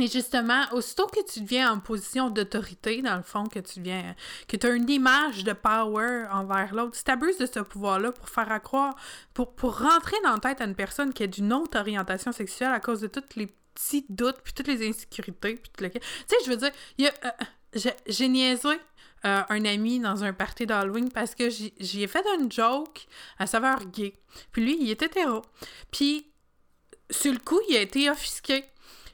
et 0.00 0.06
justement, 0.06 0.62
aussitôt 0.72 1.06
que 1.08 1.18
tu 1.28 1.40
deviens 1.40 1.72
en 1.72 1.80
position 1.80 2.30
d'autorité, 2.30 3.02
dans 3.02 3.16
le 3.16 3.22
fond, 3.24 3.46
que 3.48 3.58
tu 3.58 3.80
deviens. 3.80 4.14
que 4.46 4.56
tu 4.56 4.64
as 4.64 4.70
une 4.70 4.88
image 4.88 5.42
de 5.42 5.52
power 5.52 6.26
envers 6.30 6.72
l'autre, 6.72 6.94
si 6.94 7.02
tu 7.02 7.10
abuses 7.10 7.36
de 7.38 7.46
ce 7.46 7.58
pouvoir-là 7.58 8.12
pour 8.12 8.28
faire 8.28 8.52
à 8.52 8.60
croire. 8.60 8.94
Pour, 9.34 9.56
pour 9.56 9.76
rentrer 9.80 10.14
dans 10.22 10.34
la 10.34 10.38
tête 10.38 10.60
à 10.60 10.66
une 10.66 10.76
personne 10.76 11.12
qui 11.12 11.24
a 11.24 11.26
d'une 11.26 11.52
autre 11.52 11.76
orientation 11.80 12.30
sexuelle 12.30 12.70
à 12.72 12.78
cause 12.78 13.00
de 13.00 13.08
tous 13.08 13.24
les 13.34 13.48
petits 13.74 14.06
doutes, 14.08 14.36
puis 14.44 14.52
toutes 14.52 14.68
les 14.68 14.88
insécurités, 14.88 15.56
puis 15.56 15.70
tout 15.76 15.82
le. 15.82 15.90
Tu 15.90 15.98
sais, 16.28 16.36
je 16.44 16.50
veux 16.50 16.56
dire, 16.58 16.70
il 16.96 17.06
y 17.06 17.08
a. 17.08 17.12
euh, 17.24 17.30
j'ai- 17.74 17.96
j'ai 18.06 18.28
niaisé. 18.28 18.68
Euh, 19.24 19.42
un 19.48 19.64
ami 19.64 20.00
dans 20.00 20.24
un 20.24 20.32
party 20.32 20.66
d'Halloween 20.66 21.10
parce 21.10 21.34
que 21.34 21.50
j'y 21.50 22.02
ai 22.02 22.06
fait 22.06 22.24
une 22.38 22.50
joke 22.50 23.06
à 23.38 23.46
saveur 23.46 23.84
gay. 23.86 24.14
Puis 24.52 24.62
lui, 24.64 24.76
il 24.80 24.90
était 24.90 25.06
hétéro. 25.06 25.42
Puis, 25.90 26.30
sur 27.10 27.32
le 27.32 27.38
coup, 27.38 27.60
il 27.68 27.76
a 27.76 27.80
été 27.80 28.10
offusqué. 28.10 28.64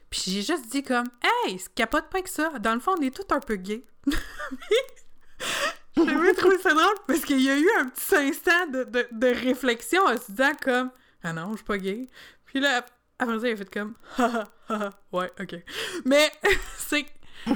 Puis 0.09 0.23
j'ai 0.27 0.41
juste 0.41 0.69
dit 0.69 0.83
comme 0.83 1.07
Hey, 1.23 1.59
capote 1.75 2.09
pas 2.09 2.21
que 2.21 2.29
ça. 2.29 2.49
Dans 2.59 2.73
le 2.73 2.79
fond, 2.79 2.95
on 2.97 3.01
est 3.01 3.15
tous 3.15 3.33
un 3.33 3.39
peu 3.39 3.55
gays. 3.55 3.83
J'avais 5.97 6.33
trouvé 6.33 6.57
ça 6.59 6.73
drôle 6.73 6.95
parce 7.07 7.21
qu'il 7.21 7.41
y 7.41 7.49
a 7.49 7.57
eu 7.57 7.69
un 7.79 7.85
petit 7.85 8.15
instant 8.15 8.67
de 8.67 9.27
réflexion 9.27 10.03
en 10.03 10.17
se 10.17 10.31
disant 10.31 10.51
comme 10.61 10.91
Ah 11.23 11.33
non, 11.33 11.51
je 11.51 11.57
suis 11.57 11.65
pas 11.65 11.77
gay. 11.77 12.09
Puis 12.45 12.59
là, 12.59 12.85
après 13.17 13.39
ça, 13.39 13.47
il 13.47 13.53
a 13.53 13.57
fait 13.57 13.73
comme 13.73 13.95
Ha 14.17 14.25
ha 14.25 14.49
ha, 14.69 14.89
ouais, 15.11 15.31
ok. 15.39 15.55
Mais 16.05 16.31
c'est. 16.77 17.05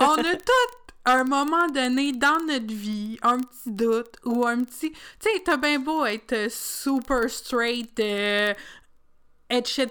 on 0.00 0.14
a 0.14 0.34
tous 0.36 0.80
un 1.04 1.24
moment 1.24 1.66
donné 1.68 2.12
dans 2.12 2.40
notre 2.46 2.72
vie 2.72 3.18
un 3.22 3.38
petit 3.38 3.70
doute 3.70 4.16
ou 4.24 4.46
un 4.46 4.64
petit. 4.64 4.92
Tu 4.92 4.98
sais, 5.20 5.42
t'as 5.44 5.56
bien 5.56 5.78
beau 5.78 6.04
être 6.04 6.50
super 6.50 7.28
straight, 7.28 7.98
euh, 8.00 8.54
etc. 9.48 9.86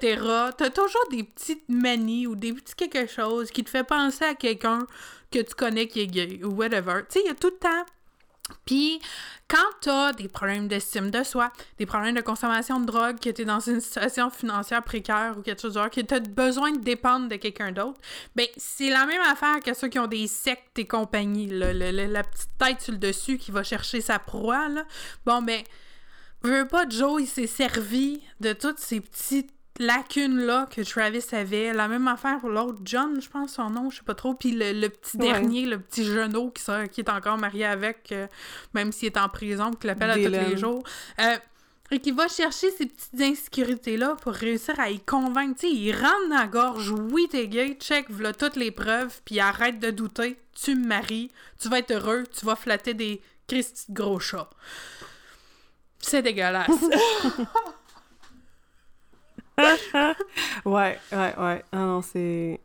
T'as 0.57 0.69
toujours 0.69 1.07
des 1.11 1.23
petites 1.23 1.67
manies 1.67 2.27
ou 2.27 2.35
des 2.35 2.53
petits 2.53 2.75
quelque 2.75 3.07
chose 3.07 3.51
qui 3.51 3.63
te 3.63 3.69
fait 3.69 3.83
penser 3.83 4.25
à 4.25 4.35
quelqu'un 4.35 4.85
que 5.31 5.39
tu 5.39 5.53
connais 5.55 5.87
qui 5.87 6.01
est 6.01 6.07
gay 6.07 6.41
ou 6.43 6.49
whatever. 6.49 7.01
Tu 7.09 7.19
sais, 7.19 7.25
il 7.25 7.27
y 7.27 7.31
a 7.31 7.35
tout 7.35 7.51
le 7.51 7.57
temps. 7.57 7.85
Puis, 8.65 8.99
quand 9.47 9.57
t'as 9.81 10.13
des 10.13 10.27
problèmes 10.27 10.67
d'estime 10.67 11.09
de 11.09 11.23
soi, 11.23 11.51
des 11.77 11.85
problèmes 11.85 12.15
de 12.15 12.21
consommation 12.21 12.79
de 12.79 12.85
drogue, 12.85 13.19
que 13.19 13.29
t'es 13.29 13.45
dans 13.45 13.59
une 13.59 13.81
situation 13.81 14.29
financière 14.29 14.83
précaire 14.83 15.35
ou 15.37 15.41
quelque 15.41 15.61
chose 15.61 15.73
genre, 15.73 15.89
que 15.89 16.01
t'as 16.01 16.19
besoin 16.19 16.71
de 16.71 16.79
dépendre 16.79 17.29
de 17.29 17.35
quelqu'un 17.35 17.71
d'autre, 17.71 17.99
ben, 18.35 18.45
c'est 18.57 18.89
la 18.89 19.05
même 19.05 19.21
affaire 19.21 19.59
que 19.63 19.73
ceux 19.73 19.87
qui 19.87 19.97
ont 19.99 20.07
des 20.07 20.27
sectes 20.27 20.77
et 20.77 20.85
compagnie, 20.87 21.47
le- 21.47 21.73
le- 21.73 22.05
la 22.05 22.23
petite 22.23 22.49
tête 22.59 22.81
sur 22.81 22.91
le 22.93 22.99
dessus 22.99 23.37
qui 23.37 23.51
va 23.51 23.63
chercher 23.63 24.01
sa 24.01 24.19
proie, 24.19 24.69
là. 24.69 24.83
Bon, 25.25 25.41
ben, 25.41 25.63
veux 26.43 26.67
pas, 26.67 26.87
Joe, 26.87 27.21
il 27.21 27.27
s'est 27.27 27.47
servi 27.47 28.21
de 28.39 28.53
toutes 28.53 28.79
ces 28.79 29.01
petites 29.01 29.51
lacune-là 29.79 30.67
que 30.69 30.81
Travis 30.81 31.25
avait. 31.31 31.73
La 31.73 31.87
même 31.87 32.07
affaire 32.07 32.39
pour 32.39 32.49
l'autre, 32.49 32.79
John, 32.83 33.19
je 33.21 33.29
pense 33.29 33.53
son 33.53 33.69
nom, 33.69 33.89
je 33.89 33.97
sais 33.97 34.03
pas 34.03 34.13
trop. 34.13 34.33
Puis 34.33 34.51
le, 34.51 34.73
le 34.73 34.89
petit 34.89 35.17
Ouais. 35.17 35.31
dernier, 35.31 35.65
le 35.65 35.79
petit 35.79 36.03
genou 36.05 36.51
qui, 36.51 36.63
qui 36.91 37.01
est 37.01 37.09
encore 37.09 37.37
marié 37.37 37.65
avec, 37.65 38.11
euh, 38.11 38.27
même 38.73 38.91
s'il 38.91 39.07
est 39.07 39.17
en 39.17 39.29
prison, 39.29 39.71
qui 39.71 39.87
l'appelle 39.87 40.11
à 40.11 40.15
tous 40.15 40.29
les 40.49 40.57
jours. 40.57 40.83
Euh, 41.19 41.37
et 41.91 41.99
qui 41.99 42.11
va 42.11 42.27
chercher 42.27 42.69
ces 42.69 42.85
petites 42.85 43.19
insécurités-là 43.19 44.15
pour 44.21 44.33
réussir 44.33 44.79
à 44.79 44.91
y 44.91 44.99
convaincre. 44.99 45.63
Il 45.63 45.91
rentre 45.93 46.29
dans 46.29 46.35
la 46.35 46.45
gorge, 46.45 46.91
oui, 46.91 47.27
t'es 47.31 47.47
gay, 47.47 47.75
check, 47.79 48.05
voilà 48.09 48.31
toutes 48.31 48.57
les 48.57 48.69
preuves, 48.69 49.19
puis 49.25 49.39
arrête 49.39 49.79
de 49.79 49.89
douter, 49.89 50.37
tu 50.53 50.75
me 50.75 50.85
maries, 50.85 51.31
tu 51.59 51.67
vas 51.67 51.79
être 51.79 51.89
heureux, 51.91 52.25
tu 52.37 52.45
vas 52.45 52.55
flatter 52.55 52.93
des 52.93 53.21
Christy 53.47 53.85
de 53.91 53.95
gros 53.95 54.19
chats. 54.19 54.51
C'est 55.97 56.21
dégueulasse. 56.21 56.69
Ouais, 60.65 60.99
ouais, 61.11 61.33
ouais. 61.37 61.63
Ah 61.71 61.77
non, 61.77 62.01
c'est. 62.01 62.59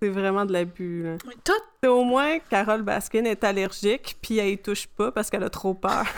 C'est 0.00 0.10
vraiment 0.10 0.44
de 0.44 0.52
l'abus, 0.52 1.02
là. 1.02 1.16
Tout 1.44 1.88
Au 1.88 2.04
moins, 2.04 2.38
Carole 2.38 2.82
Baskin 2.82 3.24
est 3.24 3.42
allergique, 3.42 4.16
puis 4.22 4.38
elle 4.38 4.50
y 4.50 4.58
touche 4.58 4.86
pas 4.86 5.10
parce 5.10 5.28
qu'elle 5.28 5.42
a 5.42 5.50
trop 5.50 5.74
peur. 5.74 6.04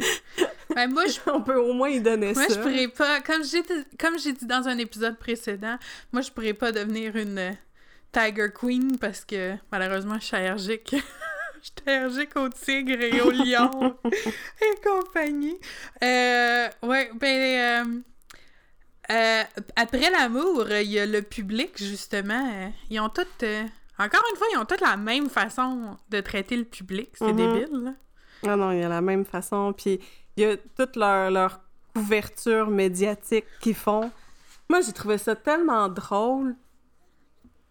Ben, 0.74 0.88
moi, 0.88 1.04
je, 1.06 1.18
On 1.30 1.42
peut 1.42 1.56
au 1.56 1.72
moins 1.72 1.88
y 1.88 2.00
donner 2.00 2.32
moi, 2.32 2.46
ça. 2.48 2.54
je 2.54 2.60
pourrais 2.60 2.88
pas. 2.88 3.20
Comme 3.20 3.44
j'ai, 3.44 3.62
comme 3.98 4.18
j'ai 4.18 4.32
dit 4.32 4.46
dans 4.46 4.68
un 4.68 4.78
épisode 4.78 5.18
précédent, 5.18 5.76
moi, 6.12 6.22
je 6.22 6.30
pourrais 6.30 6.54
pas 6.54 6.72
devenir 6.72 7.16
une 7.16 7.38
euh, 7.38 7.50
Tiger 8.12 8.48
Queen 8.54 8.98
parce 8.98 9.24
que 9.24 9.54
malheureusement, 9.72 10.14
je 10.20 10.26
suis 10.26 10.36
allergique. 10.36 10.94
Je 11.62 11.66
suis 11.66 11.74
allergique 11.86 12.36
aux 12.36 12.48
tigres 12.48 13.00
et 13.02 13.20
aux 13.20 13.30
lions 13.30 13.96
et 14.04 14.80
compagnie. 14.86 15.58
Euh, 16.02 16.68
ouais, 16.82 17.10
ben. 17.14 17.84
euh, 19.10 19.12
euh, 19.12 19.42
après 19.76 20.10
l'amour, 20.10 20.66
il 20.70 20.90
y 20.90 20.98
a 20.98 21.06
le 21.06 21.22
public, 21.22 21.72
justement. 21.76 22.72
ils 22.90 23.00
ont 23.00 23.08
toutes. 23.08 23.44
encore 23.98 24.22
une 24.30 24.36
fois, 24.36 24.46
ils 24.52 24.58
ont 24.58 24.64
toutes 24.64 24.80
la 24.80 24.96
même 24.96 25.28
façon 25.28 25.96
de 26.10 26.20
traiter 26.20 26.56
le 26.56 26.64
public. 26.64 27.10
C'est 27.14 27.32
Mhm. 27.32 27.36
débile, 27.36 27.84
là. 27.84 27.92
Ah 28.46 28.56
non, 28.56 28.70
il 28.72 28.80
y 28.80 28.84
a 28.84 28.88
la 28.88 29.00
même 29.02 29.24
façon. 29.24 29.74
Puis 29.76 30.00
il 30.36 30.42
y 30.44 30.46
a 30.46 30.56
toute 30.56 30.96
leur, 30.96 31.30
leur 31.30 31.60
couverture 31.94 32.68
médiatique 32.70 33.44
qu'ils 33.60 33.74
font. 33.74 34.10
Moi, 34.68 34.80
j'ai 34.80 34.92
trouvé 34.92 35.18
ça 35.18 35.34
tellement 35.34 35.88
drôle 35.88 36.54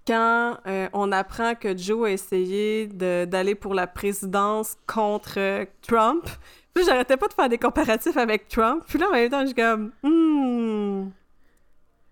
quand 0.10 0.58
euh, 0.66 0.90
on 0.94 1.12
apprend 1.12 1.54
que 1.54 1.78
Joe 1.78 2.08
a 2.08 2.12
essayé 2.12 2.88
d'aller 2.88 3.54
pour 3.54 3.76
la 3.76 3.86
présidence 3.86 4.76
contre 4.88 5.36
euh, 5.38 5.66
Trump. 5.88 6.26
Puis 6.74 6.84
j'arrêtais 6.84 7.16
pas 7.16 7.28
de 7.28 7.34
faire 7.34 7.48
des 7.50 7.60
comparatifs 7.60 8.18
avec 8.18 8.48
Trump. 8.48 8.84
Puis 8.88 8.98
là, 8.98 9.08
en 9.10 9.12
même 9.12 9.30
temps, 9.30 9.42
je 9.42 9.46
suis 9.48 9.56
comme... 9.56 9.92
Hmm, 10.02 11.10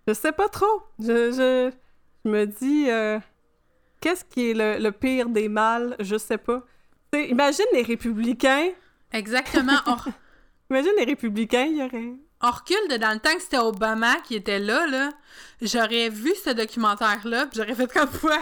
je 0.06 0.12
sais 0.14 0.30
pas 0.32 0.48
trop. 0.48 0.82
Je, 1.00 1.32
je, 1.32 1.72
je 2.24 2.30
me 2.30 2.46
dis... 2.46 2.88
euh, 2.88 3.18
Qu'est-ce 4.00 4.24
qui 4.24 4.50
est 4.50 4.54
le, 4.54 4.78
le 4.80 4.92
pire 4.92 5.28
des 5.28 5.48
mâles? 5.48 5.96
Je 5.98 6.16
sais 6.16 6.38
pas. 6.38 6.62
Imagine 7.12 7.64
les 7.72 7.82
républicains. 7.82 8.68
Exactement. 9.12 9.72
Imagine 10.70 10.92
les 10.98 11.04
républicains, 11.04 11.64
il 11.64 11.78
y 11.78 11.82
aurait. 11.82 12.12
On 12.40 12.50
recule 12.50 12.88
de 12.88 12.96
dans 12.96 13.12
le 13.12 13.18
temps 13.18 13.34
que 13.34 13.42
c'était 13.42 13.58
Obama 13.58 14.16
qui 14.24 14.36
était 14.36 14.58
là, 14.58 14.86
là. 14.86 15.10
J'aurais 15.60 16.08
vu 16.08 16.32
ce 16.44 16.50
documentaire-là, 16.50 17.46
puis 17.46 17.60
j'aurais 17.60 17.74
fait 17.74 17.92
comme 17.92 18.08
quoi, 18.20 18.38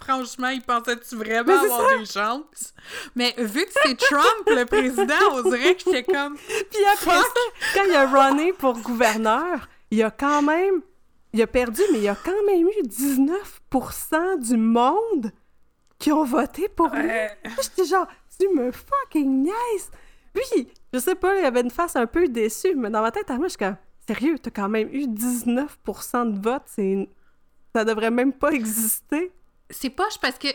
franchement, 0.00 0.48
il 0.48 0.62
pensait-tu 0.62 1.16
vraiment 1.16 1.60
c'est 1.60 1.72
avoir 1.72 1.98
des 1.98 2.06
chances? 2.06 2.74
Mais 3.16 3.34
vu 3.36 3.64
que 3.64 3.72
c'est 3.82 3.96
Trump, 3.96 4.46
le 4.46 4.64
président, 4.64 5.14
on 5.32 5.42
dirait 5.42 5.74
que 5.74 5.82
j'étais 5.84 6.04
comme. 6.04 6.36
Puis 6.36 6.84
après 6.92 7.18
ça, 7.20 7.40
quand 7.74 7.84
il 7.84 7.94
a 7.94 8.06
runné 8.06 8.52
pour 8.52 8.78
gouverneur, 8.78 9.68
il 9.90 10.02
a 10.02 10.10
quand 10.10 10.42
même. 10.42 10.82
Il 11.32 11.40
a 11.42 11.46
perdu, 11.46 11.80
mais 11.92 12.00
il 12.00 12.08
a 12.08 12.14
quand 12.14 12.44
même 12.46 12.68
eu 12.68 12.82
19% 12.86 14.38
du 14.38 14.56
monde 14.58 15.32
qui 15.98 16.12
ont 16.12 16.24
voté 16.24 16.68
pour 16.68 16.88
lui. 16.88 17.10
Euh, 17.10 17.28
J'étais 17.62 17.86
genre, 17.88 18.06
tu 18.38 18.48
me 18.48 18.70
fucking 18.70 19.44
nice! 19.44 19.90
Puis, 20.34 20.68
je 20.92 20.98
sais 20.98 21.14
pas, 21.14 21.38
il 21.38 21.44
avait 21.44 21.60
une 21.60 21.70
face 21.70 21.96
un 21.96 22.06
peu 22.06 22.28
déçue, 22.28 22.74
mais 22.74 22.90
dans 22.90 23.02
ma 23.02 23.10
tête, 23.10 23.30
à 23.30 23.36
moi, 23.36 23.46
je 23.46 23.50
suis 23.50 23.58
comme, 23.58 23.76
sérieux, 24.06 24.38
t'as 24.38 24.50
quand 24.50 24.68
même 24.68 24.88
eu 24.88 25.06
19% 25.06 26.34
de 26.34 26.40
vote, 26.40 26.62
c'est. 26.66 27.08
Ça 27.74 27.86
devrait 27.86 28.10
même 28.10 28.34
pas 28.34 28.50
exister. 28.50 29.32
c'est 29.70 29.88
poche 29.88 30.18
parce 30.20 30.36
que 30.36 30.48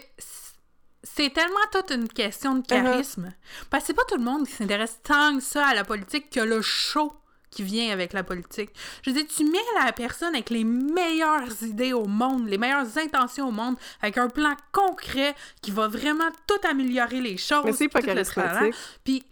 c'est 1.02 1.34
tellement 1.34 1.56
toute 1.72 1.90
une 1.90 2.08
question 2.08 2.56
de 2.56 2.68
charisme. 2.68 3.34
Parce 3.72 3.84
que 3.84 3.88
c'est 3.88 3.94
pas 3.96 4.06
tout 4.08 4.18
le 4.18 4.24
monde 4.24 4.46
qui 4.46 4.54
s'intéresse 4.54 5.00
tant 5.04 5.36
que 5.38 5.44
ça 5.44 5.66
à 5.68 5.74
la 5.74 5.84
politique 5.84 6.30
que 6.30 6.42
le 6.42 6.62
show 6.62 7.12
qui 7.50 7.64
vient 7.64 7.92
avec 7.92 8.14
la 8.14 8.24
politique. 8.24 8.70
Je 9.02 9.10
veux 9.10 9.16
dire, 9.16 9.26
tu 9.28 9.44
mets 9.46 9.58
la 9.84 9.92
personne 9.94 10.36
avec 10.36 10.50
les 10.50 10.64
meilleures 10.64 11.64
idées 11.64 11.94
au 11.94 12.06
monde, 12.06 12.48
les 12.48 12.58
meilleures 12.58 12.98
intentions 12.98 13.48
au 13.48 13.52
monde, 13.52 13.78
avec 14.02 14.18
un 14.18 14.28
plan 14.28 14.54
concret 14.72 15.34
qui 15.62 15.72
va 15.72 15.88
vraiment 15.88 16.30
tout 16.46 16.68
améliorer 16.68 17.22
les 17.22 17.38
choses. 17.38 17.64
Mais 17.66 17.74
c'est 17.74 17.88
pas 17.88 18.02
charismatique. 18.02 18.76
Puis 19.04 19.24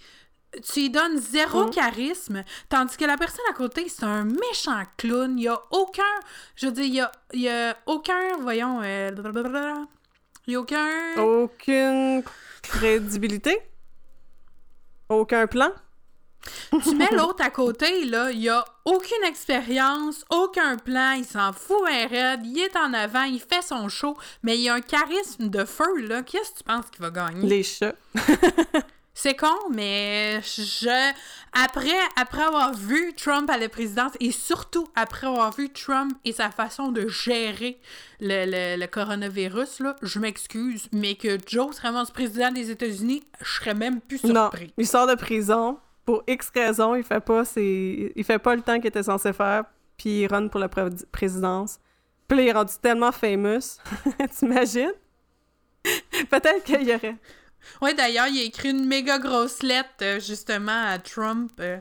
tu 0.61 0.79
lui 0.81 0.89
donnes 0.89 1.17
zéro 1.17 1.65
Mm. 1.65 1.69
charisme, 1.71 2.43
tandis 2.69 2.97
que 2.97 3.05
la 3.05 3.17
personne 3.17 3.45
à 3.49 3.53
côté, 3.53 3.87
c'est 3.89 4.03
un 4.05 4.23
méchant 4.25 4.83
clown. 4.97 5.37
Il 5.37 5.43
y 5.43 5.47
a 5.47 5.59
aucun... 5.71 6.03
Je 6.55 6.67
veux 6.67 6.71
dire, 6.71 6.83
il 6.85 6.93
y 6.95 7.01
a, 7.01 7.11
il 7.33 7.41
y 7.41 7.49
a 7.49 7.77
aucun... 7.85 8.37
Voyons... 8.41 8.81
euh, 8.83 9.11
il 10.47 10.53
y 10.53 10.55
a 10.55 10.59
aucun... 10.59 11.15
Aucune 11.17 12.23
crédibilité? 12.61 13.59
Aucun 15.09 15.47
plan? 15.47 15.71
Tu 16.83 16.93
mets 16.95 17.09
l'autre 17.11 17.43
à 17.43 17.49
côté, 17.49 18.05
là, 18.05 18.29
il 18.31 18.47
a 18.49 18.63
aucune 18.85 19.23
expérience, 19.23 20.23
aucun 20.29 20.77
plan, 20.77 21.13
il 21.13 21.25
s'en 21.25 21.51
fout 21.53 21.81
un 21.89 22.05
raide, 22.07 22.41
il 22.45 22.59
est 22.59 22.75
en 22.77 22.93
avant, 22.93 23.23
il 23.23 23.39
fait 23.39 23.63
son 23.63 23.89
show, 23.89 24.15
mais 24.43 24.59
il 24.59 24.69
a 24.69 24.75
un 24.75 24.81
charisme 24.81 25.49
de 25.49 25.65
feu, 25.65 26.01
là. 26.07 26.21
Qu'est-ce 26.21 26.51
que 26.51 26.57
tu 26.59 26.63
penses 26.63 26.85
qu'il 26.91 27.01
va 27.01 27.09
gagner? 27.09 27.47
Les 27.47 27.63
chats. 27.63 27.95
C'est 29.17 29.35
con, 29.35 29.47
mais 29.71 30.41
je... 30.41 31.11
Après, 31.53 31.95
après 32.17 32.43
avoir 32.43 32.73
vu 32.73 33.13
Trump 33.15 33.49
à 33.49 33.57
la 33.57 33.69
présidence, 33.69 34.11
et 34.19 34.31
surtout 34.31 34.89
après 34.93 35.25
avoir 35.27 35.55
vu 35.55 35.69
Trump 35.71 36.11
et 36.25 36.33
sa 36.33 36.51
façon 36.51 36.91
de 36.91 37.07
gérer 37.07 37.79
le, 38.19 38.45
le- 38.45 38.77
le 38.79 38.87
coronavirus, 38.87 39.79
là, 39.79 39.95
je 40.01 40.19
m'excuse, 40.19 40.89
mais 40.91 41.15
que 41.15 41.37
Joe 41.47 41.73
serait 41.73 41.91
vraiment 41.91 42.05
président 42.05 42.51
des 42.51 42.69
États-Unis, 42.71 43.23
je 43.41 43.51
serais 43.53 43.73
même 43.73 44.01
plus 44.01 44.21
Non, 44.25 44.49
surpris. 44.51 44.73
il 44.77 44.85
sort 44.85 45.07
de 45.07 45.15
prison 45.15 45.79
pour 46.05 46.21
X 46.27 46.51
raisons, 46.53 46.93
il 46.95 47.03
fait 47.03 47.21
pas 47.23 47.45
ses... 47.45 48.11
il 48.15 48.23
fait 48.25 48.37
pas 48.37 48.53
le 48.53 48.61
temps 48.63 48.75
qu'il 48.75 48.87
était 48.87 49.01
censé 49.03 49.31
faire, 49.31 49.63
puis 49.97 50.23
il 50.23 50.27
run 50.27 50.49
pour 50.49 50.59
la 50.59 50.67
pré- 50.67 50.89
présidence. 51.13 51.79
Puis 52.27 52.37
là, 52.37 52.43
il 52.43 52.47
est 52.49 52.51
rendu 52.51 52.73
tellement 52.81 53.13
famous. 53.13 53.79
T'imagines? 54.37 54.91
Peut-être 56.29 56.63
qu'il 56.65 56.83
y 56.83 56.93
aurait. 56.93 57.15
Oui, 57.81 57.93
d'ailleurs, 57.95 58.27
il 58.27 58.39
a 58.39 58.43
écrit 58.43 58.69
une 58.71 58.85
méga 58.85 59.19
grosse 59.19 59.61
lettre 59.63 59.89
euh, 60.01 60.19
justement 60.19 60.85
à 60.87 60.99
Trump 60.99 61.51
euh, 61.59 61.77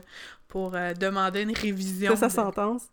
pour 0.47 0.75
euh, 0.75 0.93
demander 0.93 1.41
une 1.41 1.55
révision. 1.55 2.13
de 2.13 2.17
sa 2.19 2.27
de- 2.27 2.33
sentence. 2.33 2.83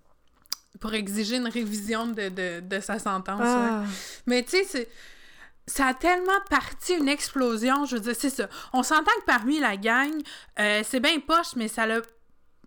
pour 0.81 0.95
exiger 0.95 1.37
une 1.37 1.49
révision 1.49 2.07
de, 2.09 2.29
de, 2.29 2.61
de 2.61 2.81
sa 2.81 2.99
sentence. 2.99 3.41
ouais. 3.41 3.47
Ah. 3.47 3.85
Mais 4.27 4.43
tu 4.43 4.51
sais, 4.51 4.65
c'est- 4.65 4.89
ça 5.67 5.87
a 5.87 5.95
tellement 5.95 6.41
parti 6.51 6.95
une 6.95 7.09
explosion. 7.09 7.85
Je 7.85 7.95
veux 7.97 8.01
dire, 8.01 8.17
c'est 8.19 8.31
ça. 8.31 8.49
On 8.73 8.83
s'entend 8.83 9.13
que 9.21 9.25
parmi 9.27 9.61
la 9.61 9.77
gang, 9.77 10.11
euh, 10.59 10.83
c'est 10.85 10.99
bien 11.01 11.21
poche, 11.21 11.55
mais 11.57 11.69
ça 11.69 11.87
l'a, 11.87 12.01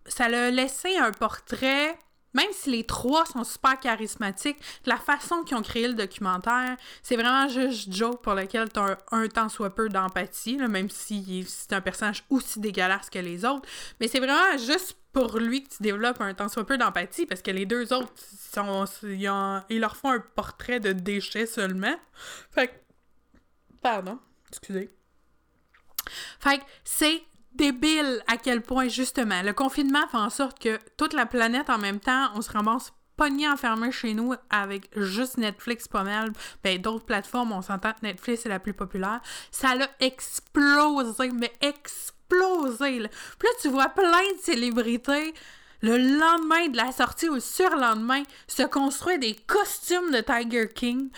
ça 0.06 0.28
l'a 0.28 0.50
laissé 0.50 0.96
un 0.96 1.10
portrait. 1.12 1.98
Même 2.36 2.52
si 2.52 2.70
les 2.70 2.84
trois 2.84 3.24
sont 3.24 3.44
super 3.44 3.80
charismatiques, 3.80 4.58
la 4.84 4.98
façon 4.98 5.42
qu'ils 5.42 5.56
ont 5.56 5.62
créé 5.62 5.88
le 5.88 5.94
documentaire, 5.94 6.76
c'est 7.02 7.16
vraiment 7.16 7.48
juste 7.48 7.90
Joe 7.90 8.16
pour 8.22 8.34
lequel 8.34 8.70
tu 8.70 8.78
as 8.78 8.98
un, 9.10 9.26
tant 9.28 9.48
soit 9.48 9.74
peu 9.74 9.88
d'empathie, 9.88 10.58
même 10.58 10.90
si 10.90 11.46
c'est 11.48 11.72
un 11.72 11.80
personnage 11.80 12.24
aussi 12.28 12.60
dégueulasse 12.60 13.08
que 13.08 13.18
les 13.18 13.46
autres. 13.46 13.66
Mais 14.00 14.08
c'est 14.08 14.18
vraiment 14.20 14.58
juste 14.58 14.98
pour 15.14 15.38
lui 15.38 15.64
que 15.64 15.70
tu 15.76 15.82
développes 15.82 16.20
un 16.20 16.34
tant 16.34 16.50
soit 16.50 16.66
peu 16.66 16.76
d'empathie, 16.76 17.24
parce 17.24 17.40
que 17.40 17.50
les 17.50 17.64
deux 17.64 17.90
autres, 17.94 18.12
ils 19.08 19.80
leur 19.80 19.96
font 19.96 20.10
un 20.10 20.20
portrait 20.20 20.78
de 20.78 20.92
déchets 20.92 21.46
seulement. 21.46 21.96
Fait 22.50 22.68
que... 22.68 22.72
Pardon, 23.80 24.18
excusez. 24.50 24.90
Fait 26.38 26.58
que 26.58 26.64
c'est 26.84 27.22
débile 27.56 28.22
à 28.26 28.36
quel 28.36 28.62
point, 28.62 28.88
justement, 28.88 29.42
le 29.42 29.52
confinement 29.52 30.06
fait 30.08 30.16
en 30.16 30.30
sorte 30.30 30.58
que 30.58 30.78
toute 30.96 31.12
la 31.12 31.26
planète, 31.26 31.70
en 31.70 31.78
même 31.78 32.00
temps, 32.00 32.30
on 32.34 32.42
se 32.42 32.50
ramasse 32.50 32.92
pogné 33.16 33.48
enfermé 33.48 33.90
chez 33.92 34.14
nous 34.14 34.34
avec 34.50 34.90
juste 34.94 35.38
Netflix 35.38 35.88
pas 35.88 36.04
mal. 36.04 36.32
Ben, 36.62 36.80
d'autres 36.80 37.06
plateformes, 37.06 37.52
on 37.52 37.62
s'entend 37.62 37.92
que 37.92 38.02
Netflix 38.02 38.44
est 38.44 38.50
la 38.50 38.60
plus 38.60 38.74
populaire. 38.74 39.20
Ça 39.50 39.74
l'a 39.74 39.88
explosé, 40.00 41.30
mais 41.30 41.52
explosé, 41.60 42.98
là. 43.00 43.08
Puis 43.38 43.48
là, 43.48 43.54
tu 43.62 43.68
vois 43.68 43.88
plein 43.88 44.32
de 44.36 44.42
célébrités 44.42 45.34
le 45.82 45.98
lendemain 45.98 46.68
de 46.68 46.76
la 46.76 46.90
sortie 46.92 47.28
ou 47.28 47.34
le 47.34 47.40
surlendemain 47.40 48.22
se 48.46 48.62
construire 48.62 49.18
des 49.18 49.34
costumes 49.46 50.10
de 50.10 50.20
Tiger 50.20 50.68
King. 50.74 51.10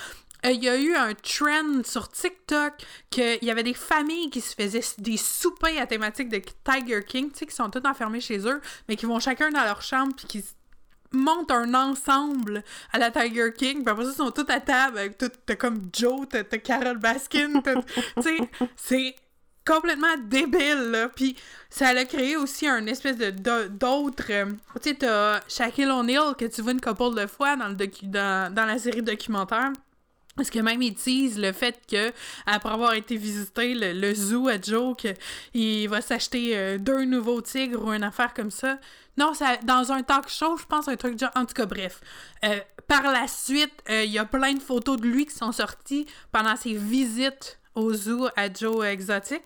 Euh, 0.47 0.51
il 0.51 0.62
y 0.62 0.68
a 0.68 0.76
eu 0.76 0.95
un 0.95 1.14
trend 1.14 1.82
sur 1.84 2.09
TikTok 2.09 2.74
qu'il 3.11 3.43
y 3.43 3.51
avait 3.51 3.62
des 3.62 3.74
familles 3.74 4.30
qui 4.30 4.41
se 4.41 4.55
faisaient 4.55 4.84
des 4.99 5.16
soupers 5.16 5.80
à 5.80 5.86
thématique 5.86 6.28
de 6.28 6.41
Tiger 6.64 7.03
King, 7.05 7.30
tu 7.30 7.39
sais, 7.39 7.47
qui 7.47 7.55
sont 7.55 7.70
toutes 7.70 7.86
enfermées 7.86 8.20
chez 8.20 8.39
eux, 8.47 8.61
mais 8.89 8.97
qui 8.97 9.07
vont 9.07 9.18
chacun 9.18 9.51
dans 9.51 9.64
leur 9.64 9.82
chambre 9.82 10.14
puis 10.16 10.26
qui 10.26 10.45
montent 11.12 11.51
un 11.51 11.74
ensemble 11.74 12.62
à 12.93 12.99
la 12.99 13.11
Tiger 13.11 13.53
King, 13.57 13.82
puis 13.82 13.91
après 13.91 14.05
ça, 14.05 14.11
ils 14.12 14.16
sont 14.16 14.30
tous 14.30 14.51
à 14.53 14.61
table, 14.61 14.99
avec 14.99 15.18
tout, 15.18 15.30
t'as 15.47 15.57
comme 15.57 15.89
Joe, 15.93 16.26
t'as 16.28 16.45
Carol 16.45 16.99
Baskin, 16.99 17.61
tu 17.62 18.22
sais, 18.22 18.39
c'est 18.76 19.16
complètement 19.66 20.16
débile, 20.18 20.91
là. 20.91 21.09
Puis 21.09 21.36
ça 21.68 21.89
a 21.89 22.05
créé 22.05 22.36
aussi 22.36 22.66
un 22.66 22.86
espèce 22.86 23.16
de 23.18 23.30
d'autres... 23.68 24.24
Euh, 24.30 24.47
tu 24.82 24.91
sais, 24.91 24.95
t'as 24.95 25.41
Shaquille 25.49 25.91
O'Neal, 25.91 26.34
que 26.39 26.47
tu 26.47 26.62
vois 26.62 26.72
une 26.72 26.80
couple 26.80 27.14
de 27.14 27.26
fois 27.26 27.57
dans, 27.57 27.68
le 27.68 27.76
dans, 28.05 28.55
dans 28.55 28.64
la 28.64 28.78
série 28.78 29.03
documentaire, 29.03 29.72
parce 30.39 30.51
que 30.51 30.61
même 30.61 30.80
ils 30.80 30.95
disent 30.95 31.39
le 31.39 31.53
fait 31.53 31.78
que, 31.91 32.12
après 32.47 32.70
avoir 32.70 32.95
été 32.95 33.16
visiter 33.16 33.74
le, 33.74 34.14
zoo 34.14 34.49
à 34.49 34.59
Joe, 34.61 34.97
il 35.53 35.89
va 35.89 36.01
s'acheter 36.01 36.57
euh, 36.57 36.78
deux 36.78 37.05
nouveaux 37.05 37.41
tigres 37.41 37.84
ou 37.84 37.93
une 37.93 38.05
affaire 38.05 38.32
comme 38.32 38.53
ça. 38.53 38.78
Non, 39.16 39.34
ça, 39.34 39.57
dans 39.64 39.91
un 39.91 40.05
talk 40.05 40.28
show, 40.28 40.57
je 40.57 40.64
pense, 40.64 40.86
un 40.86 40.95
truc 40.95 41.18
genre. 41.18 41.32
En 41.34 41.45
tout 41.45 41.55
cas, 41.55 41.66
bref. 41.66 42.01
Euh, 42.45 42.61
par 42.86 43.03
la 43.03 43.26
suite, 43.26 43.82
euh, 43.91 44.05
il 44.05 44.12
y 44.12 44.18
a 44.18 44.24
plein 44.24 44.53
de 44.53 44.62
photos 44.62 44.97
de 44.97 45.07
lui 45.07 45.26
qui 45.26 45.34
sont 45.34 45.51
sorties 45.51 46.07
pendant 46.30 46.55
ses 46.55 46.74
visites 46.74 47.59
au 47.74 47.93
zoo 47.93 48.28
à 48.36 48.53
Joe 48.53 48.86
Exotic. 48.86 49.43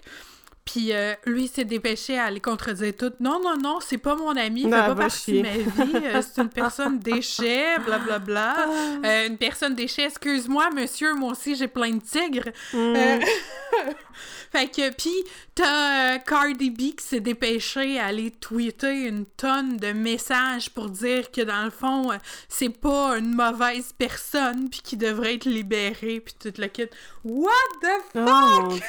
Puis 0.64 0.92
euh, 0.92 1.14
lui, 1.26 1.48
s'est 1.48 1.64
dépêché 1.64 2.18
à 2.18 2.30
les 2.30 2.40
contredire 2.40 2.92
toutes. 2.96 3.18
Non, 3.18 3.40
non, 3.42 3.56
non, 3.56 3.78
c'est 3.80 3.98
pas 3.98 4.14
mon 4.14 4.36
ami, 4.36 4.62
il 4.62 4.70
fait 4.70 4.70
pas 4.70 4.94
partie 4.94 5.32
de 5.32 5.42
ma 5.42 5.56
vie. 5.56 6.06
Euh, 6.06 6.22
c'est 6.22 6.40
une 6.40 6.48
personne 6.48 6.98
déchet, 7.00 7.78
blablabla. 7.84 8.18
Bla, 8.18 8.18
bla. 8.18 8.54
Ah. 8.56 9.06
Euh, 9.06 9.26
une 9.28 9.38
personne 9.38 9.74
déchet, 9.74 10.04
excuse-moi, 10.04 10.70
monsieur, 10.70 11.14
moi 11.14 11.32
aussi 11.32 11.56
j'ai 11.56 11.68
plein 11.68 11.90
de 11.90 12.00
tigres. 12.00 12.50
Mm. 12.72 12.94
fait 14.52 14.68
que, 14.68 14.90
puis 14.94 15.14
t'as 15.54 16.18
Cardi 16.20 16.70
B 16.70 16.94
qui 16.96 17.04
s'est 17.04 17.20
dépêché 17.20 17.98
à 17.98 18.06
aller 18.06 18.30
tweeter 18.30 19.06
une 19.06 19.26
tonne 19.26 19.76
de 19.78 19.92
messages 19.92 20.70
pour 20.70 20.90
dire 20.90 21.32
que 21.32 21.40
dans 21.40 21.64
le 21.64 21.70
fond, 21.70 22.10
c'est 22.48 22.68
pas 22.68 23.18
une 23.18 23.34
mauvaise 23.34 23.92
personne, 23.98 24.68
puis 24.70 24.80
qu'il 24.80 24.98
devrait 24.98 25.34
être 25.34 25.46
libéré, 25.46 26.20
puis 26.20 26.34
tout 26.38 26.52
le 26.56 26.66
kit. 26.68 26.88
What 27.24 27.50
the 27.82 28.16
oh, 28.16 28.70
fuck? 28.70 28.82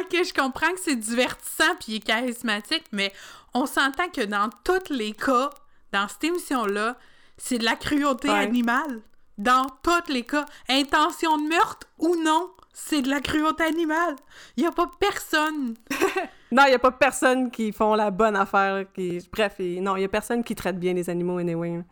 ok, 0.00 0.10
je 0.24 0.32
comprends 0.32 0.67
que 0.72 0.80
c'est 0.80 0.96
divertissant 0.96 1.74
puis 1.80 1.92
il 1.92 1.96
est 1.96 2.00
charismatique, 2.00 2.84
mais 2.92 3.12
on 3.54 3.66
s'entend 3.66 4.08
que 4.08 4.22
dans 4.22 4.50
tous 4.64 4.92
les 4.92 5.12
cas, 5.12 5.50
dans 5.92 6.08
cette 6.08 6.24
émission-là, 6.24 6.96
c'est 7.36 7.58
de 7.58 7.64
la 7.64 7.76
cruauté 7.76 8.28
animale. 8.28 9.00
Dans 9.36 9.66
tous 9.82 10.12
les 10.12 10.24
cas, 10.24 10.44
intention 10.68 11.38
de 11.38 11.48
meurtre 11.48 11.86
ou 11.98 12.16
non, 12.16 12.50
c'est 12.72 13.02
de 13.02 13.08
la 13.08 13.20
cruauté 13.20 13.64
animale. 13.64 14.16
Il 14.56 14.62
n'y 14.62 14.68
a 14.68 14.72
pas 14.72 14.90
personne. 14.98 15.74
non, 16.52 16.64
il 16.66 16.70
n'y 16.70 16.74
a 16.74 16.78
pas 16.78 16.90
personne 16.90 17.50
qui 17.50 17.72
font 17.72 17.94
la 17.94 18.10
bonne 18.10 18.36
affaire. 18.36 18.84
Qui... 18.92 19.20
Bref, 19.32 19.56
non, 19.58 19.96
il 19.96 20.00
n'y 20.00 20.04
a 20.04 20.08
personne 20.08 20.42
qui 20.42 20.54
traite 20.54 20.78
bien 20.78 20.92
les 20.92 21.08
animaux 21.08 21.38
anyway. 21.38 21.82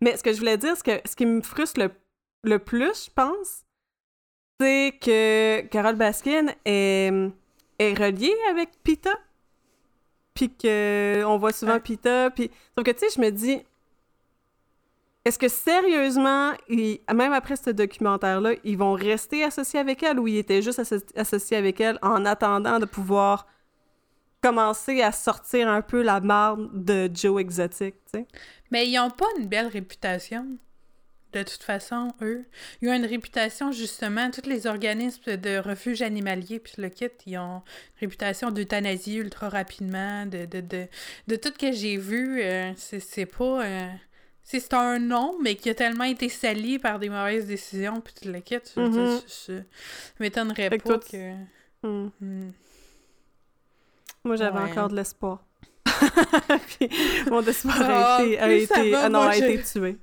Mais 0.00 0.16
ce 0.16 0.22
que 0.22 0.32
je 0.32 0.38
voulais 0.38 0.58
dire, 0.58 0.76
ce, 0.76 0.82
que, 0.82 1.00
ce 1.04 1.16
qui 1.16 1.26
me 1.26 1.40
frustre 1.40 1.80
le, 1.80 1.90
le 2.44 2.58
plus, 2.58 3.06
je 3.06 3.10
pense, 3.10 3.64
c'est 4.60 4.98
que 5.00 5.62
Carole 5.68 5.96
Baskin 5.96 6.48
est 6.64 7.10
est 7.78 7.98
relié 7.98 8.34
avec 8.50 8.70
Pita. 8.82 9.12
Puis 10.34 10.50
qu'on 10.50 11.36
voit 11.38 11.52
souvent 11.52 11.78
Pita. 11.80 12.30
Puis... 12.30 12.50
Donc, 12.76 12.86
tu 12.86 12.98
sais, 12.98 13.06
je 13.14 13.20
me 13.20 13.30
dis, 13.30 13.62
est-ce 15.24 15.38
que 15.38 15.48
sérieusement, 15.48 16.52
même 16.68 17.32
après 17.32 17.56
ce 17.56 17.70
documentaire-là, 17.70 18.54
ils 18.64 18.76
vont 18.76 18.94
rester 18.94 19.44
associés 19.44 19.78
avec 19.78 20.02
elle 20.02 20.18
ou 20.18 20.26
ils 20.26 20.38
étaient 20.38 20.62
juste 20.62 20.80
associés 21.14 21.56
avec 21.56 21.80
elle 21.80 21.98
en 22.02 22.24
attendant 22.24 22.78
de 22.80 22.86
pouvoir 22.86 23.46
commencer 24.42 25.00
à 25.02 25.12
sortir 25.12 25.68
un 25.68 25.82
peu 25.82 26.02
la 26.02 26.18
marde 26.18 26.70
de 26.72 27.08
Joe 27.14 27.40
Exotic, 27.40 27.94
tu 28.06 28.18
sais? 28.18 28.26
Mais 28.72 28.88
ils 28.88 28.98
ont 28.98 29.10
pas 29.10 29.26
une 29.38 29.46
belle 29.46 29.68
réputation 29.68 30.58
de 31.32 31.42
toute 31.42 31.62
façon, 31.62 32.08
eux. 32.20 32.44
Ils 32.80 32.88
ont 32.88 32.94
une 32.94 33.06
réputation, 33.06 33.72
justement, 33.72 34.30
tous 34.30 34.48
les 34.48 34.66
organismes 34.66 35.36
de 35.36 35.58
refuge 35.58 36.02
animalier, 36.02 36.58
puis 36.58 36.74
le 36.78 36.88
kit, 36.88 37.08
ils 37.26 37.38
ont 37.38 37.62
une 37.96 38.00
réputation 38.00 38.50
d'euthanasie 38.50 39.16
ultra 39.16 39.48
rapidement, 39.48 40.26
de, 40.26 40.46
de, 40.46 40.60
de, 40.60 40.86
de 41.28 41.36
tout 41.36 41.48
ce 41.54 41.58
que 41.58 41.72
j'ai 41.72 41.96
vu, 41.96 42.42
euh, 42.42 42.72
c'est 42.76 43.26
pas... 43.26 43.64
Euh, 43.64 43.88
c'est 44.44 44.74
un 44.74 44.98
nom, 44.98 45.36
mais 45.40 45.54
qui 45.54 45.70
a 45.70 45.74
tellement 45.74 46.04
été 46.04 46.28
sali 46.28 46.78
par 46.78 46.98
des 46.98 47.08
mauvaises 47.08 47.46
décisions, 47.46 48.00
puis 48.00 48.12
tout 48.12 48.28
le 48.28 48.40
kit, 48.40 48.56
mm-hmm. 48.56 49.46
je, 49.48 49.62
m'étonnerais 50.18 50.68
pas 50.68 50.98
que... 50.98 51.32
Hmm. 51.82 52.10
Hmm. 52.20 52.50
Moi, 54.24 54.36
j'avais 54.36 54.58
encore 54.58 54.88
de 54.88 54.96
l'espoir. 54.96 55.44
mon 57.30 57.42
espoir 57.42 57.80
a 57.82 58.16
ah, 58.16 58.22
été, 58.22 58.38
a 58.38 58.52
été, 58.52 58.94
ah 58.94 59.08
non, 59.08 59.22
a 59.22 59.36
été 59.36 59.62
tué. 59.62 59.96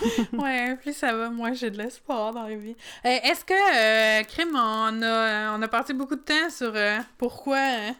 ouais, 0.32 0.76
plus 0.76 0.92
ça 0.92 1.14
va, 1.14 1.30
moi 1.30 1.52
j'ai 1.52 1.70
de 1.70 1.78
l'espoir 1.78 2.32
dans 2.32 2.42
la 2.44 2.54
vie. 2.54 2.76
Euh, 3.04 3.18
est-ce 3.24 3.44
que, 3.44 3.54
euh, 3.54 4.22
Crime, 4.24 4.54
on 4.54 5.02
a, 5.02 5.56
on 5.56 5.62
a 5.62 5.68
passé 5.68 5.92
beaucoup 5.92 6.16
de 6.16 6.20
temps 6.20 6.50
sur 6.50 6.72
euh, 6.74 6.98
pourquoi, 7.18 7.58
hein? 7.58 7.94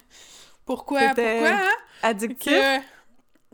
pourquoi, 0.65 1.01
pourquoi, 1.09 1.49
hein? 1.49 1.69
addictif? 2.01 2.53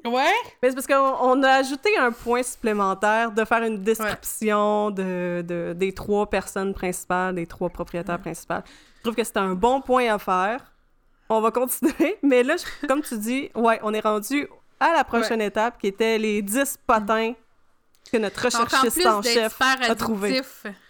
Ouais. 0.06 0.34
Mais 0.62 0.70
c'est 0.70 0.76
parce 0.76 0.88
qu'on 0.88 1.44
a 1.44 1.52
ajouté 1.56 1.90
un 1.98 2.12
point 2.12 2.44
supplémentaire 2.44 3.32
de 3.32 3.44
faire 3.44 3.64
une 3.64 3.84
description 3.84 4.92
de, 4.92 5.44
de, 5.46 5.74
des 5.76 5.94
trois 5.94 6.30
personnes 6.30 6.74
principales, 6.74 7.36
des 7.36 7.46
trois 7.46 7.70
propriétaires 7.70 8.20
principaux. 8.20 8.62
Je 8.98 9.02
trouve 9.04 9.16
que 9.16 9.24
c'est 9.24 9.38
un 9.38 9.56
bon 9.56 9.82
point 9.82 10.14
à 10.14 10.18
faire. 10.18 10.72
On 11.30 11.42
va 11.42 11.52
continuer, 11.52 12.18
mais 12.24 12.44
là, 12.44 12.56
comme 12.88 13.02
tu 13.02 13.18
dis, 13.18 13.50
ouais, 13.56 13.80
on 13.84 13.94
est 13.94 14.00
rendu 14.00 14.48
à 14.80 14.94
la 14.94 15.04
prochaine 15.04 15.42
étape 15.42 15.78
qui 15.78 15.88
était 15.88 16.18
les 16.18 16.42
10 16.42 16.80
potins 16.88 17.34
que 18.10 18.18
notre 18.18 18.46
recherchiste 18.46 19.06
en, 19.06 19.22
chef 19.22 19.62
a 19.62 19.96
trouvé. 19.96 20.42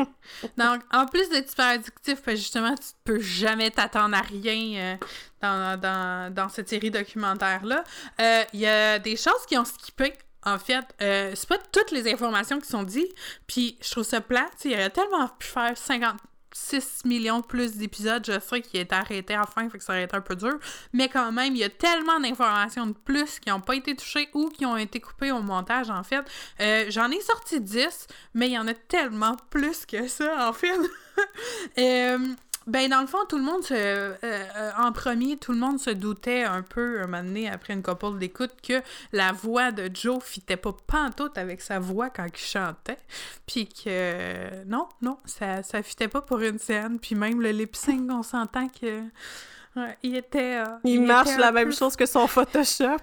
Donc, 0.58 0.82
en 0.92 1.06
plus 1.06 1.30
d'être 1.30 1.50
super 1.50 1.68
addictif, 1.68 2.20
justement, 2.28 2.76
tu 2.76 2.88
ne 3.12 3.14
peux 3.16 3.20
jamais 3.20 3.72
t'attendre 3.72 4.16
à 4.16 4.22
rien 4.22 4.98
euh, 5.44 5.78
dans, 5.78 6.34
dans, 6.34 6.50
cette 6.50 6.70
série 6.70 6.92
documentaire-là. 6.92 7.84
Euh, 8.22 8.44
il 8.54 8.60
y 8.60 8.68
a 8.68 9.00
des 9.00 9.16
choses 9.16 9.46
qui 9.48 9.58
ont 9.58 9.66
skippé. 9.66 10.14
En 10.46 10.58
fait, 10.58 10.86
euh, 11.02 11.34
c'est 11.36 11.50
pas 11.50 11.58
toutes 11.72 11.92
les 11.92 12.12
informations 12.12 12.60
qui 12.60 12.68
sont 12.68 12.84
dites, 12.84 13.14
puis 13.46 13.78
je 13.84 13.92
trouve 13.92 14.06
ça 14.06 14.22
plat. 14.22 14.50
Il 14.64 14.74
aurait 14.74 14.90
tellement 14.90 15.28
pu 15.28 15.48
faire 15.48 15.78
50 15.78 16.16
6 16.60 17.05
millions 17.05 17.41
plus 17.41 17.78
d'épisodes, 17.78 18.24
je 18.26 18.39
sais 18.39 18.62
qu'il 18.62 18.80
est 18.80 18.93
arrêté 18.93 19.34
à 19.34 19.39
la 19.39 19.45
fin, 19.45 19.70
fait 19.70 19.78
que 19.78 19.84
ça 19.84 19.93
aurait 19.93 20.03
été 20.03 20.16
un 20.16 20.22
peu 20.22 20.36
dur. 20.36 20.57
Mais 20.93 21.07
quand 21.07 21.32
même, 21.32 21.55
il 21.55 21.60
y 21.60 21.64
a 21.64 21.70
tellement 21.70 22.20
d'informations 22.20 22.88
de 22.88 22.93
plus 22.93 23.39
qui 23.39 23.49
n'ont 23.49 23.62
pas 23.62 23.76
été 23.76 23.95
touchées 23.95 24.30
ou 24.34 24.49
qui 24.49 24.66
ont 24.66 24.78
été 24.78 24.99
coupées 24.99 25.32
au 25.32 25.41
montage, 25.41 25.89
en 25.89 26.03
fait. 26.03 26.24
Euh, 26.60 26.86
j'en 26.89 27.10
ai 27.10 27.22
sorti 27.22 27.60
10, 27.60 28.07
mais 28.34 28.47
il 28.47 28.53
y 28.53 28.57
en 28.57 28.68
a 28.68 28.74
tellement 28.74 29.36
plus 29.49 29.86
que 29.86 30.07
ça, 30.07 30.49
en 30.49 30.53
fait. 30.53 30.78
euh, 31.78 32.18
ben, 32.70 32.88
dans 32.90 33.02
le 33.02 33.08
fond, 33.08 33.26
tout 33.28 33.38
le 33.38 33.44
monde 33.44 33.64
se. 33.64 33.74
Euh, 33.74 34.16
euh, 34.24 34.72
en 34.78 34.92
premier, 34.92 35.38
tout 35.38 35.52
le 35.52 35.58
monde 35.58 35.80
se 35.80 35.90
doutait 35.90 36.44
un 36.44 36.62
peu, 36.62 37.02
un 37.02 37.08
moment 37.08 37.24
donné, 37.24 37.50
après 37.50 37.74
une 37.74 37.82
couple 37.82 38.20
d'écoute, 38.20 38.52
que 38.62 38.82
la 39.12 39.32
voix 39.32 39.72
de 39.72 39.90
Joe 39.94 40.24
fitait 40.24 40.56
pas 40.58 40.74
pantoute 40.86 41.38
avec 41.38 41.62
sa 41.62 41.80
voix 41.80 42.10
quand 42.10 42.26
il 42.26 42.38
chantait. 42.38 43.00
Puis 43.48 43.68
que. 43.68 44.64
non, 44.66 44.88
non, 45.02 45.18
ça, 45.26 45.64
ça 45.64 45.82
fitait 45.82 46.08
pas 46.08 46.22
pour 46.22 46.40
une 46.40 46.60
scène. 46.60 47.00
Puis 47.00 47.16
même 47.16 47.42
le 47.42 47.50
lip 47.50 47.76
sync, 47.76 48.10
on 48.12 48.24
s'entend 48.24 48.68
que. 48.70 49.02
il 50.04 50.16
était. 50.16 50.58
Euh, 50.58 50.78
il, 50.84 51.02
marche 51.02 51.36
la 51.38 51.52
même 51.52 51.74
chose 51.74 51.96
que 51.96 52.06
son 52.06 52.28
Photoshop. 52.28 53.02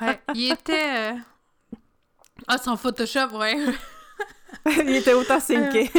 ouais, 0.00 0.20
il 0.34 0.52
était. 0.52 1.14
Ah, 2.48 2.58
son 2.58 2.76
Photoshop, 2.76 3.36
ouais. 3.36 3.56
il 4.66 4.96
était 4.96 5.14
autant 5.14 5.40
synqué. 5.40 5.90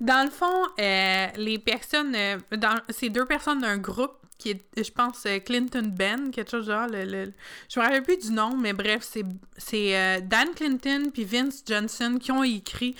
Dans 0.00 0.24
le 0.24 0.30
fond, 0.30 0.66
euh, 0.78 1.26
les 1.36 1.58
personnes, 1.58 2.14
euh, 2.14 2.38
dans, 2.56 2.78
c'est 2.90 3.08
deux 3.08 3.26
personnes 3.26 3.60
d'un 3.60 3.78
groupe 3.78 4.14
qui 4.38 4.50
est, 4.50 4.62
je 4.76 4.90
pense, 4.90 5.24
euh, 5.26 5.38
Clinton 5.38 5.90
Ben, 5.96 6.30
quelque 6.30 6.50
chose 6.50 6.66
genre. 6.66 6.86
Le, 6.90 7.32
je 7.68 7.80
me 7.80 7.84
rappelle 7.84 8.02
plus 8.02 8.18
du 8.18 8.30
nom, 8.32 8.54
mais 8.56 8.74
bref, 8.74 9.02
c'est, 9.02 9.24
c'est 9.56 10.20
Dan 10.22 10.48
Clinton 10.54 11.10
puis 11.12 11.24
Vince 11.24 11.62
Johnson 11.66 12.18
qui 12.20 12.30
ont 12.32 12.42
écrit 12.44 12.94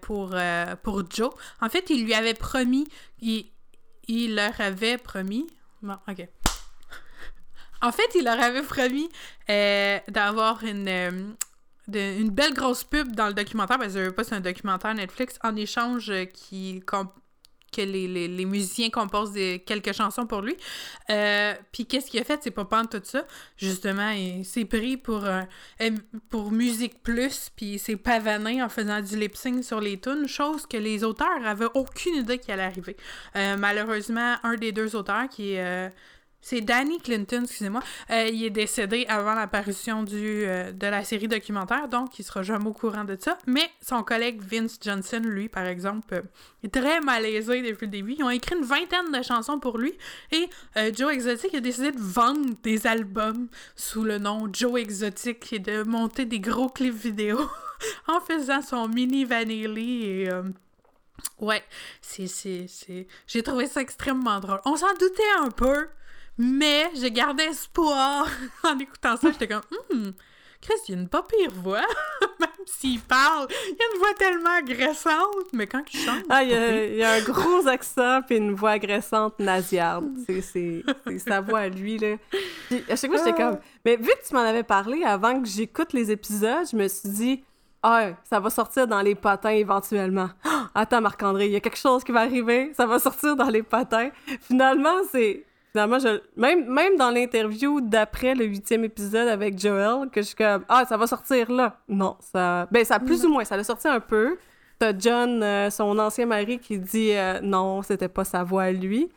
pour, 0.00 0.34
pour 0.82 1.02
Joe. 1.10 1.30
En 1.60 1.68
fait, 1.68 1.90
il 1.90 2.04
lui 2.04 2.14
avait 2.14 2.34
promis, 2.34 2.88
il, 3.20 3.46
il 4.08 4.34
leur 4.34 4.58
avait 4.60 4.96
promis. 4.96 5.46
Bon, 5.82 5.96
ok. 6.08 6.26
En 7.82 7.92
fait, 7.92 8.14
il 8.14 8.24
leur 8.24 8.40
avait 8.42 8.62
promis 8.62 9.10
d'avoir 10.08 10.64
une 10.64 11.36
une 11.94 12.30
belle 12.30 12.54
grosse 12.54 12.84
pub 12.84 13.14
dans 13.14 13.28
le 13.28 13.34
documentaire, 13.34 13.78
parce 13.78 13.94
que 13.94 14.10
pas 14.10 14.24
c'est 14.24 14.34
un 14.34 14.40
documentaire 14.40 14.94
Netflix, 14.94 15.38
en 15.42 15.56
échange 15.56 16.10
euh, 16.10 16.24
qui, 16.24 16.82
que 17.72 17.82
les, 17.82 18.08
les, 18.08 18.26
les, 18.26 18.44
musiciens 18.44 18.90
composent 18.90 19.32
des, 19.32 19.62
quelques 19.64 19.92
chansons 19.92 20.26
pour 20.26 20.40
lui. 20.40 20.56
Euh, 21.10 21.54
puis 21.70 21.86
qu'est-ce 21.86 22.10
qu'il 22.10 22.20
a 22.20 22.24
fait? 22.24 22.40
C'est 22.42 22.50
pas 22.50 22.64
prendre 22.64 22.88
tout 22.88 23.00
ça. 23.04 23.24
Justement, 23.56 24.10
il 24.10 24.44
s'est 24.44 24.64
pris 24.64 24.96
pour, 24.96 25.24
pour 26.28 26.50
Musique 26.50 27.00
Plus, 27.02 27.50
puis 27.54 27.74
il 27.74 27.78
s'est 27.78 27.96
pavané 27.96 28.62
en 28.62 28.68
faisant 28.68 29.00
du 29.00 29.16
lip-sync 29.16 29.62
sur 29.62 29.80
les 29.80 30.00
tunes, 30.00 30.26
chose 30.26 30.66
que 30.66 30.76
les 30.76 31.04
auteurs 31.04 31.44
avaient 31.44 31.68
aucune 31.74 32.16
idée 32.16 32.38
qu'il 32.38 32.52
allait 32.54 32.64
arriver. 32.64 32.96
Euh, 33.36 33.56
malheureusement, 33.56 34.36
un 34.42 34.56
des 34.56 34.72
deux 34.72 34.96
auteurs, 34.96 35.28
qui 35.28 35.52
est 35.52 35.92
c'est 36.42 36.62
Danny 36.62 36.98
Clinton, 37.00 37.42
excusez-moi. 37.44 37.82
Euh, 38.10 38.28
il 38.32 38.44
est 38.44 38.50
décédé 38.50 39.04
avant 39.08 39.34
l'apparition 39.34 40.04
euh, 40.10 40.72
de 40.72 40.86
la 40.86 41.04
série 41.04 41.28
documentaire, 41.28 41.88
donc 41.88 42.18
il 42.18 42.24
sera 42.24 42.42
jamais 42.42 42.66
au 42.66 42.72
courant 42.72 43.04
de 43.04 43.16
ça. 43.20 43.36
Mais 43.46 43.70
son 43.82 44.02
collègue 44.02 44.40
Vince 44.40 44.78
Johnson, 44.80 45.20
lui, 45.22 45.48
par 45.48 45.66
exemple, 45.66 46.14
euh, 46.14 46.22
est 46.64 46.72
très 46.72 47.00
malaisé 47.00 47.62
depuis 47.62 47.86
le 47.86 47.92
début. 47.92 48.14
Ils 48.18 48.24
ont 48.24 48.30
écrit 48.30 48.56
une 48.56 48.64
vingtaine 48.64 49.12
de 49.12 49.22
chansons 49.22 49.58
pour 49.58 49.78
lui 49.78 49.92
et 50.32 50.48
Joe 50.96 51.12
Exotic 51.12 51.54
a 51.54 51.60
décidé 51.60 51.92
de 51.92 52.00
vendre 52.00 52.54
des 52.62 52.86
albums 52.86 53.48
sous 53.76 54.04
le 54.04 54.18
nom 54.18 54.48
Joe 54.52 54.80
Exotic 54.80 55.52
et 55.52 55.58
de 55.58 55.82
monter 55.82 56.24
des 56.24 56.40
gros 56.40 56.68
clips 56.68 56.94
vidéo 56.94 57.38
en 58.08 58.20
faisant 58.20 58.62
son 58.62 58.88
mini 58.88 59.24
vanilli 59.24 60.04
et... 60.04 60.28
Ouais, 61.38 61.62
c'est... 62.00 62.26
J'ai 63.26 63.42
trouvé 63.42 63.66
ça 63.66 63.80
extrêmement 63.80 64.40
drôle. 64.40 64.60
On 64.64 64.76
s'en 64.76 64.92
doutait 64.94 65.22
un 65.38 65.50
peu, 65.50 65.88
mais 66.40 66.90
j'ai 66.94 67.10
gardé 67.10 67.42
espoir 67.42 68.26
en 68.64 68.78
écoutant 68.78 69.16
ça. 69.18 69.30
J'étais 69.30 69.46
comme, 69.46 69.60
hum, 69.92 70.14
Chris, 70.62 70.74
il 70.88 70.94
y 70.94 70.98
a 70.98 71.00
une 71.00 71.08
pas 71.08 71.22
pire 71.22 71.50
voix. 71.52 71.84
Même 72.40 72.48
s'il 72.64 73.00
parle, 73.00 73.46
il 73.50 73.76
y 73.78 73.82
a 73.82 73.92
une 73.92 73.98
voix 73.98 74.14
tellement 74.14 74.56
agressante. 74.56 75.52
Mais 75.52 75.66
quand 75.66 75.82
il 75.92 76.00
chante. 76.00 76.24
Ah, 76.30 76.42
il 76.42 76.96
y, 76.96 77.02
a, 77.02 77.12
un 77.12 77.20
gros 77.20 77.68
accent 77.68 78.22
puis 78.26 78.38
une 78.38 78.54
voix 78.54 78.70
agressante 78.70 79.38
nasillarde. 79.38 80.08
C'est 80.26 80.82
sa 81.18 81.42
voix 81.42 81.60
à 81.60 81.68
lui, 81.68 81.98
là. 81.98 82.16
à 82.88 82.96
chaque 82.96 83.10
fois, 83.10 83.18
j'étais 83.18 83.34
comme. 83.34 83.58
Mais 83.84 83.96
vu 83.96 84.08
que 84.08 84.26
tu 84.26 84.34
m'en 84.34 84.40
avais 84.40 84.62
parlé 84.62 85.04
avant 85.04 85.42
que 85.42 85.48
j'écoute 85.48 85.92
les 85.92 86.10
épisodes, 86.10 86.66
je 86.70 86.76
me 86.76 86.88
suis 86.88 87.08
dit. 87.08 87.44
Ah, 87.82 88.10
ça 88.24 88.40
va 88.40 88.50
sortir 88.50 88.86
dans 88.86 89.00
les 89.00 89.14
patins 89.14 89.50
éventuellement. 89.50 90.28
attends, 90.74 91.00
Marc-André, 91.00 91.46
il 91.46 91.52
y 91.52 91.56
a 91.56 91.60
quelque 91.60 91.78
chose 91.78 92.04
qui 92.04 92.12
va 92.12 92.20
arriver. 92.20 92.72
Ça 92.74 92.84
va 92.84 92.98
sortir 92.98 93.36
dans 93.36 93.48
les 93.48 93.62
patins. 93.62 94.10
Finalement, 94.42 94.98
c'est 95.10 95.46
Finalement, 95.72 95.98
je... 95.98 96.20
même, 96.36 96.68
même 96.68 96.96
dans 96.96 97.10
l'interview 97.10 97.80
d'après 97.80 98.34
le 98.34 98.44
huitième 98.44 98.84
épisode 98.84 99.28
avec 99.28 99.58
Joel, 99.58 100.10
que 100.10 100.20
je 100.20 100.26
suis 100.26 100.36
comme 100.36 100.64
Ah, 100.68 100.84
ça 100.88 100.96
va 100.96 101.06
sortir 101.06 101.50
là. 101.50 101.80
Non, 101.88 102.16
ça. 102.20 102.66
Ben, 102.70 102.84
ça 102.84 102.98
plus 102.98 103.24
ou 103.24 103.28
moins, 103.28 103.44
ça 103.44 103.56
l'a 103.56 103.64
sorti 103.64 103.86
un 103.86 104.00
peu. 104.00 104.36
T'as 104.78 104.98
John, 104.98 105.42
euh, 105.42 105.70
son 105.70 105.98
ancien 105.98 106.26
mari, 106.26 106.58
qui 106.58 106.78
dit 106.78 107.12
euh, 107.12 107.40
non, 107.40 107.82
c'était 107.82 108.08
pas 108.08 108.24
sa 108.24 108.42
voix 108.42 108.64
à 108.64 108.72
lui. 108.72 109.10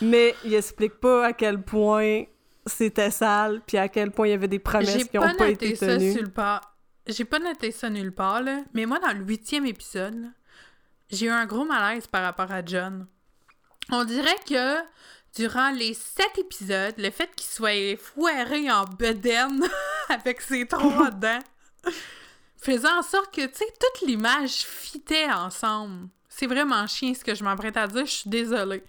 Mais 0.00 0.34
il 0.44 0.54
explique 0.54 1.00
pas 1.00 1.26
à 1.26 1.32
quel 1.32 1.62
point 1.62 2.24
c'était 2.66 3.10
sale, 3.10 3.60
puis 3.66 3.78
à 3.78 3.88
quel 3.88 4.10
point 4.10 4.26
il 4.26 4.30
y 4.30 4.34
avait 4.34 4.48
des 4.48 4.58
promesses 4.58 5.04
qui 5.04 5.18
ont 5.18 5.34
pas 5.36 5.48
été 5.48 5.74
tenues. 5.74 6.14
J'ai 7.06 7.24
pas 7.24 7.38
noté 7.38 7.70
ça 7.70 7.88
nulle 7.88 8.12
part, 8.12 8.42
là. 8.42 8.62
Mais 8.74 8.84
moi, 8.84 8.98
dans 8.98 9.12
le 9.12 9.24
huitième 9.24 9.64
épisode, 9.64 10.26
j'ai 11.08 11.26
eu 11.26 11.30
un 11.30 11.46
gros 11.46 11.64
malaise 11.64 12.06
par 12.06 12.22
rapport 12.22 12.50
à 12.50 12.64
John. 12.64 13.06
On 13.90 14.04
dirait 14.04 14.36
que 14.48 14.80
durant 15.36 15.70
les 15.70 15.94
sept 15.94 16.38
épisodes, 16.38 16.94
le 16.96 17.10
fait 17.10 17.30
qu'il 17.36 17.46
soit 17.46 17.96
foiré 17.98 18.70
en 18.70 18.84
bedaine 18.84 19.62
avec 20.08 20.40
ses 20.40 20.66
trois 20.66 21.10
dents 21.12 21.38
faisait 22.56 22.88
en 22.88 23.02
sorte 23.02 23.32
que, 23.32 23.46
tu 23.46 23.58
sais, 23.58 23.74
toute 23.78 24.08
l'image 24.08 24.64
fitait 24.64 25.30
ensemble. 25.30 26.08
C'est 26.28 26.46
vraiment 26.46 26.86
chien 26.86 27.14
ce 27.14 27.22
que 27.22 27.34
je 27.34 27.44
m'apprête 27.44 27.76
à 27.76 27.86
dire, 27.86 28.06
je 28.06 28.10
suis 28.10 28.30
désolée. 28.30 28.82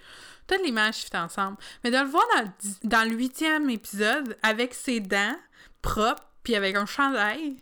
Toute 0.48 0.64
l'image 0.64 0.96
fitait 0.96 1.18
ensemble. 1.18 1.58
Mais 1.84 1.92
de 1.92 1.98
le 1.98 2.06
voir 2.06 2.24
dans, 2.36 2.54
dans 2.84 3.10
le 3.10 3.16
huitième 3.16 3.70
épisode 3.70 4.38
avec 4.42 4.74
ses 4.74 5.00
dents 5.00 5.38
propres 5.82 6.24
puis 6.44 6.56
avec 6.56 6.76
un 6.76 6.86
chandail, 6.86 7.62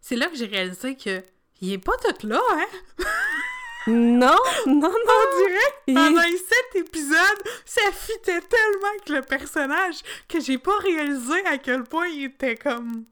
c'est 0.00 0.16
là 0.16 0.26
que 0.26 0.34
j'ai 0.34 0.46
réalisé 0.46 0.96
que 0.96 1.22
il 1.60 1.74
est 1.74 1.78
pas 1.78 1.92
tout 1.98 2.26
là, 2.26 2.40
hein? 2.52 2.64
Non, 3.86 4.36
non, 4.66 4.80
non. 4.80 4.90
On 4.90 5.36
dirait 5.42 5.74
pendant 5.86 6.22
les 6.22 6.36
sept 6.36 6.76
épisodes, 6.76 7.42
ça 7.64 7.80
fitait 7.92 8.40
tellement 8.40 8.88
avec 8.90 9.08
le 9.08 9.22
personnage 9.22 10.02
que 10.28 10.40
j'ai 10.40 10.58
pas 10.58 10.76
réalisé 10.78 11.44
à 11.46 11.56
quel 11.58 11.84
point 11.84 12.06
il 12.08 12.24
était 12.24 12.56
comme. 12.56 13.04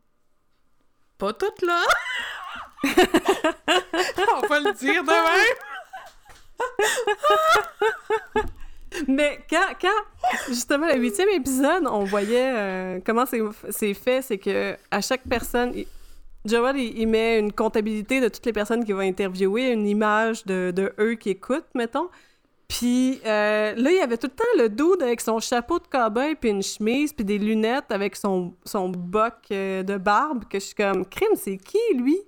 Pas 1.16 1.32
tout 1.32 1.46
là. 1.62 1.82
On 2.84 4.46
va 4.46 4.60
le 4.60 4.72
dire 4.74 5.02
de 5.02 5.10
même. 5.10 5.56
Mais 9.08 9.40
quand, 9.48 9.74
quand, 9.80 9.88
justement, 10.48 10.86
le 10.86 10.96
huitième 10.96 11.28
épisode, 11.30 11.86
on 11.86 12.04
voyait 12.04 12.52
euh, 12.54 13.00
comment 13.04 13.24
c'est 13.26 13.94
fait, 13.94 14.22
c'est 14.22 14.38
que 14.38 14.76
à 14.90 15.00
chaque 15.00 15.22
personne, 15.28 15.74
Joel, 16.48 16.76
il, 16.76 17.06
met 17.06 17.38
une 17.38 17.52
comptabilité 17.52 18.20
de 18.20 18.28
toutes 18.28 18.46
les 18.46 18.52
personnes 18.52 18.84
qu'il 18.84 18.94
va 18.94 19.02
interviewer, 19.02 19.70
une 19.70 19.86
image 19.86 20.44
de, 20.44 20.72
de 20.74 20.92
eux 20.98 21.14
qui 21.14 21.30
écoutent, 21.30 21.68
mettons. 21.74 22.08
Puis 22.68 23.20
euh, 23.24 23.74
là, 23.74 23.90
il 23.90 23.96
y 23.96 24.00
avait 24.00 24.18
tout 24.18 24.26
le 24.26 24.34
temps 24.34 24.62
le 24.62 24.68
dude 24.68 25.02
avec 25.02 25.22
son 25.22 25.40
chapeau 25.40 25.78
de 25.78 25.86
cowboy, 25.86 26.34
puis 26.34 26.50
une 26.50 26.62
chemise, 26.62 27.12
puis 27.14 27.24
des 27.24 27.38
lunettes 27.38 27.90
avec 27.90 28.14
son, 28.14 28.54
son 28.64 28.90
boc 28.90 29.34
euh, 29.50 29.82
de 29.82 29.96
barbe, 29.96 30.44
que 30.44 30.60
je 30.60 30.66
suis 30.66 30.74
comme, 30.74 31.06
crime, 31.06 31.34
c'est 31.34 31.56
qui, 31.56 31.78
lui? 31.94 32.18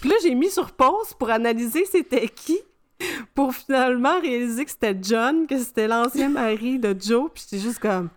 Puis 0.00 0.08
là, 0.08 0.16
j'ai 0.22 0.34
mis 0.34 0.50
sur 0.50 0.72
pause 0.72 1.12
pour 1.18 1.28
analyser 1.28 1.84
c'était 1.84 2.28
qui, 2.28 2.58
pour 3.34 3.54
finalement 3.54 4.18
réaliser 4.20 4.64
que 4.64 4.70
c'était 4.70 4.96
John, 5.00 5.46
que 5.46 5.58
c'était 5.58 5.86
l'ancien 5.86 6.30
mari 6.30 6.78
de 6.78 6.96
Joe, 6.98 7.30
puis 7.32 7.44
j'étais 7.44 7.62
juste 7.62 7.78
comme, 7.78 8.08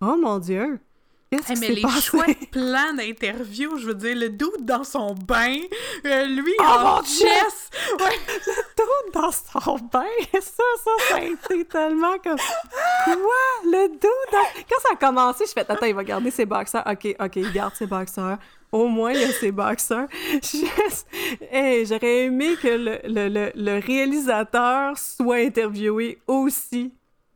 oh 0.00 0.16
mon 0.16 0.38
Dieu! 0.38 0.80
Mais 1.32 1.68
les 1.68 1.88
chouettes 2.00 2.50
plans 2.50 2.92
d'interview, 2.96 3.76
je 3.78 3.86
veux 3.86 3.94
dire, 3.94 4.16
le 4.16 4.30
doute 4.30 4.64
dans 4.64 4.82
son 4.82 5.14
bain, 5.14 5.56
euh, 6.04 6.24
lui 6.24 6.52
oh 6.58 6.62
en 6.62 7.04
chess! 7.04 7.70
Ouais. 8.00 8.18
Le 8.46 8.52
doute 8.76 9.14
dans 9.14 9.30
son 9.30 9.78
bain! 9.92 10.04
Ça, 10.40 10.62
ça, 10.84 10.90
ça 11.08 11.16
a 11.16 11.22
été 11.22 11.64
tellement 11.66 12.18
comme... 12.18 12.36
Quoi? 13.04 13.14
Le 13.64 13.88
doute 13.88 14.32
dans... 14.32 14.62
Quand 14.68 14.80
ça 14.82 14.88
a 14.92 14.96
commencé, 14.96 15.44
je 15.46 15.52
fais 15.52 15.60
«Attends, 15.68 15.86
il 15.86 15.94
va 15.94 16.04
garder 16.04 16.30
ses 16.30 16.46
boxeurs. 16.46 16.84
OK, 16.86 17.14
OK, 17.20 17.36
il 17.36 17.52
garde 17.52 17.74
ses 17.74 17.86
boxeurs. 17.86 18.38
Au 18.72 18.86
moins, 18.86 19.12
il 19.12 19.22
a 19.22 19.32
ses 19.32 19.52
boxeurs. 19.52 20.08
Hey, 21.50 21.86
J'aurais 21.86 22.24
aimé 22.24 22.56
que 22.60 22.68
le, 22.68 23.00
le, 23.04 23.28
le, 23.28 23.52
le 23.54 23.80
réalisateur 23.80 24.96
soit 24.98 25.44
interviewé 25.44 26.18
aussi 26.26 26.92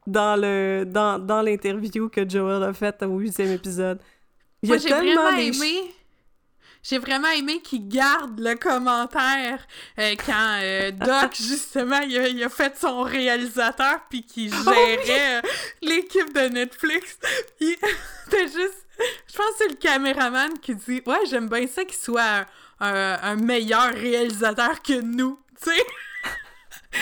dans 0.06 0.36
le 0.40 0.84
dans, 0.86 1.18
dans 1.18 1.42
l'interview 1.42 2.08
que 2.08 2.28
Joel 2.28 2.62
a 2.62 2.72
faite 2.72 3.02
au 3.02 3.18
huitième 3.18 3.52
épisode. 3.52 3.98
Moi, 4.62 4.78
j'ai 4.78 4.88
vraiment 4.88 5.30
aimé. 5.36 5.92
J'ai 6.82 6.98
vraiment 6.98 7.30
aimé 7.30 7.60
qu'il 7.62 7.88
garde 7.88 8.38
le 8.38 8.56
commentaire 8.56 9.66
euh, 9.98 10.14
quand 10.26 10.58
euh, 10.60 10.90
Doc, 10.90 11.34
justement, 11.34 12.00
il 12.00 12.42
a, 12.42 12.48
fait 12.50 12.76
son 12.78 13.02
réalisateur 13.02 14.00
puis 14.10 14.22
qu'il 14.22 14.52
oh 14.52 14.70
gérait 14.70 15.38
euh, 15.38 15.40
l'équipe 15.80 16.34
de 16.34 16.48
Netflix. 16.48 17.18
C'était 17.58 18.48
juste... 18.52 18.86
Je 19.26 19.34
pense 19.34 19.46
que 19.46 19.54
c'est 19.58 19.68
le 19.68 19.76
caméraman 19.76 20.58
qui 20.60 20.74
dit 20.74 21.02
«Ouais, 21.06 21.24
j'aime 21.28 21.48
bien 21.48 21.66
ça 21.66 21.86
qu'il 21.86 21.96
soit 21.96 22.46
un, 22.78 23.18
un 23.22 23.36
meilleur 23.36 23.94
réalisateur 23.94 24.82
que 24.82 25.00
nous.» 25.00 25.38
Tu 25.62 25.70
sais 25.70 25.86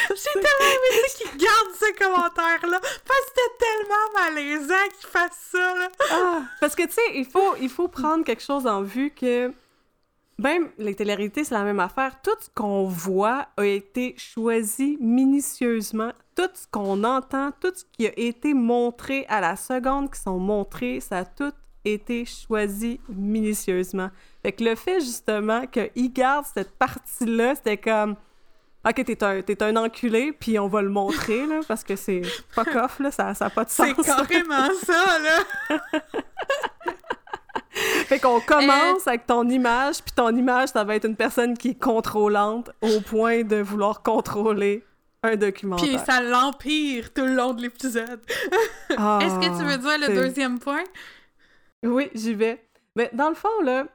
j'ai 0.08 0.40
tellement 0.40 0.70
aimé 0.70 1.02
qu'il 1.16 1.36
garde 1.38 1.68
ce 1.78 1.98
commentaire-là. 1.98 2.80
Parce 2.80 3.20
que 3.20 3.26
c'était 3.28 3.56
tellement 3.58 4.06
malaisant 4.14 4.88
qu'il 4.98 5.08
fasse 5.08 5.48
ça. 5.52 5.74
Ah, 6.10 6.42
parce 6.60 6.74
que, 6.74 6.82
tu 6.84 6.92
sais, 6.92 7.02
il 7.14 7.26
faut, 7.26 7.56
il 7.60 7.68
faut 7.68 7.88
prendre 7.88 8.24
quelque 8.24 8.42
chose 8.42 8.66
en 8.66 8.82
vue 8.82 9.10
que... 9.10 9.52
Même 10.38 10.70
les 10.78 10.94
télé 10.94 11.30
c'est 11.34 11.50
la 11.50 11.62
même 11.62 11.78
affaire. 11.78 12.20
Tout 12.20 12.36
ce 12.40 12.48
qu'on 12.52 12.84
voit 12.84 13.48
a 13.56 13.64
été 13.64 14.14
choisi 14.16 14.96
minutieusement. 14.98 16.10
Tout 16.34 16.48
ce 16.54 16.66
qu'on 16.68 17.04
entend, 17.04 17.52
tout 17.60 17.72
ce 17.74 17.84
qui 17.92 18.06
a 18.08 18.12
été 18.18 18.54
montré 18.54 19.24
à 19.28 19.40
la 19.40 19.54
seconde 19.54 20.10
qui 20.10 20.20
sont 20.20 20.38
montrés, 20.38 21.00
ça 21.00 21.18
a 21.18 21.24
tout 21.26 21.52
été 21.84 22.24
choisi 22.24 22.98
minutieusement. 23.08 24.10
Fait 24.42 24.52
que 24.52 24.64
le 24.64 24.74
fait, 24.74 25.00
justement, 25.00 25.66
qu'il 25.66 26.12
garde 26.12 26.46
cette 26.52 26.72
partie-là, 26.72 27.54
c'était 27.54 27.76
comme 27.76 28.16
Ok, 28.84 29.04
t'es 29.04 29.22
un, 29.22 29.36
es 29.36 29.62
un 29.62 29.76
enculé, 29.76 30.32
puis 30.32 30.58
on 30.58 30.66
va 30.66 30.82
le 30.82 30.88
montrer, 30.88 31.46
là, 31.46 31.60
parce 31.68 31.84
que 31.84 31.94
c'est 31.94 32.22
fuck 32.50 32.74
off, 32.74 32.98
là, 32.98 33.10
ça 33.12 33.32
n'a 33.38 33.50
pas 33.50 33.64
de 33.64 33.70
sens. 33.70 33.88
C'est 33.96 34.04
carrément 34.04 34.74
ça, 34.84 35.18
là! 35.20 35.78
fait 37.72 38.18
qu'on 38.18 38.40
commence 38.40 39.06
avec 39.06 39.26
ton 39.26 39.48
image, 39.48 40.02
puis 40.02 40.12
ton 40.12 40.34
image, 40.34 40.70
ça 40.70 40.82
va 40.82 40.96
être 40.96 41.06
une 41.06 41.16
personne 41.16 41.56
qui 41.56 41.70
est 41.70 41.80
contrôlante 41.80 42.70
au 42.80 43.00
point 43.00 43.44
de 43.44 43.56
vouloir 43.56 44.02
contrôler 44.02 44.84
un 45.22 45.36
documentaire. 45.36 45.88
Puis 45.88 45.98
ça 46.04 46.20
l'empire 46.20 47.12
tout 47.12 47.24
le 47.24 47.34
long 47.34 47.54
de 47.54 47.62
l'épisode. 47.62 48.20
Ah, 48.96 49.20
Est-ce 49.22 49.36
que 49.36 49.58
tu 49.58 49.64
veux 49.64 49.78
dire 49.78 50.08
le 50.08 50.14
deuxième 50.14 50.58
point? 50.58 50.82
Oui, 51.84 52.10
j'y 52.14 52.34
vais. 52.34 52.62
Mais 52.96 53.10
dans 53.12 53.28
le 53.28 53.34
fond, 53.34 53.62
là, 53.64 53.86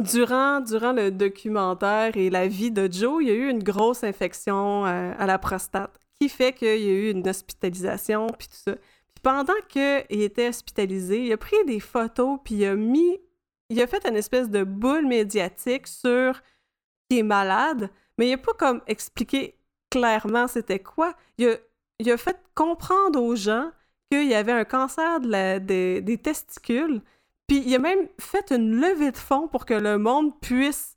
Durant, 0.00 0.60
durant 0.60 0.92
le 0.92 1.10
documentaire 1.10 2.16
et 2.16 2.30
la 2.30 2.48
vie 2.48 2.70
de 2.70 2.90
Joe, 2.90 3.22
il 3.22 3.28
y 3.28 3.30
a 3.30 3.34
eu 3.34 3.48
une 3.50 3.62
grosse 3.62 4.02
infection 4.04 4.84
euh, 4.86 5.12
à 5.18 5.26
la 5.26 5.38
prostate. 5.38 5.98
qui 6.18 6.28
fait 6.28 6.52
qu'il 6.52 6.68
y 6.68 6.88
a 6.88 6.92
eu 6.92 7.10
une 7.10 7.28
hospitalisation, 7.28 8.26
puis 8.38 8.48
tout 8.48 8.54
ça. 8.56 8.74
Puis 8.74 9.22
pendant 9.22 9.52
qu'il 9.68 10.22
était 10.22 10.48
hospitalisé, 10.48 11.26
il 11.26 11.32
a 11.32 11.36
pris 11.36 11.56
des 11.66 11.80
photos, 11.80 12.38
puis 12.44 12.54
il 12.56 12.64
a 12.64 12.74
mis... 12.74 13.20
Il 13.70 13.80
a 13.80 13.86
fait 13.86 14.06
une 14.06 14.16
espèce 14.16 14.50
de 14.50 14.64
boule 14.64 15.06
médiatique 15.06 15.86
sur 15.86 16.40
qui 17.08 17.18
est 17.20 17.22
malade, 17.22 17.90
mais 18.18 18.28
il 18.28 18.34
a 18.34 18.38
pas 18.38 18.52
comme 18.54 18.82
expliqué 18.86 19.56
clairement 19.90 20.46
c'était 20.48 20.78
quoi. 20.80 21.14
Il 21.38 21.48
a, 21.48 21.56
il 21.98 22.10
a 22.10 22.16
fait 22.16 22.36
comprendre 22.54 23.22
aux 23.22 23.34
gens 23.36 23.70
qu'il 24.10 24.28
y 24.28 24.34
avait 24.34 24.52
un 24.52 24.64
cancer 24.64 25.20
de 25.20 25.28
la- 25.28 25.58
des 25.58 26.18
testicules, 26.22 27.00
puis 27.52 27.62
il 27.66 27.74
a 27.74 27.78
même 27.78 28.08
fait 28.18 28.50
une 28.50 28.80
levée 28.80 29.10
de 29.10 29.16
fonds 29.18 29.46
pour 29.46 29.66
que 29.66 29.74
le 29.74 29.98
monde 29.98 30.40
puisse 30.40 30.96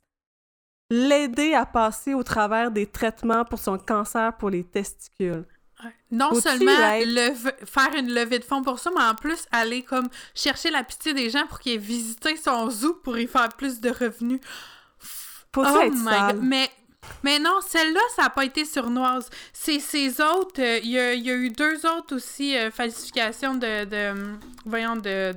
l'aider 0.90 1.52
à 1.52 1.66
passer 1.66 2.14
au 2.14 2.22
travers 2.22 2.70
des 2.70 2.86
traitements 2.86 3.44
pour 3.44 3.58
son 3.58 3.76
cancer 3.76 4.34
pour 4.38 4.48
les 4.50 4.64
testicules. 4.64 5.44
Ouais. 5.84 5.90
Non 6.10 6.32
seulement 6.40 6.72
leve- 7.04 7.52
faire 7.66 7.92
une 7.94 8.10
levée 8.14 8.38
de 8.38 8.44
fonds 8.44 8.62
pour 8.62 8.78
ça, 8.78 8.90
mais 8.96 9.02
en 9.02 9.14
plus 9.14 9.44
aller 9.52 9.82
comme 9.82 10.08
chercher 10.34 10.70
la 10.70 10.82
pitié 10.82 11.12
des 11.12 11.28
gens 11.28 11.46
pour 11.46 11.58
qu'ils 11.58 11.74
aient 11.74 11.76
visité 11.76 12.36
son 12.38 12.70
zoo 12.70 12.94
pour 12.94 13.18
y 13.18 13.26
faire 13.26 13.50
plus 13.50 13.80
de 13.80 13.90
revenus. 13.90 14.40
Oh 15.56 15.62
my? 15.90 16.32
God. 16.32 16.42
Mais, 16.42 16.70
mais 17.22 17.38
non, 17.38 17.60
celle-là, 17.66 18.00
ça 18.14 18.22
n'a 18.22 18.30
pas 18.30 18.44
été 18.46 18.64
surnoise. 18.64 19.28
C'est 19.52 19.80
ces 19.80 20.20
autres. 20.20 20.60
euh, 20.60 20.78
Il 20.82 20.90
y, 20.90 20.98
a, 20.98 21.12
il 21.14 21.24
y 21.24 21.30
a 21.30 21.34
eu 21.34 21.50
deux 21.50 21.84
autres 21.86 22.16
aussi 22.16 22.56
euh, 22.56 22.70
falsifications 22.70 23.54
de, 23.54 23.84
de. 23.84 24.38
Voyons, 24.64 24.96
de. 24.96 25.34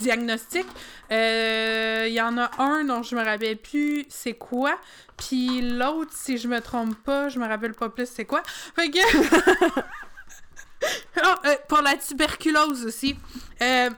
Diagnostic. 0.00 0.66
Euh, 1.10 2.06
Il 2.08 2.14
y 2.14 2.20
en 2.20 2.36
a 2.38 2.50
un 2.58 2.84
dont 2.84 3.02
je 3.02 3.14
me 3.16 3.24
rappelle 3.24 3.56
plus 3.56 4.06
c'est 4.08 4.34
quoi. 4.34 4.78
Puis 5.16 5.60
l'autre, 5.60 6.12
si 6.12 6.38
je 6.38 6.48
me 6.48 6.60
trompe 6.60 6.96
pas, 7.04 7.28
je 7.28 7.38
me 7.38 7.46
rappelle 7.46 7.74
pas 7.74 7.88
plus 7.88 8.08
c'est 8.08 8.24
quoi. 8.24 8.42
Fait 8.76 8.90
que. 8.90 8.98
Euh, 11.46 11.56
pour 11.68 11.80
la 11.80 11.96
tuberculose 11.96 12.84
aussi. 12.84 13.16
Euh, 13.62 13.90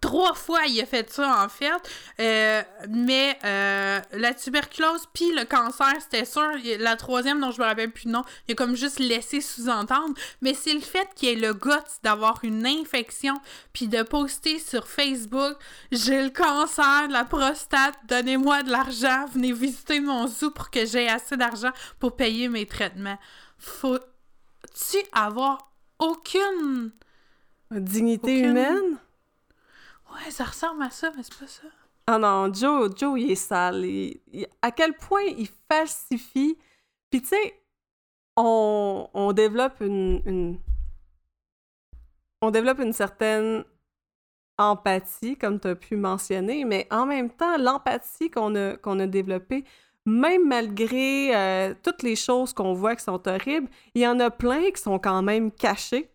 Trois 0.00 0.34
fois, 0.34 0.66
il 0.66 0.80
a 0.80 0.86
fait 0.86 1.10
ça, 1.10 1.44
en 1.44 1.48
fait. 1.48 1.72
Euh, 2.20 2.62
mais 2.88 3.38
euh, 3.44 4.00
la 4.12 4.34
tuberculose 4.34 5.06
puis 5.12 5.32
le 5.32 5.44
cancer, 5.44 5.92
c'était 6.00 6.24
sûr. 6.24 6.52
La 6.78 6.96
troisième, 6.96 7.40
dont 7.40 7.50
je 7.50 7.60
me 7.60 7.66
rappelle 7.66 7.90
plus 7.90 8.06
le 8.06 8.12
nom, 8.12 8.24
il 8.48 8.52
a 8.52 8.54
comme 8.54 8.76
juste 8.76 8.98
laissé 8.98 9.40
sous-entendre. 9.40 10.14
Mais 10.42 10.54
c'est 10.54 10.74
le 10.74 10.80
fait 10.80 11.08
qu'il 11.14 11.28
ait 11.28 11.34
le 11.34 11.54
guts 11.54 11.70
d'avoir 12.02 12.40
une 12.42 12.66
infection 12.66 13.40
puis 13.72 13.88
de 13.88 14.02
poster 14.02 14.58
sur 14.58 14.86
Facebook 14.86 15.56
«J'ai 15.92 16.22
le 16.22 16.30
cancer 16.30 17.08
de 17.08 17.12
la 17.12 17.24
prostate, 17.24 17.94
donnez-moi 18.08 18.62
de 18.62 18.70
l'argent, 18.70 19.26
venez 19.32 19.52
visiter 19.52 20.00
mon 20.00 20.26
zoo 20.26 20.50
pour 20.50 20.70
que 20.70 20.84
j'ai 20.86 21.08
assez 21.08 21.36
d'argent 21.36 21.72
pour 21.98 22.16
payer 22.16 22.48
mes 22.48 22.66
traitements.» 22.66 23.18
Faut-tu 23.58 24.98
avoir 25.12 25.72
aucune... 25.98 26.92
Dignité 27.70 28.38
Aucune- 28.38 28.50
humaine? 28.50 28.98
Ouais, 30.16 30.30
ça 30.30 30.44
ressemble 30.44 30.82
à 30.82 30.90
ça, 30.90 31.10
mais 31.16 31.22
c'est 31.22 31.38
pas 31.38 31.46
ça. 31.46 31.62
Ah 32.06 32.18
non, 32.18 32.52
Joe, 32.52 32.90
Joe, 32.96 33.20
il 33.20 33.30
est 33.32 33.34
sale. 33.34 33.84
Il- 33.84 34.20
à 34.62 34.70
quel 34.70 34.94
point 34.96 35.22
il 35.22 35.48
falsifie. 35.70 36.56
Puis 37.10 37.22
tu 37.22 37.28
sais, 37.28 37.60
on, 38.36 39.08
on 39.12 39.32
développe 39.32 39.80
une, 39.80 40.22
une- 40.26 40.58
On 42.42 42.50
développe 42.50 42.78
une 42.80 42.92
certaine 42.92 43.64
empathie, 44.58 45.36
comme 45.36 45.58
tu 45.60 45.68
as 45.68 45.74
pu 45.74 45.96
mentionner, 45.96 46.64
mais 46.64 46.86
en 46.90 47.06
même 47.06 47.30
temps, 47.30 47.56
l'empathie 47.58 48.30
qu'on 48.30 48.54
a, 48.54 48.76
qu'on 48.76 49.00
a 49.00 49.06
développée, 49.06 49.64
même 50.06 50.46
malgré 50.48 51.34
euh, 51.36 51.74
toutes 51.82 52.02
les 52.02 52.14
choses 52.16 52.52
qu'on 52.52 52.72
voit 52.72 52.94
qui 52.96 53.04
sont 53.04 53.26
horribles, 53.28 53.68
il 53.94 54.02
y 54.02 54.06
en 54.06 54.20
a 54.20 54.30
plein 54.30 54.70
qui 54.70 54.80
sont 54.80 54.98
quand 54.98 55.22
même 55.22 55.50
cachées. 55.50 56.10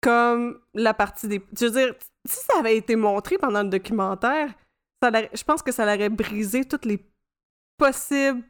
Comme 0.00 0.60
la 0.74 0.94
partie 0.94 1.28
des... 1.28 1.42
Je 1.58 1.66
veux 1.66 1.70
dire, 1.72 1.94
si 2.24 2.38
ça 2.44 2.58
avait 2.58 2.76
été 2.76 2.96
montré 2.96 3.38
pendant 3.38 3.62
le 3.62 3.68
documentaire, 3.68 4.50
ça 5.02 5.10
je 5.32 5.42
pense 5.44 5.62
que 5.62 5.72
ça 5.72 5.84
l'aurait 5.84 6.08
brisé 6.08 6.64
toutes 6.64 6.84
les 6.84 7.04
possibles 7.76 8.42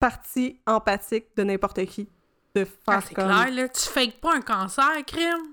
parties 0.00 0.60
empathiques 0.66 1.36
de 1.36 1.44
n'importe 1.44 1.84
qui. 1.86 2.08
De 2.54 2.64
faire 2.64 2.74
Ah, 2.86 3.00
c'est 3.00 3.14
comme... 3.14 3.26
clair, 3.26 3.50
là. 3.50 3.68
Tu 3.68 3.80
fakes 3.88 4.20
pas 4.20 4.34
un 4.34 4.40
cancer, 4.40 4.90
crime? 5.06 5.52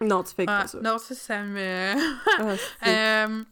Non, 0.00 0.22
tu 0.22 0.34
fais 0.34 0.44
Ah, 0.46 0.62
pas 0.62 0.66
ça. 0.68 0.80
non, 0.80 0.98
ça, 0.98 1.14
ça 1.14 1.42
me... 1.42 1.94
Ah, 2.38 2.54
Euh, 2.86 3.44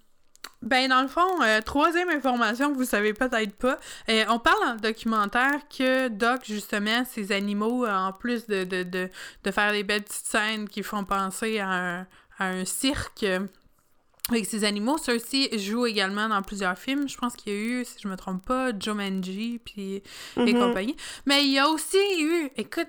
ben, 0.63 0.89
dans 0.89 1.03
le 1.03 1.09
fond, 1.09 1.43
euh, 1.43 1.61
troisième 1.61 2.09
information 2.11 2.71
que 2.73 2.77
vous 2.77 2.85
savez 2.85 3.13
peut-être 3.13 3.55
pas, 3.57 3.79
euh, 4.09 4.25
on 4.29 4.39
parle 4.39 4.61
dans 4.67 4.75
le 4.75 4.81
documentaire 4.81 5.61
que 5.69 6.09
Doc, 6.09 6.43
justement, 6.45 7.05
ces 7.05 7.33
animaux, 7.33 7.87
en 7.87 8.13
plus 8.13 8.47
de, 8.47 8.65
de, 8.65 8.83
de, 8.83 9.11
de 9.43 9.51
faire 9.51 9.73
des 9.73 9.85
belles 9.85 10.05
petites 10.05 10.27
scènes 10.27 10.69
qui 10.69 10.83
font 10.83 11.05
penser 11.05 11.59
à 11.61 11.69
un, 11.71 12.07
un 12.39 12.65
cirque 12.65 13.23
euh, 13.23 13.47
avec 14.31 14.47
ces 14.47 14.65
animaux, 14.65 14.97
ceux-ci 14.97 15.51
jouent 15.59 15.85
également 15.85 16.31
dans 16.31 16.41
plusieurs 16.41 16.79
films. 16.79 17.07
Je 17.09 17.17
pense 17.19 17.37
qu'il 17.37 17.53
y 17.53 17.57
a 17.57 17.59
eu, 17.59 17.85
si 17.85 17.97
je 18.03 18.09
me 18.09 18.17
trompe 18.17 18.43
pas, 18.43 18.71
Jumanji, 18.79 19.61
puis 19.63 19.97
et 19.97 20.55
Mhm. 20.55 20.59
compagnie. 20.59 20.97
Mais 21.27 21.45
il 21.45 21.51
y 21.53 21.59
a 21.59 21.69
aussi 21.69 21.99
eu, 22.21 22.49
écoute, 22.57 22.87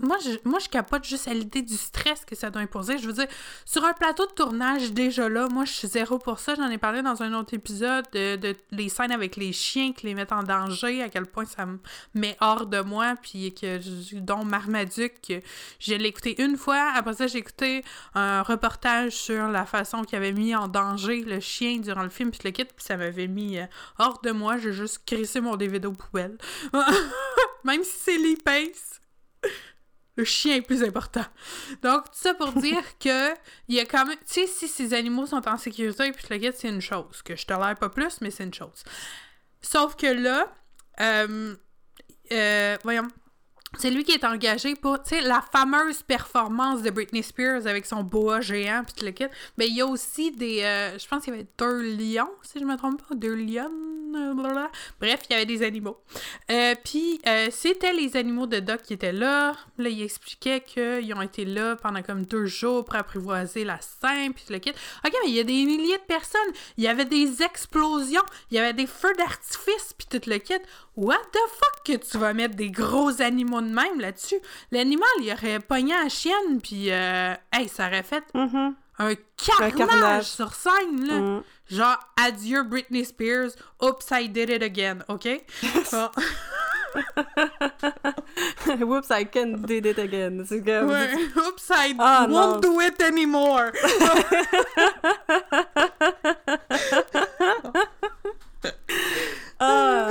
moi 0.00 0.16
je, 0.24 0.30
moi 0.44 0.58
je 0.58 0.68
capote 0.68 1.04
juste 1.04 1.28
à 1.28 1.34
l'idée 1.34 1.62
du 1.62 1.76
stress 1.76 2.24
que 2.24 2.34
ça 2.34 2.50
doit 2.50 2.62
imposer. 2.62 2.98
Je 2.98 3.06
veux 3.06 3.12
dire, 3.12 3.28
sur 3.64 3.84
un 3.84 3.92
plateau 3.92 4.26
de 4.26 4.32
tournage, 4.32 4.90
déjà 4.92 5.28
là, 5.28 5.46
moi 5.52 5.64
je 5.66 5.70
suis 5.72 5.86
zéro 5.86 6.18
pour 6.18 6.40
ça. 6.40 6.56
J'en 6.56 6.68
ai 6.68 6.78
parlé 6.78 7.02
dans 7.02 7.22
un 7.22 7.32
autre 7.34 7.54
épisode 7.54 8.04
de, 8.12 8.34
de 8.34 8.56
les 8.72 8.88
scènes 8.88 9.12
avec 9.12 9.36
les 9.36 9.52
chiens 9.52 9.92
qui 9.92 10.06
les 10.06 10.14
mettent 10.14 10.32
en 10.32 10.42
danger, 10.42 11.00
à 11.00 11.08
quel 11.08 11.26
point 11.26 11.44
ça 11.44 11.64
me 11.64 11.78
met 12.14 12.36
hors 12.40 12.66
de 12.66 12.80
moi, 12.80 13.14
puis 13.22 13.54
que, 13.54 13.78
dont 14.18 14.44
Marmaduke, 14.44 15.14
que 15.28 15.40
je 15.78 15.94
l'ai 15.94 16.08
écouté 16.08 16.42
une 16.42 16.56
fois. 16.56 16.90
Après 16.96 17.14
ça, 17.14 17.28
j'ai 17.28 17.38
écouté 17.38 17.84
un 18.16 18.42
reportage 18.42 19.12
sur 19.12 19.46
la 19.46 19.64
façon 19.64 20.02
qu'il 20.02 20.16
avait 20.18 20.32
mis 20.32 20.56
en 20.56 20.71
danger 20.72 21.22
le 21.22 21.40
chien 21.40 21.78
durant 21.78 22.02
le 22.02 22.08
film, 22.08 22.30
puis 22.30 22.40
le 22.44 22.50
kit, 22.50 22.64
puis 22.64 22.74
ça 22.78 22.96
m'avait 22.96 23.28
mis 23.28 23.58
euh, 23.58 23.66
hors 23.98 24.20
de 24.22 24.32
moi. 24.32 24.58
J'ai 24.58 24.72
juste 24.72 25.02
crissé 25.06 25.40
mon 25.40 25.56
DVD 25.56 25.86
aux 25.86 25.92
poubelles. 25.92 26.38
Même 27.64 27.84
si 27.84 27.98
c'est 27.98 28.42
Pace, 28.42 29.00
le 30.16 30.24
chien 30.24 30.56
est 30.56 30.62
plus 30.62 30.82
important. 30.82 31.24
Donc, 31.82 32.04
tout 32.04 32.18
ça 32.18 32.34
pour 32.34 32.52
dire 32.52 32.82
que 33.00 33.32
il 33.68 33.76
y 33.76 33.80
a 33.80 33.86
quand 33.86 34.04
même. 34.04 34.18
Tu 34.18 34.46
sais, 34.46 34.46
si 34.46 34.68
ces 34.68 34.94
animaux 34.94 35.26
sont 35.26 35.48
en 35.48 35.56
sécurité, 35.56 36.12
puis 36.12 36.26
le 36.30 36.38
kit, 36.38 36.56
c'est 36.56 36.68
une 36.68 36.80
chose. 36.80 37.22
Que 37.22 37.36
je 37.36 37.46
tolère 37.46 37.76
pas 37.76 37.88
plus, 37.88 38.20
mais 38.20 38.30
c'est 38.30 38.44
une 38.44 38.54
chose. 38.54 38.82
Sauf 39.60 39.96
que 39.96 40.06
là, 40.06 40.52
euh, 41.00 41.54
euh, 42.32 42.76
voyons. 42.82 43.08
C'est 43.78 43.90
lui 43.90 44.04
qui 44.04 44.12
est 44.12 44.24
engagé 44.24 44.74
pour, 44.74 45.02
tu 45.02 45.16
sais, 45.16 45.20
la 45.22 45.40
fameuse 45.40 46.02
performance 46.02 46.82
de 46.82 46.90
Britney 46.90 47.22
Spears 47.22 47.66
avec 47.66 47.86
son 47.86 48.02
boa 48.02 48.40
géant 48.40 48.84
puis 48.84 49.04
le 49.04 49.12
kit. 49.12 49.26
Mais 49.56 49.66
il 49.66 49.76
y 49.76 49.80
a 49.80 49.86
aussi 49.86 50.30
des, 50.30 50.62
euh, 50.62 50.98
je 50.98 51.06
pense 51.06 51.24
qu'il 51.24 51.32
y 51.32 51.36
avait 51.36 51.48
deux 51.58 51.80
lions, 51.96 52.30
si 52.42 52.58
je 52.58 52.64
me 52.64 52.76
trompe 52.76 53.02
pas, 53.02 53.14
deux 53.14 53.34
lions. 53.34 53.70
Bref, 55.00 55.20
il 55.28 55.32
y 55.32 55.36
avait 55.36 55.46
des 55.46 55.62
animaux. 55.62 55.98
Euh, 56.50 56.74
puis 56.84 57.20
euh, 57.26 57.48
c'était 57.50 57.92
les 57.92 58.16
animaux 58.16 58.46
de 58.46 58.60
Doc 58.60 58.82
qui 58.82 58.92
étaient 58.92 59.12
là. 59.12 59.54
Là, 59.78 59.88
il 59.88 60.02
expliquait 60.02 60.60
qu'ils 60.60 61.14
ont 61.14 61.22
été 61.22 61.44
là 61.44 61.76
pendant 61.76 62.02
comme 62.02 62.26
deux 62.26 62.46
jours 62.46 62.84
pour 62.84 62.96
apprivoiser 62.96 63.64
la 63.64 63.78
scène 63.80 64.34
puis 64.34 64.44
le 64.50 64.58
kit. 64.58 64.72
Ok, 65.04 65.12
mais 65.24 65.30
il 65.30 65.34
y 65.34 65.40
a 65.40 65.44
des 65.44 65.64
milliers 65.64 65.96
de 65.96 66.02
personnes. 66.02 66.40
Il 66.76 66.84
y 66.84 66.88
avait 66.88 67.04
des 67.04 67.42
explosions, 67.42 68.22
il 68.50 68.56
y 68.56 68.60
avait 68.60 68.74
des 68.74 68.86
feux 68.86 69.14
d'artifice 69.16 69.94
puis 69.96 70.06
tout 70.10 70.28
le 70.28 70.38
kit. 70.38 70.54
What 70.94 71.22
the 71.32 71.38
fuck 71.48 71.84
que 71.86 71.96
tu 72.04 72.18
vas 72.18 72.34
mettre 72.34 72.54
des 72.54 72.70
gros 72.70 73.22
animaux 73.22 73.61
de 73.62 73.72
même 73.74 74.00
là-dessus? 74.00 74.40
L'animal, 74.70 75.08
il 75.20 75.32
aurait 75.32 75.58
pogné 75.60 75.94
la 75.94 76.08
chienne, 76.08 76.60
puis 76.62 76.90
euh, 76.90 77.34
hey, 77.52 77.68
ça 77.68 77.86
aurait 77.88 78.02
fait 78.02 78.24
Mhm. 78.34 78.74
un 78.98 79.14
carnage, 79.36 79.74
carnage. 79.76 80.24
sur 80.26 80.52
scène, 80.54 81.06
là. 81.06 81.14
Mhm. 81.14 81.42
Genre, 81.70 81.98
adieu 82.22 82.62
Britney 82.64 83.04
Spears, 83.04 83.52
oops, 83.82 84.10
I 84.12 84.28
did 84.28 84.50
it 84.50 84.62
again, 84.62 85.02
OK? 85.08 85.26
Bon. 85.92 86.10
Whoops, 88.86 89.08
I 89.10 89.24
can't 89.24 89.62
did 89.64 89.86
it 89.86 89.98
again. 89.98 90.44
C'est 90.46 90.62
comme... 90.62 90.90
Ouais, 90.90 91.08
oops, 91.38 91.70
I 91.70 91.94
Ah, 91.98 92.26
won't 92.28 92.56
non. 92.56 92.60
do 92.60 92.80
it 92.82 93.00
anymore. 93.00 93.72
Ah, 99.58 100.08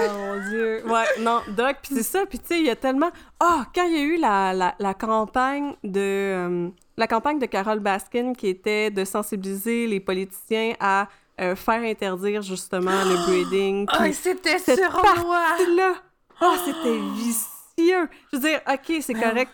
Dieu. 0.52 0.84
Ouais, 0.86 1.06
non, 1.20 1.42
Doc, 1.50 1.78
puis 1.82 1.96
c'est 1.96 2.04
ça. 2.04 2.26
Puis 2.26 2.40
tu 2.40 2.46
sais, 2.48 2.60
il 2.60 2.66
y 2.66 2.70
a 2.70 2.76
tellement... 2.76 3.10
Ah, 3.40 3.66
quand 3.74 3.84
il 3.86 3.94
y 3.94 3.98
a 3.98 4.02
eu 4.04 4.18
la, 4.18 4.54
la, 4.54 4.76
la 4.80 4.94
campagne 4.94 5.74
de... 5.84 6.00
euh, 6.00 6.70
la 6.98 7.08
campagne 7.08 7.40
de 7.40 7.46
Carole 7.46 7.80
Baskin 7.80 8.34
qui 8.34 8.48
était 8.48 8.92
de 8.92 9.04
sensibiliser 9.06 9.88
les 9.88 10.00
politiciens 10.00 10.74
à 10.80 11.08
euh, 11.40 11.56
faire 11.56 11.82
interdire 11.82 12.42
justement 12.42 13.04
le 13.06 13.16
breeding. 13.26 13.86
Ah, 13.92 14.04
puis 14.04 14.14
c'était 14.14 14.60
sur 14.60 14.92
moi. 15.26 15.44
là 15.76 15.94
ah, 16.44 16.56
c'était 16.66 16.98
vicieux. 17.16 18.10
Je 18.32 18.38
veux 18.38 18.40
dire, 18.42 18.60
OK, 18.68 18.94
c'est 19.02 19.14
correct. 19.14 19.52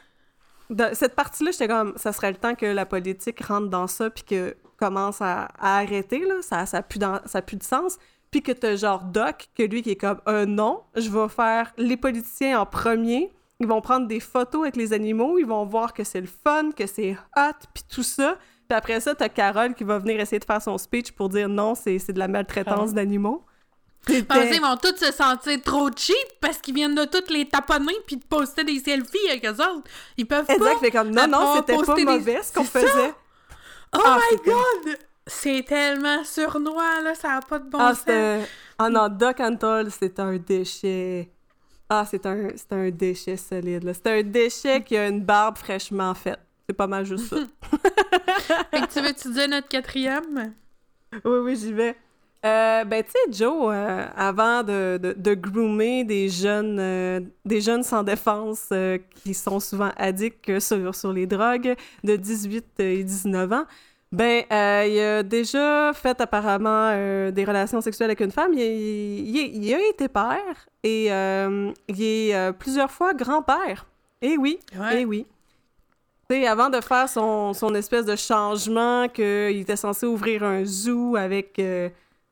Dans 0.69 0.93
cette 0.95 1.15
partie-là, 1.15 1.51
j'étais 1.51 1.67
comme, 1.67 1.93
ça 1.97 2.11
serait 2.13 2.31
le 2.31 2.37
temps 2.37 2.55
que 2.55 2.65
la 2.65 2.85
politique 2.85 3.41
rentre 3.45 3.67
dans 3.69 3.87
ça 3.87 4.09
puis 4.09 4.23
que 4.23 4.55
commence 4.77 5.21
à, 5.21 5.49
à 5.59 5.77
arrêter, 5.79 6.19
là. 6.19 6.35
Ça 6.41 6.57
n'a 6.57 6.65
ça 6.65 6.77
a 6.77 6.81
plus, 6.81 6.99
dans- 6.99 7.19
ça 7.25 7.39
a 7.39 7.41
plus 7.41 7.57
de 7.57 7.63
sens. 7.63 7.97
Puis 8.31 8.41
que 8.41 8.51
t'as 8.51 8.75
genre 8.75 9.03
Doc, 9.03 9.47
que 9.55 9.63
lui 9.63 9.81
qui 9.81 9.91
est 9.91 9.95
comme, 9.95 10.19
euh, 10.27 10.45
non, 10.45 10.83
je 10.95 11.09
vais 11.09 11.29
faire 11.29 11.71
les 11.77 11.95
politiciens 11.97 12.59
en 12.61 12.65
premier, 12.65 13.31
ils 13.59 13.67
vont 13.67 13.81
prendre 13.81 14.05
des 14.07 14.19
photos 14.19 14.61
avec 14.63 14.75
les 14.75 14.93
animaux, 14.93 15.37
ils 15.39 15.45
vont 15.45 15.65
voir 15.65 15.93
que 15.93 16.03
c'est 16.03 16.21
le 16.21 16.27
fun, 16.27 16.71
que 16.75 16.85
c'est 16.87 17.17
hot, 17.37 17.51
puis 17.73 17.83
tout 17.89 18.03
ça. 18.03 18.37
Puis 18.69 18.75
après 18.77 18.99
ça, 18.99 19.15
t'as 19.15 19.29
Carole 19.29 19.73
qui 19.73 19.83
va 19.85 19.97
venir 19.97 20.19
essayer 20.19 20.39
de 20.39 20.45
faire 20.45 20.61
son 20.61 20.77
speech 20.77 21.13
pour 21.13 21.29
dire 21.29 21.47
non, 21.47 21.73
c'est 21.73 21.97
de 22.11 22.19
la 22.19 22.27
maltraitance 22.27 22.89
Ah. 22.91 22.95
d'animaux. 22.95 23.45
Parce 24.05 24.19
C'était- 24.41 24.51
qu'ils 24.51 24.61
vont 24.61 24.77
tous 24.77 24.95
se 24.97 25.11
sentir 25.11 25.61
trop 25.63 25.89
cheap 25.95 26.15
parce 26.39 26.59
qu'ils 26.59 26.73
viennent 26.75 26.95
de 26.95 27.03
toutes 27.05 27.29
les 27.29 27.45
taponner 27.45 27.93
puis 28.05 28.15
de 28.17 28.23
poster 28.23 28.63
des 28.63 28.79
selfies 28.79 29.27
avec 29.29 29.45
eux 29.45 29.49
autres. 29.51 29.89
Ils 30.17 30.25
peuvent 30.25 30.45
Exact, 30.49 30.73
pas. 30.73 30.79
fait 30.79 30.91
comme 30.91 31.11
non, 31.11 31.27
non, 31.27 31.55
c'était 31.57 31.73
pas 31.75 31.83
posté 31.83 32.05
des- 32.05 32.11
mauvais 32.11 32.41
ce 32.43 32.53
qu'on 32.53 32.63
ça. 32.63 32.79
faisait. 32.79 33.13
Oh 33.95 33.99
Ah, 34.05 34.19
my 34.31 34.37
god! 34.45 34.97
C'est 35.27 35.63
tellement 35.67 36.23
surnois, 36.23 37.01
là, 37.03 37.13
ça 37.15 37.33
a 37.37 37.41
pas 37.41 37.59
de 37.59 37.69
bon 37.69 37.77
Ah, 37.79 37.93
sens. 37.93 38.47
Ah 38.79 38.89
non, 38.89 39.09
Doc 39.09 39.39
Antle, 39.39 39.89
c'est 39.91 40.19
un 40.19 40.37
déchet. 40.37 41.29
Ah, 41.89 42.05
c'est 42.09 42.25
un, 42.25 42.49
c'est 42.55 42.71
un 42.73 42.89
déchet 42.89 43.37
solide. 43.37 43.83
là. 43.83 43.93
C'est 43.93 44.07
un 44.07 44.23
déchet 44.23 44.83
qui 44.83 44.97
a 44.97 45.07
une 45.07 45.21
barbe 45.23 45.57
fraîchement 45.57 46.13
faite. 46.13 46.39
C'est 46.67 46.75
pas 46.75 46.87
mal 46.87 47.05
juste 47.05 47.27
ça. 47.29 47.37
Fait 48.71 48.81
que 48.81 48.91
tu 48.93 49.01
veux-tu 49.01 49.31
dire 49.31 49.47
notre 49.47 49.67
quatrième? 49.67 50.53
oui, 51.23 51.37
oui, 51.43 51.55
j'y 51.55 51.71
vais. 51.73 51.95
Euh, 52.45 52.83
ben, 52.83 53.03
tu 53.03 53.11
sais, 53.11 53.31
Joe, 53.31 53.71
euh, 53.73 54.05
avant 54.15 54.63
de, 54.63 54.99
de, 55.01 55.13
de 55.13 55.33
groomer 55.33 56.03
des 56.03 56.29
jeunes, 56.29 56.77
euh, 56.79 57.19
des 57.45 57.61
jeunes 57.61 57.83
sans 57.83 58.03
défense 58.03 58.69
qui 59.23 59.33
sont 59.33 59.59
souvent 59.59 59.91
addicts 59.97 60.59
sur, 60.59 60.93
sur 60.93 61.11
les 61.13 61.25
drogues 61.25 61.75
de 62.03 62.15
18 62.15 62.79
et 62.79 63.03
19 63.03 63.51
ans, 63.53 63.65
ben, 64.11 64.43
euh, 64.51 64.85
il 64.87 64.99
a 64.99 65.23
déjà 65.23 65.91
fait 65.93 66.19
apparemment 66.21 66.91
euh, 66.93 67.31
des 67.31 67.43
relations 67.43 67.81
sexuelles 67.81 68.09
avec 68.09 68.21
une 68.21 68.31
femme. 68.31 68.53
Il, 68.53 68.59
il- 68.61 69.35
il- 69.35 69.63
il 69.65 69.73
a 69.73 69.87
été 69.89 70.07
père 70.07 70.67
et 70.83 71.11
euh, 71.11 71.71
il 71.87 72.01
est 72.03 72.53
plusieurs 72.53 72.91
fois 72.91 73.13
grand-père. 73.13 73.85
Eh 74.21 74.37
oui, 74.37 74.59
Ouais. 74.77 75.01
eh 75.01 75.05
oui. 75.05 75.25
Tu 76.29 76.35
sais, 76.35 76.47
avant 76.47 76.69
de 76.69 76.81
faire 76.81 77.07
son, 77.07 77.53
son 77.53 77.73
espèce 77.75 78.05
de 78.05 78.15
changement, 78.15 79.07
qu'il 79.07 79.59
était 79.59 79.75
censé 79.77 80.05
ouvrir 80.05 80.43
un 80.43 80.65
zoo 80.65 81.15
avec, 81.15 81.61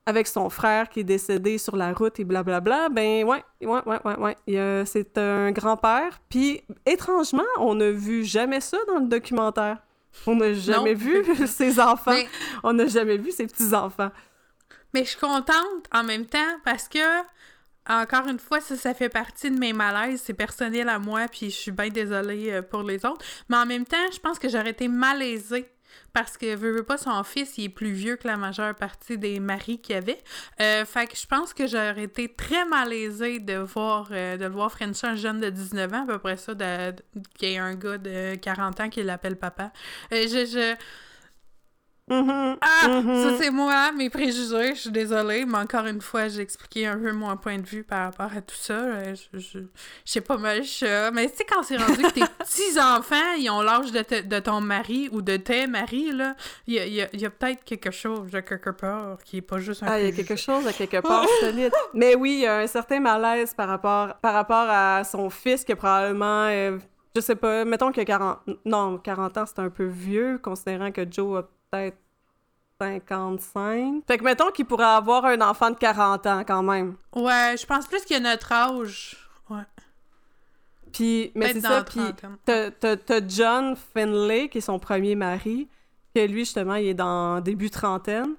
avec 0.05 0.27
son 0.27 0.49
frère 0.49 0.89
qui 0.89 0.99
est 1.01 1.03
décédé 1.05 1.57
sur 1.57 1.75
la 1.77 1.93
route 1.93 2.19
et 2.19 2.25
blablabla, 2.25 2.89
ben 2.89 3.23
ouais, 3.23 3.43
ouais, 3.61 3.81
ouais, 3.85 3.97
ouais, 4.03 4.35
ouais. 4.47 4.85
C'est 4.85 5.17
un 5.17 5.51
grand-père. 5.51 6.19
Puis, 6.29 6.61
étrangement, 6.85 7.43
on 7.59 7.75
n'a 7.75 7.91
vu 7.91 8.23
jamais 8.25 8.59
ça 8.59 8.77
dans 8.87 8.99
le 8.99 9.07
documentaire. 9.07 9.77
On 10.27 10.35
n'a 10.35 10.53
jamais 10.53 10.93
vu 10.93 11.23
ses 11.47 11.79
enfants. 11.79 12.11
Mais, 12.11 12.27
On 12.63 12.73
n'a 12.73 12.87
jamais 12.87 13.17
vu 13.17 13.31
ses 13.31 13.47
petits-enfants. 13.47 14.11
mais 14.93 15.03
je 15.03 15.09
suis 15.09 15.19
contente 15.19 15.85
en 15.93 16.03
même 16.03 16.25
temps 16.25 16.59
parce 16.63 16.87
que, 16.87 16.99
encore 17.87 18.27
une 18.27 18.39
fois, 18.39 18.61
ça, 18.61 18.75
ça 18.75 18.93
fait 18.93 19.09
partie 19.09 19.51
de 19.51 19.57
mes 19.57 19.73
malaises. 19.73 20.21
C'est 20.25 20.33
personnel 20.33 20.89
à 20.89 20.99
moi, 20.99 21.27
puis 21.27 21.49
je 21.49 21.55
suis 21.55 21.71
bien 21.71 21.89
désolée 21.89 22.51
euh, 22.51 22.61
pour 22.61 22.83
les 22.83 23.05
autres. 23.05 23.23
Mais 23.49 23.57
en 23.57 23.65
même 23.65 23.85
temps, 23.85 24.11
je 24.11 24.19
pense 24.19 24.39
que 24.39 24.49
j'aurais 24.49 24.71
été 24.71 24.87
malaisée. 24.87 25.69
Parce 26.13 26.37
que, 26.37 26.55
veux, 26.55 26.71
veux 26.71 26.83
pas, 26.83 26.97
son 26.97 27.23
fils, 27.23 27.57
il 27.57 27.65
est 27.65 27.69
plus 27.69 27.91
vieux 27.91 28.15
que 28.15 28.27
la 28.27 28.37
majeure 28.37 28.73
partie 28.75 29.17
des 29.17 29.39
maris 29.39 29.79
qu'il 29.79 29.95
y 29.95 29.97
avait. 29.97 30.19
Euh, 30.61 30.85
fait 30.85 31.07
que 31.07 31.17
je 31.17 31.27
pense 31.27 31.53
que 31.53 31.67
j'aurais 31.67 32.03
été 32.03 32.33
très 32.33 32.65
malaisée 32.65 33.39
de 33.39 33.55
voir, 33.57 34.07
euh, 34.11 34.37
de 34.37 34.45
voir 34.45 34.71
Frencher 34.71 35.07
un 35.07 35.15
jeune 35.15 35.41
de 35.41 35.49
19 35.49 35.93
ans, 35.93 36.03
à 36.03 36.05
peu 36.05 36.19
près 36.19 36.37
ça, 36.37 36.53
de, 36.53 36.95
qu'il 37.37 37.51
y 37.51 37.57
un 37.57 37.75
gars 37.75 37.97
de 37.97 38.35
40 38.35 38.79
ans 38.79 38.89
qui 38.89 39.03
l'appelle 39.03 39.35
papa. 39.35 39.71
Euh, 40.13 40.23
je, 40.23 40.45
je, 40.45 40.75
Mhm. 42.07 42.57
ah, 42.61 42.87
Mhm. 42.87 43.15
ça 43.23 43.37
c'est 43.39 43.49
moi, 43.49 43.91
mes 43.91 44.11
préjugés, 44.11 44.75
je 44.75 44.79
suis 44.81 44.91
désolée, 44.91 45.43
mais 45.43 45.57
encore 45.57 45.87
une 45.87 46.01
fois, 46.01 46.27
j'ai 46.27 46.41
expliqué 46.41 46.85
un 46.85 46.97
peu 46.99 47.11
mon 47.11 47.35
point 47.35 47.57
de 47.57 47.65
vue 47.65 47.83
par 47.83 48.03
rapport 48.11 48.37
à 48.37 48.41
tout 48.41 48.55
ça. 48.55 48.73
Euh, 48.73 49.15
Je, 49.33 49.39
je, 49.39 49.59
je 49.59 49.65
sais 50.05 50.21
pas 50.21 50.37
mal 50.37 50.63
ça, 50.65 51.09
mais 51.09 51.27
tu 51.31 51.37
sais, 51.37 51.45
quand 51.45 51.63
c'est 51.63 51.77
rendu 51.77 52.03
que 52.03 52.11
tes 52.11 52.21
petits-enfants, 52.39 53.33
ils 53.39 53.49
ont 53.49 53.61
l'âge 53.61 53.91
de, 53.91 54.01
te- 54.03 54.21
de 54.21 54.39
ton 54.39 54.61
mari 54.61 55.09
ou 55.11 55.23
de 55.23 55.35
tes 55.37 55.65
maris, 55.65 56.11
là, 56.11 56.35
il 56.67 56.75
y 56.75 56.79
a, 56.79 56.85
il 56.85 56.93
y 56.93 57.01
a- 57.01 57.09
y 57.15 57.25
a 57.25 57.29
peut-être 57.31 57.63
quelque 57.63 57.89
chose 57.89 58.29
de 58.29 58.39
quelque 58.39 58.69
part 58.69 59.17
qui 59.23 59.37
est 59.37 59.41
pas 59.41 59.57
juste 59.57 59.81
un 59.81 59.87
Ah, 59.87 59.99
il 59.99 60.05
y 60.05 60.09
a 60.09 60.11
quelque 60.15 60.35
chose 60.35 60.67
à 60.67 60.73
quelque 60.73 60.97
part 61.01 61.25
solide. 61.39 61.73
Mais 61.95 62.13
oui, 62.15 62.33
il 62.33 62.39
y 62.41 62.45
a 62.47 62.57
un 62.59 62.67
certain 62.67 62.99
malaise 62.99 63.53
par 63.55 63.67
rapport, 63.67 64.13
par 64.21 64.33
rapport 64.33 64.67
à 64.69 65.03
son 65.03 65.31
fils 65.31 65.63
qui 65.65 65.71
a 65.71 65.75
probablement, 65.75 66.47
euh, 66.51 66.77
je 67.15 67.21
sais 67.21 67.35
pas, 67.35 67.65
mettons 67.65 67.87
a 67.89 68.05
40... 68.05 68.41
Non, 68.65 68.99
40 68.99 69.37
ans, 69.37 69.45
c'est 69.47 69.59
un 69.59 69.69
peu 69.71 69.85
vieux, 69.85 70.37
considérant 70.37 70.91
que 70.91 71.01
Joe 71.09 71.39
a 71.39 71.47
peut-être 71.75 71.97
55. 72.81 74.03
Fait 74.07 74.17
que 74.17 74.23
mettons 74.23 74.51
qu'il 74.51 74.65
pourrait 74.65 74.83
avoir 74.85 75.25
un 75.25 75.39
enfant 75.41 75.69
de 75.71 75.77
40 75.77 76.25
ans 76.27 76.43
quand 76.45 76.63
même. 76.63 76.95
Ouais, 77.15 77.55
je 77.59 77.65
pense 77.65 77.87
plus 77.87 78.01
qu'il 78.03 78.15
y 78.15 78.19
a 78.19 78.23
notre 78.31 78.51
âge. 78.51 79.15
Ouais. 79.49 79.61
Puis, 80.91 81.31
mais 81.35 81.53
c'est 81.53 81.61
dans 81.61 81.69
ça, 81.69 81.83
puis 81.83 82.01
t'as- 82.45 83.27
John 83.27 83.75
Finlay, 83.93 84.49
qui 84.49 84.59
est 84.59 84.61
son 84.61 84.79
premier 84.79 85.15
mari, 85.15 85.67
que 86.13 86.25
lui, 86.25 86.39
justement, 86.45 86.75
il 86.75 86.87
est 86.87 86.93
dans 86.93 87.41
début 87.41 87.69
trentaine. 87.69 88.35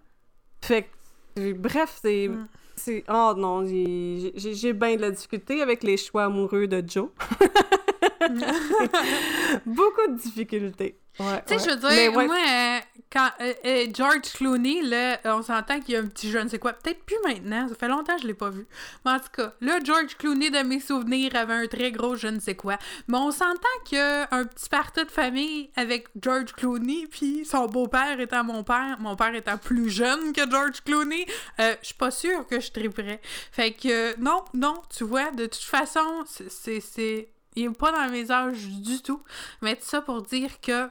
Fait 0.62 0.88
que, 1.36 1.52
bref, 1.52 1.98
c'est... 2.02 2.28
Mm. 2.28 2.48
c'est 2.76 3.04
Oh 3.08 3.34
non, 3.36 3.66
j'ai 3.66 4.32
j'ai- 4.36 4.54
j'ai 4.54 4.72
bien 4.72 4.96
de 4.96 5.02
la 5.02 5.10
difficulté 5.10 5.60
avec 5.62 5.82
les 5.82 5.96
choix 5.98 6.24
amoureux 6.24 6.66
de 6.66 6.82
Joe. 6.86 7.08
Beaucoup 9.66 10.06
de 10.08 10.16
difficultés. 10.18 10.98
Ouais, 11.18 11.42
Tu 11.46 11.58
sais, 11.58 11.64
je 11.64 11.70
veux 11.70 11.76
dire, 11.88 12.14
ouais, 12.14 12.26
moi, 12.26 12.36
euh, 12.36 12.78
quand 13.10 13.30
euh, 13.40 13.54
euh, 13.64 13.86
George 13.94 14.30
Clooney, 14.34 14.82
là, 14.82 15.18
on 15.24 15.40
s'entend 15.40 15.80
qu'il 15.80 15.94
y 15.94 15.96
a 15.96 16.00
un 16.00 16.06
petit 16.08 16.30
jeune, 16.30 16.50
c'est 16.50 16.58
quoi? 16.58 16.74
Peut-être 16.74 17.02
plus 17.04 17.16
maintenant, 17.24 17.66
ça 17.70 17.74
fait 17.74 17.88
longtemps 17.88 18.16
que 18.16 18.20
je 18.22 18.26
l'ai 18.26 18.34
pas 18.34 18.50
vu. 18.50 18.66
Mais 19.02 19.12
en 19.12 19.18
tout 19.18 19.30
cas, 19.34 19.54
là, 19.62 19.78
George 19.82 20.14
Clooney, 20.18 20.50
de 20.50 20.58
mes 20.58 20.78
souvenirs, 20.78 21.34
avait 21.34 21.54
un 21.54 21.66
très 21.68 21.90
gros 21.90 22.16
je 22.16 22.26
ne 22.26 22.38
sais 22.38 22.54
quoi. 22.54 22.76
Mais 23.08 23.16
on 23.16 23.30
s'entend 23.30 23.66
qu'un 23.90 24.26
petit 24.44 24.68
parti 24.68 25.04
de 25.06 25.10
famille 25.10 25.70
avec 25.74 26.08
George 26.20 26.52
Clooney, 26.52 27.06
puis 27.10 27.46
son 27.46 27.64
beau-père 27.66 28.20
étant 28.20 28.44
mon 28.44 28.62
père, 28.62 28.96
mon 29.00 29.16
père 29.16 29.34
étant 29.34 29.56
plus 29.56 29.88
jeune 29.88 30.34
que 30.34 30.42
George 30.50 30.82
Clooney, 30.84 31.24
je 31.58 31.76
suis 31.80 31.94
pas 31.94 32.10
sûre 32.10 32.46
que 32.46 32.60
je 32.60 32.70
triperais. 32.70 33.22
Fait 33.52 33.72
que, 33.72 34.20
non, 34.20 34.44
non, 34.52 34.82
tu 34.94 35.04
vois, 35.04 35.30
de 35.30 35.46
toute 35.46 35.62
façon, 35.62 36.24
c'est- 36.26 37.28
Il 37.56 37.64
est 37.64 37.70
pas 37.70 37.90
dans 37.90 38.08
mes 38.10 38.30
âges 38.30 38.66
du 38.66 39.02
tout. 39.02 39.22
Mais 39.62 39.74
tout 39.76 39.84
ça 39.84 40.02
pour 40.02 40.22
dire 40.22 40.60
que 40.60 40.88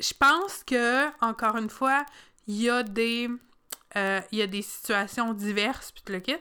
je 0.00 0.12
pense 0.18 0.62
que, 0.64 1.08
encore 1.24 1.56
une 1.56 1.70
fois, 1.70 2.04
il 2.46 2.60
y 2.60 2.70
a 2.70 2.82
des. 2.82 3.28
euh, 3.96 4.20
il 4.32 4.38
y 4.38 4.42
a 4.42 4.46
des 4.46 4.62
situations 4.62 5.32
diverses, 5.32 5.92
puis 5.92 6.12
le 6.12 6.20
kit. 6.20 6.36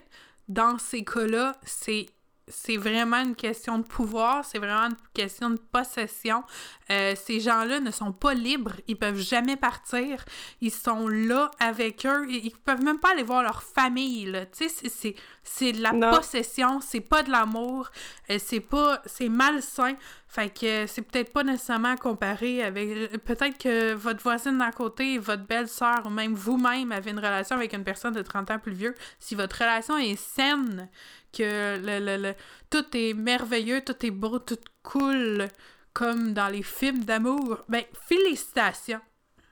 Dans 0.47 0.77
ces 0.77 1.03
cas-là, 1.03 1.55
c'est. 1.63 2.07
C'est 2.49 2.75
vraiment 2.75 3.23
une 3.23 3.37
question 3.37 3.77
de 3.77 3.83
pouvoir, 3.83 4.43
c'est 4.43 4.59
vraiment 4.59 4.89
une 4.89 4.97
question 5.13 5.49
de 5.49 5.55
possession. 5.71 6.43
Euh, 6.91 7.13
ces 7.15 7.39
gens-là 7.39 7.79
ne 7.79 7.91
sont 7.91 8.11
pas 8.11 8.33
libres, 8.33 8.73
ils 8.87 8.97
peuvent 8.97 9.19
jamais 9.19 9.55
partir. 9.55 10.25
Ils 10.61 10.71
sont 10.71 11.07
là 11.07 11.49
avec 11.59 12.05
eux, 12.05 12.25
ils, 12.29 12.45
ils 12.47 12.51
peuvent 12.51 12.83
même 12.83 12.99
pas 12.99 13.11
aller 13.11 13.23
voir 13.23 13.41
leur 13.43 13.63
famille. 13.63 14.31
Tu 14.57 14.67
sais, 14.69 15.15
c'est- 15.43 15.71
de 15.73 15.81
la 15.81 15.91
Non. 15.93 16.11
possession, 16.11 16.81
c'est 16.81 16.99
pas 17.01 17.23
de 17.23 17.31
l'amour, 17.31 17.89
euh, 18.29 18.37
c'est 18.43 18.59
pas, 18.59 19.01
c'est 19.05 19.29
malsain. 19.29 19.93
Fait 20.27 20.49
que 20.49 20.65
euh, 20.65 20.87
c'est 20.87 21.03
peut-être 21.03 21.31
pas 21.31 21.43
nécessairement 21.43 21.95
comparé 21.95 22.63
avec. 22.63 23.23
Peut-être 23.23 23.57
que 23.57 23.93
votre 23.93 24.21
voisine 24.23 24.57
d'à 24.57 24.71
côté, 24.71 25.17
votre 25.19 25.43
belle-sœur, 25.45 26.01
ou 26.05 26.09
même 26.09 26.33
vous-même 26.33 26.91
avez 26.91 27.11
une 27.11 27.17
relation 27.19 27.55
avec 27.55 27.73
une 27.73 27.83
personne 27.83 28.13
de 28.13 28.21
30 28.21 28.49
ans 28.51 28.59
plus 28.59 28.73
vieux. 28.73 28.95
Si 29.19 29.35
votre 29.35 29.57
relation 29.59 29.97
est 29.97 30.15
saine, 30.15 30.89
que 31.31 31.77
le, 31.79 31.99
le- 32.05 32.21
le- 32.21 32.35
tout 32.69 32.85
est 32.95 33.13
merveilleux, 33.13 33.81
tout 33.81 34.05
est 34.05 34.11
beau, 34.11 34.39
tout 34.39 34.57
cool, 34.83 35.47
comme 35.93 36.33
dans 36.33 36.47
les 36.47 36.63
films 36.63 37.03
d'amour, 37.03 37.59
ben, 37.69 37.83
félicitations. 38.07 39.01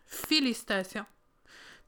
Félicitations. 0.06 1.06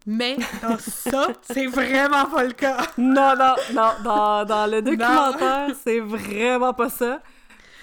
Mais 0.05 0.37
dans 0.61 0.77
ça, 0.77 1.27
c'est 1.41 1.67
vraiment 1.67 2.25
pas 2.25 2.43
le 2.43 2.51
cas. 2.53 2.77
non, 2.97 3.35
non, 3.37 3.55
non, 3.73 3.91
dans, 4.03 4.45
dans 4.45 4.69
le 4.69 4.81
documentaire, 4.81 5.69
c'est 5.83 5.99
vraiment 5.99 6.73
pas 6.73 6.89
ça. 6.89 7.21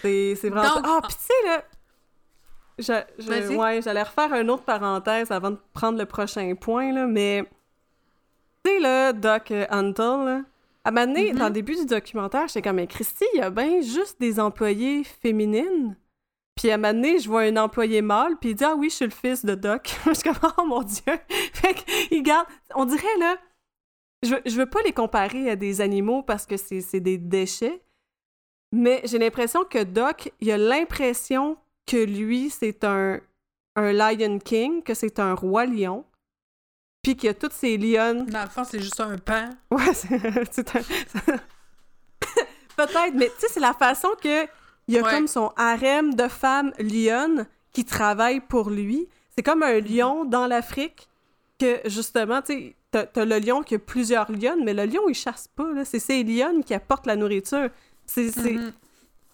C'est 0.02 0.34
vraiment 0.44 0.74
Donc- 0.76 0.84
pas... 0.84 1.00
Ah, 1.02 1.06
puis 1.06 1.16
tu 1.16 1.22
sais, 1.26 1.46
là... 1.48 1.64
Je, 2.78 3.22
je- 3.22 3.54
ouais, 3.54 3.82
j'allais 3.82 4.02
refaire 4.02 4.32
une 4.34 4.48
autre 4.50 4.62
parenthèse 4.64 5.30
avant 5.30 5.50
de 5.50 5.58
prendre 5.74 5.98
le 5.98 6.06
prochain 6.06 6.54
point, 6.58 6.92
là, 6.92 7.06
mais... 7.06 7.44
Tu 8.64 8.70
sais, 8.72 8.78
là, 8.80 9.12
Doc 9.12 9.52
Antle, 9.70 10.00
là, 10.24 10.40
à 10.84 10.88
un 10.88 10.92
moment 10.92 11.06
donné, 11.06 11.32
Mhm. 11.32 11.38
dans 11.38 11.44
le 11.46 11.50
début 11.52 11.74
du 11.76 11.84
documentaire, 11.86 12.46
j'étais 12.48 12.62
comme, 12.62 12.76
mais 12.76 12.86
Christy, 12.86 13.24
il 13.34 13.38
y 13.38 13.42
a 13.42 13.50
bien 13.50 13.80
juste 13.82 14.18
des 14.20 14.40
employées 14.40 15.04
féminines. 15.04 15.94
Puis 16.60 16.70
à 16.70 16.74
un 16.74 16.76
moment 16.76 16.92
donné, 16.92 17.18
je 17.18 17.26
vois 17.26 17.40
un 17.40 17.56
employé 17.56 18.02
mâle, 18.02 18.36
puis 18.38 18.50
il 18.50 18.54
dit 18.54 18.64
«Ah 18.66 18.74
oui, 18.76 18.90
je 18.90 18.96
suis 18.96 19.04
le 19.06 19.10
fils 19.10 19.46
de 19.46 19.54
Doc.» 19.54 19.96
Je 20.06 20.12
suis 20.12 20.22
comme 20.24 20.50
«Oh 20.58 20.66
mon 20.66 20.82
Dieu!» 20.82 21.14
Fait 21.54 21.72
qu'il 21.72 22.22
garde... 22.22 22.46
On 22.74 22.84
dirait, 22.84 23.16
là... 23.18 23.38
Je, 24.22 24.34
veux- 24.34 24.42
je 24.44 24.56
veux 24.56 24.66
pas 24.66 24.82
les 24.82 24.92
comparer 24.92 25.48
à 25.48 25.56
des 25.56 25.80
animaux 25.80 26.22
parce 26.22 26.44
que 26.44 26.58
c'est 26.58 27.00
des 27.00 27.16
déchets, 27.16 27.80
mais 28.72 29.00
j'ai 29.04 29.18
l'impression 29.18 29.64
que 29.64 29.82
Doc, 29.82 30.30
il 30.40 30.50
a 30.52 30.58
l'impression 30.58 31.56
que 31.86 31.96
lui, 31.96 32.50
c'est 32.50 32.84
un, 32.84 33.20
un 33.76 33.92
Lion 33.94 34.38
King, 34.38 34.82
que 34.82 34.92
c'est 34.92 35.18
un 35.18 35.32
roi 35.32 35.64
lion, 35.64 36.04
puis 37.02 37.16
qu'il 37.16 37.28
y 37.28 37.30
a 37.30 37.34
toutes 37.34 37.54
ces 37.54 37.78
lionnes 37.78 38.26
Dans 38.26 38.42
le 38.42 38.50
fond, 38.50 38.64
c'est 38.64 38.80
juste 38.80 39.00
un 39.00 39.16
pan. 39.16 39.48
Ouais, 39.70 39.94
c'est 39.94 40.12
un... 40.76 40.80
Peut-être, 42.76 43.14
mais 43.14 43.28
tu 43.30 43.40
sais, 43.40 43.48
c'est 43.48 43.60
la 43.60 43.72
façon 43.72 44.10
que 44.22 44.46
il 44.90 44.94
y 44.94 44.98
a 44.98 45.02
Ouais. 45.02 45.10
comme 45.14 45.26
son 45.28 45.52
harem 45.56 46.14
de 46.14 46.26
femmes 46.28 46.72
lionnes 46.78 47.46
qui 47.72 47.84
travaillent 47.84 48.40
pour 48.40 48.70
lui. 48.70 49.08
C'est 49.36 49.42
comme 49.44 49.62
un 49.62 49.78
lion 49.80 50.24
dans 50.24 50.46
l'Afrique 50.46 51.08
que, 51.58 51.80
justement, 51.84 52.42
tu 52.42 52.52
sais, 52.52 52.74
t'as, 52.90 53.04
t'as 53.06 53.24
le 53.24 53.38
lion 53.38 53.62
qui 53.62 53.76
a 53.76 53.78
plusieurs 53.78 54.30
lionnes, 54.32 54.64
mais 54.64 54.74
le 54.74 54.84
lion, 54.86 55.02
il 55.08 55.14
chasse 55.14 55.46
pas, 55.48 55.72
là. 55.72 55.84
C'est 55.84 56.00
ces 56.00 56.22
lionnes 56.24 56.64
qui 56.64 56.74
apportent 56.74 57.06
la 57.06 57.16
nourriture. 57.16 57.68
C'est... 58.06 58.30
c'est- 58.32 58.52
Mhm. 58.52 58.72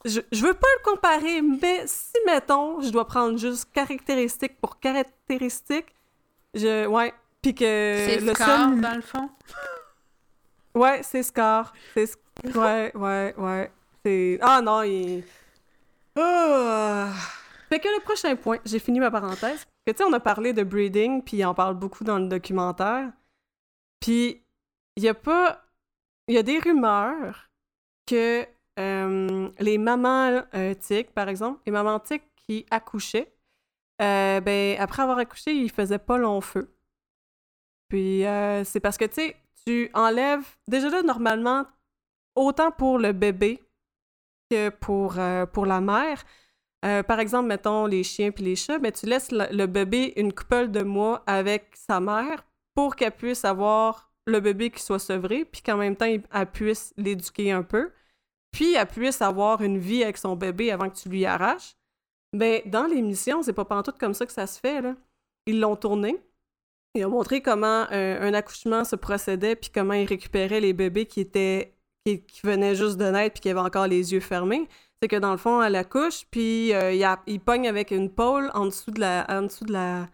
je, 0.05 0.21
je 0.31 0.43
veux 0.47 0.53
pas 0.55 0.69
le 0.79 0.85
comparer, 0.91 1.41
mais 1.43 1.85
si, 1.87 2.13
mettons, 2.27 2.81
je 2.83 2.91
dois 2.91 3.07
prendre 3.07 3.39
juste 3.39 3.69
caractéristique 3.73 4.61
pour 4.61 4.79
caractéristique, 4.79 5.87
je... 6.55 6.87
Ouais. 6.87 7.15
Puis 7.41 7.55
que 7.55 7.61
C'est 7.65 8.21
le 8.21 8.35
Scar, 8.35 8.69
seul... 8.71 8.81
dans 8.81 8.95
le 8.97 9.01
fond? 9.03 9.31
Ouais, 10.75 11.01
c'est 11.03 11.23
Scar. 11.23 11.73
C'est... 11.95 12.11
Ouais, 12.55 12.93
ouais, 12.95 13.35
ouais. 13.39 13.71
C'est... 14.05 14.39
Ah 14.43 14.61
non, 14.61 14.83
il... 14.83 15.25
Ah. 16.17 17.13
Fait 17.69 17.81
que 17.81 17.89
le 17.89 18.03
prochain 18.03 18.37
point, 18.37 18.59
j'ai 18.65 18.79
fini 18.79 19.01
ma 19.01 19.11
parenthèse, 19.11 19.65
que 19.87 19.93
tu 19.93 19.99
sais, 19.99 20.05
on 20.05 20.13
a 20.13 20.21
parlé 20.21 20.53
de 20.53 20.63
breeding, 20.63 21.23
puis 21.23 21.45
on 21.45 21.55
parle 21.55 21.75
beaucoup 21.75 22.05
dans 22.05 22.19
le 22.19 22.29
documentaire, 22.29 23.13
puis 24.01 24.43
il 24.97 25.03
y 25.03 25.09
a 25.09 25.15
pas... 25.15 25.63
Y 26.29 26.39
a 26.39 26.43
des 26.43 26.59
rumeurs 26.59 27.51
que 28.07 28.45
euh, 28.79 29.49
les 29.59 29.79
mamans 29.79 30.43
euh, 30.55 30.75
par 31.15 31.29
exemple, 31.29 31.61
les 31.67 31.73
mamans 31.73 32.01
tiques 32.01 32.29
qui 32.35 32.67
accouchaient, 32.71 33.33
euh, 34.03 34.41
ben, 34.41 34.77
après 34.81 35.03
avoir 35.03 35.19
accouché, 35.19 35.55
ils 35.55 35.71
faisaient 35.71 35.99
pas 35.99 36.19
long 36.19 36.41
feu. 36.41 36.75
Puis 37.89 38.27
euh, 38.27 38.65
c'est 38.65 38.81
parce 38.81 38.97
que, 38.97 39.05
tu 39.05 39.15
sais, 39.15 39.37
tu 39.65 39.91
enlèves... 39.95 40.47
Déjà 40.67 40.91
là, 40.91 41.03
normalement, 41.03 41.67
autant 42.35 42.73
pour 42.73 42.99
le 42.99 43.13
bébé 43.13 43.63
euh, 44.53 45.47
pour 45.47 45.67
la 45.67 45.81
mère, 45.81 46.25
euh, 46.85 47.03
par 47.03 47.19
exemple, 47.19 47.49
mettons 47.49 47.87
les 47.87 48.05
chiens 48.05 48.31
puis 48.31 48.45
les 48.45 48.55
chats, 48.57 48.79
ben, 48.79 48.93
tu 48.93 49.07
laisses 49.07 49.31
le, 49.33 49.67
bébé 49.67 50.13
une 50.17 50.33
couple 50.33 50.69
de 50.69 50.83
mois 50.83 51.25
avec 51.27 51.71
sa 51.75 52.01
mère 52.01 52.47
pour 52.75 52.95
qu'elle 52.95 53.13
puisse 53.13 53.45
avoir 53.45 54.13
le 54.27 54.41
bébé 54.41 54.71
qui 54.71 54.83
soit 54.83 54.99
sevré, 54.99 55.45
puis 55.45 55.63
qu'en 55.63 55.77
même 55.79 55.97
temps, 55.97 56.07
elle 56.07 56.47
puisse 56.51 56.93
l'éduquer 56.97 57.53
un 57.53 57.63
peu, 57.63 57.93
puis 58.53 58.75
elle 58.75 58.87
puisse 58.87 59.23
avoir 59.23 59.63
une 59.63 59.79
vie 59.79 60.03
avec 60.05 60.17
son 60.17 60.37
bébé 60.37 60.71
avant 60.71 60.91
que 60.91 60.97
tu 60.97 61.09
lui 61.09 61.25
arraches. 61.25 61.77
Ben, 62.33 62.61
dans 62.67 62.87
l'émission, 62.87 63.43
c'est 63.43 63.53
pas 63.53 63.65
pantoute 63.65 63.99
comme 63.99 64.15
ça 64.15 64.27
que 64.27 64.33
ça 64.33 64.47
se 64.47 64.61
fait. 64.61 64.83
Ils 65.47 65.61
l'ont 65.61 65.77
tourné. 65.77 66.21
Ils 66.95 67.05
ont 67.07 67.11
montré 67.11 67.41
comment 67.41 67.87
euh, 67.93 68.21
un 68.21 68.35
accouchement 68.35 68.85
se 68.85 68.97
procédait, 68.97 69.57
puis 69.57 69.71
comment 69.73 69.95
ils 69.95 70.07
récupéraient 70.07 70.61
les 70.61 70.73
bébés 70.73 71.07
qui 71.07 71.21
étaient 71.21 71.76
qui, 72.07 72.41
venaient 72.45 72.75
juste 72.75 72.97
de 72.97 73.11
naître 73.11 73.35
puis 73.35 73.41
qui 73.43 73.51
avaient 73.51 73.61
encore 73.61 73.87
les 73.87 74.13
yeux 74.13 74.21
fermés. 74.21 74.69
C'est 75.01 75.09
que 75.09 75.17
dans 75.17 75.33
le 75.33 75.37
fond, 75.37 75.63
elle 75.63 75.77
accouche, 75.77 76.25
puis 76.31 76.73
euh, 76.73 76.93
il, 77.27 77.41
pogne 77.41 77.69
avec 77.69 77.91
une 77.91 78.11
pôle 78.11 78.51
en 78.55 78.67
dessous 78.67 78.91
de 78.91 79.01
la, 79.01 79.27
en 79.29 79.43
dessous 79.43 79.65
de 79.65 79.73
la, 79.73 80.09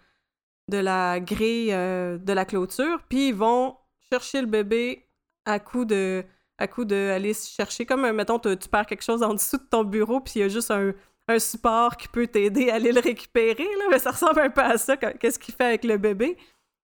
de 0.69 0.79
la 0.79 1.21
grille 1.21 1.73
euh, 1.73 2.19
de 2.19 2.33
la 2.33 2.45
clôture, 2.45 3.01
puis 3.09 3.29
ils 3.29 3.35
vont 3.35 3.77
chercher 4.11 4.41
le 4.41 4.47
bébé 4.47 5.07
à 5.45 5.59
coup 5.59 5.85
de 5.85 6.25
à 6.59 6.67
de 6.67 7.11
aller 7.11 7.35
chercher 7.35 7.87
comme 7.87 8.05
un, 8.05 8.13
mettons 8.13 8.39
tu, 8.39 8.57
perds 8.71 8.87
quelque 8.87 9.03
chose 9.03 9.23
en 9.23 9.35
dessous 9.35 9.57
de 9.57 9.65
ton 9.69 9.83
bureau 9.85 10.21
puis 10.21 10.35
il 10.37 10.41
y 10.41 10.43
a 10.45 10.49
juste 10.49 10.71
un, 10.71 10.93
un 11.27 11.39
support 11.39 11.97
qui 11.97 12.09
peut 12.09 12.27
t'aider 12.27 12.71
à 12.71 12.75
aller 12.77 12.93
le 12.93 13.01
récupérer 13.01 13.65
là 13.65 13.85
mais 13.91 13.99
ça 13.99 14.13
ressemble 14.13 14.41
un 14.41 14.51
peu 14.51 14.61
à 14.61 14.79
ça 14.79 14.97
qu'est-ce 14.97 15.39
qu'il 15.39 15.55
fait 15.55 15.65
avec 15.65 15.85
le 15.85 15.97
bébé 15.97 16.37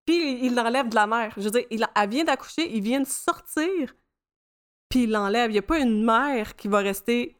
puis 0.05 0.45
il 0.45 0.55
l'enlève 0.55 0.89
de 0.89 0.95
la 0.95 1.05
mère 1.05 1.33
je 1.37 1.43
veux 1.43 1.51
dire 1.51 1.65
il, 1.69 1.85
elle 1.95 2.09
vient 2.09 2.23
d'accoucher 2.23 2.75
il 2.75 2.81
vient 2.81 3.01
de 3.01 3.07
sortir 3.07 3.93
puis 4.89 5.03
il 5.03 5.11
l'enlève 5.11 5.51
il 5.51 5.55
y 5.55 5.59
a 5.59 5.63
pas 5.63 5.79
une 5.79 6.03
mère 6.03 6.55
qui 6.55 6.67
va 6.67 6.79
rester 6.79 7.37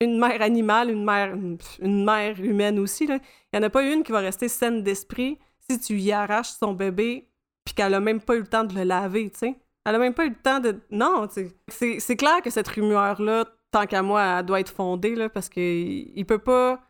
une 0.00 0.18
mère 0.18 0.42
animale 0.42 0.90
une 0.90 1.04
mère 1.04 1.34
une, 1.80 2.04
mère 2.04 2.40
humaine 2.40 2.78
aussi 2.78 3.04
il 3.04 3.20
y 3.54 3.58
en 3.58 3.62
a 3.62 3.70
pas 3.70 3.82
une 3.82 4.02
qui 4.02 4.12
va 4.12 4.20
rester 4.20 4.48
saine 4.48 4.82
d'esprit 4.82 5.38
si 5.68 5.78
tu 5.78 5.98
y 5.98 6.12
arraches 6.12 6.50
son 6.58 6.72
bébé 6.72 7.30
puis 7.64 7.74
qu'elle 7.74 7.94
a 7.94 8.00
même 8.00 8.20
pas 8.20 8.34
eu 8.34 8.40
le 8.40 8.46
temps 8.46 8.64
de 8.64 8.74
le 8.74 8.84
laver, 8.84 9.30
tu 9.30 9.38
sais. 9.38 9.60
Elle 9.84 9.94
a 9.94 9.98
même 9.98 10.14
pas 10.14 10.26
eu 10.26 10.30
le 10.30 10.42
temps 10.42 10.60
de... 10.60 10.80
Non. 10.90 11.28
C'est- 11.68 12.16
clair 12.16 12.42
que 12.42 12.50
cette 12.50 12.68
rumeur-là, 12.68 13.46
tant 13.70 13.86
qu'à 13.86 14.02
moi, 14.02 14.38
elle 14.38 14.46
doit 14.46 14.60
être 14.60 14.72
fondée, 14.72 15.14
là, 15.14 15.28
parce 15.28 15.48
que 15.48 15.60
il 15.60 16.12
il 16.16 16.26
peut 16.26 16.38
pas... 16.38 16.80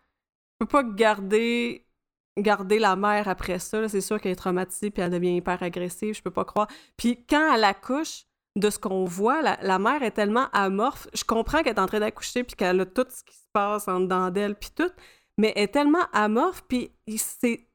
peut 0.58 0.66
pas 0.66 0.82
garder 0.82 1.86
garder 2.38 2.78
la 2.78 2.96
mère 2.96 3.28
après 3.28 3.58
ça, 3.58 3.86
c'est 3.88 4.00
sûr 4.00 4.20
qu'elle 4.20 4.32
est 4.32 4.36
traumatisée 4.36 4.90
puis 4.90 5.02
elle 5.02 5.10
devient 5.10 5.36
hyper 5.36 5.62
agressive, 5.62 6.14
je 6.14 6.22
peux 6.22 6.30
pas 6.30 6.44
croire. 6.44 6.68
Puis 6.96 7.24
quand 7.28 7.54
elle 7.54 7.64
accouche, 7.64 8.24
de 8.56 8.70
ce 8.70 8.78
qu'on 8.78 9.04
voit, 9.04 9.42
la, 9.42 9.78
mère 9.78 10.02
est 10.02 10.10
tellement 10.10 10.48
amorphe. 10.52 11.08
Je 11.14 11.24
comprends 11.24 11.62
qu'elle 11.62 11.76
est 11.76 11.80
en 11.80 11.86
train 11.86 12.00
d'accoucher 12.00 12.44
puis 12.44 12.56
qu'elle 12.56 12.80
a 12.80 12.86
tout 12.86 13.06
ce 13.08 13.22
qui 13.22 13.36
se 13.36 13.46
passe 13.52 13.86
en 13.88 14.00
dedans 14.00 14.30
d'elle 14.30 14.56
puis 14.56 14.70
tout, 14.74 14.90
mais 15.38 15.52
elle 15.56 15.64
est 15.64 15.68
tellement 15.68 16.06
amorphe 16.12 16.62
puis 16.68 16.90
c'est... 17.16 17.68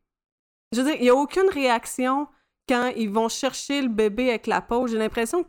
Je 0.72 0.82
veux 0.82 0.92
dire, 0.92 1.00
il 1.00 1.06
y 1.06 1.10
a 1.10 1.16
aucune 1.16 1.50
réaction 1.50 2.28
quand 2.68 2.92
ils 2.96 3.10
vont 3.10 3.30
chercher 3.30 3.82
le 3.82 3.88
bébé 3.88 4.30
avec 4.30 4.48
la 4.48 4.62
peau. 4.62 4.88
J'ai 4.88 4.98
l'impression. 4.98 5.46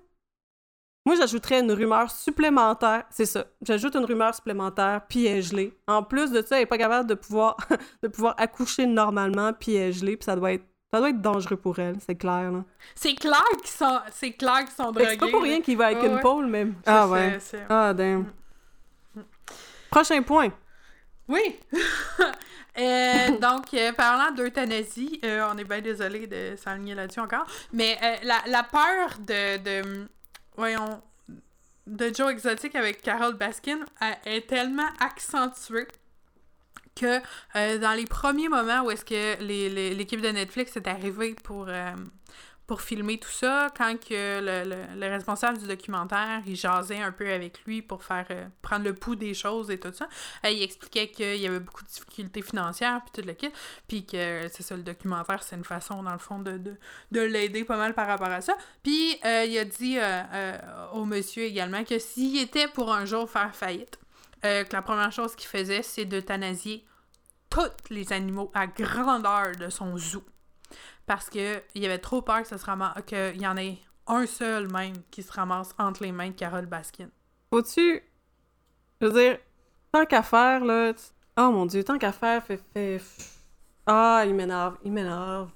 Moi, 1.07 1.15
j'ajouterais 1.15 1.61
une 1.61 1.71
rumeur 1.71 2.11
supplémentaire. 2.11 3.05
C'est 3.11 3.27
ça. 3.27 3.47
J'ajoute 3.63 3.95
une 3.95 4.05
rumeur 4.05 4.35
supplémentaire, 4.35 5.07
puis 5.09 5.27
elle. 5.27 5.45
En 5.87 6.03
plus 6.03 6.33
de 6.33 6.43
ça, 6.43 6.57
elle 6.57 6.65
est 6.65 6.67
pas 6.67 6.79
capable 6.79 7.09
de 7.09 7.15
pouvoir, 7.15 7.57
de 8.03 8.09
pouvoir 8.09 8.35
accoucher 8.39 8.87
normalement, 8.87 9.53
puis 9.53 9.75
elle 9.75 9.95
puis 9.95 10.19
ça 10.21 10.35
doit 10.37 10.53
être... 10.53 10.67
Ça 10.93 11.01
doit 11.01 11.11
être 11.11 11.21
dangereux 11.21 11.57
pour 11.57 11.79
elle, 11.79 11.97
c'est 12.01 12.15
clair, 12.15 12.53
là. 12.53 12.65
C'est 12.95 13.15
clair 13.15 13.43
qu'ils 13.61 13.69
sont, 13.71 13.99
c'est 14.13 14.33
clair 14.33 14.61
qu'ils 14.61 14.71
sont 14.71 14.93
drogués. 14.93 15.09
C'est 15.11 15.17
pas 15.19 15.29
pour 15.29 15.43
rien 15.43 15.61
qu'il 15.61 15.77
va 15.77 15.87
avec 15.87 15.99
Ouais, 16.01 16.07
une 16.09 16.15
ouais. 16.15 16.21
pôle, 16.21 16.47
même. 16.47 16.75
Ah 16.87 17.09
ouais. 17.09 17.39
Ah, 17.69 17.93
damn. 17.93 18.33
Prochain 19.91 20.23
point. 20.23 20.51
Oui! 21.29 21.59
Euh, 22.79 23.39
donc, 23.39 23.73
euh, 23.73 23.91
parlant 23.95 24.35
d'euthanasie, 24.35 25.19
euh, 25.25 25.49
on 25.51 25.57
est 25.57 25.65
bien 25.65 25.81
désolé 25.81 26.27
de 26.27 26.57
s'aligner 26.57 26.95
là-dessus 26.95 27.21
encore, 27.21 27.47
mais 27.73 27.99
la, 28.23 28.43
la 28.49 28.63
peur 28.65 29.17
de, 29.21 29.57
de. 29.57 30.07
Voyons. 30.59 31.01
De 31.87 32.13
Joe 32.15 32.33
Exotic 32.33 32.75
avec 32.75 33.01
Carol 33.01 33.33
Baskin 33.33 33.79
est 34.27 34.47
tellement 34.47 34.91
accentuée 35.01 35.89
que 36.97 37.21
euh, 37.57 37.79
dans 37.79 37.93
les 37.93 38.07
premiers 38.07 38.49
moments 38.49 38.83
où 38.83 38.91
est-ce 38.91 39.05
que 39.05 39.41
l'équipe 39.95 40.21
de 40.21 40.29
Netflix 40.29 40.77
est 40.77 40.87
arrivée 40.89 41.35
pour, 41.45 41.67
euh, 41.69 41.93
pour 42.67 42.81
filmer 42.83 43.19
tout 43.19 43.31
ça, 43.31 43.69
quand 43.77 43.95
que 44.01 44.41
le, 44.41 44.69
le- 44.69 45.01
le 45.01 45.07
responsable 45.13 45.59
du 45.59 45.67
documentaire, 45.69 46.43
il 46.47 46.57
jasait 46.57 46.99
un 47.01 47.13
peu 47.13 47.31
avec 47.33 47.63
lui 47.65 47.81
pour 47.83 48.03
faire 48.03 48.27
euh, 48.31 48.47
prendre 48.61 48.85
le 48.85 48.93
pouls 48.95 49.15
des 49.15 49.35
choses 49.35 49.71
et 49.71 49.79
tout 49.79 49.93
ça, 49.93 50.09
il 50.45 50.63
expliquait 50.63 51.09
qu'il 51.09 51.37
y 51.37 51.47
avait 51.47 51.61
beaucoup 51.61 51.85
de 51.85 51.89
difficultés 51.89 52.43
financières 52.43 53.01
puis 53.05 53.23
tout 53.23 53.27
le 53.29 53.35
kit, 53.35 53.51
puis 53.87 54.05
que 54.05 54.49
c'est 54.51 54.65
ça, 54.65 54.75
le 54.77 54.83
documentaire, 54.83 55.43
c'est 55.45 55.55
une 55.55 55.65
façon, 55.65 56.03
dans 56.03 56.13
le 56.13 56.19
fond, 56.19 56.41
de, 56.41 56.59
de, 56.59 56.75
de 57.13 57.21
l'aider 57.21 57.63
pas 57.65 57.77
mal 57.77 57.95
par 57.95 58.09
rapport 58.09 58.31
à 58.31 58.41
ça. 58.41 58.57
Puis 58.83 59.17
il 59.23 59.59
a 59.59 59.65
dit 59.65 59.99
au 60.93 61.05
monsieur 61.05 61.45
également 61.45 61.85
que 61.85 61.99
s'il 62.01 62.37
était 62.41 62.67
pour 62.69 62.93
un 62.93 63.05
jour 63.05 63.31
faire 63.31 63.55
faillite, 63.55 63.99
euh, 64.45 64.65
que 64.65 64.73
la 64.73 64.83
première 64.83 65.13
chose 65.13 65.35
qu'il 65.35 65.49
faisait, 65.49 65.83
c'est 65.83 66.05
d'euthanasier 66.05 66.85
tous 67.51 67.71
les 67.91 68.13
animaux 68.13 68.51
à 68.55 68.67
grandeur 68.67 69.53
de 69.59 69.69
son 69.71 69.97
zoo. 69.97 70.23
Parce 71.07 71.31
que 71.31 71.63
il 71.75 71.85
avait 71.85 71.99
trop 71.99 72.23
peur 72.23 72.43
que 72.43 72.65
ramasse, 72.65 73.03
qu'il 73.07 73.41
y 73.41 73.47
en 73.47 73.57
ait 73.57 73.79
un 74.07 74.27
seul 74.27 74.71
même 74.71 74.95
qui 75.11 75.23
se 75.23 75.33
ramasse 75.33 75.75
entre 75.79 76.03
les 76.03 76.13
mains 76.13 76.29
de 76.29 76.35
Carole 76.35 76.67
Baskin. 76.67 77.09
Faut-tu. 77.51 78.03
Je 79.01 79.07
veux 79.07 79.13
dire, 79.13 79.39
tant 79.93 80.05
qu'à 80.05 80.23
faire, 80.23 80.65
là. 80.65 80.93
Oh 81.39 81.51
mon 81.51 81.67
dieu, 81.67 81.85
tant 81.85 81.99
qu'à 81.99 82.13
faire, 82.13 82.43
fait. 82.43 82.61
fait... 82.73 83.01
Ah, 83.87 84.25
il 84.27 84.35
m'énerve, 84.35 84.77
il 84.85 84.93
m'énerve. 84.93 85.51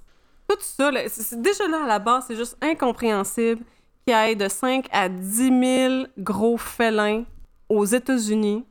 Tout 0.47 0.57
ça, 0.59 0.91
déjà 0.91 1.67
là, 1.67 1.83
à 1.83 1.87
la 1.87 1.99
base, 1.99 2.25
c'est 2.27 2.35
juste 2.35 2.57
incompréhensible 2.61 3.63
qu'il 4.05 4.15
y 4.15 4.31
ait 4.31 4.35
de 4.35 4.47
5 4.47 4.87
à 4.91 5.09
10 5.09 5.33
000 5.33 6.05
gros 6.17 6.57
félins 6.57 7.23
aux 7.69 7.85
États-Unis 7.85 8.65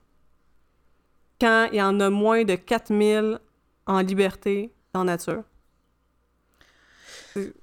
quand 1.41 1.69
il 1.73 1.79
y 1.79 1.83
en 1.83 1.99
a 2.01 2.11
moins 2.11 2.45
de 2.45 2.55
4 2.55 2.89
000 2.97 3.37
en 3.87 4.01
liberté 4.01 4.73
dans 4.93 5.05
la 5.05 5.13
nature? 5.13 5.45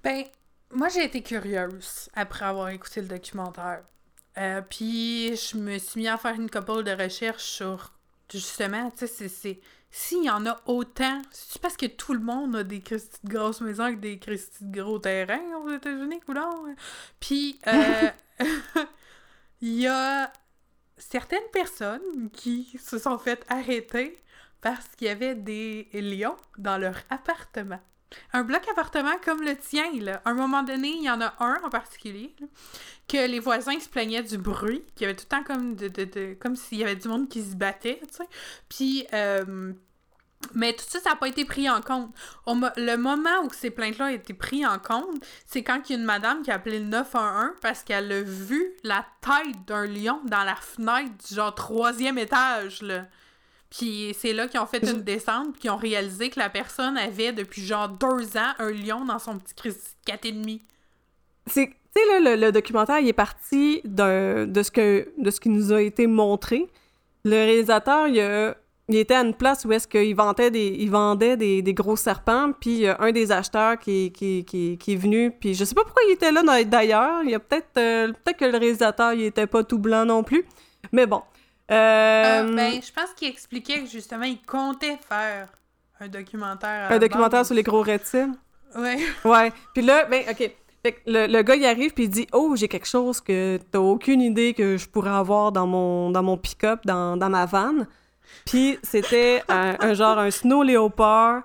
Ben, 0.04 0.24
moi 0.72 0.88
j'ai 0.90 1.04
été 1.04 1.22
curieuse 1.22 2.10
après 2.14 2.46
avoir 2.46 2.70
écouté 2.70 3.02
le 3.02 3.08
documentaire. 3.08 3.84
Euh, 4.38 4.62
puis 4.62 5.36
je 5.36 5.58
me 5.58 5.78
suis 5.78 6.02
mis 6.02 6.08
à 6.08 6.18
faire 6.18 6.36
une 6.36 6.50
couple 6.50 6.84
de 6.84 6.92
recherches 6.92 7.44
sur 7.44 7.92
justement, 8.32 8.92
tu 8.92 9.08
sais, 9.08 9.28
c'est-. 9.28 9.62
S'il 9.90 10.26
y 10.26 10.30
en 10.30 10.46
a 10.46 10.62
autant, 10.66 11.22
c'est 11.32 11.62
parce 11.62 11.78
que 11.78 11.86
tout 11.86 12.14
le 12.14 12.20
monde 12.20 12.58
a 12.58 12.64
des 12.64 12.82
Christy 12.82 13.20
de 13.24 13.30
grosses 13.30 13.62
maisons 13.62 13.86
avec 13.86 14.02
des 14.02 14.20
Christy 14.20 14.66
de 14.66 14.82
gros 14.82 15.00
terrains 15.00 15.56
aux 15.64 15.72
États-Unis, 15.72 16.20
coulons. 16.26 16.76
Puis, 17.22 17.58
euh, 17.68 18.10
il 19.62 19.80
y 19.80 19.88
a 19.88 20.32
certaines 20.98 21.50
personnes 21.52 22.30
qui 22.32 22.78
se 22.84 22.98
sont 22.98 23.18
fait 23.18 23.46
arrêter 23.50 24.18
parce 24.62 24.88
qu'il 24.98 25.08
y 25.08 25.10
avait 25.12 25.36
des 25.36 25.88
lions 25.94 26.36
dans 26.58 26.78
leur 26.78 26.96
appartement. 27.10 27.80
Un 28.32 28.44
bloc 28.44 28.66
appartement 28.70 29.18
comme 29.24 29.42
le 29.42 29.56
tien, 29.58 29.92
là. 30.00 30.22
À 30.24 30.30
un 30.30 30.34
moment 30.34 30.64
donné, 30.64 30.90
il 30.90 31.04
y 31.04 31.10
en 31.10 31.20
a 31.22 31.34
un 31.40 31.60
en 31.64 31.70
particulier, 31.70 32.34
que 33.08 33.28
les 33.28 33.40
voisins 33.40 33.80
se 33.80 33.90
plaignaient 33.90 34.24
du 34.24 34.38
bruit, 34.38 34.82
qu'il 34.96 35.04
y 35.04 35.06
avait 35.10 35.16
tout 35.16 35.26
le 35.30 35.38
temps 35.38 35.44
comme 35.44 35.76
de, 35.76 35.90
de, 35.90 36.06
de- 36.06 36.38
comme 36.40 36.56
s'il 36.56 36.78
y 36.78 36.84
avait 36.84 36.96
du 36.96 37.10
monde 37.10 37.28
qui 37.28 37.42
se 37.44 37.56
battait. 37.56 38.02
Puis, 38.70 39.06
euh, 39.14 39.74
mais 40.54 40.74
tout 40.74 40.86
ça, 40.88 41.00
ça 41.00 41.10
n'a 41.12 41.16
pas 41.16 41.28
été 41.28 41.46
pris 41.46 41.70
en 41.70 41.82
compte. 41.82 42.10
Au 42.46 42.54
mo- 42.56 42.68
le 42.78 42.96
moment 42.96 43.44
où 43.44 43.50
ces 43.52 43.70
plaintes-là 43.72 44.06
ont 44.06 44.10
été 44.10 44.34
pris 44.34 44.66
en 44.66 44.80
compte, 44.80 45.16
c'est 45.46 45.64
quand 45.64 45.82
il 45.90 45.94
y 45.94 45.96
a 45.96 46.00
une 46.00 46.06
madame 46.06 46.42
qui 46.42 46.52
a 46.52 46.56
appelé 46.56 46.80
le 46.80 46.86
911 46.86 47.52
parce 47.62 47.84
qu'elle 47.84 48.12
a 48.12 48.22
vu 48.22 48.72
la 48.84 49.06
tête 49.22 49.56
d'un 49.68 49.86
lion 49.86 50.20
dans 50.26 50.44
la 50.44 50.56
fenêtre 50.56 51.12
du 51.28 51.36
genre 51.36 51.54
troisième 51.56 52.18
étage, 52.18 52.82
là. 52.82 53.06
Puis 53.70 54.16
c'est 54.18 54.32
là 54.32 54.48
qu'ils 54.48 54.62
ont 54.62 54.66
fait 54.66 54.82
une 54.90 55.02
descente, 55.02 55.52
puis 55.52 55.62
qu'ils 55.62 55.72
ont 55.72 55.76
réalisé 55.78 56.30
que 56.30 56.40
la 56.40 56.50
personne 56.50 56.98
avait 56.98 57.34
depuis 57.34 57.62
genre 57.66 57.90
deux 57.90 58.38
ans 58.38 58.54
un 58.60 58.72
lion 58.72 59.04
dans 59.04 59.20
son 59.20 59.38
petit 59.40 59.54
Christ 59.56 59.98
4,5. 60.08 60.62
C'est, 61.48 61.68
tu 61.68 61.74
sais, 62.02 62.08
là, 62.22 62.36
le, 62.36 62.42
le 62.46 62.52
documentaire, 62.54 63.00
il 63.00 63.08
est 63.10 63.14
parti 63.14 63.82
d'un- 63.84 64.46
de, 64.48 64.64
ce 64.64 64.72
que, 64.72 65.12
de 65.18 65.30
ce 65.32 65.40
qui 65.42 65.50
nous 65.50 65.74
a 65.74 65.82
été 65.82 66.08
montré. 66.08 66.68
Le 67.26 67.32
réalisateur, 67.32 68.08
il, 68.08 68.20
a- 68.22 68.56
il 68.90 68.96
était 68.96 69.16
à 69.16 69.22
une 69.22 69.34
place 69.34 69.66
où 69.66 69.72
est-ce 69.74 69.88
qu'il 69.88 70.16
vendait 70.16 70.50
des, 70.50 70.76
il 70.80 70.90
vendait 70.90 71.36
des, 71.38 71.62
des 71.62 71.74
gros 71.74 71.96
serpents, 71.96 72.52
puis 72.60 72.70
il 72.72 72.80
y 72.82 72.88
a 72.88 72.98
un 73.02 73.12
des 73.12 73.32
acheteurs 73.32 73.78
qui, 73.78 74.12
qui, 74.12 74.46
qui, 74.46 74.78
qui 74.78 74.94
est 74.94 74.96
venu, 74.98 75.32
puis 75.32 75.54
je 75.54 75.66
sais 75.66 75.76
pas 75.76 75.84
pourquoi 75.84 76.04
il 76.08 76.14
était 76.14 76.32
là 76.32 76.42
d'ailleurs, 76.64 77.22
il 77.24 77.32
y 77.32 77.36
a 77.36 77.40
peut-être 77.40 77.78
euh, 77.78 78.08
peut-être 78.24 78.38
que 78.38 78.46
le 78.46 78.58
réalisateur, 78.58 79.14
il 79.14 79.24
était 79.24 79.48
pas 79.48 79.64
tout 79.64 79.80
blanc 79.80 80.06
non 80.06 80.24
plus, 80.24 80.46
mais 80.92 81.06
bon. 81.06 81.22
Euh, 81.70 82.44
Euh, 82.44 82.56
ben, 82.56 82.82
je 82.82 82.92
pense 82.94 83.14
qu'il 83.16 83.28
expliquait 83.28 83.82
que 83.84 83.90
justement, 83.90 84.24
il 84.26 84.42
comptait 84.42 84.98
faire 85.08 85.50
un 86.00 86.08
documentaire. 86.08 86.90
un 86.92 87.00
documentaire 87.00 87.46
sur 87.46 87.56
les 87.56 87.64
gros 87.64 87.82
reptiles. 87.82 88.32
Ouais. 88.78 88.98
Ouais. 89.26 89.52
Puis 89.74 89.84
là, 89.84 90.06
ben, 90.06 90.24
OK. 90.30 90.50
Fait 90.84 90.92
que 90.94 91.00
le, 91.08 91.28
le 91.28 91.42
gars, 91.42 91.56
il 91.56 91.66
arrive, 91.66 91.94
puis 91.94 92.06
il 92.06 92.10
dit 92.10 92.28
Oh, 92.32 92.56
j'ai 92.56 92.68
quelque 92.70 92.88
chose 92.88 93.20
que 93.20 93.60
t'as 93.72 93.80
aucune 93.80 94.22
idée 94.22 94.54
que 94.54 94.78
je 94.78 94.88
pourrais 94.88 95.10
avoir 95.12 95.52
dans 95.52 95.68
mon, 95.68 96.10
dans 96.12 96.24
mon 96.24 96.38
pick-up, 96.38 96.82
dans, 96.86 97.18
dans 97.18 97.30
ma 97.30 97.46
van. 97.46 97.74
Puis 98.46 98.80
c'était 98.84 99.44
un, 99.50 99.76
un 99.80 99.94
genre, 99.94 100.18
un 100.18 100.32
snow 100.32 100.64
léopard, 100.64 101.44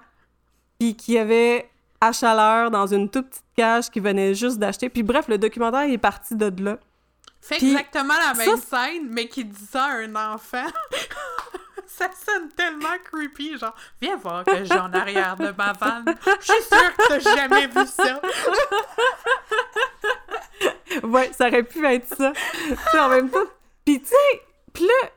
puis 0.78 0.96
qui 0.96 1.18
avait 1.18 1.68
à 2.00 2.12
chaleur 2.12 2.70
dans 2.70 2.86
une 2.86 3.09
toute 3.09 3.28
petite 3.28 3.44
cage 3.56 3.90
qu'il 3.90 4.02
venait 4.02 4.34
juste 4.34 4.59
d'acheter. 4.59 4.88
Puis 4.88 5.02
bref, 5.02 5.28
le 5.28 5.38
documentaire 5.38 5.84
il 5.84 5.94
est 5.94 5.98
parti 5.98 6.34
de 6.34 6.52
là. 6.62 6.78
Fait 7.40 7.56
Puis, 7.56 7.72
exactement 7.72 8.14
la 8.26 8.34
même 8.34 8.56
ça, 8.56 8.86
scène, 8.86 9.09
mais 9.10 9.26
qui 9.28 9.44
dit 9.44 9.66
ça 9.70 9.84
à 9.84 9.92
un 9.98 10.14
enfant. 10.34 10.66
ça 11.86 12.09
sonne 12.24 12.48
tellement 12.50 12.96
creepy, 13.04 13.59
genre, 13.59 13.74
viens 14.00 14.16
voir 14.16 14.44
que 14.44 14.64
j'ai 14.64 14.78
en 14.78 14.92
arrière 14.92 15.36
de 15.36 15.52
ma 15.56 15.72
vanne. 15.72 16.04
Je 16.40 16.52
suis 16.52 16.62
sûre 16.62 16.96
que 16.96 17.09
t'as 17.09 17.18
jamais 17.18 17.66
vu 17.66 17.86
ça. 17.86 18.20
Ouais, 21.02 21.32
ça 21.32 21.48
aurait 21.48 21.62
pu 21.62 21.84
être 21.86 22.14
ça. 22.14 22.32
Puis 22.32 22.98
en 22.98 23.09
même 23.09 23.30
temps. 23.30 23.46
Puis 23.84 24.00
tu 24.00 24.09
sais, 24.09 24.42
puis 24.72 24.84
là, 24.84 25.10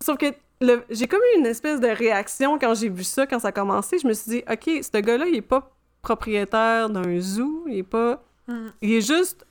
sauf 0.00 0.18
que 0.18 0.34
j'ai 0.60 1.06
comme 1.06 1.20
eu 1.34 1.38
une 1.38 1.46
espèce 1.46 1.80
de 1.80 1.88
réaction 1.88 2.58
quand 2.58 2.74
j'ai 2.74 2.88
vu 2.88 3.04
ça, 3.04 3.26
quand 3.26 3.38
ça 3.38 3.48
a 3.48 3.52
commencé. 3.52 3.98
Je 3.98 4.06
me 4.06 4.12
suis 4.12 4.30
dit, 4.30 4.44
OK, 4.50 4.64
ce 4.82 5.00
gars-là, 5.00 5.26
il 5.26 5.36
est 5.36 5.42
pas 5.42 5.70
propriétaire 6.02 6.90
d'un 6.90 7.18
zoo, 7.20 7.64
il 7.68 7.78
est 7.78 7.82
pas. 7.82 8.22
Mm. 8.46 8.68
Il 8.82 8.92
est 8.92 9.00
juste 9.00 9.46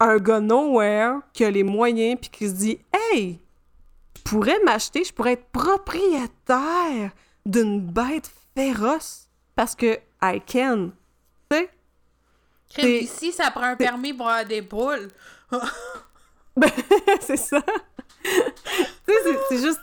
un 0.00 0.16
gars 0.18 0.40
nowhere 0.40 1.20
qui 1.32 1.44
a 1.44 1.50
les 1.50 1.62
moyens 1.62 2.18
puis 2.20 2.30
qui 2.30 2.48
se 2.48 2.54
dit, 2.54 2.78
hey, 2.92 3.40
je 4.16 4.22
pourrais 4.22 4.58
m'acheter, 4.64 5.04
je 5.04 5.12
pourrais 5.12 5.32
être 5.32 5.46
propriétaire 5.46 7.10
d'une 7.44 7.80
bête 7.80 8.30
féroce 8.56 9.28
parce 9.54 9.74
que 9.74 9.98
I 10.22 10.40
can. 10.40 10.90
Tu 11.50 11.56
sais? 12.80 13.00
Ici, 13.02 13.32
ça 13.32 13.50
prend 13.50 13.64
un 13.64 13.76
permis 13.76 14.12
pour 14.12 14.28
avoir 14.28 14.44
des 14.44 14.62
boules. 14.62 15.08
Ben, 16.56 16.70
c'est 17.20 17.36
ça. 17.36 17.60
Sais, 18.24 19.38
c'est- 19.48 19.58
juste 19.58 19.80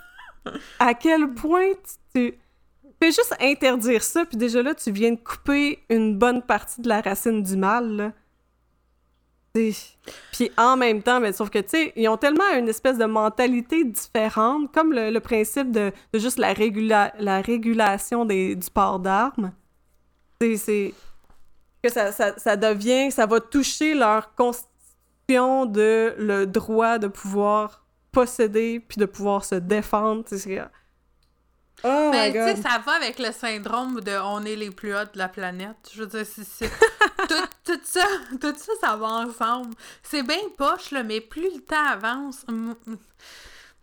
à 0.79 0.93
quel 0.93 1.33
point 1.33 1.71
tu, 2.13 2.31
tu 2.33 2.37
fais 3.01 3.11
juste 3.11 3.35
interdire 3.39 4.03
ça, 4.03 4.25
puis 4.25 4.37
déjà 4.37 4.61
là, 4.61 4.73
tu 4.75 4.91
viens 4.91 5.11
de 5.11 5.19
couper 5.19 5.83
une 5.89 6.17
bonne 6.17 6.41
partie 6.41 6.81
de 6.81 6.89
la 6.89 7.01
racine 7.01 7.41
du 7.43 7.55
mal, 7.55 7.91
là. 7.95 8.11
Puis 10.31 10.49
en 10.57 10.77
même 10.77 11.03
temps, 11.03 11.19
mais 11.19 11.33
sauf 11.33 11.49
que, 11.49 11.59
tu 11.59 11.69
sais, 11.69 11.93
ils 11.97 12.07
ont 12.07 12.15
tellement 12.15 12.49
une 12.57 12.69
espèce 12.69 12.97
de 12.97 13.03
mentalité 13.05 13.83
différente, 13.83 14.73
comme 14.73 14.93
le, 14.93 15.19
principe 15.19 15.71
de, 15.71 15.91
juste 16.13 16.39
la, 16.39 16.53
régula- 16.53 17.11
la 17.19 17.41
régulation 17.41 18.23
du 18.25 18.55
port 18.73 18.99
d'armes. 18.99 19.51
C'est 20.39 20.93
que 21.83 21.89
ça, 21.91 22.11
ça, 22.13 22.37
ça 22.37 22.55
devient, 22.55 23.11
ça 23.11 23.25
va 23.25 23.39
toucher 23.41 23.93
leur 23.93 24.33
constitution 24.35 25.65
de 25.65 26.15
le 26.17 26.45
droit 26.45 26.97
de 26.97 27.07
pouvoir 27.07 27.80
posséder 28.11 28.79
puis 28.79 28.97
de 28.97 29.05
pouvoir 29.05 29.45
se 29.45 29.55
défendre. 29.55 30.23
tu 30.25 30.37
sais, 30.37 30.37
c'est- 30.37 30.61
Oh 31.83 32.11
my 32.13 32.31
tu 32.31 32.37
sais, 32.37 32.55
ça 32.61 32.77
va 32.85 32.91
avec 32.93 33.17
le 33.17 33.31
syndrome 33.31 34.01
de 34.01 34.11
on 34.23 34.43
est 34.45 34.55
les 34.55 34.69
plus 34.69 34.93
hauts 34.93 35.05
de 35.11 35.17
la 35.17 35.27
planète. 35.29 35.89
Je 35.93 36.01
veux 36.03 36.07
dire, 36.07 36.25
c'est. 36.25 36.43
c'est- 36.43 36.69
tout, 37.27 37.47
tout 37.73 37.79
ça, 37.83 38.05
tout 38.39 38.53
ça, 38.55 38.71
ça 38.81 38.95
va 38.97 39.07
ensemble. 39.07 39.73
C'est 40.03 40.21
bien 40.21 40.37
poche, 40.57 40.91
là, 40.91 41.01
mais 41.01 41.21
plus 41.21 41.51
le 41.55 41.61
temps 41.61 41.83
avance. 41.87 42.45
m- 42.49 42.75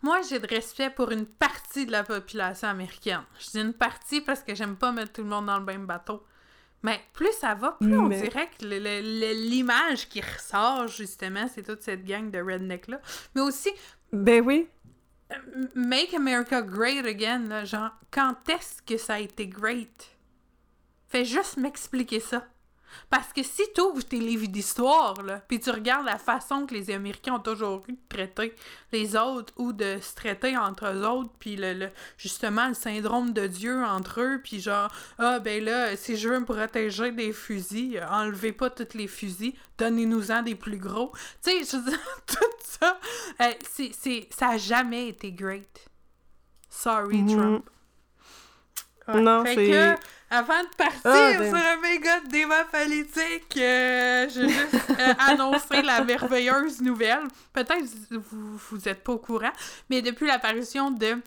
Moi, 0.01 0.21
j'ai 0.29 0.39
de 0.39 0.47
respect 0.47 0.89
pour 0.91 1.11
une 1.11 1.25
partie 1.25 1.85
de 1.85 1.91
la 1.91 2.03
population 2.05 2.69
américaine. 2.69 3.23
Je 3.37 3.49
dis 3.49 3.59
une 3.59 3.73
partie 3.73 4.21
parce 4.21 4.43
que 4.43 4.55
j'aime 4.55 4.77
pas 4.77 4.93
mettre 4.93 5.11
tout 5.11 5.23
le 5.23 5.27
monde 5.27 5.47
dans 5.47 5.59
le 5.59 5.65
même 5.65 5.85
bateau. 5.85 6.23
Mais 6.81 7.01
plus 7.11 7.33
ça 7.41 7.53
va, 7.55 7.75
plus 7.81 7.97
on 7.97 8.03
Mais- 8.03 8.21
dirait 8.21 8.49
que 8.57 8.63
le- 8.65 8.79
le- 8.79 9.01
le- 9.01 9.33
l'image 9.49 10.07
qui 10.07 10.21
ressort, 10.21 10.87
justement, 10.87 11.49
c'est 11.53 11.63
toute 11.63 11.81
cette 11.81 12.05
gang 12.05 12.31
de 12.31 12.39
redneck-là. 12.39 13.01
Mais 13.35 13.41
aussi, 13.41 13.69
Ben 14.11 14.43
oui. 14.45 14.67
Make 15.75 16.13
America 16.13 16.61
Great 16.61 17.05
Again, 17.05 17.47
là, 17.49 17.63
genre, 17.65 17.91
quand 18.11 18.49
est-ce 18.49 18.81
que 18.81 18.97
ça 18.97 19.15
a 19.15 19.19
été 19.19 19.47
great? 19.47 20.17
Fais 21.07 21.25
juste 21.25 21.57
m'expliquer 21.57 22.19
ça. 22.19 22.45
Parce 23.09 23.31
que 23.33 23.43
si 23.43 23.63
tu 23.73 23.81
ouvres 23.81 24.03
tes 24.03 24.19
livres 24.19 24.47
d'histoire, 24.47 25.21
là, 25.23 25.41
puis 25.47 25.59
tu 25.59 25.69
regardes 25.71 26.05
la 26.05 26.17
façon 26.17 26.65
que 26.65 26.73
les 26.73 26.91
Américains 26.91 27.33
ont 27.35 27.39
toujours 27.39 27.83
eu 27.87 27.93
de 27.93 27.97
traiter 28.09 28.53
les 28.91 29.15
autres 29.15 29.53
ou 29.57 29.73
de 29.73 29.97
se 30.01 30.15
traiter 30.15 30.57
entre 30.57 30.87
eux 30.87 31.05
autres, 31.07 31.31
puis 31.39 31.55
le, 31.55 31.73
le- 31.73 31.89
justement 32.17 32.67
le 32.67 32.73
syndrome 32.73 33.33
de 33.33 33.47
Dieu 33.47 33.83
entre 33.83 34.21
eux, 34.21 34.41
puis 34.43 34.59
genre, 34.59 34.91
ah 35.17 35.39
ben 35.39 35.63
là, 35.63 35.95
si 35.97 36.17
je 36.17 36.29
veux 36.29 36.39
me 36.39 36.45
protéger 36.45 37.11
des 37.11 37.33
fusils, 37.33 38.03
enlevez 38.09 38.51
pas 38.51 38.69
tous 38.69 38.95
les 38.97 39.07
fusils, 39.07 39.53
donnez-nous-en 39.77 40.41
des 40.43 40.55
plus 40.55 40.77
gros. 40.77 41.11
Tu 41.43 41.51
sais, 41.51 41.63
je 41.65 41.77
veux 41.77 41.89
dire, 41.91 41.99
tout 42.27 42.37
ça, 42.63 42.99
euh, 43.41 43.51
c'est, 43.69 44.27
ça 44.31 44.49
a 44.49 44.57
jamais 44.57 45.09
été 45.09 45.31
great. 45.31 45.85
Sorry, 46.69 47.17
Mhm. 47.23 47.35
Trump. 47.35 47.69
Non, 49.07 49.43
c'est- 49.45 49.55
que, 49.55 49.95
avant 50.29 50.61
de 50.61 50.75
partir 50.77 51.01
Ah, 51.05 51.31
sur 51.33 51.39
ben- 51.39 51.55
un 51.55 51.77
méga 51.81 52.19
débat 52.21 52.63
politique, 52.65 53.57
euh, 53.57 54.27
je 54.29 54.41
vais 54.41 54.49
juste 54.49 54.89
euh, 54.99 55.13
annoncer 55.19 55.81
la 55.81 56.03
merveilleuse 56.03 56.81
nouvelle. 56.81 57.23
Peut-être 57.53 57.83
vous, 58.11 58.21
vous, 58.31 58.57
vous 58.71 58.87
êtes 58.89 59.03
pas 59.03 59.13
au 59.13 59.17
courant, 59.17 59.51
mais 59.89 60.01
depuis 60.01 60.27
l'apparition 60.27 60.91
de 60.91 61.17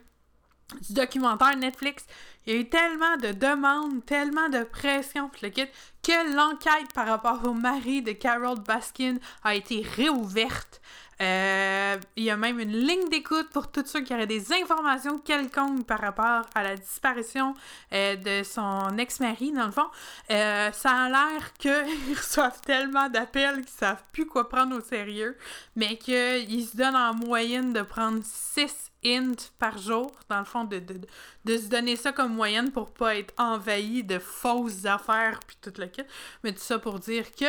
du 0.87 0.93
documentaire 0.93 1.55
Netflix, 1.55 2.03
il 2.47 2.53
y 2.53 2.57
a 2.57 2.59
eu 2.61 2.67
tellement 2.69 3.15
de 3.17 3.31
demandes, 3.31 4.03
tellement 4.05 4.49
de 4.49 4.63
pression, 4.63 5.29
le 5.43 5.49
kit, 5.49 5.67
que 6.01 6.35
l'enquête 6.35 6.91
par 6.95 7.05
rapport 7.05 7.41
au 7.45 7.53
mari 7.53 8.01
de 8.01 8.13
Carol 8.13 8.59
Baskin 8.59 9.17
a 9.43 9.53
été 9.53 9.85
réouverte. 9.97 10.81
Euh, 11.23 11.97
il 12.17 12.23
y 12.23 12.29
a 12.29 12.35
même 12.37 12.59
une 12.59 12.75
ligne 12.75 13.07
d'écoute 13.09 13.49
pour 13.49 13.71
tous 13.71 13.85
ceux 13.85 14.01
qui 14.01 14.13
auraient 14.13 14.27
des 14.27 14.51
informations 14.51 15.19
quelconques 15.19 15.85
par 15.85 16.01
rapport 16.01 16.41
à 16.53 16.63
la 16.63 16.75
disparition 16.75 17.53
euh, 17.93 18.15
de 18.17 18.43
son 18.43 18.97
ex-mari, 18.97 19.51
dans 19.53 19.67
le 19.67 19.71
fond. 19.71 19.87
Euh, 20.31 20.71
ça 20.73 20.91
a 20.91 21.09
l'air 21.09 21.53
qu'ils 21.59 22.15
reçoivent 22.17 22.59
tellement 22.61 23.07
d'appels 23.09 23.61
qu'ils 23.61 23.69
savent 23.69 24.03
plus 24.11 24.25
quoi 24.25 24.49
prendre 24.49 24.75
au 24.77 24.81
sérieux, 24.81 25.37
mais 25.75 25.97
qu'ils 25.97 26.65
se 26.67 26.75
donnent 26.75 26.95
en 26.95 27.13
moyenne 27.13 27.71
de 27.73 27.81
prendre 27.83 28.19
6 28.23 28.91
int 29.05 29.33
par 29.59 29.77
jour, 29.77 30.11
dans 30.29 30.39
le 30.39 30.45
fond, 30.45 30.63
de, 30.63 30.79
de, 30.79 30.99
de- 31.45 31.57
se 31.57 31.67
donner 31.67 31.95
ça 31.95 32.11
comme 32.11 32.33
moyenne 32.33 32.71
pour 32.71 32.89
pas 32.89 33.15
être 33.17 33.33
envahi 33.37 34.03
de 34.03 34.17
fausses 34.19 34.85
affaires 34.85 35.39
puis 35.45 35.57
tout 35.61 35.73
le 35.77 35.87
kit. 35.87 36.03
Mais 36.43 36.51
tout 36.53 36.59
ça 36.61 36.79
pour 36.79 36.99
dire 36.99 37.31
que 37.31 37.45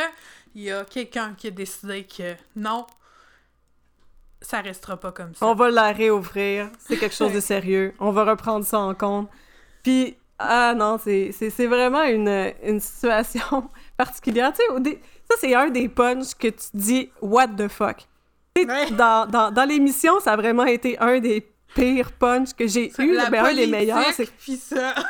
il 0.54 0.62
y 0.62 0.70
a 0.70 0.84
quelqu'un 0.84 1.34
qui 1.34 1.48
a 1.48 1.50
décidé 1.50 2.04
que 2.04 2.34
non, 2.56 2.86
ça 4.44 4.60
restera 4.60 4.96
pas 4.96 5.12
comme 5.12 5.34
ça. 5.34 5.46
On 5.46 5.54
va 5.54 5.70
la 5.70 5.92
réouvrir. 5.92 6.68
C'est 6.78 6.96
quelque 6.96 7.14
chose 7.14 7.32
de 7.32 7.40
sérieux. 7.52 7.94
On 7.98 8.10
va 8.12 8.24
reprendre 8.24 8.64
ça 8.64 8.78
en 8.78 8.94
compte. 8.94 9.28
Puis, 9.82 10.16
ah 10.38 10.74
non, 10.76 10.98
c'est 10.98 11.66
vraiment 11.66 12.02
une, 12.04 12.52
une 12.62 12.80
situation 12.80 13.68
particulière. 13.96 14.52
Tu 14.52 14.62
sais, 14.62 14.80
dé- 14.80 15.00
ça, 15.30 15.36
c'est 15.40 15.54
un 15.54 15.68
des 15.70 15.88
punchs 15.88 16.34
que 16.38 16.48
tu 16.48 16.66
dis 16.74 17.10
«what 17.22 17.48
the 17.48 17.68
fuck». 17.68 18.06
Ouais. 18.56 18.90
Dans, 18.92 19.26
dans, 19.26 19.50
dans 19.50 19.64
l'émission, 19.68 20.20
ça 20.20 20.32
a 20.34 20.36
vraiment 20.36 20.64
été 20.64 20.96
un 21.00 21.18
des 21.18 21.44
pires 21.74 22.12
punchs 22.12 22.52
que 22.52 22.68
j'ai 22.68 22.92
eu. 22.98 23.16
Ben, 23.30 23.44
un 23.44 23.54
des 23.54 23.66
meilleurs, 23.66 24.12
c'est 24.12 24.30
puis 24.30 24.56
ça. 24.56 24.94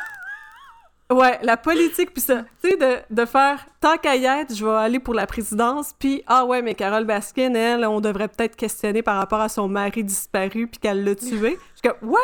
Ouais, 1.11 1.37
la 1.43 1.55
politique, 1.55 2.13
puis 2.13 2.21
ça, 2.21 2.45
tu 2.63 2.71
sais, 2.71 2.77
de, 2.77 2.97
de 3.11 3.25
faire 3.25 3.63
tant 3.79 3.95
qu'à 3.97 4.15
y 4.15 4.25
être, 4.25 4.55
je 4.55 4.65
vais 4.65 4.71
aller 4.71 4.99
pour 4.99 5.13
la 5.13 5.27
présidence, 5.27 5.93
puis 5.99 6.23
ah 6.25 6.45
ouais, 6.45 6.63
mais 6.63 6.73
Carole 6.73 7.05
Baskin, 7.05 7.53
elle, 7.53 7.85
on 7.85 8.01
devrait 8.01 8.27
peut-être 8.27 8.55
questionner 8.55 9.03
par 9.03 9.17
rapport 9.17 9.39
à 9.39 9.49
son 9.49 9.67
mari 9.67 10.03
disparu, 10.03 10.67
puis 10.67 10.79
qu'elle 10.79 11.03
l'a 11.03 11.13
tué. 11.13 11.59
Je 11.75 11.79
suis 11.79 11.81
comme, 11.83 12.09
what? 12.09 12.19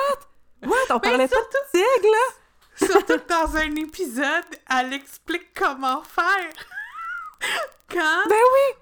What? 0.67 0.95
On 0.95 0.99
parlait 0.99 1.27
pas 1.27 1.35
de 1.35 1.77
tigre, 1.77 2.11
là? 2.11 2.87
Surtout 2.87 3.19
que 3.19 3.27
dans 3.27 3.55
un 3.55 3.75
épisode, 3.75 4.25
elle 4.69 4.93
explique 4.93 5.53
comment 5.53 6.01
faire. 6.01 6.49
Quand... 7.91 8.29
Ben 8.29 8.35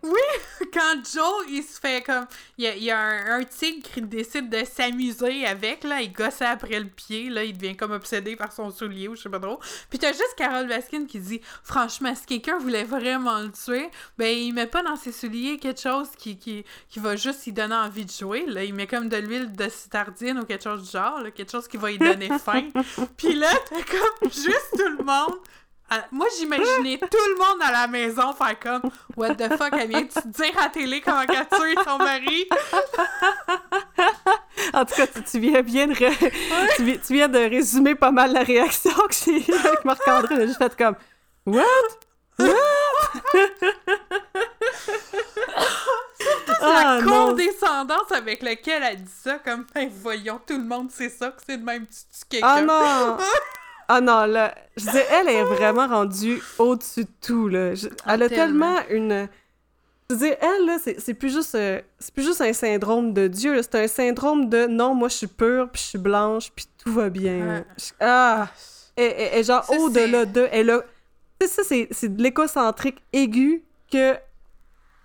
oui! 0.04 0.12
Oui! 0.12 0.68
Quand 0.74 1.04
Joe, 1.04 1.46
il 1.50 1.64
se 1.64 1.80
fait 1.80 2.04
comme... 2.04 2.26
Il 2.58 2.66
y 2.66 2.68
a, 2.68 2.76
il 2.76 2.84
y 2.84 2.92
a 2.92 3.00
un, 3.00 3.40
un, 3.40 3.44
tigre 3.44 3.90
qui 3.90 4.02
décide 4.02 4.50
de 4.50 4.64
s'amuser 4.66 5.46
avec, 5.46 5.84
là, 5.84 6.02
il 6.02 6.14
gosse 6.14 6.42
après 6.42 6.80
le 6.80 6.86
pied, 6.86 7.30
là, 7.30 7.44
il 7.44 7.58
devient 7.58 7.76
comme 7.76 7.92
obsédé 7.92 8.36
par 8.36 8.52
son 8.52 8.70
soulier 8.70 9.08
ou 9.08 9.16
je 9.16 9.24
sais 9.24 9.30
pas 9.30 9.40
trop. 9.40 9.60
Puis 9.90 9.98
t'as 9.98 10.12
juste 10.12 10.36
Carole 10.38 10.68
Baskin 10.68 11.06
qui 11.06 11.20
dit 11.20 11.42
«Franchement, 11.64 12.14
si 12.14 12.26
quelqu'un 12.26 12.60
voulait 12.60 12.84
vraiment 12.84 13.40
le 13.40 13.52
tuer, 13.52 13.90
ben 14.18 14.28
il 14.28 14.54
met 14.54 14.68
pas 14.68 14.84
dans 14.84 14.96
ses 14.96 15.12
souliers 15.12 15.58
quelque 15.58 15.82
chose 15.82 16.10
qui, 16.18 16.38
qui, 16.38 16.64
qui 16.90 17.00
va 17.00 17.16
juste 17.16 17.46
lui 17.46 17.54
donner 17.54 17.76
envie 17.76 18.06
de 18.06 18.12
jouer, 18.12 18.46
là. 18.46 18.64
Il 18.64 18.76
met 18.76 18.86
comme 18.86 19.10
de 19.10 19.18
l'huile 19.18 19.52
de 19.52 19.70
citardine 19.70 20.40
ou 20.40 20.46
quelque 20.46 20.64
chose 20.64 20.84
du 20.84 20.92
genre, 20.92 21.22
là, 21.22 21.32
quelque 21.32 21.52
chose 21.52 21.68
qui 21.68 21.78
va 21.78 21.90
lui 21.90 21.98
donner 21.98 22.30
faim. 22.44 22.70
Puis 23.18 23.34
là, 23.34 23.50
t'as 23.70 23.84
comme 23.84 24.30
juste 24.30 24.70
tout 24.78 24.98
le 24.98 25.04
monde 25.04 25.40
moi, 26.12 26.28
j'imaginais 26.38 26.98
tout 26.98 27.08
le 27.12 27.38
monde 27.38 27.62
à 27.62 27.72
la 27.72 27.88
maison 27.88 28.34
faire 28.34 28.60
comme 28.60 28.82
What 29.16 29.36
the 29.36 29.56
fuck, 29.58 29.74
elle 29.74 29.88
vient-tu 29.90 30.28
dire 30.28 30.58
à 30.58 30.64
la 30.64 30.70
télé 30.70 31.02
comment 31.02 31.22
elle 31.22 31.38
a 31.38 31.46
tué 31.46 31.76
son 31.84 31.98
mari? 31.98 32.48
en 34.74 34.86
tout 34.86 34.96
cas, 34.96 35.08
tu, 35.08 35.40
viens 35.40 35.62
bien 35.62 35.88
de 35.88 35.96
tu, 35.96 37.14
viens 37.14 37.28
de 37.28 37.40
résumer 37.40 37.96
pas 37.96 38.12
mal 38.12 38.34
la 38.34 38.44
réaction 38.44 38.92
que 38.92 39.16
j'ai 39.26 39.44
avec 39.54 39.84
Marc-André. 39.86 40.36
J'ai 40.38 40.48
juste 40.48 40.60
fait 40.60 40.76
comme 40.76 40.96
What? 41.46 41.64
What? 42.40 42.50
La 46.62 46.98
ah, 46.98 47.00
condescendance 47.02 48.12
avec 48.12 48.42
laquelle 48.42 48.84
elle 48.84 49.02
dit 49.02 49.12
ça, 49.24 49.40
comme 49.40 49.66
ben 49.74 49.90
voyons, 49.90 50.42
tout 50.46 50.58
le 50.58 50.64
monde 50.64 50.92
sait 50.92 51.10
ça, 51.10 51.30
que 51.30 51.42
c'est 51.46 51.56
le 51.56 51.64
même 51.64 51.86
petit 51.86 52.06
quelqu'un. 52.30 52.48
Ah 52.48 52.62
non! 52.62 53.18
Ah 53.92 54.02
non, 54.02 54.28
là, 54.28 54.54
je 54.78 54.86
disais, 54.86 55.04
elle 55.12 55.30
est 55.30 55.44
vraiment 55.44 55.88
rendue 55.88 56.40
au-dessus 56.60 57.06
de 57.06 57.10
tout, 57.22 57.48
là. 57.48 57.74
Ah, 58.06 58.14
elle 58.14 58.22
a 58.22 58.30
tellement, 58.30 58.78
une... 58.92 59.28
Je 60.12 60.16
dire, 60.16 60.36
elle, 60.40 60.66
là, 60.68 60.78
c'est 60.78 61.14
plus 61.16 61.34
juste... 61.34 61.56
Euh, 61.56 61.82
c'est 61.98 62.14
plus 62.14 62.24
juste 62.24 62.40
un 62.42 62.54
syndrome 62.54 63.16
de 63.16 63.28
Dieu, 63.28 63.60
c'est 63.64 63.76
un 63.76 63.88
syndrome 63.88 64.48
de 64.48 64.68
«non, 64.68 64.94
moi, 64.94 65.08
je 65.08 65.16
suis 65.16 65.28
pure, 65.28 65.72
puis 65.72 65.82
je 65.82 65.88
suis 65.88 65.98
blanche, 65.98 66.52
puis 66.56 66.68
tout 66.78 66.94
va 66.94 67.10
bien. 67.10 67.66
Ah! 68.00 68.50
Et, 68.96 69.42
genre, 69.44 69.68
au-delà 69.72 70.26
de... 70.26 70.48
Elle 70.52 70.70
a... 70.70 70.82
Ça, 71.48 71.64
c'est 71.64 72.16
de 72.16 72.22
l'écocentrique 72.22 73.02
aigu 73.12 73.64
que... 73.92 74.14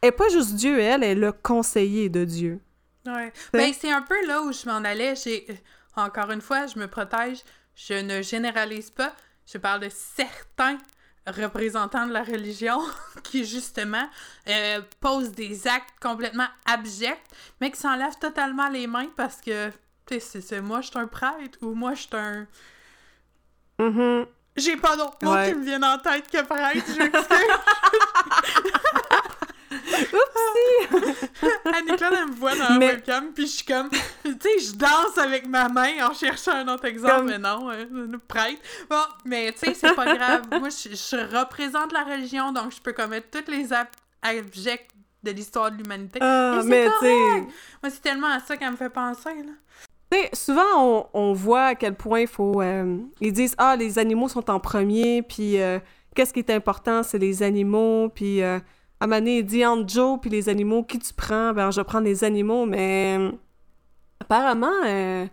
Elle 0.02 0.08
est 0.08 0.12
pas 0.12 0.28
juste 0.28 0.56
Dieu, 0.56 0.78
elle, 0.78 1.02
est 1.02 1.14
le 1.14 1.32
conseiller 1.32 2.10
de 2.10 2.26
Dieu. 2.26 2.60
Ouais. 3.06 3.32
Ben, 3.54 3.72
c'est 3.72 3.90
un 3.90 4.02
peu 4.02 4.26
là 4.26 4.42
où 4.42 4.52
je 4.52 4.66
m'en 4.66 4.84
allais. 4.84 5.14
J'ai... 5.16 5.46
Encore 5.96 6.30
une 6.32 6.42
fois, 6.42 6.66
je 6.66 6.78
me 6.78 6.86
protège 6.86 7.38
je 7.74 7.94
ne 7.94 8.22
généralise 8.22 8.90
pas, 8.90 9.14
je 9.46 9.58
parle 9.58 9.80
de 9.80 9.88
certains 9.90 10.78
représentants 11.26 12.06
de 12.06 12.12
la 12.12 12.22
religion 12.22 12.80
qui, 13.22 13.44
justement, 13.44 14.08
euh, 14.48 14.80
posent 15.00 15.32
des 15.32 15.66
actes 15.66 15.94
complètement 16.00 16.46
abjects, 16.66 17.22
mais 17.60 17.70
qui 17.70 17.80
s'enlèvent 17.80 18.18
totalement 18.18 18.68
les 18.68 18.86
mains 18.86 19.08
parce 19.16 19.40
que, 19.40 19.70
tu 20.06 20.20
sais, 20.20 20.40
c'est 20.40 20.60
moi, 20.60 20.80
je 20.80 20.88
suis 20.88 20.98
un 20.98 21.06
prêtre 21.06 21.58
ou 21.62 21.74
moi, 21.74 21.94
je 21.94 22.02
suis 22.02 22.10
un. 22.12 22.46
Mm-hmm. 23.78 24.26
J'ai 24.56 24.76
pas 24.76 24.96
d'autre 24.96 25.16
mot 25.22 25.34
qui 25.44 25.54
me 25.54 25.64
viennent 25.64 25.84
en 25.84 25.98
tête 25.98 26.30
que 26.30 26.42
prêtre, 26.42 26.86
je 26.86 26.94
Oupsie! 30.00 31.06
Annie-Claude, 31.74 32.14
elle 32.18 32.28
me 32.28 32.34
voit 32.34 32.54
dans 32.54 32.68
la 32.68 32.78
webcam, 32.78 33.32
puis 33.34 33.46
je 33.46 33.52
suis 33.52 33.64
comme, 33.64 33.90
tu 33.90 34.32
sais, 34.40 34.58
je 34.60 34.76
danse 34.76 35.18
avec 35.18 35.46
ma 35.46 35.68
main 35.68 36.08
en 36.08 36.14
cherchant 36.14 36.52
un 36.52 36.68
autre 36.68 36.84
exemple, 36.84 37.24
mais 37.24 37.38
non, 37.38 37.70
euh, 37.70 37.84
prêtre. 38.26 38.60
Bon, 38.88 39.02
mais 39.24 39.52
tu 39.52 39.60
sais, 39.60 39.74
c'est 39.74 39.94
pas 39.94 40.14
grave. 40.14 40.42
Moi, 40.58 40.68
je, 40.68 41.36
représente 41.38 41.92
la 41.92 42.04
religion, 42.04 42.52
donc 42.52 42.72
je 42.72 42.80
peux 42.80 42.92
commettre 42.92 43.28
tous 43.30 43.50
les 43.50 43.72
actes 43.72 43.98
abjects 44.22 44.88
de 45.22 45.30
l'histoire 45.30 45.70
de 45.70 45.76
l'humanité. 45.76 46.18
Ah, 46.22 46.60
mais 46.64 46.86
tu 47.00 47.06
sais... 47.06 47.40
Moi, 47.82 47.90
c'est 47.90 48.02
tellement 48.02 48.28
à 48.28 48.40
ça 48.40 48.56
qu'elle 48.56 48.72
me 48.72 48.76
fait 48.76 48.90
penser, 48.90 49.30
là. 49.30 49.52
Tu 50.10 50.18
sais, 50.18 50.30
souvent, 50.34 50.62
on, 50.76 51.06
on, 51.14 51.32
voit 51.32 51.66
à 51.66 51.74
quel 51.74 51.94
point 51.94 52.20
il 52.20 52.26
faut... 52.26 52.60
Euh, 52.60 52.98
ils 53.20 53.32
disent 53.32 53.54
«Ah, 53.58 53.74
les 53.74 53.98
animaux 53.98 54.28
sont 54.28 54.50
en 54.50 54.60
premier, 54.60 55.22
puis 55.22 55.60
euh, 55.60 55.78
qu'est-ce 56.14 56.32
qui 56.32 56.40
est 56.40 56.50
important, 56.50 57.02
c'est 57.02 57.18
les 57.18 57.42
animaux, 57.42 58.10
puis... 58.14 58.42
À 59.04 59.20
dit 59.20 59.66
entre 59.66 59.86
Joe 59.86 60.18
puis 60.18 60.30
les 60.30 60.48
animaux, 60.48 60.82
qui 60.82 60.98
tu 60.98 61.12
prends? 61.12 61.52
Ben, 61.52 61.70
je 61.70 61.82
prends 61.82 62.00
les 62.00 62.24
animaux, 62.24 62.64
mais 62.64 63.18
apparemment, 64.18 64.72
euh, 64.86 65.26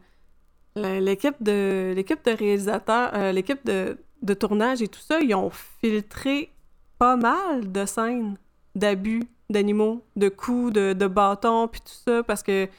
l'équipe 0.76 1.42
de 1.42 1.94
l'équipe 1.96 2.20
de 2.26 2.32
réalisateurs, 2.32 3.12
euh, 3.14 3.32
l'équipe 3.32 3.66
de, 3.66 4.34
tournage 4.34 4.82
et 4.82 4.90
tout 4.90 5.00
ça, 5.00 5.22
ils 5.22 5.34
ont 5.36 5.50
filtré 5.80 6.52
pas 7.00 7.16
mal 7.16 7.72
de 7.72 7.86
scènes 7.86 8.36
d'abus 8.76 9.24
d'animaux, 9.50 10.04
de 10.18 10.28
coups, 10.28 10.74
de, 10.74 11.08
bâtons, 11.08 11.70
puis 11.70 11.80
tout 11.80 12.12
ça, 12.12 12.24
parce 12.24 12.44
que, 12.44 12.66
tu 12.66 12.72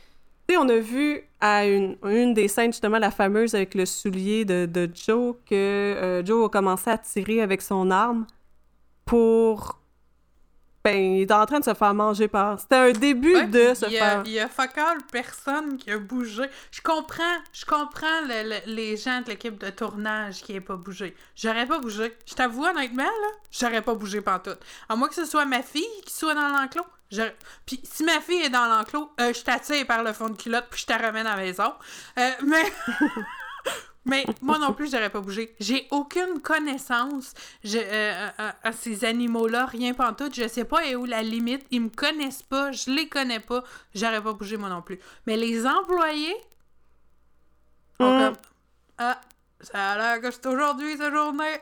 sais, 0.51 0.57
on 0.59 0.69
a 0.69 0.77
vu 0.77 1.23
à 1.41 1.67
une, 1.67 2.35
des 2.35 2.49
scènes, 2.49 2.73
justement, 2.73 2.99
la 2.99 3.11
fameuse 3.11 3.55
avec 3.55 3.75
le 3.75 3.87
soulier 3.87 4.45
de, 4.45 4.67
de 4.67 4.91
Joe, 4.95 5.37
que 5.47 5.55
euh, 5.55 6.23
Joe 6.23 6.45
a 6.45 6.49
commencé 6.51 6.91
à 6.91 6.99
tirer 6.99 7.41
avec 7.41 7.63
son 7.63 7.91
arme 7.91 8.27
pour 9.07 9.82
ben, 10.85 10.97
il 10.97 11.23
est 11.23 11.33
en 11.33 11.47
train 11.47 11.61
de 11.61 11.65
se 11.65 11.75
faire 11.75 11.95
manger 11.95 12.29
par. 12.29 12.59
C'était 12.59 12.77
un 12.77 12.93
début 12.93 13.47
de 13.47 13.75
se 13.75 13.87
faire. 13.87 14.23
Il 14.25 14.33
y 14.33 14.41
a 14.41 14.49
fuck 14.49 14.73
personne 15.11 15.77
qui 15.77 15.91
a 15.91 15.99
bougé. 15.99 16.45
Je 16.71 16.81
comprends, 16.81 17.23
je 17.53 17.65
comprends 17.65 18.07
les 18.67 18.97
gens 18.97 19.21
de 19.21 19.29
l'équipe 19.29 19.59
de 19.59 19.71
tournage 19.71 20.43
qui 20.43 20.53
n'aient 20.53 20.61
pas 20.61 20.77
bougé. 20.77 21.15
J'aurais 21.37 21.67
pas 21.67 21.79
bougé. 21.79 22.17
Je 22.27 22.35
t'avoue 22.35 22.65
honnêtement, 22.65 23.05
là, 23.05 23.29
j'aurais 23.51 23.83
pas 23.83 23.95
bougé 23.95 24.21
pantoute. 24.21 24.61
À 24.89 24.97
moins 24.97 25.09
que 25.09 25.15
ce 25.15 25.25
soit 25.25 25.45
ma 25.45 25.63
fille 25.63 25.85
qui 26.05 26.13
soit 26.13 26.35
dans 26.35 26.49
l'enclos. 26.49 26.87
Puis 27.67 27.81
si 27.85 28.05
ma 28.05 28.21
fille 28.21 28.43
est 28.43 28.51
dans 28.51 28.67
l'enclos, 28.67 29.11
euh, 29.21 29.33
je 29.35 29.43
t'attire 29.43 29.87
par 29.87 30.03
le 30.03 30.13
fond 30.13 30.31
de 30.31 30.37
culotte 30.37 30.67
puis 30.71 30.81
je 30.81 30.87
te 30.87 31.01
ramène 31.01 31.27
à 31.27 31.37
la 31.37 31.43
maison. 31.43 31.73
Euh, 32.19 32.31
mais. 32.45 32.73
Mais 34.05 34.25
moi 34.41 34.59
non 34.59 34.73
plus, 34.73 34.91
j'aurais 34.91 35.11
pas 35.11 35.21
bougé. 35.21 35.55
J'ai 35.61 35.87
aucune 35.91 36.41
connaissance 36.41 37.35
je, 37.63 37.79
euh, 37.79 38.29
à, 38.63 38.73
ces 38.73 39.05
animaux-là, 39.05 39.67
rien 39.67 39.95
tout. 40.13 40.29
Je 40.33 40.49
sais 40.49 40.65
pas 40.65 40.81
où 40.97 41.05
la 41.05 41.23
limite. 41.23 41.65
Ils 41.71 41.83
me 41.83 41.89
connaissent 41.89 42.43
pas, 42.43 42.73
je 42.73 42.91
les 42.91 43.09
connais 43.09 43.39
pas. 43.39 43.63
J'aurais 43.95 44.21
pas 44.21 44.33
bougé 44.33 44.57
moi 44.57 44.69
non 44.69 44.83
plus. 44.83 44.99
Mais 45.27 45.37
les 45.37 45.65
employés. 45.67 46.35
Ont 48.01 48.19
comme. 48.19 48.37
Ah, 48.99 49.21
ça 49.61 49.93
a 49.93 49.97
l'air 49.97 50.21
que 50.21 50.31
c'est 50.33 50.47
aujourd'hui, 50.47 50.97
cette 50.97 51.13
journée. 51.15 51.61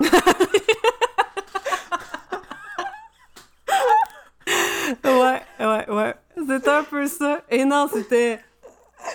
ouais, 5.04 5.42
ouais, 5.60 5.88
ouais. 5.88 6.14
C'était 6.36 6.68
un 6.68 6.82
peu 6.82 7.06
ça. 7.06 7.42
Et 7.48 7.64
non, 7.64 7.88
c'était. 7.92 8.40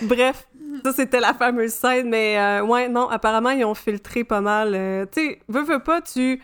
Bref, 0.00 0.46
ça, 0.84 0.92
c'était 0.92 1.20
la 1.20 1.34
fameuse 1.34 1.72
scène, 1.72 2.08
mais 2.08 2.38
euh, 2.38 2.64
ouais, 2.64 2.88
non, 2.88 3.08
apparemment, 3.08 3.50
ils 3.50 3.64
ont 3.64 3.74
filtré 3.74 4.24
pas 4.24 4.40
mal. 4.40 4.74
Euh, 4.74 5.06
tu 5.06 5.20
sais, 5.20 5.40
veux, 5.48 5.62
veux 5.62 5.82
pas, 5.82 6.00
tu. 6.00 6.40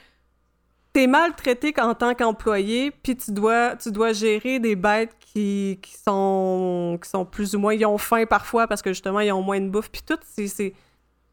T'es 0.93 1.07
maltraité 1.07 1.73
en 1.81 1.95
tant 1.95 2.15
qu'employé, 2.15 2.91
puis 2.91 3.17
tu 3.17 3.31
dois, 3.33 3.77
tu 3.77 3.93
dois 3.93 4.13
gérer 4.13 4.59
des 4.59 4.75
bêtes 4.75 5.15
qui, 5.21 5.79
qui, 5.83 5.95
sont, 5.95 6.99
qui 7.03 7.09
sont 7.09 7.25
plus 7.25 7.55
ou 7.55 7.59
moins. 7.59 7.75
Ils 7.75 7.85
ont 7.87 7.99
faim 7.99 8.25
parfois 8.27 8.67
parce 8.67 8.81
que 8.81 8.91
justement, 8.91 9.21
ils 9.21 9.31
ont 9.31 9.43
moins 9.43 9.61
de 9.61 9.69
bouffe, 9.69 9.91
puis 9.91 10.03
tout. 10.05 10.19
C'est, 10.25 10.73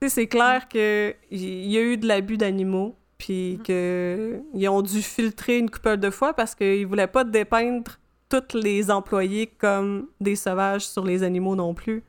c'est 0.08 0.28
clair 0.28 0.68
qu'il 0.68 1.16
y 1.32 1.78
a 1.78 1.82
eu 1.82 1.98
de 1.98 2.06
l'abus 2.06 2.38
d'animaux, 2.38 2.98
puis 3.18 3.60
mm-hmm. 3.64 4.54
qu'ils 4.54 4.70
ont 4.70 4.82
dû 4.82 5.02
filtrer 5.02 5.58
une 5.58 5.72
couple 5.72 5.98
de 5.98 6.10
fois 6.10 6.34
parce 6.34 6.54
qu'ils 6.54 6.86
voulaient 6.86 7.08
pas 7.08 7.24
dépeindre 7.24 7.98
tous 8.30 8.58
les 8.58 8.92
employés 8.92 9.48
comme 9.48 10.08
des 10.20 10.36
sauvages 10.36 10.86
sur 10.88 11.06
les 11.06 11.24
animaux 11.24 11.56
non 11.56 11.74
plus. 11.74 12.04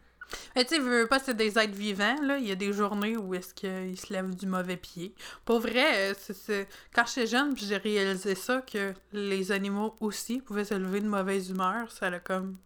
Mais 0.54 0.64
tu 0.64 0.74
sais, 0.74 0.80
veux 0.80 1.06
pas, 1.06 1.18
c'est 1.18 1.36
des 1.36 1.58
êtres 1.58 1.74
vivants, 1.74 2.16
là. 2.22 2.38
Il 2.38 2.46
y 2.46 2.52
a 2.52 2.56
des 2.56 2.72
journées 2.72 3.16
où 3.16 3.34
est-ce 3.34 3.54
qu'ils 3.54 3.98
se 3.98 4.12
lèvent 4.12 4.34
du 4.34 4.46
mauvais 4.46 4.76
pied. 4.76 5.14
Pour 5.44 5.60
vrai, 5.60 6.12
euh, 6.12 6.14
c'est, 6.18 6.68
quand 6.94 7.04
j'étais 7.06 7.26
jeune, 7.26 7.56
j'ai 7.56 7.76
réalisé 7.76 8.34
ça, 8.34 8.62
que 8.62 8.92
les 9.12 9.52
animaux 9.52 9.96
aussi 10.00 10.40
pouvaient 10.40 10.64
se 10.64 10.74
lever 10.74 11.00
de 11.00 11.08
mauvaise 11.08 11.50
humeur. 11.50 11.90
Ça 11.90 12.06
a 12.06 12.18
comme... 12.18 12.56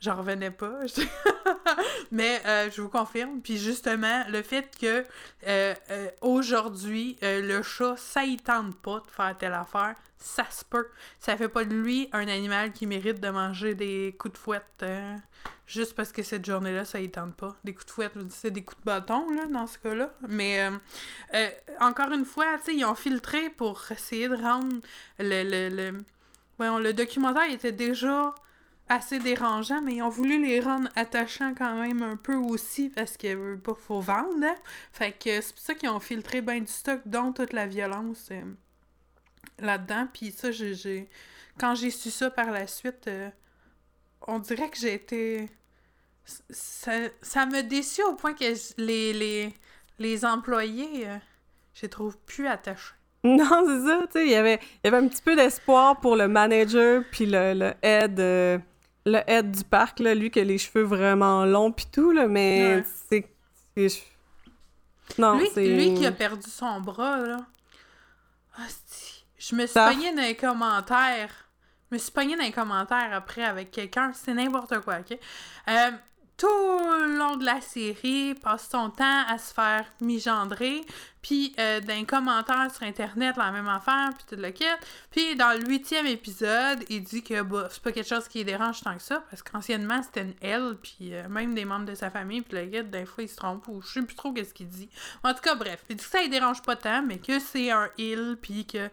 J'en 0.00 0.14
revenais 0.14 0.52
pas. 0.52 0.78
Mais 2.12 2.40
euh, 2.46 2.70
je 2.70 2.80
vous 2.80 2.88
confirme. 2.88 3.40
Puis 3.40 3.58
justement, 3.58 4.24
le 4.28 4.42
fait 4.42 4.70
que 4.80 5.04
euh, 5.48 5.74
aujourd'hui, 6.20 7.16
le 7.20 7.62
chat, 7.62 7.96
ça 7.96 8.24
y 8.24 8.36
tente 8.36 8.76
pas 8.76 9.02
de 9.04 9.10
faire 9.10 9.36
telle 9.36 9.54
affaire, 9.54 9.96
ça 10.18 10.44
se 10.50 10.64
peut. 10.64 10.88
Ça 11.18 11.36
fait 11.36 11.48
pas 11.48 11.64
de 11.64 11.74
lui 11.74 12.08
un 12.12 12.28
animal 12.28 12.72
qui 12.72 12.86
mérite 12.86 13.20
de 13.20 13.28
manger 13.30 13.74
des 13.74 14.14
coups 14.18 14.34
de 14.34 14.38
fouette 14.38 14.84
juste 15.66 15.94
parce 15.94 16.12
que 16.12 16.22
cette 16.22 16.44
journée-là, 16.44 16.84
ça 16.84 17.00
y 17.00 17.10
tente 17.10 17.34
pas. 17.34 17.56
Des 17.64 17.72
coups 17.72 17.86
de 17.86 17.90
fouette, 17.90 18.12
c'est 18.30 18.50
des 18.50 18.62
coups 18.62 18.80
de 18.80 18.84
bâton, 18.84 19.30
là, 19.30 19.46
dans 19.46 19.66
ce 19.66 19.78
cas-là. 19.78 20.12
Mais 20.28 20.68
encore 21.80 22.12
une 22.12 22.24
fois, 22.24 22.58
tu 22.58 22.64
sais, 22.64 22.74
ils 22.74 22.84
ont 22.84 22.94
filtré 22.94 23.50
pour 23.50 23.82
essayer 23.90 24.28
de 24.28 24.36
rendre 24.36 24.76
le... 25.18 25.42
le, 25.44 25.92
le... 25.92 26.80
le 26.80 26.92
documentaire 26.92 27.50
était 27.50 27.72
déjà 27.72 28.34
assez 28.88 29.18
dérangeant, 29.18 29.82
mais 29.82 29.96
ils 29.96 30.02
ont 30.02 30.08
voulu 30.08 30.42
les 30.44 30.60
rendre 30.60 30.88
attachants 30.96 31.54
quand 31.54 31.74
même 31.80 32.02
un 32.02 32.16
peu 32.16 32.34
aussi 32.34 32.88
parce 32.88 33.16
que 33.16 33.56
pas 33.56 33.74
faut 33.74 34.00
vendre. 34.00 34.42
Hein. 34.42 34.54
Fait 34.92 35.12
que 35.12 35.40
c'est 35.40 35.54
pour 35.54 35.62
ça 35.62 35.74
qu'ils 35.74 35.90
ont 35.90 36.00
filtré 36.00 36.40
bien 36.40 36.60
du 36.60 36.72
stock, 36.72 37.00
dont 37.04 37.32
toute 37.32 37.52
la 37.52 37.66
violence 37.66 38.28
euh, 38.30 38.42
là-dedans. 39.60 40.08
Puis 40.12 40.30
ça, 40.30 40.50
j'ai. 40.50 41.08
Quand 41.58 41.74
j'ai 41.74 41.90
su 41.90 42.10
ça 42.10 42.30
par 42.30 42.50
la 42.50 42.66
suite, 42.66 43.08
euh, 43.08 43.30
on 44.26 44.38
dirait 44.38 44.68
que 44.70 44.78
j'ai 44.78 44.94
été. 44.94 45.48
Ça, 46.24 46.92
ça 47.22 47.46
me 47.46 47.62
déçu 47.62 48.02
au 48.02 48.14
point 48.14 48.34
que 48.34 48.44
les, 48.80 49.12
les, 49.12 49.54
les 49.98 50.24
employés, 50.24 51.08
euh, 51.08 51.16
je 51.74 51.82
les 51.82 51.88
trouve 51.88 52.16
plus 52.26 52.46
attachés. 52.46 52.94
Non, 53.24 53.64
c'est 53.66 53.84
ça, 53.84 54.00
tu 54.06 54.12
sais, 54.12 54.26
il 54.26 54.30
y 54.30 54.36
avait, 54.36 54.60
y 54.84 54.86
avait 54.86 54.98
un 54.98 55.08
petit 55.08 55.20
peu 55.20 55.34
d'espoir 55.34 55.98
pour 55.98 56.14
le 56.14 56.28
manager 56.28 57.02
puis 57.10 57.26
le, 57.26 57.52
le 57.52 57.72
head 57.82 58.62
le 59.08 59.20
head 59.26 59.50
du 59.50 59.64
parc, 59.64 60.00
là, 60.00 60.14
lui 60.14 60.30
qui 60.30 60.40
a 60.40 60.44
les 60.44 60.58
cheveux 60.58 60.84
vraiment 60.84 61.44
longs 61.44 61.72
pis 61.72 61.86
tout, 61.90 62.12
là, 62.12 62.28
mais 62.28 62.84
c'est... 63.10 63.26
Non, 65.18 65.40
c'est... 65.52 65.66
Lui 65.66 65.94
qui 65.94 66.06
a 66.06 66.12
perdu 66.12 66.48
son 66.48 66.80
bras, 66.80 67.18
là... 67.18 67.38
je 69.48 69.54
me 69.54 69.66
suis 69.66 69.80
pogné 69.80 70.12
dans 70.12 70.22
les 70.22 70.36
commentaires. 70.36 71.30
Je 71.90 71.96
me 71.96 71.98
suis 71.98 72.12
pogné 72.12 72.36
dans 72.36 72.42
les 72.42 72.52
commentaires 72.52 73.10
après 73.12 73.44
avec 73.44 73.70
quelqu'un, 73.70 74.12
c'est 74.12 74.34
n'importe 74.34 74.80
quoi, 74.80 74.98
OK? 74.98 75.18
Euh, 75.68 75.90
tout 76.38 76.46
le 76.46 77.18
long 77.18 77.36
de 77.36 77.44
la 77.44 77.60
série, 77.60 78.34
passe 78.34 78.68
son 78.70 78.90
temps 78.90 79.24
à 79.26 79.38
se 79.38 79.52
faire 79.52 79.84
migendrer, 80.00 80.82
puis 81.20 81.52
euh, 81.58 81.80
dans 81.80 81.96
les 81.96 82.04
commentaires 82.04 82.70
sur 82.72 82.84
Internet, 82.84 83.36
la 83.36 83.50
même 83.50 83.66
affaire, 83.66 84.10
puis 84.16 84.36
tout 84.36 84.40
le 84.40 84.50
kit. 84.50 84.64
Puis 85.10 85.34
dans 85.34 85.58
le 85.58 85.66
huitième 85.66 86.06
épisode, 86.06 86.84
il 86.90 87.02
dit 87.02 87.24
que 87.24 87.42
bah, 87.42 87.68
c'est 87.72 87.82
pas 87.82 87.90
quelque 87.90 88.08
chose 88.08 88.28
qui 88.28 88.44
dérange 88.44 88.82
tant 88.82 88.94
que 88.94 89.02
ça, 89.02 89.24
parce 89.28 89.42
qu'anciennement, 89.42 90.00
c'était 90.02 90.22
une 90.22 90.34
elle, 90.40 90.76
puis 90.80 91.12
euh, 91.12 91.28
même 91.28 91.56
des 91.56 91.64
membres 91.64 91.86
de 91.86 91.96
sa 91.96 92.08
famille, 92.08 92.42
puis 92.42 92.56
le 92.56 92.66
gars, 92.66 92.82
des 92.84 93.04
fois, 93.04 93.24
il 93.24 93.28
se 93.28 93.36
trompe, 93.36 93.66
ou 93.66 93.82
je 93.82 93.94
sais 93.94 94.02
plus 94.02 94.14
trop 94.14 94.32
qu'est-ce 94.32 94.54
qu'il 94.54 94.68
dit. 94.68 94.88
En 95.24 95.34
tout 95.34 95.40
cas, 95.40 95.56
bref, 95.56 95.82
il 95.88 95.96
dit 95.96 96.04
que 96.04 96.10
ça, 96.10 96.22
il 96.22 96.30
dérange 96.30 96.62
pas 96.62 96.76
tant, 96.76 97.02
mais 97.02 97.18
que 97.18 97.40
c'est 97.40 97.72
un 97.72 97.88
il, 97.98 98.36
puis 98.40 98.64
que 98.64 98.88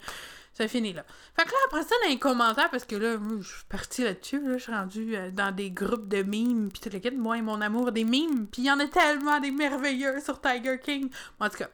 ça 0.56 0.68
finit 0.70 0.94
là. 0.94 1.04
Fait 1.36 1.44
que 1.44 1.50
là, 1.50 1.58
après 1.66 1.84
ça, 1.84 1.96
dans 2.04 2.10
les 2.10 2.18
commentaires, 2.18 2.72
parce 2.72 2.86
que 2.86 2.96
là, 2.96 3.18
je 3.40 3.48
suis 3.48 3.66
partie 3.68 4.04
là-dessus, 4.04 4.40
là, 4.40 4.58
je 4.58 4.64
suis 4.64 4.72
rendue 4.72 5.16
euh, 5.16 5.30
dans 5.30 5.54
des 5.54 5.70
groupes 5.70 6.08
de 6.08 6.24
mimes, 6.24 6.70
puis 6.72 6.82
tout 6.82 6.90
le 6.92 7.00
kit, 7.00 7.12
moi 7.12 7.38
et 7.38 7.42
mon 7.42 7.60
amour 7.60 7.92
des 7.92 8.06
mimes, 8.06 8.48
puis 8.48 8.62
il 8.64 8.66
y 8.66 8.72
en 8.72 8.80
a 8.80 8.88
tellement 8.88 9.40
des 9.40 9.52
merveilleux 9.52 10.22
sur 10.22 10.40
Tiger 10.40 10.80
King. 10.84 11.10
En 11.40 11.50
tout 11.50 11.58
cas, 11.58 11.70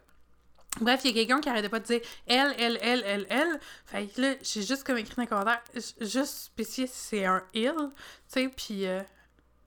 Bref, 0.79 1.01
il 1.03 1.09
y 1.09 1.11
a 1.11 1.13
quelqu'un 1.25 1.41
qui 1.41 1.49
arrêtait 1.49 1.67
pas 1.67 1.81
de 1.81 1.85
dire 1.85 1.99
elle, 2.25 2.55
elle, 2.57 2.79
elle, 2.81 3.03
elle, 3.05 3.27
elle. 3.29 3.59
Fait 3.85 4.07
que 4.07 4.21
là, 4.21 4.35
j'ai 4.41 4.61
juste 4.61 4.85
comme 4.85 4.97
écrit 4.97 5.15
dans 5.15 5.23
les 5.23 5.27
commentaires, 5.27 5.61
juste 5.99 6.45
spécifié 6.45 6.87
si 6.87 6.93
c'est 6.95 7.25
un 7.25 7.43
il, 7.53 7.73
tu 7.73 7.81
sais, 8.27 8.47
puis 8.47 8.87
euh, 8.87 9.01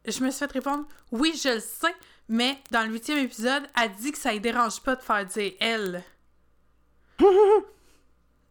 je 0.07 0.24
me 0.24 0.31
suis 0.31 0.39
fait 0.39 0.51
répondre 0.51 0.86
oui, 1.12 1.39
je 1.41 1.51
le 1.51 1.61
sais, 1.61 1.95
mais 2.27 2.59
dans 2.70 2.86
le 2.86 2.93
huitième 2.93 3.19
épisode, 3.19 3.65
elle 3.81 3.93
dit 3.93 4.12
que 4.12 4.19
ça 4.19 4.32
ne 4.32 4.39
dérange 4.39 4.81
pas 4.81 4.97
de 4.97 5.03
faire 5.03 5.27
dire 5.27 5.53
elle. 5.61 6.03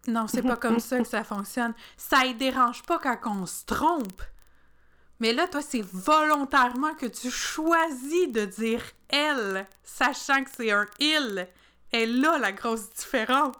Non, 0.07 0.27
c'est 0.27 0.41
pas 0.41 0.57
comme 0.57 0.79
ça 0.79 0.99
que 0.99 1.07
ça 1.07 1.23
fonctionne. 1.23 1.73
Ça 1.95 2.25
ne 2.25 2.33
dérange 2.33 2.83
pas 2.83 2.99
quand 2.99 3.17
on 3.25 3.45
se 3.45 3.65
trompe. 3.65 4.21
Mais 5.19 5.31
là, 5.31 5.47
toi, 5.47 5.61
c'est 5.61 5.81
volontairement 5.81 6.93
que 6.95 7.05
tu 7.05 7.31
choisis 7.31 8.29
de 8.29 8.43
dire 8.43 8.81
elle, 9.07 9.65
sachant 9.83 10.43
que 10.43 10.49
c'est 10.55 10.71
un 10.71 10.85
il. 10.99 11.47
Et 11.93 12.05
là, 12.05 12.37
la 12.37 12.51
grosse 12.51 12.89
différence. 12.89 13.55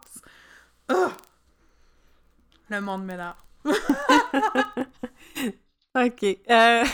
Le 2.70 2.82
monde 2.82 3.06
m'énerve. 3.06 3.36
ok. 5.95 6.26
Euh... 6.49 6.86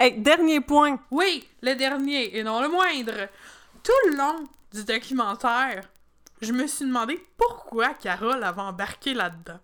dernier 0.16 0.60
point. 0.60 0.98
Oui, 1.10 1.46
le 1.62 1.74
dernier, 1.74 2.36
et 2.36 2.42
non 2.42 2.60
le 2.60 2.68
moindre. 2.68 3.28
Tout 3.82 4.10
le 4.10 4.16
long 4.16 4.44
du 4.72 4.84
documentaire, 4.84 5.88
je 6.40 6.52
me 6.52 6.66
suis 6.66 6.84
demandé 6.84 7.24
pourquoi 7.36 7.94
Carole 7.94 8.42
avait 8.42 8.60
embarqué 8.60 9.14
là-dedans. 9.14 9.58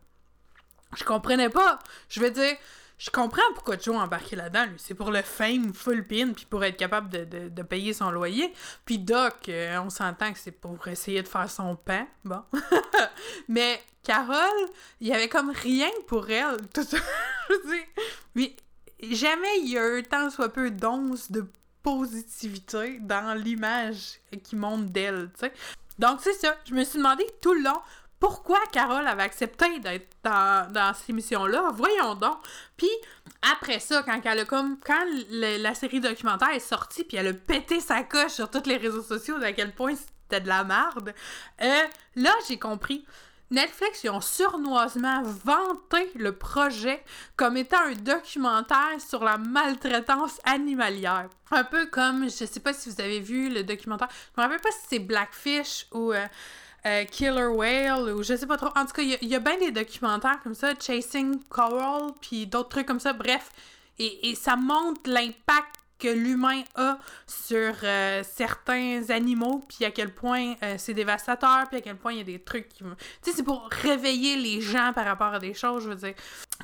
Je 0.97 1.05
comprenais 1.05 1.49
pas. 1.49 1.79
Je 2.09 2.21
veux 2.21 2.31
dire, 2.31 2.57
je 2.99 3.11
comprends 3.11 3.43
pourquoi 3.55 3.77
Joe 3.79 3.97
a 3.97 4.01
embarqué 4.01 4.37
là-dedans, 4.37 4.67
lui. 4.67 4.77
C'est 4.79 4.95
pour 4.95 5.11
le 5.11 5.23
fame 5.23 5.75
full 5.75 6.07
pin, 6.07 6.33
puis 6.33 6.47
pour 6.49 6.63
être 6.65 6.77
capable 6.77 7.09
de, 7.11 7.63
payer 7.63 7.93
son 7.93 8.11
loyer. 8.11 8.53
Puis 8.85 8.99
Doc, 8.99 9.49
euh, 9.49 9.79
on 9.85 9.91
s'entend 9.91 10.33
que 10.33 10.39
c'est 10.39 10.53
pour 10.53 10.87
essayer 10.87 11.23
de 11.23 11.29
faire 11.29 11.51
son 11.51 11.77
pain. 11.77 12.07
Bon. 12.25 12.43
Mais 13.49 13.83
Carole, 14.03 14.69
il 15.01 15.09
y 15.09 15.13
avait 15.13 15.29
comme 15.29 15.51
rien 15.51 15.91
pour 16.07 16.31
elle. 16.31 16.57
Tout 16.75 16.85
ça. 16.85 16.99
mais 18.35 18.55
jamais 19.11 19.59
il 19.61 19.71
y 19.71 19.79
a 19.79 19.99
eu 19.99 20.03
tant 20.03 20.31
soit 20.31 20.53
peu 20.53 20.71
d'once 20.71 21.31
de 21.31 21.47
positivité 21.83 22.99
dans 23.01 23.35
l'image 23.37 24.21
qui 24.45 24.55
monte 24.55 24.87
d'elle, 24.87 25.31
tu 25.35 25.47
sais. 25.47 25.53
Donc, 25.99 26.21
c'est 26.23 26.35
ça. 26.35 26.57
Je 26.65 26.75
me 26.75 26.85
suis 26.85 26.99
demandé 26.99 27.27
tout 27.41 27.55
le 27.55 27.63
long 27.63 27.81
pourquoi 28.23 28.61
Carole 28.71 29.05
avait 29.09 29.25
accepté 29.25 29.81
d'être 29.81 30.09
dans, 30.23 30.73
dans 30.73 30.95
cette 30.95 31.11
émission-là. 31.11 31.71
Voyons 31.75 32.15
donc. 32.15 32.37
Puis, 32.77 32.89
après 33.57 33.81
ça, 33.81 34.05
quand 34.05 34.21
elle 34.25 34.39
a 34.39 34.45
comme. 34.45 34.79
Quand 34.79 35.05
la 35.31 35.75
série 35.75 35.99
documentaire 35.99 36.51
est 36.51 36.61
sortie, 36.61 37.03
puis 37.03 37.17
elle 37.17 37.27
a 37.27 37.33
pété 37.33 37.81
sa 37.81 38.05
coche 38.05 38.31
sur 38.31 38.49
tous 38.49 38.67
les 38.67 38.77
réseaux 38.77 39.03
sociaux 39.03 39.35
à 39.43 39.53
quel 39.53 39.75
point 39.75 39.97
c'était 39.97 40.41
de 40.41 40.47
la 40.49 40.63
merde, 40.63 41.13
euh, 41.63 41.81
là, 42.15 42.31
j'ai 42.49 42.61
compris. 42.61 43.05
Netflix, 43.53 44.03
ils 44.03 44.11
ont 44.11 44.23
surnoisement 44.23 45.23
vanté 45.23 46.11
le 46.15 46.33
projet 46.33 47.05
comme 47.37 47.59
étant 47.59 47.83
un 47.85 47.93
documentaire 47.93 48.99
sur 48.99 49.23
la 49.23 49.37
maltraitance 49.37 50.41
animalière. 50.45 51.29
Un 51.51 51.65
peu 51.65 51.85
comme, 51.87 52.25
je 52.25 52.47
sais 52.47 52.61
pas 52.61 52.73
si 52.73 52.89
vous 52.89 53.01
avez 53.01 53.21
vu 53.21 53.51
le 53.51 53.63
documentaire, 53.63 54.09
je 54.35 54.41
me 54.41 54.47
rappelle 54.47 54.61
pas 54.61 54.71
si 54.71 54.87
c'est 54.89 54.99
Blackfish 55.01 55.87
ou 55.93 56.13
euh, 56.13 56.25
euh, 56.87 57.05
Killer 57.05 57.47
Whale 57.47 58.15
ou 58.15 58.23
je 58.23 58.35
sais 58.35 58.47
pas 58.47 58.57
trop. 58.57 58.71
En 58.75 58.87
tout 58.87 58.93
cas, 58.93 59.03
il 59.03 59.29
y, 59.29 59.35
a 59.35 59.39
bien 59.39 59.59
des 59.59 59.71
documentaires 59.71 60.41
comme 60.43 60.55
ça, 60.55 60.73
Chasing 60.81 61.43
Coral, 61.51 62.13
puis 62.23 62.47
d'autres 62.47 62.71
trucs 62.71 62.87
comme 62.87 63.01
ça. 63.01 63.13
Bref, 63.13 63.51
et, 63.99 64.31
et 64.31 64.35
ça 64.35 64.57
montre 64.57 65.03
l'impact 65.05 65.82
que 66.03 66.09
l'humain 66.09 66.63
a 66.75 66.99
sur 67.27 67.75
euh, 67.85 68.23
certains 68.29 69.03
animaux, 69.11 69.65
puis 69.69 69.85
à 69.85 69.93
quel 69.93 70.13
point 70.13 70.55
euh, 70.63 70.75
c'est 70.77 70.95
dévastateur, 70.95 71.69
puis 71.69 71.79
à 71.79 71.81
quel 71.81 71.97
point 71.97 72.13
il 72.13 72.19
y 72.19 72.21
a 72.23 72.25
des 72.25 72.41
trucs 72.41 72.69
qui... 72.69 72.83
Tu 72.83 72.91
sais, 73.23 73.37
c'est 73.37 73.45
pour 73.45 73.69
réveiller 73.71 74.37
les 74.37 74.61
gens 74.61 74.93
par 74.93 75.05
rapport 75.05 75.35
à 75.35 75.39
des 75.39 75.55
choses, 75.55 75.85
je 75.85 75.91
veux 75.91 75.95
dire. 75.95 76.15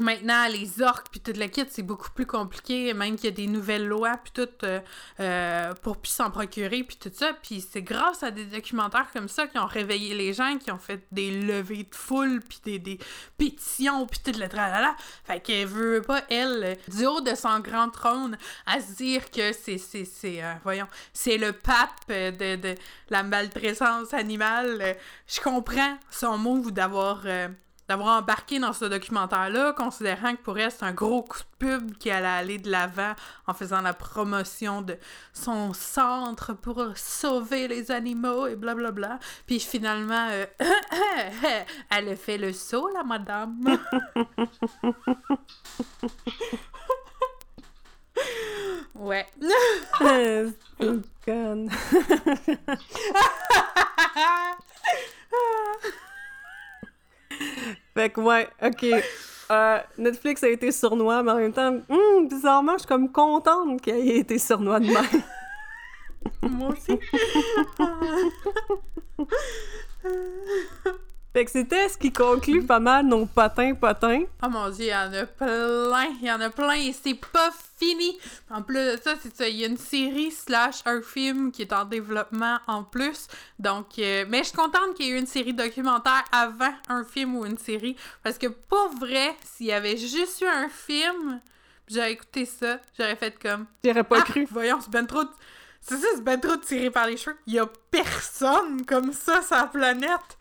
Maintenant, 0.00 0.46
les 0.48 0.82
orques, 0.82 1.08
puis 1.10 1.20
toute 1.20 1.36
la 1.36 1.48
kit, 1.48 1.64
c'est 1.68 1.82
beaucoup 1.82 2.10
plus 2.10 2.26
compliqué, 2.26 2.94
même 2.94 3.16
qu'il 3.16 3.26
y 3.26 3.32
a 3.32 3.36
des 3.36 3.46
nouvelles 3.46 3.86
lois, 3.86 4.16
puis 4.22 4.32
tout, 4.32 4.66
euh, 5.20 5.74
pour 5.82 5.96
plus 5.98 6.10
s'en 6.10 6.30
procurer, 6.30 6.84
puis 6.84 6.96
tout 6.96 7.10
ça. 7.12 7.32
Puis 7.42 7.60
c'est 7.60 7.82
grâce 7.82 8.22
à 8.22 8.30
des 8.30 8.44
documentaires 8.44 9.08
comme 9.12 9.28
ça 9.28 9.46
qui 9.46 9.58
ont 9.58 9.66
réveillé 9.66 10.14
les 10.14 10.32
gens, 10.32 10.56
qui 10.58 10.70
ont 10.70 10.78
fait 10.78 11.06
des 11.12 11.30
levées 11.42 11.84
de 11.84 11.94
foule, 11.94 12.40
puis 12.40 12.60
des, 12.64 12.78
des 12.78 12.98
pétitions, 13.36 14.06
puis 14.06 14.20
tout 14.24 14.38
le 14.38 14.48
tralala. 14.48 14.94
Fait 15.24 15.40
qu'elle 15.40 15.66
veut 15.66 16.02
pas, 16.02 16.22
elle, 16.30 16.76
du 16.88 17.06
haut 17.06 17.20
de 17.20 17.34
son 17.34 17.60
grand 17.60 17.90
trône, 17.90 18.38
à 18.66 18.80
se 18.80 18.92
dire 18.96 19.30
que 19.30 19.52
c'est, 19.52 19.78
c'est, 19.78 20.42
euh, 20.42 20.54
voyons, 20.62 20.88
c'est 21.12 21.38
le 21.38 21.52
pape 21.52 22.08
de, 22.08 22.56
de 22.56 22.74
la 23.10 23.22
maltraitance 23.22 24.14
animale. 24.14 24.96
Je 25.26 25.40
comprends 25.40 25.98
son 26.10 26.38
move 26.38 26.72
d'avoir, 26.72 27.22
euh, 27.24 27.48
d'avoir 27.88 28.18
embarqué 28.18 28.58
dans 28.58 28.72
ce 28.72 28.84
documentaire-là, 28.84 29.72
considérant 29.72 30.34
que 30.34 30.42
pour 30.42 30.58
elle, 30.58 30.70
c'est 30.70 30.84
un 30.84 30.92
gros 30.92 31.22
coup 31.22 31.38
de 31.38 31.66
pub 31.66 31.96
qui 31.98 32.10
allait 32.10 32.26
aller 32.26 32.58
de 32.58 32.70
l'avant 32.70 33.14
en 33.46 33.54
faisant 33.54 33.80
la 33.80 33.94
promotion 33.94 34.82
de 34.82 34.96
son 35.32 35.72
centre 35.72 36.52
pour 36.52 36.84
sauver 36.96 37.66
les 37.68 37.90
animaux 37.90 38.46
et 38.46 38.56
blablabla. 38.56 38.92
Bla, 38.92 39.08
bla. 39.08 39.18
Puis 39.46 39.60
finalement, 39.60 40.28
euh, 40.30 40.46
elle 41.90 42.08
a 42.08 42.16
fait 42.16 42.38
le 42.38 42.52
saut, 42.52 42.88
la 42.92 43.04
madame. 43.04 43.78
Ouais. 48.94 49.26
Conne. 51.24 51.70
Fait 57.94 58.10
que 58.10 58.20
ouais, 58.20 58.48
ok. 58.62 58.84
euh, 59.50 59.78
Netflix 59.98 60.42
a 60.44 60.48
été 60.48 60.70
sournois, 60.72 61.22
mais 61.22 61.32
en 61.32 61.36
même 61.36 61.52
temps, 61.52 61.76
hum, 61.88 62.28
bizarrement, 62.28 62.72
je 62.74 62.78
suis 62.80 62.88
comme 62.88 63.10
contente 63.10 63.80
qu'il 63.80 63.94
ait 63.94 64.18
été 64.18 64.38
sournois 64.38 64.80
de 64.80 64.86
même. 64.86 65.22
Moi 66.50 66.70
aussi. 66.70 66.98
Fait 71.38 71.44
que 71.44 71.52
c'était 71.52 71.88
ce 71.88 71.96
qui 71.96 72.12
conclut 72.12 72.64
pas 72.66 72.80
mal 72.80 73.06
nos 73.06 73.24
potins 73.24 73.72
potins. 73.72 74.24
Oh 74.42 74.48
mon 74.48 74.70
dieu, 74.70 74.86
il 74.86 74.88
y 74.88 74.92
en 74.92 75.12
a 75.12 75.24
plein, 75.24 76.08
il 76.20 76.26
y 76.26 76.32
en 76.32 76.40
a 76.40 76.50
plein 76.50 76.72
et 76.72 76.92
c'est 76.92 77.14
pas 77.14 77.52
fini. 77.78 78.18
En 78.50 78.60
plus 78.62 78.74
de 78.74 78.98
ça, 79.00 79.14
c'est 79.22 79.36
ça, 79.36 79.46
il 79.48 79.54
y 79.54 79.62
a 79.62 79.68
une 79.68 79.76
série 79.76 80.32
slash 80.32 80.80
un 80.84 81.00
film 81.00 81.52
qui 81.52 81.62
est 81.62 81.72
en 81.72 81.84
développement 81.84 82.58
en 82.66 82.82
plus. 82.82 83.28
Donc, 83.60 84.00
euh, 84.00 84.24
mais 84.28 84.38
je 84.38 84.48
suis 84.48 84.56
contente 84.56 84.94
qu'il 84.96 85.06
y 85.06 85.10
ait 85.10 85.12
eu 85.12 85.18
une 85.20 85.28
série 85.28 85.54
documentaire 85.54 86.24
avant 86.32 86.74
un 86.88 87.04
film 87.04 87.36
ou 87.36 87.46
une 87.46 87.56
série 87.58 87.94
parce 88.24 88.36
que 88.36 88.48
pour 88.48 88.90
vrai, 88.98 89.36
s'il 89.44 89.66
y 89.66 89.72
avait 89.72 89.96
juste 89.96 90.40
eu 90.40 90.46
un 90.48 90.68
film, 90.68 91.40
j'aurais 91.88 92.14
écouté 92.14 92.46
ça, 92.46 92.80
j'aurais 92.98 93.14
fait 93.14 93.38
comme. 93.40 93.66
J'aurais 93.84 94.02
pas 94.02 94.16
Ah, 94.18 94.22
cru. 94.22 94.44
Voyons, 94.50 94.80
c'est 94.80 94.90
ben 94.90 95.06
trop. 95.06 95.22
de- 95.22 95.30
C'est 95.80 95.98
ça, 95.98 96.08
c'est 96.16 96.24
ben 96.24 96.40
trop 96.40 96.56
tiré 96.56 96.90
par 96.90 97.06
les 97.06 97.16
cheveux. 97.16 97.36
Il 97.46 97.54
y 97.54 97.60
a 97.60 97.66
personne 97.92 98.84
comme 98.84 99.12
ça 99.12 99.40
sur 99.40 99.54
la 99.54 99.66
planète. 99.68 100.36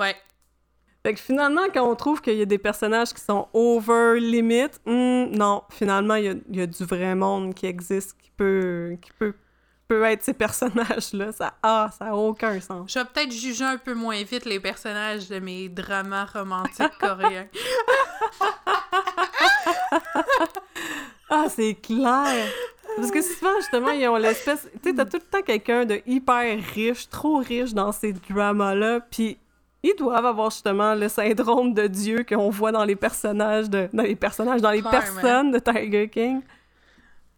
Ouais. 0.00 0.16
Fait 1.02 1.14
que 1.14 1.20
finalement, 1.20 1.62
quand 1.72 1.88
on 1.88 1.94
trouve 1.94 2.20
qu'il 2.20 2.36
y 2.36 2.42
a 2.42 2.46
des 2.46 2.58
personnages 2.58 3.12
qui 3.12 3.20
sont 3.20 3.48
over 3.52 4.18
limit, 4.18 4.68
hum, 4.86 5.30
non, 5.30 5.62
finalement, 5.70 6.14
il 6.14 6.24
y 6.24 6.28
a, 6.28 6.34
il 6.50 6.56
y 6.56 6.62
a 6.62 6.66
du 6.66 6.84
vrai 6.84 7.14
monde 7.14 7.54
qui 7.54 7.66
existe, 7.66 8.16
qui 8.18 8.30
peut, 8.36 8.96
qui 9.00 9.10
peut, 9.18 9.34
peut 9.88 10.02
être 10.04 10.22
ces 10.22 10.34
personnages-là. 10.34 11.32
Ça, 11.32 11.54
ah, 11.62 11.90
ça 11.96 12.06
a 12.06 12.14
aucun 12.14 12.60
sens. 12.60 12.92
Je 12.92 12.98
vais 12.98 13.04
peut-être 13.04 13.32
juger 13.32 13.64
un 13.64 13.78
peu 13.78 13.94
moins 13.94 14.22
vite 14.24 14.44
les 14.44 14.60
personnages 14.60 15.28
de 15.28 15.38
mes 15.38 15.68
dramas 15.68 16.26
romantiques 16.26 16.96
coréens. 17.00 17.48
Ah, 21.32 21.46
c'est 21.48 21.74
clair! 21.74 22.48
Parce 22.96 23.12
que 23.12 23.22
souvent, 23.22 23.54
justement, 23.60 23.90
ils 23.90 24.08
ont 24.08 24.16
l'espèce... 24.16 24.68
Tu 24.82 24.90
sais, 24.90 24.94
t'as 24.96 25.04
tout 25.04 25.18
le 25.18 25.22
temps 25.22 25.42
quelqu'un 25.42 25.84
de 25.84 26.02
hyper 26.04 26.58
riche, 26.74 27.08
trop 27.08 27.36
riche 27.36 27.72
dans 27.72 27.92
ces 27.92 28.12
dramas-là, 28.12 28.98
puis 28.98 29.38
ils 29.82 29.94
doivent 29.96 30.26
avoir 30.26 30.50
justement 30.50 30.94
le 30.94 31.08
syndrome 31.08 31.72
de 31.74 31.86
Dieu 31.86 32.24
qu'on 32.28 32.50
voit 32.50 32.72
dans 32.72 32.84
les 32.84 32.96
personnages 32.96 33.70
de... 33.70 33.88
Dans 33.92 34.02
les 34.02 34.16
personnages, 34.16 34.60
dans 34.60 34.70
les 34.70 34.82
Clairement. 34.82 35.00
personnes 35.00 35.50
de 35.52 35.58
Tiger 35.58 36.08
King. 36.08 36.40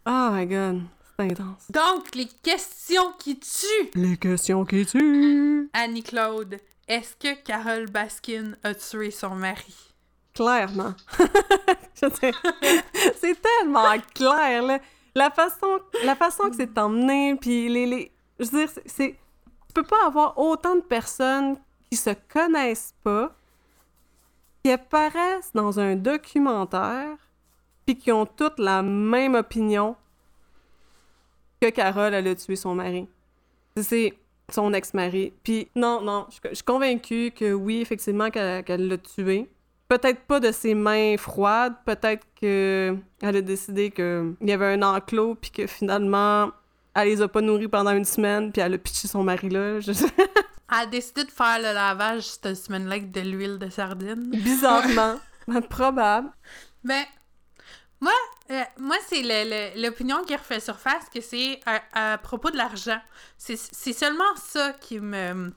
Oh 0.06 0.28
my 0.32 0.46
god, 0.46 0.82
c'est 1.16 1.30
intense. 1.30 1.70
Donc, 1.70 2.14
les 2.14 2.26
questions 2.42 3.12
qui 3.18 3.38
tuent! 3.38 3.90
Les 3.94 4.16
questions 4.16 4.64
qui 4.64 4.84
tuent! 4.84 5.70
Annie-Claude, 5.72 6.56
est-ce 6.88 7.14
que 7.16 7.40
Carole 7.44 7.86
Baskin 7.88 8.56
a 8.64 8.74
tué 8.74 9.10
son 9.12 9.36
mari? 9.36 9.74
Clairement. 10.34 10.94
C'est 11.94 12.10
tellement 13.40 13.84
clair, 14.14 14.62
là. 14.62 14.78
La 15.14 15.30
façon, 15.30 15.78
la 16.04 16.16
façon 16.16 16.48
que 16.48 16.56
c'est 16.56 16.78
emmené, 16.78 17.36
puis 17.36 17.68
les, 17.68 17.84
les... 17.86 18.12
Je 18.40 18.46
veux 18.46 18.58
dire, 18.60 18.70
c'est... 18.86 19.10
Tu 19.68 19.72
peux 19.74 19.82
pas 19.82 20.06
avoir 20.06 20.38
autant 20.38 20.74
de 20.74 20.80
personnes 20.80 21.56
qui 21.92 21.96
se 21.96 22.08
connaissent 22.32 22.94
pas, 23.04 23.34
qui 24.64 24.70
apparaissent 24.70 25.52
dans 25.52 25.78
un 25.78 25.94
documentaire, 25.94 27.18
puis 27.84 27.98
qui 27.98 28.10
ont 28.10 28.24
toutes 28.24 28.58
la 28.58 28.80
même 28.80 29.34
opinion 29.34 29.94
que 31.60 31.68
Carole, 31.68 32.14
elle 32.14 32.28
a 32.28 32.34
tué 32.34 32.56
son 32.56 32.74
mari. 32.74 33.06
C'est 33.76 34.14
son 34.50 34.72
ex-mari. 34.72 35.34
Puis 35.44 35.68
non, 35.76 36.00
non, 36.00 36.26
je 36.30 36.48
je 36.48 36.54
suis 36.54 36.64
convaincue 36.64 37.30
que 37.30 37.52
oui, 37.52 37.82
effectivement, 37.82 38.30
qu'elle 38.30 38.64
qu'elle 38.64 38.88
l'a 38.88 38.96
tué. 38.96 39.50
Peut-être 39.86 40.22
pas 40.22 40.40
de 40.40 40.50
ses 40.50 40.72
mains 40.74 41.16
froides, 41.18 41.74
peut-être 41.84 42.26
que 42.40 42.96
elle 43.20 43.36
a 43.36 43.42
décidé 43.42 43.90
qu'il 43.90 44.34
y 44.40 44.52
avait 44.52 44.72
un 44.72 44.82
enclos, 44.82 45.34
puis 45.34 45.50
que 45.50 45.66
finalement, 45.66 46.50
elle 46.94 47.08
les 47.08 47.20
a 47.20 47.28
pas 47.28 47.42
nourris 47.42 47.68
pendant 47.68 47.90
une 47.94 48.06
semaine, 48.06 48.50
puis 48.50 48.62
elle 48.62 48.72
a 48.72 48.78
pitché 48.78 49.08
son 49.08 49.22
mari 49.22 49.50
là. 49.50 49.78
Je- 49.80 49.92
a 50.72 50.86
décidé 50.86 51.24
de 51.24 51.30
faire 51.30 51.58
le 51.58 51.72
lavage 51.74 52.24
cette 52.24 52.54
semaine-là 52.54 52.96
avec 52.96 53.10
de 53.10 53.20
l'huile 53.20 53.58
de 53.58 53.68
sardine. 53.68 54.30
Bizarrement. 54.30 55.20
Probable. 55.70 56.30
Ben, 56.82 57.04
moi, 58.00 58.12
euh, 58.50 58.62
moi 58.78 58.96
c'est 59.06 59.74
l'opinion 59.76 60.24
qui 60.24 60.34
refait 60.34 60.60
surface 60.60 61.08
que 61.12 61.20
c'est 61.20 61.60
à, 61.66 62.14
à 62.14 62.18
propos 62.18 62.50
de 62.50 62.56
l'argent. 62.56 63.00
C'est 63.38 63.56
seulement 63.92 64.36
ça 64.36 64.72
qui 64.72 64.98
me... 64.98 65.52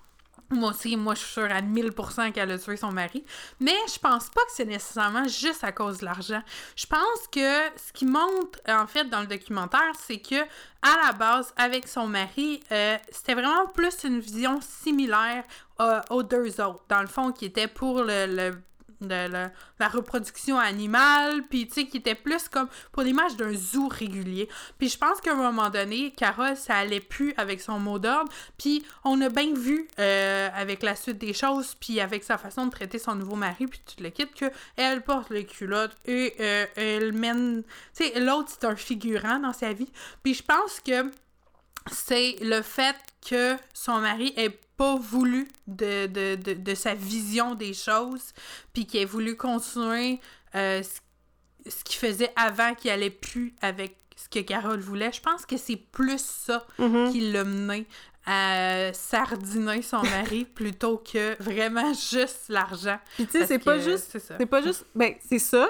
Moi 0.51 0.69
aussi, 0.69 0.95
moi, 0.95 1.15
je 1.15 1.21
suis 1.21 1.33
sûre 1.33 1.51
à 1.51 1.61
1000% 1.61 2.31
qu'elle 2.31 2.51
a 2.51 2.59
tué 2.59 2.77
son 2.77 2.91
mari. 2.91 3.23
Mais 3.59 3.75
je 3.91 3.99
pense 3.99 4.29
pas 4.29 4.41
que 4.41 4.51
c'est 4.53 4.65
nécessairement 4.65 5.27
juste 5.27 5.63
à 5.63 5.71
cause 5.71 5.99
de 5.99 6.05
l'argent. 6.05 6.41
Je 6.75 6.85
pense 6.85 7.27
que 7.31 7.77
ce 7.77 7.91
qui 7.93 8.05
montre, 8.05 8.59
en 8.67 8.85
fait, 8.85 9.05
dans 9.05 9.21
le 9.21 9.27
documentaire, 9.27 9.91
c'est 9.99 10.19
que, 10.19 10.41
à 10.81 11.05
la 11.05 11.13
base, 11.13 11.53
avec 11.57 11.87
son 11.87 12.07
mari, 12.07 12.61
euh, 12.71 12.97
c'était 13.11 13.33
vraiment 13.33 13.67
plus 13.67 14.03
une 14.03 14.19
vision 14.19 14.59
similaire 14.61 15.43
euh, 15.81 15.99
aux 16.11 16.21
deux 16.21 16.61
autres. 16.61 16.83
Dans 16.89 17.01
le 17.01 17.07
fond, 17.07 17.31
qui 17.31 17.45
était 17.45 17.67
pour 17.67 18.03
le 18.03 18.51
de 19.07 19.31
la, 19.31 19.87
reproduction 19.87 20.57
animale, 20.57 21.43
puis 21.49 21.67
tu 21.67 21.73
sais, 21.73 21.85
qui 21.85 21.97
était 21.97 22.15
plus 22.15 22.49
comme 22.49 22.67
pour 22.91 23.03
l'image 23.03 23.35
d'un 23.37 23.53
zoo 23.53 23.87
régulier. 23.87 24.49
Puis 24.77 24.89
je 24.89 24.97
pense 24.97 25.21
qu'à 25.21 25.33
un 25.33 25.35
moment 25.35 25.69
donné, 25.69 26.11
Carole, 26.11 26.57
ça 26.57 26.75
allait 26.75 26.99
plus 26.99 27.33
avec 27.37 27.61
son 27.61 27.79
mot 27.79 27.99
d'ordre, 27.99 28.31
puis 28.57 28.83
on 29.03 29.21
a 29.21 29.29
bien 29.29 29.53
vu 29.53 29.87
euh, 29.99 30.49
avec 30.53 30.83
la 30.83 30.95
suite 30.95 31.17
des 31.17 31.33
choses, 31.33 31.75
puis 31.79 31.99
avec 31.99 32.23
sa 32.23 32.37
façon 32.37 32.65
de 32.65 32.71
traiter 32.71 32.99
son 32.99 33.15
nouveau 33.15 33.35
mari, 33.35 33.67
puis 33.67 33.79
tu 33.85 34.03
le 34.03 34.09
quittes, 34.09 34.33
que 34.33 34.45
elle 34.75 35.01
porte 35.01 35.29
les 35.29 35.45
culottes 35.45 35.95
et 36.05 36.33
euh, 36.39 36.65
elle 36.75 37.13
mène... 37.13 37.63
Tu 37.95 38.05
sais, 38.05 38.19
l'autre, 38.19 38.49
c'est 38.51 38.65
un 38.65 38.75
figurant 38.75 39.39
dans 39.39 39.53
sa 39.53 39.73
vie. 39.73 39.91
Puis 40.23 40.33
je 40.33 40.43
pense 40.43 40.79
que 40.79 41.11
c'est 41.91 42.35
le 42.41 42.61
fait 42.61 42.95
que 43.27 43.55
son 43.73 43.99
mari 43.99 44.33
ait 44.37 44.57
pas 44.77 44.95
voulu 44.95 45.47
de, 45.67 46.07
de, 46.07 46.35
de, 46.35 46.53
de 46.53 46.75
sa 46.75 46.93
vision 46.93 47.55
des 47.55 47.73
choses, 47.73 48.33
puis 48.73 48.85
qu'il 48.85 49.01
ait 49.01 49.05
voulu 49.05 49.35
continuer 49.37 50.19
euh, 50.55 50.81
ce, 50.83 51.69
ce 51.71 51.83
qu'il 51.83 51.97
faisait 51.97 52.31
avant 52.35 52.73
qu'il 52.75 52.91
allait 52.91 53.09
plus 53.09 53.53
avec 53.61 53.97
ce 54.15 54.29
que 54.29 54.39
Carole 54.39 54.79
voulait. 54.79 55.11
Je 55.11 55.21
pense 55.21 55.45
que 55.45 55.57
c'est 55.57 55.75
plus 55.77 56.21
ça 56.23 56.65
Mhm. 56.79 57.11
qui 57.11 57.31
l'a 57.31 57.43
mené 57.43 57.85
à 58.25 58.91
sardiner 58.93 59.81
son 59.81 60.01
mari 60.03 60.45
plutôt 60.45 60.97
que 60.97 61.41
vraiment 61.41 61.93
juste 61.93 62.45
l'argent. 62.49 62.97
Puis 63.15 63.25
tu 63.27 63.33
sais, 63.39 63.45
c'est 63.47 63.59
pas 63.59 63.77
juste 63.79 64.17
C'est 64.37 64.45
pas 64.45 64.61
juste. 64.61 64.85
Ben, 64.95 65.13
c'est 65.27 65.39
ça. 65.39 65.67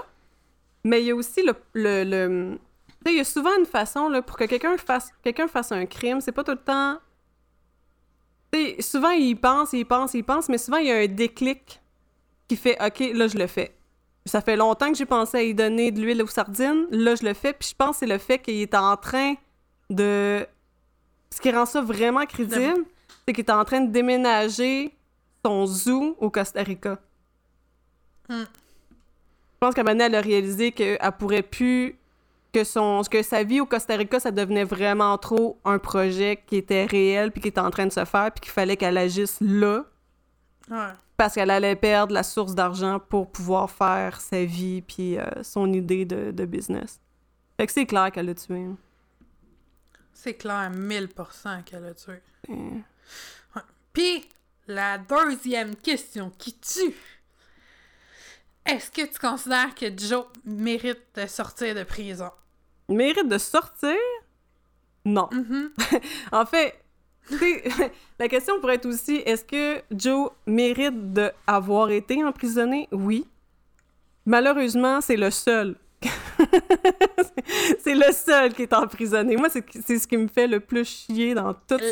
Mais 0.84 1.02
il 1.02 1.08
y 1.08 1.12
a 1.12 1.16
aussi 1.16 1.42
le. 1.44 1.54
le, 1.74 2.04
le- 2.04 2.60
il 3.08 3.18
y 3.18 3.20
a 3.20 3.24
souvent 3.24 3.56
une 3.60 3.66
façon, 3.68 4.10
là, 4.10 4.22
pour 4.24 4.36
que 4.36 4.46
quelqu'un 4.46 4.78
fasse, 4.78 5.12
quelqu'un 5.24 5.48
fasse 5.48 5.72
un 5.72 5.86
crime, 5.86 6.22
c'est 6.22 6.32
pas 6.32 6.44
tout 6.44 6.52
le 6.52 6.58
temps. 6.58 6.98
Souvent, 8.80 9.12
il 9.12 9.36
pense, 9.36 9.74
il 9.74 9.86
pense, 9.86 10.14
il 10.14 10.24
pense, 10.24 10.50
mais 10.50 10.58
souvent, 10.58 10.78
il 10.78 10.88
y 10.88 10.92
a 10.92 10.98
un 10.98 11.08
déclic 11.08 11.82
qui 12.48 12.56
fait 12.56 12.78
OK, 12.84 13.00
là, 13.14 13.28
je 13.28 13.38
le 13.38 13.48
fais. 13.48 13.76
Ça 14.26 14.42
fait 14.42 14.56
longtemps 14.56 14.92
que 14.92 14.98
j'ai 14.98 15.06
pensé 15.06 15.38
à 15.38 15.44
y 15.44 15.54
donner 15.54 15.92
de 15.92 16.02
l'huile 16.02 16.24
aux 16.24 16.28
sardines. 16.28 16.88
Là, 16.90 17.16
je 17.16 17.24
le 17.24 17.34
fais. 17.34 17.54
Puis 17.54 17.70
je 17.70 17.76
pense 17.76 17.92
que 17.92 18.00
c'est 18.00 18.08
le 18.08 18.18
fait 18.18 18.40
qu'il 18.40 18.60
est 18.60 18.74
en 18.74 18.98
train 18.98 19.36
de. 19.90 20.46
Ce 21.30 21.40
qui 21.42 21.52
rend 21.52 21.66
ça 21.66 21.82
vraiment 21.82 22.26
crédible, 22.26 22.86
c'est 23.28 23.34
qu'il 23.34 23.44
est 23.44 23.52
en 23.52 23.66
train 23.66 23.82
de 23.82 23.92
déménager 23.92 24.94
son 25.46 25.66
zoo 25.66 26.16
au 26.20 26.30
Costa 26.30 26.64
Rica. 26.64 26.98
Hmm. 28.30 28.44
Je 28.44 29.60
pense 29.60 29.76
qu'à 29.76 29.82
un 29.82 29.84
moment 29.84 29.94
donné, 29.94 30.06
elle 30.06 30.16
a 30.16 30.22
réalisé 30.22 30.72
qu'elle 30.72 31.00
pourrait 31.20 31.44
plus. 31.44 31.96
Que, 32.56 32.64
son, 32.64 33.02
que 33.12 33.22
sa 33.22 33.44
vie 33.44 33.60
au 33.60 33.66
Costa 33.66 33.98
Rica, 33.98 34.18
ça 34.18 34.32
devenait 34.32 34.64
vraiment 34.64 35.18
trop 35.18 35.60
un 35.66 35.78
projet 35.78 36.42
qui 36.48 36.56
était 36.56 36.86
réel 36.86 37.34
puis 37.34 37.42
qui 37.42 37.50
était 37.50 37.60
en 37.60 37.70
train 37.70 37.86
de 37.86 37.92
se 37.92 38.06
faire 38.06 38.32
puis 38.32 38.40
qu'il 38.40 38.52
fallait 38.54 38.78
qu'elle 38.78 38.98
agisse 38.98 39.38
là 39.42 39.84
Ouais. 40.72 40.94
parce 41.18 41.34
qu'elle 41.36 41.52
allait 41.52 41.76
perdre 41.76 42.14
la 42.14 42.24
source 42.24 42.56
d'argent 42.56 42.98
pour 43.00 43.30
pouvoir 43.30 43.70
faire 43.70 44.22
sa 44.22 44.46
vie 44.46 44.82
puis 44.82 45.18
euh, 45.20 45.26
son 45.44 45.72
idée 45.74 46.06
de, 46.06 46.32
de 46.32 46.46
business. 46.46 47.02
Fait 47.58 47.68
que 47.68 47.74
c'est 47.74 47.86
clair 47.86 48.10
qu'elle 48.12 48.28
l'a 48.28 48.36
tué. 48.36 48.64
hein. 48.64 48.78
C'est 50.14 50.36
clair, 50.36 50.72
1000% 50.72 51.64
qu'elle 51.66 51.86
a 51.86 51.94
tué. 51.94 52.22
Puis, 53.92 54.28
la 54.68 54.98
deuxième 54.98 55.76
question 55.76 56.32
qui 56.38 56.54
tue. 56.58 56.96
Est-ce 58.66 58.90
que 58.90 59.06
tu 59.06 59.20
considères 59.20 59.76
que 59.76 59.86
Joe 59.96 60.26
mérite 60.46 61.02
de 61.16 61.28
sortir 61.28 61.76
de 61.76 61.84
prison? 61.84 62.32
Il 62.90 62.96
mérite 62.96 63.28
de 63.28 63.38
sortir? 63.38 63.96
Non. 65.06 65.28
Mhm. 65.32 65.72
En 66.32 66.46
fait, 66.46 66.80
la 68.20 68.28
question 68.28 68.60
pourrait 68.60 68.76
être 68.76 68.86
aussi 68.88 69.16
est-ce 69.26 69.44
que 69.44 69.82
Joe 69.92 70.30
mérite 70.46 71.14
d'avoir 71.14 71.90
été 71.92 72.24
emprisonné? 72.24 72.88
Oui. 72.92 73.28
Malheureusement, 74.26 75.02
c'est 75.02 75.18
le 75.18 75.32
seul. 75.32 75.76
c'est 77.84 77.96
le 77.96 78.12
seul 78.12 78.54
qui 78.54 78.64
est 78.64 78.74
emprisonné. 78.74 79.36
Moi, 79.38 79.50
c'est 79.50 79.98
ce 80.00 80.08
qui 80.08 80.18
me 80.18 80.28
fait 80.28 80.48
le 80.48 80.60
plus 80.60 80.86
chier 80.86 81.34
dans 81.34 81.54
tout. 81.54 81.76
Euh, 81.82 81.92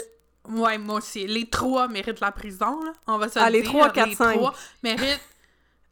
Ouais, 0.50 0.78
moi 0.78 0.98
aussi. 0.98 1.26
Les 1.26 1.46
trois 1.46 1.88
méritent 1.88 2.20
la 2.20 2.34
prison, 2.34 2.84
là. 2.84 2.92
On 3.08 3.18
va 3.18 3.30
se 3.30 3.40
Ah, 3.40 3.50
le 3.50 3.54
les 3.54 3.62
dire. 3.62 3.70
trois, 3.72 3.90
quatre, 3.92 4.10
les 4.10 4.16
cinq. 4.16 4.34
trois 4.34 4.54
méritent 4.84 5.22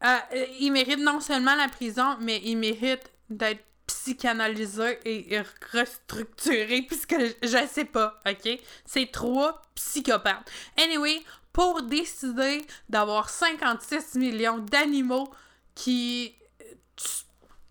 Euh, 0.04 0.18
il 0.60 0.72
mérite 0.74 1.00
non 1.00 1.22
seulement 1.22 1.56
la 1.56 1.70
prison, 1.70 2.18
mais 2.20 2.42
il 2.44 2.58
mérite 2.58 3.10
d'être 3.30 3.64
psychanalysé 3.92 5.00
et 5.06 5.42
restructuré, 5.74 6.82
puisque 6.84 7.16
je 7.44 7.68
sais 7.70 7.86
pas, 7.86 8.20
ok? 8.28 8.60
C'est 8.86 9.12
trois 9.12 9.62
psychopathes. 9.76 10.50
Anyway, 10.78 11.22
pour 11.54 11.82
décider 11.84 12.66
d'avoir 12.90 13.30
56 13.30 14.16
millions 14.16 14.60
d'animaux 14.60 15.30
qui. 15.76 16.36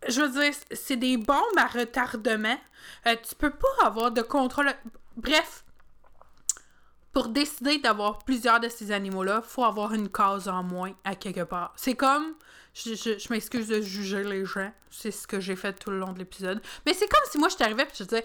Je 0.09 0.23
veux 0.23 0.41
dire, 0.41 0.55
c'est 0.73 0.97
des 0.97 1.17
bombes 1.17 1.59
à 1.59 1.67
retardement. 1.67 2.59
Euh, 3.07 3.17
tu 3.23 3.35
peux 3.35 3.51
pas 3.51 3.87
avoir 3.87 4.11
de 4.11 4.23
contrôle. 4.23 4.73
Bref, 5.17 5.65
pour 7.13 7.29
décider 7.29 7.79
d'avoir 7.79 8.19
plusieurs 8.21 8.61
de 8.61 8.69
ces 8.69 8.93
animaux-là, 8.93 9.43
faut 9.43 9.65
avoir 9.65 9.93
une 9.95 10.09
case 10.09 10.49
en 10.49 10.63
moins 10.63 10.93
à 11.05 11.15
quelque 11.15 11.43
part. 11.43 11.73
C'est 11.77 11.95
comme. 11.95 12.35
Je, 12.73 12.95
je, 12.95 13.33
m'excuse 13.33 13.67
de 13.67 13.81
juger 13.81 14.23
les 14.23 14.45
gens. 14.45 14.73
C'est 14.91 15.11
ce 15.11 15.27
que 15.27 15.41
j'ai 15.41 15.57
fait 15.57 15.73
tout 15.73 15.91
le 15.91 15.99
long 15.99 16.13
de 16.13 16.21
l'épisode. 16.21 16.63
Mais 16.87 16.95
c'est 16.95 17.09
comme 17.09 17.25
si 17.29 17.37
moi 17.37 17.49
je 17.49 17.57
t'arrivais 17.57 17.83
et 17.83 17.89
je 17.99 18.05
disais 18.05 18.25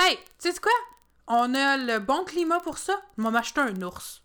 Hey, 0.00 0.18
tu 0.40 0.50
sais 0.50 0.60
quoi? 0.60 0.72
On 1.28 1.54
a 1.54 1.76
le 1.76 2.00
bon 2.00 2.24
climat 2.24 2.58
pour 2.58 2.78
ça. 2.78 3.00
Je 3.16 3.22
vais 3.22 3.30
m'acheter 3.30 3.60
un 3.60 3.80
ours. 3.82 4.22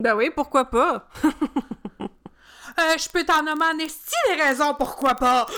Ben 0.00 0.14
oui, 0.14 0.30
pourquoi 0.34 0.64
pas? 0.66 1.08
euh, 1.24 2.98
je 2.98 3.08
peux 3.08 3.24
t'en 3.24 3.42
nommer 3.42 3.66
en 3.66 3.78
esti 3.78 4.14
les 4.30 4.42
raisons 4.42 4.74
pourquoi 4.74 5.14
pas! 5.14 5.46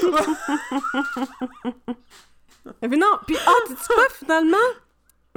Mais 2.82 2.96
non, 2.96 3.18
puis 3.26 3.36
ah, 3.46 3.52
tu 3.66 3.74
quoi 3.74 4.06
finalement? 4.14 4.56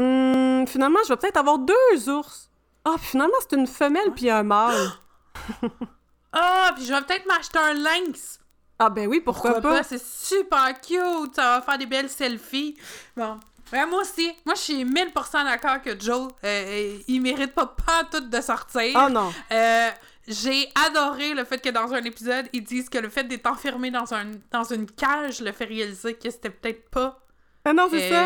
Hum, 0.01 0.67
finalement, 0.67 0.99
je 1.03 1.09
vais 1.09 1.17
peut-être 1.17 1.37
avoir 1.37 1.59
deux 1.59 2.09
ours. 2.09 2.49
Ah, 2.83 2.95
puis 2.97 3.07
finalement, 3.07 3.35
c'est 3.41 3.55
une 3.55 3.67
femelle 3.67 4.11
puis 4.15 4.29
un 4.29 4.43
mâle. 4.43 4.91
ah, 6.33 6.71
puis 6.75 6.85
je 6.85 6.93
vais 6.93 7.01
peut-être 7.01 7.27
m'acheter 7.27 7.59
un 7.59 7.73
lynx. 7.73 8.39
Ah 8.79 8.89
ben 8.89 9.07
oui, 9.07 9.19
pourquoi, 9.19 9.61
pas? 9.61 9.83
C'est 9.83 10.03
super 10.03 10.73
cute, 10.81 11.35
ça 11.35 11.57
va 11.57 11.61
faire 11.61 11.77
des 11.77 11.85
belles 11.85 12.09
selfies. 12.09 12.75
Bon. 13.15 13.39
moi 13.71 14.01
aussi, 14.01 14.33
moi 14.43 14.55
je 14.55 14.61
suis 14.61 14.83
1000% 14.83 15.43
d'accord 15.43 15.83
que 15.83 15.99
Joe, 15.99 16.31
euh, 16.43 16.47
euh, 16.47 16.97
il 17.07 17.21
mérite 17.21 17.53
pas 17.53 17.67
pas 17.67 18.05
tout 18.11 18.21
de 18.21 18.41
sortir. 18.41 18.99
Oh 19.05 19.07
non. 19.07 19.31
Euh, 19.51 19.89
j'ai 20.27 20.67
adoré 20.87 21.35
le 21.35 21.45
fait 21.45 21.61
que 21.61 21.69
dans 21.69 21.93
un 21.93 22.03
épisode, 22.03 22.47
ils 22.53 22.63
disent 22.63 22.89
que 22.89 22.97
le 22.97 23.09
fait 23.09 23.23
d'être 23.23 23.45
enfermé 23.45 23.91
dans, 23.91 24.11
un, 24.15 24.31
dans 24.49 24.63
une 24.63 24.87
cage 24.89 25.41
le 25.41 25.51
fait 25.51 25.65
réaliser 25.65 26.15
que 26.15 26.31
c'était 26.31 26.49
peut-être 26.49 26.89
pas. 26.89 27.19
Ah 27.63 27.73
non, 27.73 27.87
c'est 27.91 28.09
ça 28.09 28.25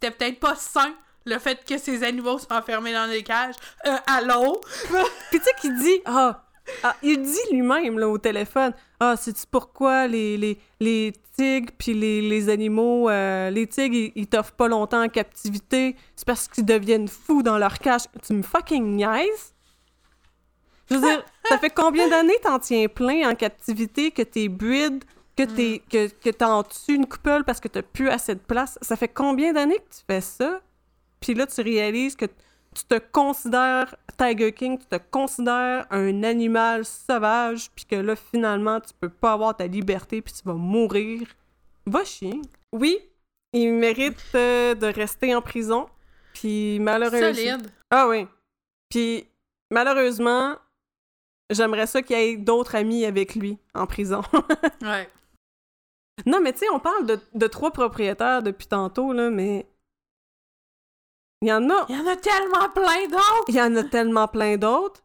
c'était 0.00 0.14
peut-être 0.14 0.40
pas 0.40 0.54
sain 0.54 0.94
le 1.24 1.38
fait 1.38 1.64
que 1.64 1.78
ces 1.78 2.02
animaux 2.04 2.38
soient 2.38 2.58
enfermés 2.58 2.92
dans 2.92 3.08
des 3.08 3.22
cages. 3.22 3.54
Euh, 3.86 3.96
allô? 4.06 4.60
Puis 5.30 5.38
tu 5.38 5.44
sais 5.44 5.50
qu'il 5.60 5.76
dit, 5.76 6.00
ah, 6.06 6.44
ah, 6.82 6.96
il 7.02 7.22
dit 7.22 7.52
lui-même 7.52 7.98
là, 7.98 8.08
au 8.08 8.18
téléphone, 8.18 8.72
ah, 9.00 9.14
c'est-tu 9.16 9.42
pourquoi 9.50 10.06
les, 10.06 10.36
les, 10.36 10.58
les 10.80 11.12
tigres 11.36 11.72
puis 11.78 11.94
les, 11.94 12.22
les 12.22 12.48
animaux, 12.48 13.08
euh, 13.08 13.50
les 13.50 13.66
tigres, 13.66 13.94
ils, 13.94 14.12
ils 14.14 14.26
t'offrent 14.26 14.52
pas 14.52 14.68
longtemps 14.68 15.02
en 15.02 15.08
captivité, 15.08 15.96
c'est 16.16 16.26
parce 16.26 16.48
qu'ils 16.48 16.64
deviennent 16.64 17.08
fous 17.08 17.42
dans 17.42 17.58
leur 17.58 17.78
cage. 17.78 18.02
Tu 18.26 18.32
me 18.32 18.42
fucking 18.42 18.96
niaises? 18.96 19.54
Je 20.90 20.94
veux 20.94 21.00
dire, 21.00 21.22
ça 21.48 21.58
fait 21.58 21.70
combien 21.70 22.08
d'années 22.08 22.38
t'en 22.42 22.58
tiens 22.58 22.88
plein 22.88 23.30
en 23.30 23.34
captivité 23.34 24.10
que 24.10 24.22
t'es 24.22 24.48
bruide 24.48 25.04
que 25.38 25.44
mm. 25.44 25.54
t'es 25.54 25.82
que, 25.88 26.08
que 26.08 26.30
t'en 26.30 26.64
tues 26.64 26.94
une 26.94 27.06
coupole 27.06 27.44
parce 27.44 27.60
que 27.60 27.68
t'as 27.68 27.82
plus 27.82 28.08
assez 28.08 28.34
de 28.34 28.40
place. 28.40 28.78
Ça 28.82 28.96
fait 28.96 29.08
combien 29.08 29.52
d'années 29.52 29.76
que 29.76 29.94
tu 29.94 30.02
fais 30.06 30.20
ça? 30.20 30.60
Puis 31.20 31.34
là, 31.34 31.46
tu 31.46 31.60
réalises 31.60 32.16
que 32.16 32.26
tu 32.26 32.84
te 32.84 32.98
considères 32.98 33.94
Tiger 34.18 34.52
King, 34.52 34.78
tu 34.78 34.86
te 34.86 35.00
considères 35.10 35.86
un 35.90 36.22
animal 36.22 36.84
sauvage, 36.84 37.70
puis 37.74 37.84
que 37.84 37.96
là, 37.96 38.14
finalement, 38.16 38.80
tu 38.80 38.92
peux 39.00 39.08
pas 39.08 39.32
avoir 39.32 39.56
ta 39.56 39.66
liberté, 39.66 40.22
puis 40.22 40.34
tu 40.34 40.42
vas 40.44 40.54
mourir. 40.54 41.26
Va 41.86 42.04
chier. 42.04 42.40
Oui, 42.72 42.98
il 43.52 43.72
mérite 43.72 44.20
euh, 44.34 44.74
de 44.74 44.86
rester 44.86 45.34
en 45.34 45.42
prison, 45.42 45.88
puis 46.34 46.78
malheureusement... 46.80 47.34
Solide. 47.34 47.70
Ah 47.90 48.06
oui. 48.08 48.26
Puis 48.90 49.26
malheureusement, 49.70 50.56
j'aimerais 51.50 51.86
ça 51.86 52.02
qu'il 52.02 52.18
y 52.18 52.20
ait 52.20 52.36
d'autres 52.36 52.74
amis 52.74 53.04
avec 53.04 53.34
lui 53.34 53.58
en 53.74 53.86
prison. 53.86 54.22
ouais. 54.82 55.08
Non, 56.26 56.40
mais 56.40 56.52
tu 56.52 56.60
sais, 56.60 56.68
on 56.70 56.80
parle 56.80 57.06
de, 57.06 57.46
trois 57.46 57.70
propriétaires 57.70 58.42
depuis 58.42 58.66
tantôt, 58.66 59.12
là, 59.12 59.30
mais. 59.30 59.66
Il 61.40 61.48
y 61.48 61.52
en 61.52 61.70
a. 61.70 61.86
Il 61.88 61.96
y 61.96 62.00
en 62.00 62.06
a 62.06 62.16
tellement 62.16 62.68
plein 62.74 63.06
d'autres! 63.08 63.44
Il 63.48 63.54
y 63.54 63.62
en 63.62 63.76
a 63.76 63.84
tellement 63.84 64.28
plein 64.28 64.56
d'autres. 64.56 65.04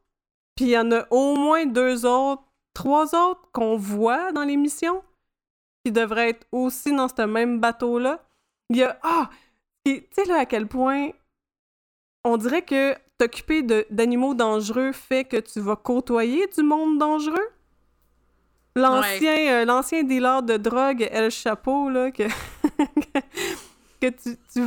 Puis 0.55 0.65
il 0.65 0.71
y 0.71 0.77
en 0.77 0.91
a 0.91 1.05
au 1.11 1.35
moins 1.35 1.65
deux 1.65 2.05
autres, 2.05 2.43
trois 2.73 3.15
autres 3.15 3.49
qu'on 3.51 3.75
voit 3.75 4.31
dans 4.31 4.43
l'émission 4.43 5.03
qui 5.83 5.91
devraient 5.91 6.29
être 6.29 6.47
aussi 6.51 6.95
dans 6.95 7.07
ce 7.07 7.23
même 7.23 7.59
bateau-là. 7.59 8.23
Il 8.69 8.77
y 8.77 8.83
a. 8.83 8.97
Ah! 9.03 9.29
tu 9.85 10.07
sais, 10.11 10.25
là, 10.25 10.39
à 10.39 10.45
quel 10.45 10.67
point. 10.67 11.09
On 12.25 12.37
dirait 12.37 12.61
que 12.61 12.95
t'occuper 13.17 13.63
d'animaux 13.89 14.33
dangereux 14.33 14.93
fait 14.93 15.25
que 15.25 15.37
tu 15.37 15.59
vas 15.59 15.75
côtoyer 15.75 16.47
du 16.47 16.63
monde 16.63 16.97
dangereux? 16.97 17.49
L'ancien, 18.75 19.37
euh, 19.51 19.65
l'ancien 19.65 20.03
dealer 20.03 20.41
de 20.41 20.57
drogue, 20.57 21.07
El 21.11 21.29
Chapeau, 21.29 21.89
là, 21.89 22.09
que, 22.11 22.23
que 24.01 24.07
tu, 24.07 24.37
tu, 24.51 24.61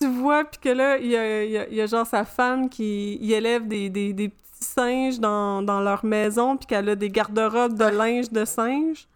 tu, 0.00 0.06
vois, 0.08 0.44
puis 0.44 0.60
que 0.60 0.68
là, 0.70 0.96
il 0.96 1.08
y 1.08 1.16
a, 1.16 1.44
y, 1.44 1.74
y 1.74 1.80
a, 1.80 1.86
genre 1.86 2.06
sa 2.06 2.24
femme 2.24 2.70
qui 2.70 3.18
élève 3.32 3.68
des, 3.68 3.90
des, 3.90 4.14
des, 4.14 4.30
petits 4.30 4.64
singes 4.64 5.20
dans, 5.20 5.60
dans 5.60 5.80
leur 5.80 6.04
maison, 6.06 6.56
puis 6.56 6.66
qu'elle 6.66 6.88
a 6.88 6.96
des 6.96 7.10
garde-robes 7.10 7.74
de 7.74 7.84
linge 7.84 8.30
de 8.30 8.44
singe. 8.44 9.06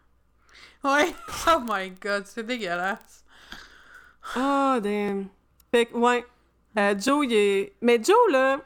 Ouais. 0.83 1.15
Oh 1.47 1.61
my 1.67 1.91
god, 1.91 2.25
c'est 2.27 2.45
dégueulasse. 2.45 3.25
Oh, 4.37 4.79
damn. 4.83 5.27
Fait 5.71 5.87
que, 5.87 5.97
ouais. 5.97 6.25
Euh, 6.79 6.95
Joe, 6.99 7.25
il 7.27 7.33
est. 7.33 7.73
Mais 7.81 8.03
Joe, 8.03 8.31
là. 8.31 8.59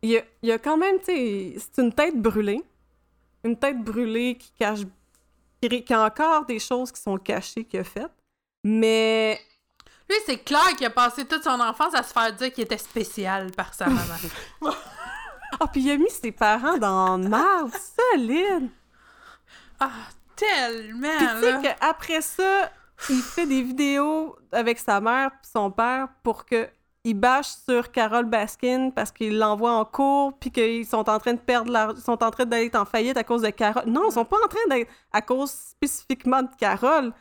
Il 0.00 0.16
a, 0.16 0.22
il 0.42 0.50
a 0.50 0.58
quand 0.58 0.76
même, 0.76 0.98
tu 0.98 1.04
sais, 1.04 1.54
c'est 1.58 1.82
une 1.82 1.92
tête 1.92 2.20
brûlée 2.20 2.62
une 3.44 3.56
tête 3.56 3.82
brûlée 3.82 4.36
qui 4.36 4.52
cache 4.52 4.80
qui 5.60 5.92
a 5.92 6.04
encore 6.04 6.44
des 6.44 6.58
choses 6.58 6.90
qui 6.90 7.00
sont 7.00 7.16
cachées 7.18 7.64
qu'il 7.64 7.80
a 7.80 7.84
faites. 7.84 8.10
Mais 8.64 9.40
lui, 10.08 10.16
c'est 10.26 10.38
clair 10.38 10.74
qu'il 10.76 10.86
a 10.86 10.90
passé 10.90 11.24
toute 11.24 11.44
son 11.44 11.60
enfance 11.60 11.94
à 11.94 12.02
se 12.02 12.12
faire 12.12 12.32
dire 12.32 12.52
qu'il 12.52 12.64
était 12.64 12.78
spécial 12.78 13.50
par 13.52 13.72
sa 13.74 13.86
maman. 13.86 14.16
Ah, 15.54 15.64
oh, 15.64 15.66
puis 15.70 15.82
il 15.82 15.90
a 15.90 15.98
mis 15.98 16.08
ses 16.08 16.32
parents 16.32 16.78
dans 16.78 17.18
marde, 17.18 17.72
solide. 18.14 18.70
Ah, 19.78 19.90
tellement. 20.34 21.08
tu 21.18 21.40
sais 21.40 21.58
qu'après 21.62 22.22
ça, 22.22 22.70
il 23.10 23.20
fait 23.20 23.46
des 23.46 23.62
vidéos 23.62 24.34
avec 24.50 24.78
sa 24.78 24.98
mère 25.02 25.30
et 25.30 25.46
son 25.46 25.70
père 25.70 26.08
pour 26.22 26.46
que 26.46 26.70
ils 27.04 27.14
bâchent 27.14 27.56
sur 27.68 27.90
Carole 27.90 28.26
Baskin 28.26 28.90
parce 28.90 29.10
qu'ils 29.10 29.36
l'envoient 29.36 29.72
en 29.72 29.84
cours 29.84 30.38
puis 30.38 30.50
qu'ils 30.52 30.86
sont 30.86 31.08
en 31.08 31.18
train 31.18 31.34
de 31.34 31.40
perdre 31.40 31.72
leur... 31.72 31.98
sont 31.98 32.22
en 32.22 32.30
train 32.30 32.44
d'être 32.44 32.76
en 32.76 32.84
faillite 32.84 33.16
à 33.16 33.24
cause 33.24 33.42
de 33.42 33.50
Carole. 33.50 33.84
Non, 33.86 34.08
ils 34.08 34.12
sont 34.12 34.24
pas 34.24 34.36
en 34.44 34.48
train 34.48 34.66
d'être 34.70 34.90
à 35.12 35.20
cause 35.20 35.50
spécifiquement 35.50 36.42
de 36.42 36.50
Carole. 36.58 37.12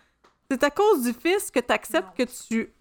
C'est 0.49 0.63
à 0.63 0.69
cause 0.69 1.03
du 1.03 1.13
fils 1.13 1.49
que 1.49 1.59
tu 1.59 1.73
acceptes 1.73 2.15
que 2.15 2.23
tu... 2.23 2.71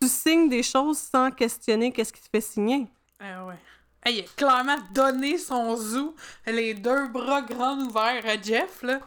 tu 0.00 0.08
signes 0.08 0.48
des 0.48 0.62
choses 0.62 0.98
sans 0.98 1.30
questionner 1.30 1.92
qu'est-ce 1.92 2.12
qui 2.12 2.20
te 2.20 2.28
fait 2.28 2.42
signer. 2.42 2.88
Ah 3.20 3.46
ouais. 3.46 3.58
il 4.06 4.20
a 4.20 4.24
clairement 4.36 4.76
donné 4.92 5.38
son 5.38 5.76
zoo, 5.76 6.14
les 6.46 6.74
deux 6.74 7.08
bras 7.08 7.40
grands 7.40 7.78
ouverts 7.78 8.26
à 8.26 8.40
Jeff, 8.40 8.82
là. 8.82 9.00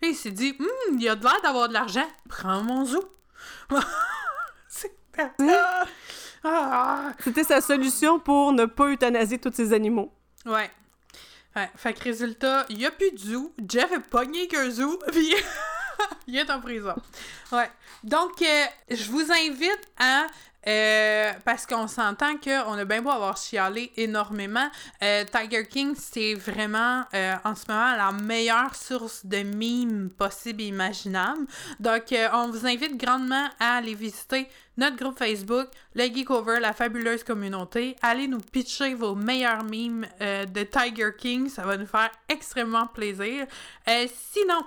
Et 0.00 0.08
il 0.08 0.16
s'est 0.16 0.32
dit, 0.32 0.56
hum, 0.58 0.98
il 0.98 1.08
a 1.08 1.14
de 1.14 1.22
l'air 1.22 1.40
d'avoir 1.44 1.68
de 1.68 1.74
l'argent. 1.74 2.08
Prends 2.28 2.62
mon 2.64 2.84
zoo. 2.84 3.04
C'est... 4.68 4.96
C'était 7.20 7.44
sa 7.44 7.60
solution 7.60 8.18
pour 8.18 8.52
ne 8.52 8.64
pas 8.64 8.88
euthanasier 8.88 9.38
tous 9.38 9.52
ces 9.54 9.72
animaux. 9.72 10.12
Ouais. 10.44 10.70
Ouais. 11.54 11.70
Fait 11.76 11.92
que 11.92 12.02
résultat, 12.02 12.66
il 12.68 12.78
n'y 12.78 12.86
a 12.86 12.90
plus 12.90 13.12
de 13.12 13.18
zoo. 13.18 13.52
Jeff 13.68 13.92
est 13.92 14.00
pogné 14.00 14.48
qu'un 14.48 14.70
zoo, 14.70 14.98
puis 15.12 15.34
il 16.26 16.36
est 16.36 16.50
en 16.50 16.60
prison. 16.60 16.94
Ouais. 17.52 17.70
Donc, 18.02 18.42
euh, 18.42 18.64
je 18.90 19.10
vous 19.10 19.30
invite 19.30 19.88
à 19.98 20.26
euh, 20.66 21.32
parce 21.44 21.66
qu'on 21.66 21.88
s'entend 21.88 22.36
qu'on 22.36 22.74
a 22.74 22.84
bien 22.84 23.02
beau 23.02 23.10
avoir 23.10 23.36
chialé 23.36 23.92
énormément. 23.96 24.68
Euh, 25.02 25.24
Tiger 25.24 25.66
King, 25.66 25.94
c'est 25.96 26.34
vraiment 26.34 27.04
en 27.44 27.54
ce 27.54 27.64
moment 27.68 27.96
la 27.96 28.12
meilleure 28.12 28.74
source 28.74 29.26
de 29.26 29.38
mimes 29.38 30.10
possible 30.10 30.62
et 30.62 30.66
imaginable. 30.66 31.46
Donc, 31.80 32.14
on 32.32 32.48
vous 32.48 32.66
invite 32.66 32.96
grandement 32.96 33.48
à 33.58 33.76
aller 33.76 33.94
visiter 33.94 34.48
notre 34.76 34.96
groupe 34.96 35.18
Facebook, 35.18 35.68
le 35.94 36.04
Geekover, 36.04 36.60
la 36.60 36.72
fabuleuse 36.72 37.24
communauté. 37.24 37.96
Allez 38.02 38.28
nous 38.28 38.40
pitcher 38.40 38.94
vos 38.94 39.14
meilleurs 39.14 39.64
mimes 39.64 40.06
de 40.20 40.62
Tiger 40.62 41.10
King, 41.16 41.48
ça 41.48 41.64
va 41.64 41.76
nous 41.76 41.86
faire 41.86 42.10
extrêmement 42.28 42.86
plaisir. 42.86 43.46
sinon, 43.86 44.64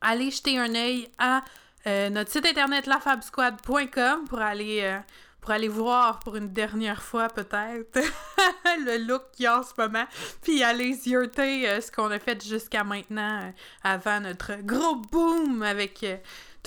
allez 0.00 0.30
jeter 0.30 0.58
un 0.58 0.74
œil 0.74 1.08
à 1.18 1.42
euh, 1.86 2.10
notre 2.10 2.30
site 2.30 2.46
internet 2.46 2.86
lafabsquad.com 2.86 4.24
pour 4.28 4.40
aller 4.40 4.80
euh, 4.82 4.98
pour 5.40 5.54
aller 5.54 5.68
voir 5.68 6.18
pour 6.18 6.36
une 6.36 6.52
dernière 6.52 7.02
fois 7.02 7.28
peut-être 7.28 7.98
le 8.84 9.06
look 9.06 9.30
qu'il 9.32 9.44
y 9.44 9.46
a 9.46 9.60
en 9.60 9.62
ce 9.62 9.72
moment, 9.78 10.04
puis 10.42 10.62
aller 10.62 10.92
zioter 10.92 11.68
euh, 11.68 11.80
ce 11.80 11.90
qu'on 11.90 12.10
a 12.10 12.18
fait 12.18 12.44
jusqu'à 12.44 12.84
maintenant 12.84 13.42
euh, 13.42 13.50
avant 13.82 14.20
notre 14.20 14.56
gros 14.62 14.96
boom 14.96 15.62
avec 15.62 16.02
euh, 16.02 16.16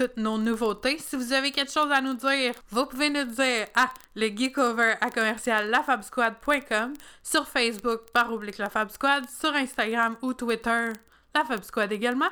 toutes 0.01 0.17
nos 0.17 0.39
nouveautés. 0.39 0.97
Si 0.97 1.15
vous 1.15 1.31
avez 1.31 1.51
quelque 1.51 1.71
chose 1.71 1.91
à 1.91 2.01
nous 2.01 2.15
dire, 2.15 2.55
vous 2.71 2.87
pouvez 2.87 3.11
nous 3.11 3.23
dire 3.23 3.67
à 3.75 3.91
le 4.15 4.29
geekover 4.35 4.95
à 4.99 5.11
commercial 5.11 5.69
lafabsquad.com, 5.69 6.93
sur 7.21 7.47
Facebook 7.47 8.09
par 8.11 8.33
oblique 8.33 8.57
la 8.57 8.71
Fab 8.71 8.89
Squad, 8.89 9.25
sur 9.29 9.53
Instagram 9.53 10.17
ou 10.23 10.33
Twitter 10.33 10.87
la 11.35 11.45
Fab 11.45 11.63
Squad 11.63 11.91
également. 11.91 12.29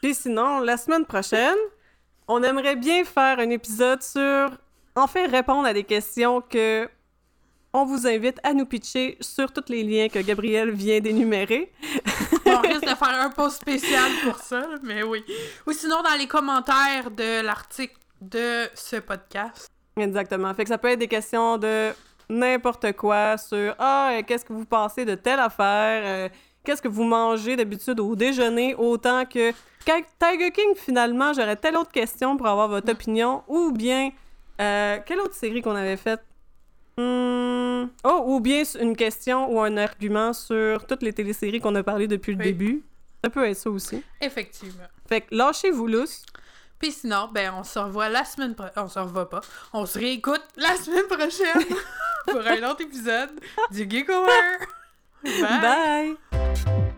Puis 0.00 0.14
sinon, 0.14 0.60
la 0.60 0.78
semaine 0.78 1.04
prochaine, 1.04 1.58
on 2.26 2.42
aimerait 2.42 2.76
bien 2.76 3.04
faire 3.04 3.38
un 3.38 3.50
épisode 3.50 4.02
sur, 4.02 4.48
en 4.96 5.06
fait, 5.06 5.26
répondre 5.26 5.66
à 5.66 5.74
des 5.74 5.84
questions 5.84 6.40
que 6.40 6.88
on 7.74 7.84
vous 7.84 8.06
invite 8.06 8.40
à 8.44 8.54
nous 8.54 8.64
pitcher 8.64 9.18
sur 9.20 9.52
tous 9.52 9.68
les 9.68 9.84
liens 9.84 10.08
que 10.08 10.20
Gabriel 10.20 10.70
vient 10.70 11.00
d'énumérer. 11.00 11.70
on 12.64 12.68
risque 12.68 12.82
de 12.82 12.94
faire 12.94 13.20
un 13.20 13.30
post 13.30 13.60
spécial 13.60 14.10
pour 14.24 14.36
ça, 14.36 14.64
mais 14.82 15.02
oui. 15.02 15.24
Ou 15.66 15.72
sinon, 15.72 16.02
dans 16.02 16.16
les 16.18 16.26
commentaires 16.26 17.10
de 17.10 17.42
l'article 17.42 17.96
de 18.20 18.68
ce 18.74 18.96
podcast. 18.96 19.68
Exactement. 19.96 20.52
Fait 20.54 20.64
que 20.64 20.68
ça 20.68 20.78
peut 20.78 20.88
être 20.88 20.98
des 20.98 21.08
questions 21.08 21.58
de 21.58 21.90
n'importe 22.28 22.92
quoi 22.92 23.36
sur 23.36 23.74
Ah, 23.78 24.10
euh, 24.12 24.22
qu'est-ce 24.26 24.44
que 24.44 24.52
vous 24.52 24.64
pensez 24.64 25.04
de 25.04 25.14
telle 25.14 25.40
affaire? 25.40 26.02
Euh, 26.04 26.28
qu'est-ce 26.64 26.82
que 26.82 26.88
vous 26.88 27.04
mangez 27.04 27.56
d'habitude 27.56 28.00
au 28.00 28.14
déjeuner? 28.14 28.74
Autant 28.74 29.24
que 29.24 29.52
Tiger 29.84 30.50
King, 30.52 30.74
finalement, 30.76 31.32
j'aurais 31.32 31.56
telle 31.56 31.76
autre 31.76 31.90
question 31.90 32.36
pour 32.36 32.46
avoir 32.46 32.68
votre 32.68 32.90
opinion. 32.92 33.42
Ou 33.48 33.72
bien, 33.72 34.10
euh, 34.60 34.98
quelle 35.04 35.20
autre 35.20 35.34
série 35.34 35.62
qu'on 35.62 35.74
avait 35.74 35.96
faite? 35.96 36.20
Hmm, 36.96 37.88
oh, 38.04 38.24
ou 38.26 38.40
bien 38.40 38.62
une 38.80 38.96
question 38.96 39.50
ou 39.52 39.60
un 39.60 39.76
argument 39.76 40.32
sur 40.32 40.86
toutes 40.86 41.02
les 41.02 41.12
téléséries 41.12 41.60
qu'on 41.60 41.74
a 41.74 41.82
parlé 41.82 42.06
depuis 42.08 42.34
le 42.34 42.42
début. 42.42 42.82
Ça 43.22 43.30
peut 43.30 43.46
être 43.46 43.56
ça 43.56 43.70
aussi. 43.70 44.02
Effectivement. 44.20 44.84
Fait 45.08 45.22
que 45.22 45.34
lâchez-vous 45.34 45.86
lousse. 45.86 46.24
Puis 46.78 46.92
sinon, 46.92 47.28
ben 47.32 47.52
on 47.58 47.62
se 47.62 47.78
revoit 47.78 48.08
la 48.08 48.24
semaine 48.24 48.54
prochaine. 48.54 48.72
On 48.76 48.88
se 48.88 48.98
revoit 48.98 49.28
pas. 49.28 49.42
On 49.72 49.84
se 49.84 49.98
réécoute 49.98 50.42
la 50.56 50.74
semaine 50.76 51.06
prochaine 51.06 51.76
pour 52.26 52.40
un 52.40 52.70
autre 52.70 52.80
épisode 52.80 53.30
du 53.70 53.88
Geek 53.88 54.08
Bye! 55.22 56.16
Bye. 56.40 56.96